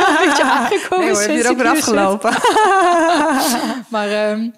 een 0.08 0.26
beetje 0.28 0.44
aangekomen. 0.44 1.06
Nee 1.06 1.10
hoor, 1.14 1.22
heb 1.22 1.30
je 1.32 1.38
er 1.44 1.46
ook 1.50 1.52
ik 1.52 1.58
weer 1.58 1.72
afgelopen. 1.72 2.32
Maar 3.90 4.10
ehm, 4.12 4.50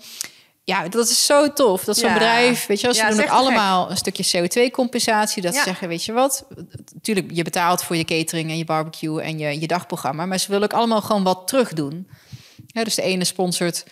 ja, 0.63 0.87
dat 0.87 1.09
is 1.09 1.25
zo 1.25 1.53
tof. 1.53 1.83
Dat 1.83 1.97
zo'n 1.97 2.07
Ja. 2.07 2.13
bedrijf, 2.13 2.65
weet 2.65 2.81
je, 2.81 2.87
als 2.87 2.97
Ja, 2.97 3.09
ze 3.11 3.15
doen 3.15 3.23
ook 3.25 3.29
allemaal 3.31 3.89
een 3.89 3.97
stukje 3.97 4.23
CO2-compensatie. 4.23 5.41
Dat 5.41 5.53
Ja. 5.53 5.59
ze 5.59 5.65
zeggen, 5.65 5.87
weet 5.87 6.03
je 6.05 6.11
wat, 6.13 6.45
natuurlijk, 6.93 7.27
je 7.33 7.43
betaalt 7.43 7.83
voor 7.83 7.95
je 7.95 8.03
catering 8.05 8.49
en 8.49 8.57
je 8.57 8.65
barbecue 8.65 9.21
en 9.21 9.37
je, 9.39 9.59
je 9.59 9.67
dagprogramma. 9.67 10.25
Maar 10.25 10.37
ze 10.37 10.51
willen 10.51 10.63
ook 10.71 10.77
allemaal 10.79 11.01
gewoon 11.01 11.23
wat 11.23 11.47
terug 11.47 11.73
doen. 11.73 12.07
Ja, 12.71 12.83
dus 12.83 12.95
de 12.95 13.01
ene 13.01 13.23
sponsort 13.23 13.83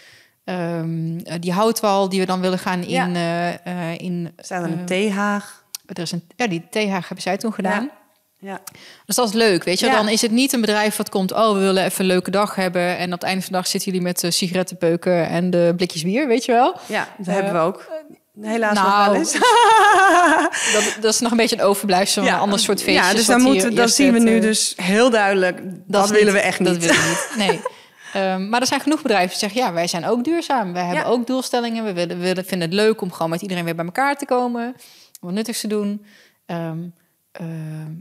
eh, 0.47 0.83
die 1.39 1.51
houtwal 1.51 2.09
die 2.09 2.19
we 2.19 2.25
dan 2.25 2.41
willen 2.41 2.59
gaan 2.59 2.83
in... 2.83 3.13
Ja. 3.13 3.13
eh, 3.13 3.91
eh, 3.91 3.99
in 3.99 4.33
Er 4.35 4.45
staat 4.45 4.63
een 4.63 4.79
eh, 4.79 4.85
theehaag. 4.85 5.63
er 5.85 5.99
is 6.01 6.11
een, 6.11 6.23
ja, 6.35 6.47
die 6.47 6.67
theehaag 6.69 7.01
hebben 7.07 7.21
zij 7.21 7.37
toen 7.37 7.53
gedaan. 7.53 7.91
Ja. 8.39 8.61
Dus 9.05 9.15
dat 9.15 9.27
is 9.27 9.33
leuk, 9.33 9.63
weet 9.63 9.79
je. 9.79 9.85
Ja. 9.85 9.91
Dan 9.91 10.09
is 10.09 10.21
het 10.21 10.31
niet 10.31 10.53
een 10.53 10.61
bedrijf 10.61 10.95
wat 10.95 11.09
komt... 11.09 11.31
oh, 11.31 11.53
we 11.53 11.59
willen 11.59 11.83
even 11.83 12.01
een 12.01 12.05
leuke 12.05 12.31
dag 12.31 12.55
hebben... 12.55 12.97
en 12.97 13.05
op 13.05 13.19
het 13.19 13.23
einde 13.23 13.41
van 13.41 13.51
de 13.51 13.57
dag 13.57 13.67
zitten 13.67 13.91
jullie 13.91 14.05
met 14.05 14.19
de 14.19 14.31
sigarettenpeuken... 14.31 15.27
en 15.27 15.49
de 15.49 15.73
blikjes 15.75 16.03
bier, 16.03 16.27
weet 16.27 16.45
je 16.45 16.51
wel. 16.51 16.75
ja, 16.85 17.07
dat 17.17 17.33
hebben 17.33 17.53
we 17.53 17.59
ook. 17.59 17.91
Helaas 18.41 18.75
nog 18.75 18.83
nou, 18.83 19.11
wel 19.11 19.19
eens. 19.19 19.31
Dat, 20.73 20.97
dat 21.01 21.13
is 21.13 21.19
nog 21.19 21.31
een 21.31 21.37
beetje 21.37 21.55
een 21.55 21.63
overblijfsel 21.63 22.23
van 22.23 22.33
een 22.33 22.39
ander 22.39 22.59
soort 22.59 22.81
feestjes. 22.81 23.07
Ja, 23.07 23.13
dus 23.13 23.25
dan, 23.25 23.41
moeten, 23.41 23.75
dan 23.75 23.89
zien 23.89 24.13
we 24.13 24.19
nu 24.19 24.39
dus 24.39 24.73
heel 24.75 25.09
duidelijk... 25.09 25.59
Dat, 25.85 26.09
willen 26.09 26.25
niet- 26.25 26.33
we 26.33 26.39
echt 26.39 26.59
niet. 26.59 26.67
Dat 26.67 26.77
willen 26.77 26.95
we 26.95 27.27
niet, 27.35 27.47
nee. 27.47 27.61
Ehm, 28.13 28.49
maar 28.49 28.61
er 28.61 28.67
zijn 28.67 28.79
genoeg 28.79 29.01
bedrijven 29.01 29.29
die 29.29 29.37
zeggen... 29.37 29.61
ja, 29.61 29.73
wij 29.73 29.87
zijn 29.87 30.05
ook 30.05 30.23
duurzaam. 30.23 30.73
Wij 30.73 30.83
hebben 30.83 31.03
Ja. 31.03 31.09
ook 31.09 31.27
doelstellingen. 31.27 31.83
We 31.83 31.93
willen, 31.93 32.19
willen, 32.19 32.45
vinden 32.45 32.67
het 32.67 32.77
leuk 32.77 33.01
om 33.01 33.11
gewoon 33.11 33.29
met 33.29 33.41
iedereen 33.41 33.63
weer 33.63 33.75
bij 33.75 33.85
elkaar 33.85 34.17
te 34.17 34.25
komen. 34.25 34.67
Om 34.67 34.75
wat 35.19 35.33
nuttigs 35.33 35.61
te 35.61 35.67
doen. 35.67 36.05
Ehm, 36.45 36.79
ehm, 37.31 37.91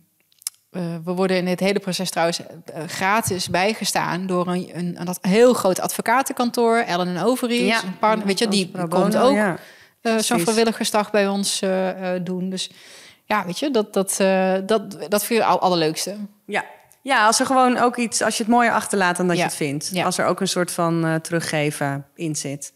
eh, 0.71 0.83
we 1.05 1.13
worden 1.13 1.37
in 1.37 1.47
het 1.47 1.61
hele 1.61 1.79
proces 1.79 2.11
trouwens 2.11 2.41
eh, 2.41 2.83
gratis 2.87 3.49
bijgestaan... 3.49 4.27
door 4.27 4.47
een, 4.49 4.71
een, 4.75 4.97
een, 5.01 5.31
heel 5.31 5.53
groot 5.55 5.81
advocatenkantoor. 5.81 6.77
Ellen 6.77 7.23
Overy. 7.23 7.65
Ja. 7.65 7.83
Een 7.85 7.99
partner, 7.99 8.27
weet 8.27 8.39
je, 8.39 8.49
die 8.49 8.71
komt 8.71 8.89
bono, 8.89 9.21
ook 9.21 9.35
ja. 9.35 9.57
eh, 10.01 10.19
zo'n 10.19 10.41
vrijwilligersdag 10.41 11.11
bij 11.11 11.29
ons 11.29 11.63
eh, 11.63 12.15
eh, 12.15 12.25
doen. 12.25 12.51
Dus 12.51 12.71
ja, 13.27 13.45
weet 13.47 13.59
je, 13.59 13.71
dat, 13.71 13.93
dat, 13.93 14.21
eh, 14.21 14.55
dat, 14.67 14.91
dat 15.11 15.25
vind 15.25 15.41
ik 15.41 15.47
het 15.47 15.61
allerleukste. 15.61 16.17
Ja. 16.45 16.65
Ja, 17.07 17.27
als 17.27 17.41
er 17.41 17.47
gewoon 17.47 17.77
ook 17.77 17.97
iets... 17.97 18.23
Als 18.23 18.37
je 18.37 18.43
het 18.43 18.53
mooier 18.53 18.73
achterlaat 18.73 19.17
dan 19.17 19.27
dat 19.27 19.37
Ja. 19.37 19.43
je 19.43 19.49
het 19.49 19.57
vindt. 19.59 19.89
Ja. 19.93 20.05
Als 20.05 20.19
er 20.19 20.27
ook 20.27 20.41
een 20.41 20.49
soort 20.49 20.71
van 20.73 21.05
eh, 21.05 21.15
teruggeven 21.15 22.07
in 22.15 22.37
zit. 22.37 22.73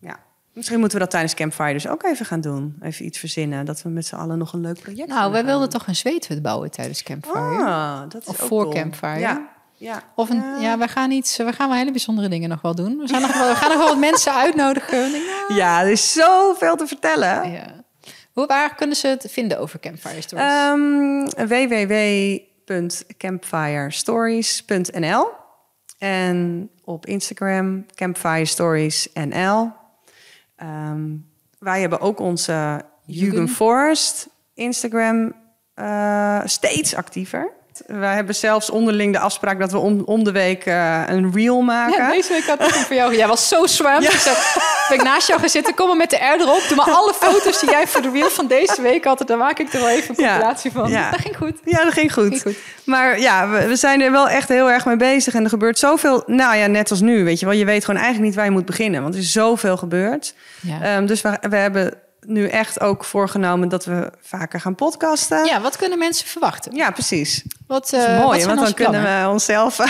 Ja. 0.00 0.18
Misschien 0.52 0.78
moeten 0.78 0.96
we 0.98 1.02
dat 1.04 1.12
tijdens 1.12 1.34
Campfire 1.34 1.72
dus 1.72 1.88
ook 1.88 2.02
even 2.02 2.26
gaan 2.26 2.40
doen. 2.40 2.76
Even 2.82 3.04
iets 3.04 3.18
verzinnen. 3.18 3.64
Dat 3.64 3.82
we 3.82 3.88
met 3.88 4.06
z'n 4.06 4.14
allen 4.14 4.38
nog 4.38 4.52
een 4.52 4.60
leuk 4.60 4.80
project 4.80 5.08
Nou, 5.08 5.30
wij 5.30 5.40
gaan 5.40 5.48
wilden 5.50 5.68
toch 5.68 5.86
een 5.86 5.96
zweethut 5.96 6.42
bouwen 6.42 6.70
tijdens 6.70 7.02
Campfire. 7.02 7.64
Ah, 7.64 8.00
dat 8.08 8.22
is 8.22 8.28
Of 8.28 8.40
ook 8.40 8.48
voor 8.48 8.62
cool. 8.62 8.74
Campfire. 8.74 9.18
Ja. 9.18 9.48
ja. 9.76 10.02
Of 10.14 10.30
een, 10.30 10.42
ja, 10.60 10.78
wij 10.78 10.88
gaan 10.88 11.10
iets, 11.10 11.36
we 11.36 11.52
gaan 11.52 11.68
wel 11.68 11.78
hele 11.78 11.90
bijzondere 11.90 12.28
dingen 12.28 12.48
nog 12.48 12.60
wel 12.60 12.74
doen. 12.74 12.98
We, 12.98 13.06
zijn 13.08 13.20
nog 13.22 13.32
wel, 13.38 13.48
we 13.48 13.54
gaan 13.54 13.68
nog 13.68 13.78
wel 13.78 13.88
wat 13.88 13.98
mensen 13.98 14.34
uitnodigen. 14.34 15.10
Denk, 15.12 15.24
nou, 15.48 15.54
Ja, 15.54 15.80
er 15.82 15.90
is 15.90 16.12
zoveel 16.12 16.76
te 16.76 16.86
vertellen. 16.86 17.52
ja. 17.52 17.84
Hoe, 18.32 18.46
waar 18.46 18.74
kunnen 18.74 18.96
ze 18.96 19.06
het 19.08 19.26
vinden 19.30 19.58
over 19.58 19.80
Campfire 19.80 20.20
Stories? 20.20 20.46
Ehm 20.46 21.48
www.campfirestories.nl 22.66 25.28
en 25.98 26.70
op 26.84 27.06
Instagram 27.06 27.86
Campfire 27.94 28.44
Stories 28.44 29.08
NL. 29.12 29.72
Ehm, 30.56 31.16
wij 31.58 31.80
hebben 31.80 32.00
ook 32.00 32.20
onze 32.20 32.84
Jugend 33.04 33.32
Jugend. 33.32 33.50
Forest. 33.50 34.28
Instagram 34.54 35.34
eh, 35.74 36.40
steeds 36.44 36.94
actiever. 36.94 37.52
Wij 37.86 38.14
hebben 38.14 38.34
zelfs 38.34 38.70
onderling 38.70 39.12
de 39.12 39.18
afspraak 39.18 39.58
dat 39.58 39.72
we 39.72 39.78
om, 39.78 40.02
om 40.04 40.24
de 40.24 40.32
week 40.32 40.66
eh, 40.66 41.02
een 41.06 41.32
reel 41.34 41.60
maken. 41.60 42.02
Ja, 42.02 42.10
deze 42.10 42.32
week 42.32 42.44
had 42.44 42.60
ik 42.60 42.74
voor 42.74 42.96
jou. 42.96 43.16
Jij 43.16 43.26
was 43.26 43.48
zo 43.48 43.66
zwaar. 43.66 44.02
Ja. 44.02 44.10
Ben 44.88 44.98
ik 44.98 45.04
naast 45.04 45.28
jou 45.28 45.40
gaan 45.40 45.48
zitten. 45.48 45.74
Kom 45.74 45.86
maar 45.86 45.96
met 45.96 46.10
de 46.10 46.16
R 46.16 46.40
erop. 46.40 46.62
Doe 46.68 46.76
maar 46.76 46.90
alle 46.90 47.14
foto's 47.14 47.60
die 47.60 47.70
jij 47.70 47.86
voor 47.86 48.02
de 48.02 48.10
reel 48.10 48.30
van 48.30 48.46
deze 48.46 48.82
week 48.82 49.04
had. 49.04 49.22
Dan 49.26 49.38
maak 49.38 49.58
ik 49.58 49.72
er 49.72 49.80
wel 49.80 49.88
even 49.88 50.10
een 50.10 50.16
compilatie 50.16 50.72
van. 50.72 50.90
Ja. 50.90 51.10
Dat 51.10 51.20
ging 51.20 51.36
goed. 51.36 51.58
Ja, 51.64 51.84
dat 51.84 51.92
ging 51.92 52.12
goed. 52.12 52.28
Ging 52.28 52.42
goed. 52.42 52.56
Maar 52.84 53.20
ja, 53.20 53.48
we, 53.48 53.66
we 53.66 53.76
zijn 53.76 54.00
er 54.00 54.10
wel 54.10 54.28
echt 54.28 54.48
heel 54.48 54.70
erg 54.70 54.86
mee 54.86 54.96
bezig. 54.96 55.34
En 55.34 55.44
er 55.44 55.48
gebeurt 55.48 55.78
zoveel. 55.78 56.22
Nou 56.26 56.56
ja, 56.56 56.66
net 56.66 56.90
als 56.90 57.00
nu. 57.00 57.24
Weet 57.24 57.40
je 57.40 57.46
wel, 57.46 57.54
je 57.54 57.64
weet 57.64 57.84
gewoon 57.84 58.00
eigenlijk 58.00 58.26
niet 58.26 58.36
waar 58.36 58.44
je 58.44 58.56
moet 58.56 58.66
beginnen. 58.66 59.02
Want 59.02 59.14
er 59.14 59.20
is 59.20 59.32
zoveel 59.32 59.76
gebeurd. 59.76 60.34
Ehm, 60.82 61.06
dus 61.06 61.20
we, 61.20 61.38
we 61.48 61.56
hebben 61.56 61.92
nu 62.26 62.48
echt 62.48 62.80
ook 62.80 63.04
voorgenomen 63.04 63.68
dat 63.68 63.84
we 63.84 64.12
vaker 64.20 64.60
gaan 64.60 64.74
podcasten. 64.74 65.44
Ja, 65.44 65.60
wat 65.60 65.76
kunnen 65.76 65.98
mensen 65.98 66.26
verwachten? 66.26 66.76
Ja, 66.76 66.90
precies. 66.90 67.44
Wat, 67.66 67.92
eh, 67.92 68.20
mooi, 68.20 68.38
wat 68.38 68.46
want 68.46 68.60
dan 68.60 68.74
kunnen 68.74 69.02
we 69.02 69.28
onszelf... 69.28 69.78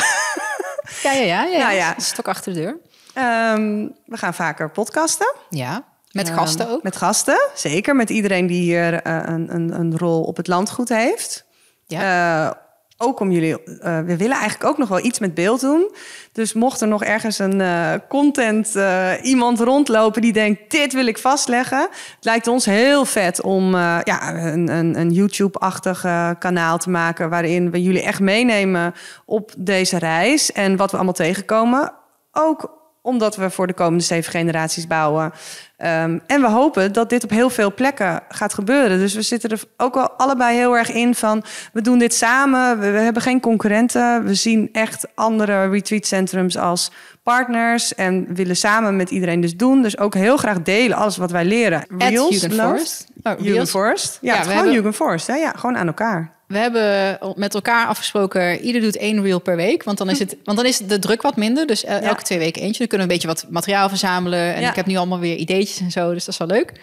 Ja, 1.02 1.12
ja, 1.12 1.22
ja. 1.22 1.44
ja, 1.44 1.58
Nou 1.58 1.74
ja. 1.74 1.96
Ook 2.18 2.28
achter 2.28 2.52
de 2.54 2.60
deur. 2.60 2.78
Ehm, 3.14 3.88
we 4.04 4.16
gaan 4.16 4.34
vaker 4.34 4.70
podcasten. 4.70 5.34
Ja. 5.50 5.84
Met 6.10 6.28
Ehm, 6.28 6.36
gasten 6.36 6.68
ook. 6.68 6.82
Met 6.82 6.96
gasten, 6.96 7.48
zeker. 7.54 7.96
Met 7.96 8.10
iedereen 8.10 8.46
die 8.46 8.60
hier 8.60 9.02
eh, 9.02 9.22
een, 9.24 9.54
een, 9.54 9.72
een 9.72 9.98
rol 9.98 10.22
op 10.22 10.36
het 10.36 10.46
landgoed 10.46 10.88
heeft. 10.88 11.44
Ja. 11.86 12.00
Eh, 12.46 12.56
ook 12.98 13.20
om 13.20 13.30
jullie, 13.30 13.62
eh, 13.62 14.00
we 14.00 14.16
willen 14.16 14.36
eigenlijk 14.36 14.64
ook 14.64 14.78
nog 14.78 14.88
wel 14.88 15.04
iets 15.04 15.18
met 15.18 15.34
beeld 15.34 15.60
doen. 15.60 15.90
Dus 16.32 16.52
mocht 16.52 16.80
er 16.80 16.88
nog 16.88 17.04
ergens 17.04 17.38
een 17.38 17.60
eh, 17.60 17.92
content 18.08 18.76
eh, 18.76 19.12
iemand 19.22 19.60
rondlopen 19.60 20.22
die 20.22 20.32
denkt: 20.32 20.70
dit 20.70 20.92
wil 20.92 21.06
ik 21.06 21.18
vastleggen. 21.18 21.80
Het 21.80 22.24
lijkt 22.24 22.46
ons 22.46 22.64
heel 22.64 23.04
vet 23.04 23.42
om 23.42 23.74
ja, 23.74 24.34
een, 24.34 24.68
een, 24.68 24.98
een 24.98 25.10
YouTube-achtig 25.10 26.00
kanaal 26.38 26.78
te 26.78 26.90
maken. 26.90 27.30
waarin 27.30 27.70
we 27.70 27.82
jullie 27.82 28.02
echt 28.02 28.20
meenemen 28.20 28.94
op 29.24 29.52
deze 29.56 29.98
reis 29.98 30.52
en 30.52 30.76
wat 30.76 30.90
we 30.90 30.96
allemaal 30.96 31.14
tegenkomen. 31.14 31.92
Ook 32.32 32.76
omdat 33.06 33.36
we 33.36 33.50
voor 33.50 33.66
de 33.66 33.72
komende 33.72 34.04
zeven 34.04 34.30
generaties 34.30 34.86
bouwen. 34.86 35.32
Ehm, 35.76 36.18
en 36.26 36.40
we 36.40 36.48
hopen 36.48 36.92
dat 36.92 37.10
dit 37.10 37.24
op 37.24 37.30
heel 37.30 37.50
veel 37.50 37.74
plekken 37.74 38.22
gaat 38.28 38.54
gebeuren. 38.54 38.98
Dus 38.98 39.14
we 39.14 39.22
zitten 39.22 39.50
er 39.50 39.62
ook 39.76 39.94
wel 39.94 40.10
allebei 40.10 40.56
heel 40.56 40.76
erg 40.76 40.92
in 40.92 41.14
van... 41.14 41.42
we 41.72 41.80
doen 41.80 41.98
dit 41.98 42.14
samen, 42.14 42.78
we, 42.78 42.90
we 42.90 42.98
hebben 42.98 43.22
geen 43.22 43.40
concurrenten. 43.40 44.24
We 44.24 44.34
zien 44.34 44.68
echt 44.72 45.06
andere 45.14 45.68
retreatcentrums 45.68 46.56
als 46.58 46.90
partners... 47.22 47.94
en 47.94 48.34
willen 48.34 48.56
samen 48.56 48.96
met 48.96 49.10
iedereen 49.10 49.40
dus 49.40 49.56
doen. 49.56 49.82
Dus 49.82 49.98
ook 49.98 50.14
heel 50.14 50.36
graag 50.36 50.62
delen 50.62 50.96
alles 50.96 51.16
wat 51.16 51.30
wij 51.30 51.44
leren. 51.44 51.80
At 51.98 52.08
Reels, 52.08 52.42
love. 52.42 52.54
Forest. 52.54 53.06
Oh. 53.22 53.64
Forest. 53.64 54.18
Ja, 54.20 54.34
Ja, 54.34 54.40
we 54.44 54.50
gewoon 54.50 54.72
hebben- 54.72 54.94
Forest. 54.94 55.26
Ja, 55.26 55.52
gewoon 55.56 55.76
aan 55.76 55.86
elkaar. 55.86 56.35
We 56.46 56.58
hebben 56.58 57.18
met 57.36 57.54
elkaar 57.54 57.86
afgesproken, 57.86 58.60
ieder 58.60 58.80
doet 58.80 58.96
één 58.96 59.22
reel 59.22 59.38
per 59.38 59.56
week. 59.56 59.82
Want 59.82 59.98
dan 59.98 60.10
is, 60.10 60.18
het, 60.18 60.36
want 60.44 60.56
dan 60.56 60.66
is 60.66 60.78
de 60.78 60.98
druk 60.98 61.22
wat 61.22 61.36
minder. 61.36 61.66
Dus 61.66 61.80
Ja. 61.80 62.00
elke 62.00 62.22
twee 62.22 62.38
weken 62.38 62.62
eentje. 62.62 62.78
Dan 62.78 62.88
kunnen 62.88 63.06
we 63.06 63.12
een 63.12 63.20
beetje 63.20 63.40
wat 63.40 63.50
materiaal 63.52 63.88
verzamelen. 63.88 64.54
En 64.54 64.60
Ja. 64.60 64.68
ik 64.70 64.76
heb 64.76 64.86
nu 64.86 64.96
allemaal 64.96 65.18
weer 65.18 65.36
ideetjes 65.36 65.80
en 65.80 65.90
zo. 65.90 66.12
Dus 66.12 66.24
dat 66.24 66.34
is 66.34 66.40
wel 66.46 66.48
leuk. 66.48 66.80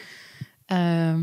Ehm, 0.66 1.20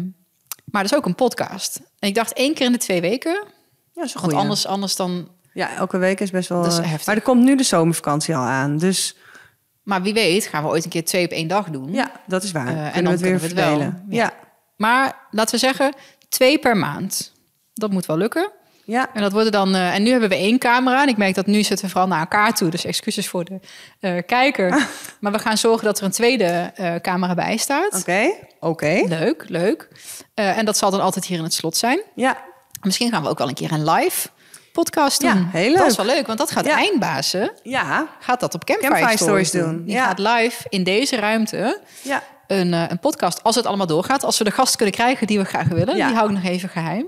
maar 0.65 0.83
dat 0.83 0.93
is 0.93 0.95
ook 0.95 1.07
een 1.07 1.15
podcast. 1.15 1.81
En 1.99 2.09
ik 2.09 2.15
dacht 2.15 2.33
één 2.33 2.55
keer 2.55 2.67
in 2.67 2.73
de 2.73 2.79
twee 2.79 3.01
weken. 3.01 3.33
Ja, 3.33 3.47
Want 3.95 4.13
goeie. 4.17 4.37
anders, 4.37 4.67
anders 4.67 4.97
dan... 4.97 5.29
Ja, 5.53 5.77
elke 5.77 5.99
week 5.99 6.21
is 6.21 6.31
best 6.31 6.49
wel... 6.49 6.63
Dat 6.63 6.73
is 6.73 6.79
eh, 6.79 6.85
heftig. 6.85 7.07
Maar 7.07 7.17
er 7.17 7.23
komt 7.23 7.43
nu 7.45 7.57
de 7.57 7.63
zomervakantie 7.63 8.37
al 8.37 8.43
aan. 8.45 8.79
Dus 8.79 9.17
Maar 9.83 10.03
wie 10.03 10.13
weet 10.13 10.47
gaan 10.47 10.63
we 10.63 10.69
ooit 10.69 10.85
een 10.85 10.91
keer 10.91 11.05
twee 11.05 11.25
op 11.25 11.31
één 11.31 11.49
dag 11.49 11.71
doen. 11.71 11.93
ja, 11.93 12.11
dat 12.27 12.43
is 12.43 12.53
waar. 12.53 12.67
Eh, 12.67 12.73
en 12.87 12.93
kunnen 12.93 12.95
we 12.95 13.03
dan 13.03 13.13
het 13.13 13.21
weer 13.21 13.39
we 13.55 13.61
het 13.63 13.81
wel. 13.81 13.93
ja. 14.09 14.33
Maar 14.77 15.17
laten 15.31 15.55
we 15.55 15.61
zeggen, 15.61 15.93
twee 16.29 16.59
per 16.59 16.77
maand. 16.77 17.33
Dat 17.81 17.91
moet 17.91 18.07
wel 18.07 18.17
lukken. 18.17 18.51
Ja, 18.85 19.11
En 19.15 19.23
dat 19.23 19.33
worden 19.33 19.53
dan. 19.53 19.75
eh, 19.75 19.95
en 19.95 20.03
nu 20.03 20.11
hebben 20.11 20.29
we 20.29 20.35
één 20.35 20.59
camera. 20.59 21.03
En 21.03 21.09
ik 21.09 21.17
merk 21.17 21.35
dat 21.35 21.47
nu 21.47 21.63
zitten 21.63 21.85
we 21.87 21.91
vooral 21.93 22.09
naar 22.09 22.21
elkaar 22.21 22.55
toe. 22.55 22.71
Dus 22.71 22.85
excuses 22.85 23.29
voor 23.29 23.45
de 23.45 23.61
eh, 24.01 24.17
kijker. 24.27 24.87
Maar 25.21 25.33
we 25.33 25.39
gaan 25.39 25.57
zorgen 25.59 25.85
dat 25.85 25.99
er 25.99 26.05
een 26.05 26.11
tweede 26.11 26.73
eh, 26.75 26.95
camera 26.95 27.35
bij 27.35 27.57
staat. 27.57 27.95
oké. 28.01 28.31
Oké. 28.61 29.03
Leuk, 29.09 29.45
leuk. 29.49 29.89
En 30.35 30.65
dat 30.65 30.77
zal 30.77 30.91
dan 30.91 31.01
altijd 31.01 31.25
hier 31.25 31.39
in 31.39 31.45
het 31.45 31.55
slot 31.55 31.77
zijn. 31.77 32.01
Ja, 32.15 32.37
Misschien 32.83 33.11
gaan 33.11 33.23
we 33.23 33.29
ook 33.29 33.39
wel 33.39 33.49
een 33.49 33.55
keer 33.55 33.73
een 33.73 33.91
live 33.91 34.29
podcast 34.73 35.21
doen. 35.21 35.31
Ja, 35.31 35.49
heel 35.53 35.71
Dat 35.71 35.79
leuk. 35.81 35.91
is 35.91 35.97
wel 35.97 36.07
leuk, 36.07 36.27
want 36.27 36.39
dat 36.39 36.51
gaat 36.51 36.65
Ja. 36.67 36.77
eindbazen. 36.77 37.53
ja, 37.63 38.09
Gaat 38.21 38.41
dat 38.41 38.55
op 38.55 38.65
Campfire, 38.65 38.93
Campfire 38.95 39.19
Stories, 39.23 39.49
Stories 39.49 39.67
doen. 39.69 39.77
doen. 39.77 39.85
Die 39.87 39.95
Ja. 39.95 40.05
gaat 40.07 40.19
live 40.19 40.67
in 40.69 40.85
deze 40.85 41.17
ruimte 41.17 41.81
ja. 42.03 42.23
een, 42.47 42.73
een 42.73 42.99
podcast. 43.01 43.43
Als 43.43 43.55
het 43.57 43.67
allemaal 43.67 43.87
doorgaat. 43.87 44.25
Als 44.25 44.39
we 44.39 44.45
de 44.45 44.51
gast 44.51 44.77
kunnen 44.77 44.95
krijgen 44.95 45.27
die 45.27 45.39
we 45.39 45.45
graag 45.45 45.67
willen. 45.69 45.97
Ja. 45.97 46.07
Die 46.07 46.17
hou 46.17 46.29
ik 46.29 46.35
nog 46.43 46.45
even 46.53 46.69
geheim. 46.69 47.07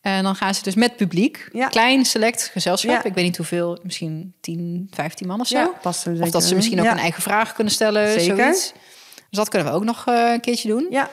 En 0.00 0.22
dan 0.22 0.34
gaan 0.34 0.54
ze 0.54 0.62
dus 0.62 0.74
met 0.74 0.96
publiek. 0.96 1.48
Ja. 1.52 1.68
Klein, 1.68 2.04
select 2.04 2.50
gezelschap. 2.52 2.90
Ja. 2.90 3.04
Ik 3.04 3.14
weet 3.14 3.24
niet 3.24 3.36
hoeveel. 3.36 3.78
Misschien 3.82 4.34
10, 4.40 4.86
15 4.90 5.26
man 5.26 5.40
of 5.40 5.46
zo. 5.46 5.58
Ja, 5.58 5.70
past 5.82 6.06
er 6.06 6.22
of 6.22 6.30
dat 6.30 6.44
ze 6.44 6.54
misschien 6.54 6.80
ook 6.80 6.86
een 6.86 6.96
eigen 6.98 7.22
vraag 7.22 7.52
kunnen 7.52 7.72
stellen. 7.72 8.20
Zeker. 8.20 8.36
Zoiets. 8.36 8.72
Dus 9.30 9.38
dat 9.38 9.48
kunnen 9.48 9.68
we 9.68 9.74
ook 9.74 9.84
nog 9.84 10.06
eh, 10.06 10.30
een 10.32 10.40
keertje 10.40 10.68
doen. 10.68 10.86
Ja, 10.90 11.10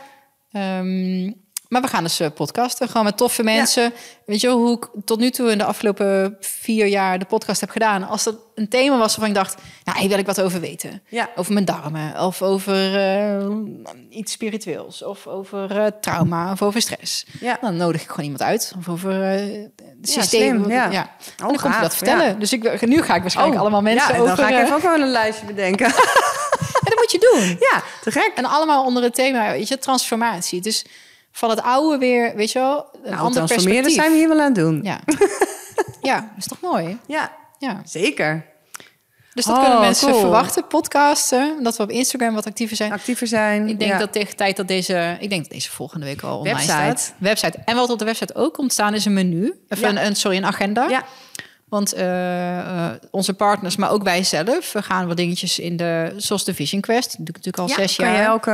Ehm, 0.52 1.32
maar 1.68 1.82
we 1.82 1.88
gaan 1.88 2.04
dus 2.04 2.20
eh, 2.20 2.28
podcasten. 2.36 2.88
Gewoon 2.88 3.04
met 3.04 3.18
toffe 3.18 3.44
mensen. 3.44 3.94
Weet 4.26 4.42
je 4.42 4.48
wel, 4.48 4.58
hoe 4.58 4.78
ik 4.78 4.88
tot 5.06 5.20
nu 5.20 5.30
toe 5.30 5.52
in 5.52 5.58
de 5.58 5.64
afgelopen 5.64 6.38
vier 6.40 6.86
jaar 6.86 7.20
de 7.20 7.26
podcast 7.26 7.62
heb 7.62 7.70
gedaan. 7.70 8.08
Als 8.08 8.26
er 8.26 8.36
een 8.56 8.70
thema 8.70 8.98
was 8.98 9.16
waarvan 9.16 9.28
ik 9.28 9.34
dacht... 9.36 9.56
Nou, 9.84 10.00
hier 10.00 10.10
wil 10.10 10.18
ik 10.18 10.26
wat 10.26 10.42
over 10.42 10.60
weten. 10.60 11.02
ja. 11.10 11.30
Over 11.36 11.54
mijn 11.54 11.66
darmen. 11.66 12.20
Of 12.22 12.42
over 12.42 12.96
eh, 13.00 13.48
iets 14.10 14.32
spiritueels. 14.32 15.04
Of 15.04 15.28
over 15.28 15.78
eh, 15.80 15.86
trauma. 16.02 16.52
Of 16.52 16.62
over 16.62 16.82
stress. 16.82 17.26
Ja. 17.40 17.58
Dan 17.62 17.76
nodig 17.78 18.02
ik 18.02 18.08
gewoon 18.10 18.24
iemand 18.24 18.42
uit. 18.44 18.74
Of 18.78 18.90
over 18.90 19.12
het 19.14 19.72
Ja, 20.02 20.22
systeem. 20.22 20.64
slim, 20.64 20.70
ja. 20.72 20.92
En 20.92 20.92
dan 21.36 21.48
komt 21.48 21.62
hij 21.62 21.72
gaaf, 21.72 21.82
dat 21.82 21.96
vertellen. 21.96 22.26
ja. 22.28 22.34
Dus 22.34 22.54
ik, 22.54 22.88
nu 22.88 23.02
ga 23.02 23.16
ik 23.16 23.22
waarschijnlijk 23.22 23.56
Oh, 23.58 23.62
allemaal 23.62 23.82
mensen 23.82 24.14
ja, 24.14 24.20
over... 24.22 24.36
dan 24.36 24.46
ga 24.46 24.58
ik 24.58 24.64
even 24.64 24.76
ook 24.76 24.82
wel 24.82 24.94
een 25.00 25.08
lijstje 25.12 25.46
bedenken. 25.46 25.86
en 26.86 26.90
dat 26.90 26.96
moet 26.98 27.12
je 27.12 27.32
doen. 27.34 27.48
ja, 27.60 27.84
te 28.02 28.12
gek. 28.12 28.32
En 28.36 28.46
allemaal 28.46 28.86
onder 28.86 29.04
het 29.04 29.16
thema, 29.16 29.52
weet 29.52 29.68
je, 29.68 29.78
transformatie. 29.78 30.62
Dus 30.62 30.86
van 31.38 31.50
het 31.50 31.62
oude 31.62 31.98
weer, 31.98 32.36
weet 32.36 32.52
je 32.52 32.60
wel, 32.60 32.86
een 33.04 33.12
Nou, 33.12 33.24
ander 33.24 33.46
perspectief. 33.46 33.94
zijn 33.94 34.12
we 34.12 34.18
hier 34.18 34.28
wel 34.28 34.38
aan 34.40 34.46
het 34.46 34.56
doen. 34.56 34.80
Ja. 34.84 35.00
ja, 36.02 36.34
is 36.38 36.48
toch 36.48 36.62
mooi? 36.62 36.98
Ja, 37.08 37.32
Ja. 37.60 37.82
zeker. 37.86 38.46
Dus 39.34 39.46
dat 39.46 39.56
Oh, 39.56 39.62
kunnen 39.62 39.80
mensen 39.82 40.08
cool. 40.10 40.20
verwachten, 40.20 40.68
podcasten. 40.68 41.64
Dat 41.64 41.78
we 41.78 41.84
op 41.84 41.90
Instagram 41.90 42.34
wat 42.34 42.46
actiever 42.46 42.76
zijn. 42.76 42.92
Actiever 42.92 43.28
zijn. 43.28 43.68
Ik 43.68 43.80
denk 43.80 43.92
ja. 43.92 43.98
dat 43.98 44.12
tegen 44.12 44.36
tijd 44.36 44.58
dat 44.58 44.68
deze, 44.68 45.18
ik 45.20 45.30
denk 45.30 45.42
dat 45.42 45.52
deze 45.52 45.72
volgende 45.72 46.06
week 46.06 46.22
al 46.22 46.38
online 46.38 46.56
Website. 46.58 46.74
staat. 47.02 47.14
Website. 47.18 47.58
En 47.66 47.76
wat 47.76 47.90
op 47.90 48.00
de 48.00 48.06
website 48.06 48.36
ook 48.36 48.54
komt 48.54 48.72
staan 48.72 48.94
is 48.94 49.06
een 49.06 49.14
menu. 49.14 49.54
Of 49.70 49.80
Ja. 49.80 50.06
een, 50.06 50.16
sorry, 50.16 50.38
een 50.38 50.46
agenda. 50.46 50.88
Ja, 50.90 51.04
Want 51.76 51.94
eh, 51.94 52.60
eh, 52.60 52.92
onze 53.12 53.34
partners, 53.34 53.76
maar 53.76 53.92
ook 53.92 54.04
wij 54.04 54.24
zelf, 54.24 54.74
we 54.74 54.82
gaan 54.82 55.08
wat 55.08 55.18
dingetjes 55.18 55.60
in 55.60 55.78
de, 55.78 56.14
zoals 56.18 56.44
de 56.44 56.54
Vision 56.54 56.82
Quest. 56.82 57.16
Doe 57.18 57.28
ik 57.28 57.36
natuurlijk 57.36 57.58
al 57.58 57.68
ja, 57.68 57.76
zes 57.76 57.96
kan 57.96 58.06
jaar. 58.08 58.16
je 58.18 58.22
elke... 58.22 58.52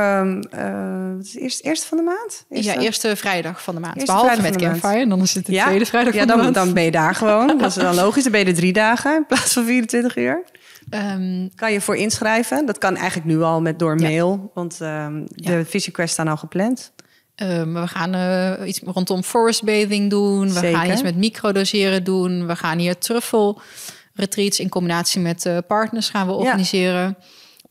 wat 1.16 1.24
is 1.26 1.32
het, 1.32 1.42
eerst, 1.42 1.64
eerste 1.64 1.86
van 1.86 1.98
de 1.98 2.04
maand? 2.04 2.44
Ja, 2.48 2.78
eerste 2.78 3.16
vrijdag 3.16 3.62
van 3.62 3.74
de 3.74 3.80
maand. 3.80 3.96
Eerste 3.96 4.12
Behalve 4.12 4.42
met. 4.42 4.56
Campfire. 4.56 5.00
En 5.00 5.08
dan 5.08 5.20
is 5.20 5.34
het 5.34 5.46
de 5.46 5.52
ja? 5.52 5.64
tweede 5.66 5.86
vrijdag 5.86 6.12
ja, 6.12 6.18
van 6.18 6.28
dan, 6.28 6.36
de 6.36 6.42
maand. 6.42 6.54
dan 6.54 6.72
ben 6.72 6.82
je 6.82 6.90
daar 6.90 7.14
gewoon. 7.14 7.46
Dat 7.58 7.68
is 7.68 7.74
dan 7.74 7.94
logisch. 7.94 8.22
Dan 8.22 8.32
ben 8.32 8.40
je 8.40 8.46
er 8.46 8.54
drie 8.54 8.72
dagen 8.72 9.16
in 9.16 9.26
plaats 9.26 9.52
van 9.52 9.64
24 9.64 10.16
uur. 10.16 10.44
Ehm, 10.90 11.48
Kan 11.54 11.72
je 11.72 11.80
voor 11.80 11.96
inschrijven. 11.96 12.66
Dat 12.66 12.78
kan 12.78 12.96
eigenlijk 12.96 13.26
nu 13.28 13.42
al 13.42 13.60
met 13.60 13.78
door 13.78 13.98
Ja. 14.00 14.08
mail. 14.08 14.50
Want 14.54 14.80
ehm, 14.80 15.22
de 15.26 15.52
Ja. 15.52 15.64
Vision 15.64 15.92
Quest 15.92 16.12
staan 16.12 16.28
al 16.28 16.36
gepland. 16.36 16.92
Ehm, 17.34 17.72
we 17.72 17.86
gaan 17.86 18.14
eh, 18.14 18.68
iets 18.68 18.80
rondom 18.84 19.22
forest 19.22 19.64
bathing 19.64 20.10
doen. 20.10 20.46
We 20.46 20.58
Zeker. 20.58 20.78
gaan 20.78 20.90
iets 20.90 21.02
met 21.02 21.16
microdoseren 21.16 22.04
doen. 22.04 22.46
We 22.46 22.56
gaan 22.56 22.78
hier 22.78 22.98
truffel 22.98 23.60
retreats 24.14 24.60
in 24.60 24.68
combinatie 24.68 25.20
met 25.20 25.46
eh, 25.46 25.58
partners 25.66 26.08
gaan 26.08 26.26
we 26.26 26.32
organiseren. 26.32 27.16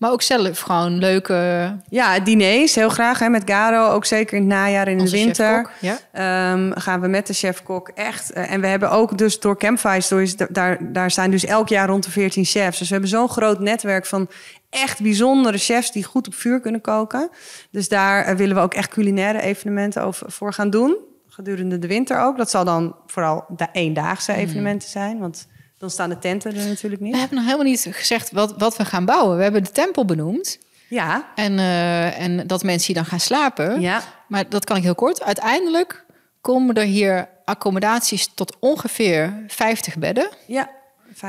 Maar 0.01 0.11
ook 0.11 0.21
zelf 0.21 0.59
gewoon 0.59 0.97
leuke... 0.97 1.75
Ja, 1.89 2.19
diners 2.19 2.75
heel 2.75 2.89
graag 2.89 3.19
hè, 3.19 3.29
met 3.29 3.41
Garo. 3.45 3.89
Ook 3.93 4.05
zeker 4.05 4.33
in 4.37 4.39
het 4.43 4.49
najaar 4.51 4.87
en 4.87 4.97
in 4.97 5.05
de 5.05 5.09
winter. 5.11 5.69
ja. 5.79 5.97
Ehm, 6.11 6.71
gaan 6.73 7.01
we 7.01 7.07
met 7.07 7.27
de 7.27 7.33
chef-kok 7.33 7.89
echt. 7.95 8.31
eh, 8.31 8.51
en 8.51 8.61
we 8.61 8.67
hebben 8.67 8.91
ook 8.91 9.17
dus 9.17 9.39
door 9.39 9.57
Campfire 9.57 10.01
Stories, 10.01 10.35
da- 10.35 10.47
daar, 10.49 10.77
daar 10.93 11.11
zijn 11.11 11.31
dus 11.31 11.45
elk 11.45 11.69
jaar 11.69 11.87
rond 11.87 12.03
de 12.03 12.11
14 12.11 12.45
chefs. 12.45 12.77
Dus 12.77 12.87
we 12.87 12.93
hebben 12.93 13.09
zo'n 13.11 13.29
groot 13.29 13.59
netwerk 13.59 14.05
van 14.05 14.29
echt 14.69 15.01
bijzondere 15.01 15.57
chefs 15.57 15.91
die 15.91 16.03
goed 16.03 16.27
op 16.27 16.33
vuur 16.33 16.59
kunnen 16.59 16.81
koken. 16.81 17.29
Dus 17.71 17.87
daar 17.89 18.23
eh, 18.25 18.35
willen 18.35 18.55
we 18.55 18.61
ook 18.61 18.73
echt 18.73 18.89
culinaire 18.89 19.41
evenementen 19.41 20.03
over, 20.03 20.31
voor 20.31 20.53
gaan 20.53 20.69
doen. 20.69 20.97
Gedurende 21.27 21.79
de 21.79 21.87
winter 21.87 22.19
ook. 22.19 22.37
Dat 22.37 22.49
zal 22.49 22.65
dan 22.65 22.95
vooral 23.07 23.45
de 23.49 23.67
eendaagse 23.71 24.33
evenementen 24.33 24.89
zijn. 24.89 25.19
Want 25.19 25.47
dan 25.81 25.89
staan 25.89 26.09
de 26.09 26.19
tenten 26.19 26.55
er 26.55 26.67
natuurlijk 26.67 27.01
We 27.01 27.07
niet. 27.07 27.17
hebben 27.17 27.35
nog 27.35 27.45
helemaal 27.45 27.65
niet 27.65 27.87
gezegd 27.91 28.31
wat, 28.31 28.53
wat 28.57 28.77
we 28.77 28.85
gaan 28.85 29.05
bouwen. 29.05 29.37
We 29.37 29.43
hebben 29.43 29.63
de 29.63 29.71
tempel 29.71 30.05
benoemd. 30.05 30.57
Ja, 30.89 31.31
En, 31.35 31.59
eh, 31.59 32.19
en 32.19 32.47
dat 32.47 32.63
mensen 32.63 32.87
hier 32.87 32.95
dan 32.95 33.05
gaan 33.11 33.19
slapen. 33.19 33.81
ja, 33.81 34.01
Maar 34.27 34.49
dat 34.49 34.65
kan 34.65 34.77
ik 34.77 34.83
heel 34.83 34.95
kort. 34.95 35.23
Uiteindelijk 35.23 36.05
komen 36.41 36.75
er 36.75 36.83
hier 36.83 37.29
accommodaties 37.45 38.29
tot 38.35 38.55
ongeveer 38.59 39.43
50 39.47 39.97
bedden. 39.97 40.29
ja. 40.47 40.69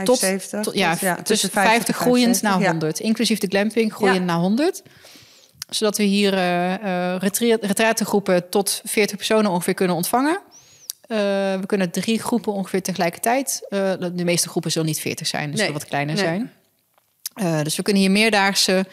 Tot, 0.04 0.18
75. 0.18 0.62
tot- 0.62 0.74
ja, 0.74 1.16
tussen 1.22 1.50
50, 1.50 1.88
en 1.88 1.94
groeiend 2.02 2.42
naar 2.42 2.52
75, 2.52 2.60
ja. 2.64 2.70
100. 2.70 2.98
Inclusief 3.00 3.38
de 3.38 3.46
glamping 3.46 3.92
groeiend 3.94 4.18
Ja. 4.18 4.24
naar 4.24 4.36
100. 4.38 4.82
zodat 5.68 5.96
we 5.96 6.02
hier 6.02 6.32
uh, 6.34 7.16
retraitegroepen 7.60 8.48
tot 8.48 8.80
40 8.84 9.16
personen 9.16 9.50
ongeveer 9.50 9.74
kunnen 9.74 9.96
ontvangen. 9.96 10.38
Uh, 11.12 11.18
we 11.60 11.66
kunnen 11.66 11.90
drie 11.90 12.18
groepen 12.18 12.52
ongeveer 12.52 12.82
tegelijkertijd. 12.82 13.66
Uh, 13.68 13.92
de 14.12 14.24
meeste 14.24 14.48
groepen 14.48 14.70
zullen 14.70 14.88
niet 14.88 15.00
40 15.00 15.26
zijn, 15.26 15.50
dus 15.50 15.60
nee. 15.60 15.72
wat 15.72 15.84
kleiner 15.84 16.14
nee. 16.14 16.24
zijn. 17.34 17.64
dus 17.64 17.76
we 17.76 17.82
kunnen 17.82 18.02
hier 18.02 18.10
meerdaagse 18.10 18.86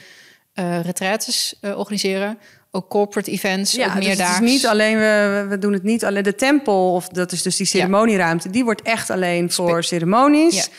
retraites 0.84 1.56
organiseren 1.62 2.38
ook 2.72 2.90
corporate 2.90 3.32
events, 3.32 3.72
ja, 3.72 3.88
ook 3.88 3.96
dus 3.96 4.06
meerdaags. 4.06 4.36
het 4.36 4.44
is 4.44 4.52
niet 4.52 4.68
alleen, 4.68 4.98
we, 4.98 5.46
we 5.50 5.58
doen 5.58 5.74
het 5.74 5.84
niet 5.84 6.06
alleen 6.06 6.24
de 6.24 6.36
tempel, 6.36 6.94
of 6.94 7.08
dat 7.08 7.32
is 7.32 7.42
dus 7.42 7.56
die 7.56 7.66
ceremonieruimte, 7.66 8.50
die 8.50 8.64
wordt 8.64 8.82
echt 8.82 9.10
alleen 9.10 9.52
voor 9.52 9.84
ceremonies. 9.84 10.70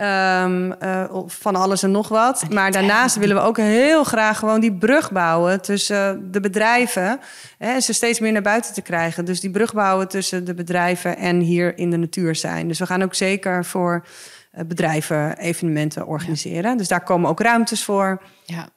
Um, 0.00 0.74
uh, 0.82 1.04
van 1.26 1.56
alles 1.56 1.82
en 1.82 1.90
nog 1.90 2.08
wat. 2.08 2.44
Maar 2.50 2.70
daarnaast 2.70 3.16
willen 3.16 3.36
we 3.36 3.42
ook 3.42 3.56
heel 3.56 4.04
graag 4.04 4.38
gewoon 4.38 4.60
die 4.60 4.72
brug 4.72 5.12
bouwen 5.12 5.60
tussen 5.60 6.32
de 6.32 6.40
bedrijven. 6.40 7.20
Hè, 7.58 7.72
en 7.72 7.82
ze 7.82 7.92
steeds 7.92 8.20
meer 8.20 8.32
naar 8.32 8.42
buiten 8.42 8.74
te 8.74 8.82
krijgen. 8.82 9.24
Dus 9.24 9.40
die 9.40 9.50
brug 9.50 9.72
bouwen 9.72 10.08
tussen 10.08 10.44
de 10.44 10.54
bedrijven 10.54 11.16
en 11.16 11.40
hier 11.40 11.78
in 11.78 11.90
de 11.90 11.96
natuur 11.96 12.36
zijn. 12.36 12.68
Dus 12.68 12.78
we 12.78 12.86
gaan 12.86 13.02
ook 13.02 13.14
zeker 13.14 13.64
voor 13.64 14.06
uh, 14.54 14.64
bedrijven 14.66 15.38
evenementen 15.38 16.06
organiseren. 16.06 16.76
Dus 16.76 16.88
daar 16.88 17.02
komen 17.02 17.30
ook 17.30 17.40
ruimtes 17.40 17.84
voor. 17.84 18.22
Ja. 18.44 18.68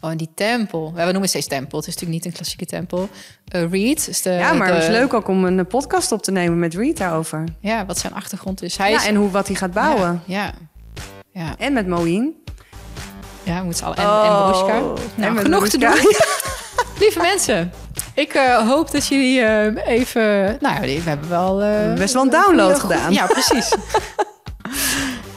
Oh, 0.00 0.10
en 0.10 0.16
die 0.16 0.30
tempel. 0.34 0.92
We 0.94 1.02
noemen 1.04 1.28
steeds 1.28 1.46
tempel. 1.46 1.78
Het 1.78 1.88
is 1.88 1.94
natuurlijk 1.94 2.24
niet 2.24 2.32
een 2.32 2.36
klassieke 2.36 2.66
tempel. 2.66 3.08
Uh, 3.54 3.70
Reed 3.70 4.08
is 4.08 4.22
de... 4.22 4.30
Ja, 4.30 4.52
maar 4.52 4.66
de... 4.66 4.72
het 4.72 4.82
is 4.82 4.88
leuk 4.88 5.14
ook 5.14 5.28
om 5.28 5.44
een 5.44 5.66
podcast 5.66 6.12
op 6.12 6.22
te 6.22 6.30
nemen 6.30 6.58
met 6.58 6.74
Reed 6.74 6.96
daarover. 6.96 7.44
Ja, 7.60 7.86
wat 7.86 7.98
zijn 7.98 8.14
achtergrond 8.14 8.62
is. 8.62 8.76
Hij 8.76 8.90
ja, 8.90 8.96
is... 8.96 9.06
en 9.06 9.14
hoe, 9.14 9.30
wat 9.30 9.46
hij 9.46 9.56
gaat 9.56 9.72
bouwen. 9.72 10.22
Ja, 10.24 10.52
ja. 11.32 11.54
En 11.58 11.72
met 11.72 11.86
Moïn. 11.86 12.42
Ja, 13.42 13.58
we 13.58 13.64
moeten 13.64 13.86
al. 13.86 13.94
En, 13.94 14.04
oh, 14.04 14.24
en 14.24 14.32
Marushka. 14.32 15.02
Nou, 15.14 15.36
en 15.36 15.42
genoeg 15.42 15.68
te 15.68 15.78
doen. 15.78 16.14
Lieve 17.00 17.20
mensen, 17.20 17.72
ik 18.14 18.34
uh, 18.34 18.68
hoop 18.68 18.90
dat 18.90 19.06
jullie 19.06 19.40
uh, 19.40 19.86
even... 19.86 20.56
Nou, 20.60 20.80
we 20.80 21.00
hebben 21.04 21.28
wel... 21.28 21.56
Best 21.94 22.14
wel 22.14 22.22
een 22.22 22.30
download 22.30 22.78
gedaan. 22.78 23.12
Ja, 23.12 23.26
precies. 23.26 23.74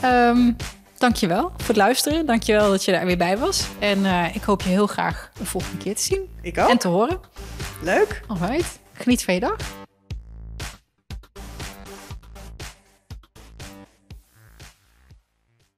um, 0.04 0.56
Dankjewel 1.02 1.42
voor 1.42 1.68
het 1.68 1.76
luisteren. 1.76 2.26
Dankjewel 2.26 2.70
dat 2.70 2.86
je 2.86 2.92
er 2.92 3.06
weer 3.06 3.18
bij 3.18 3.38
was. 3.38 3.68
En 3.80 4.00
uh, 4.00 4.36
ik 4.36 4.44
hoop 4.44 4.62
je 4.62 4.70
heel 4.70 4.88
graag 4.88 5.32
de 5.38 5.46
volgende 5.46 5.78
keer 5.78 5.96
te 5.96 6.02
zien. 6.02 6.30
Ik 6.42 6.58
ook. 6.58 6.70
En 6.70 6.78
te 6.78 6.88
horen. 6.88 7.20
Leuk. 7.82 8.22
Alright. 8.28 8.80
Geniet 8.94 9.24
van 9.24 9.34
je 9.34 9.40
dag. 9.40 9.81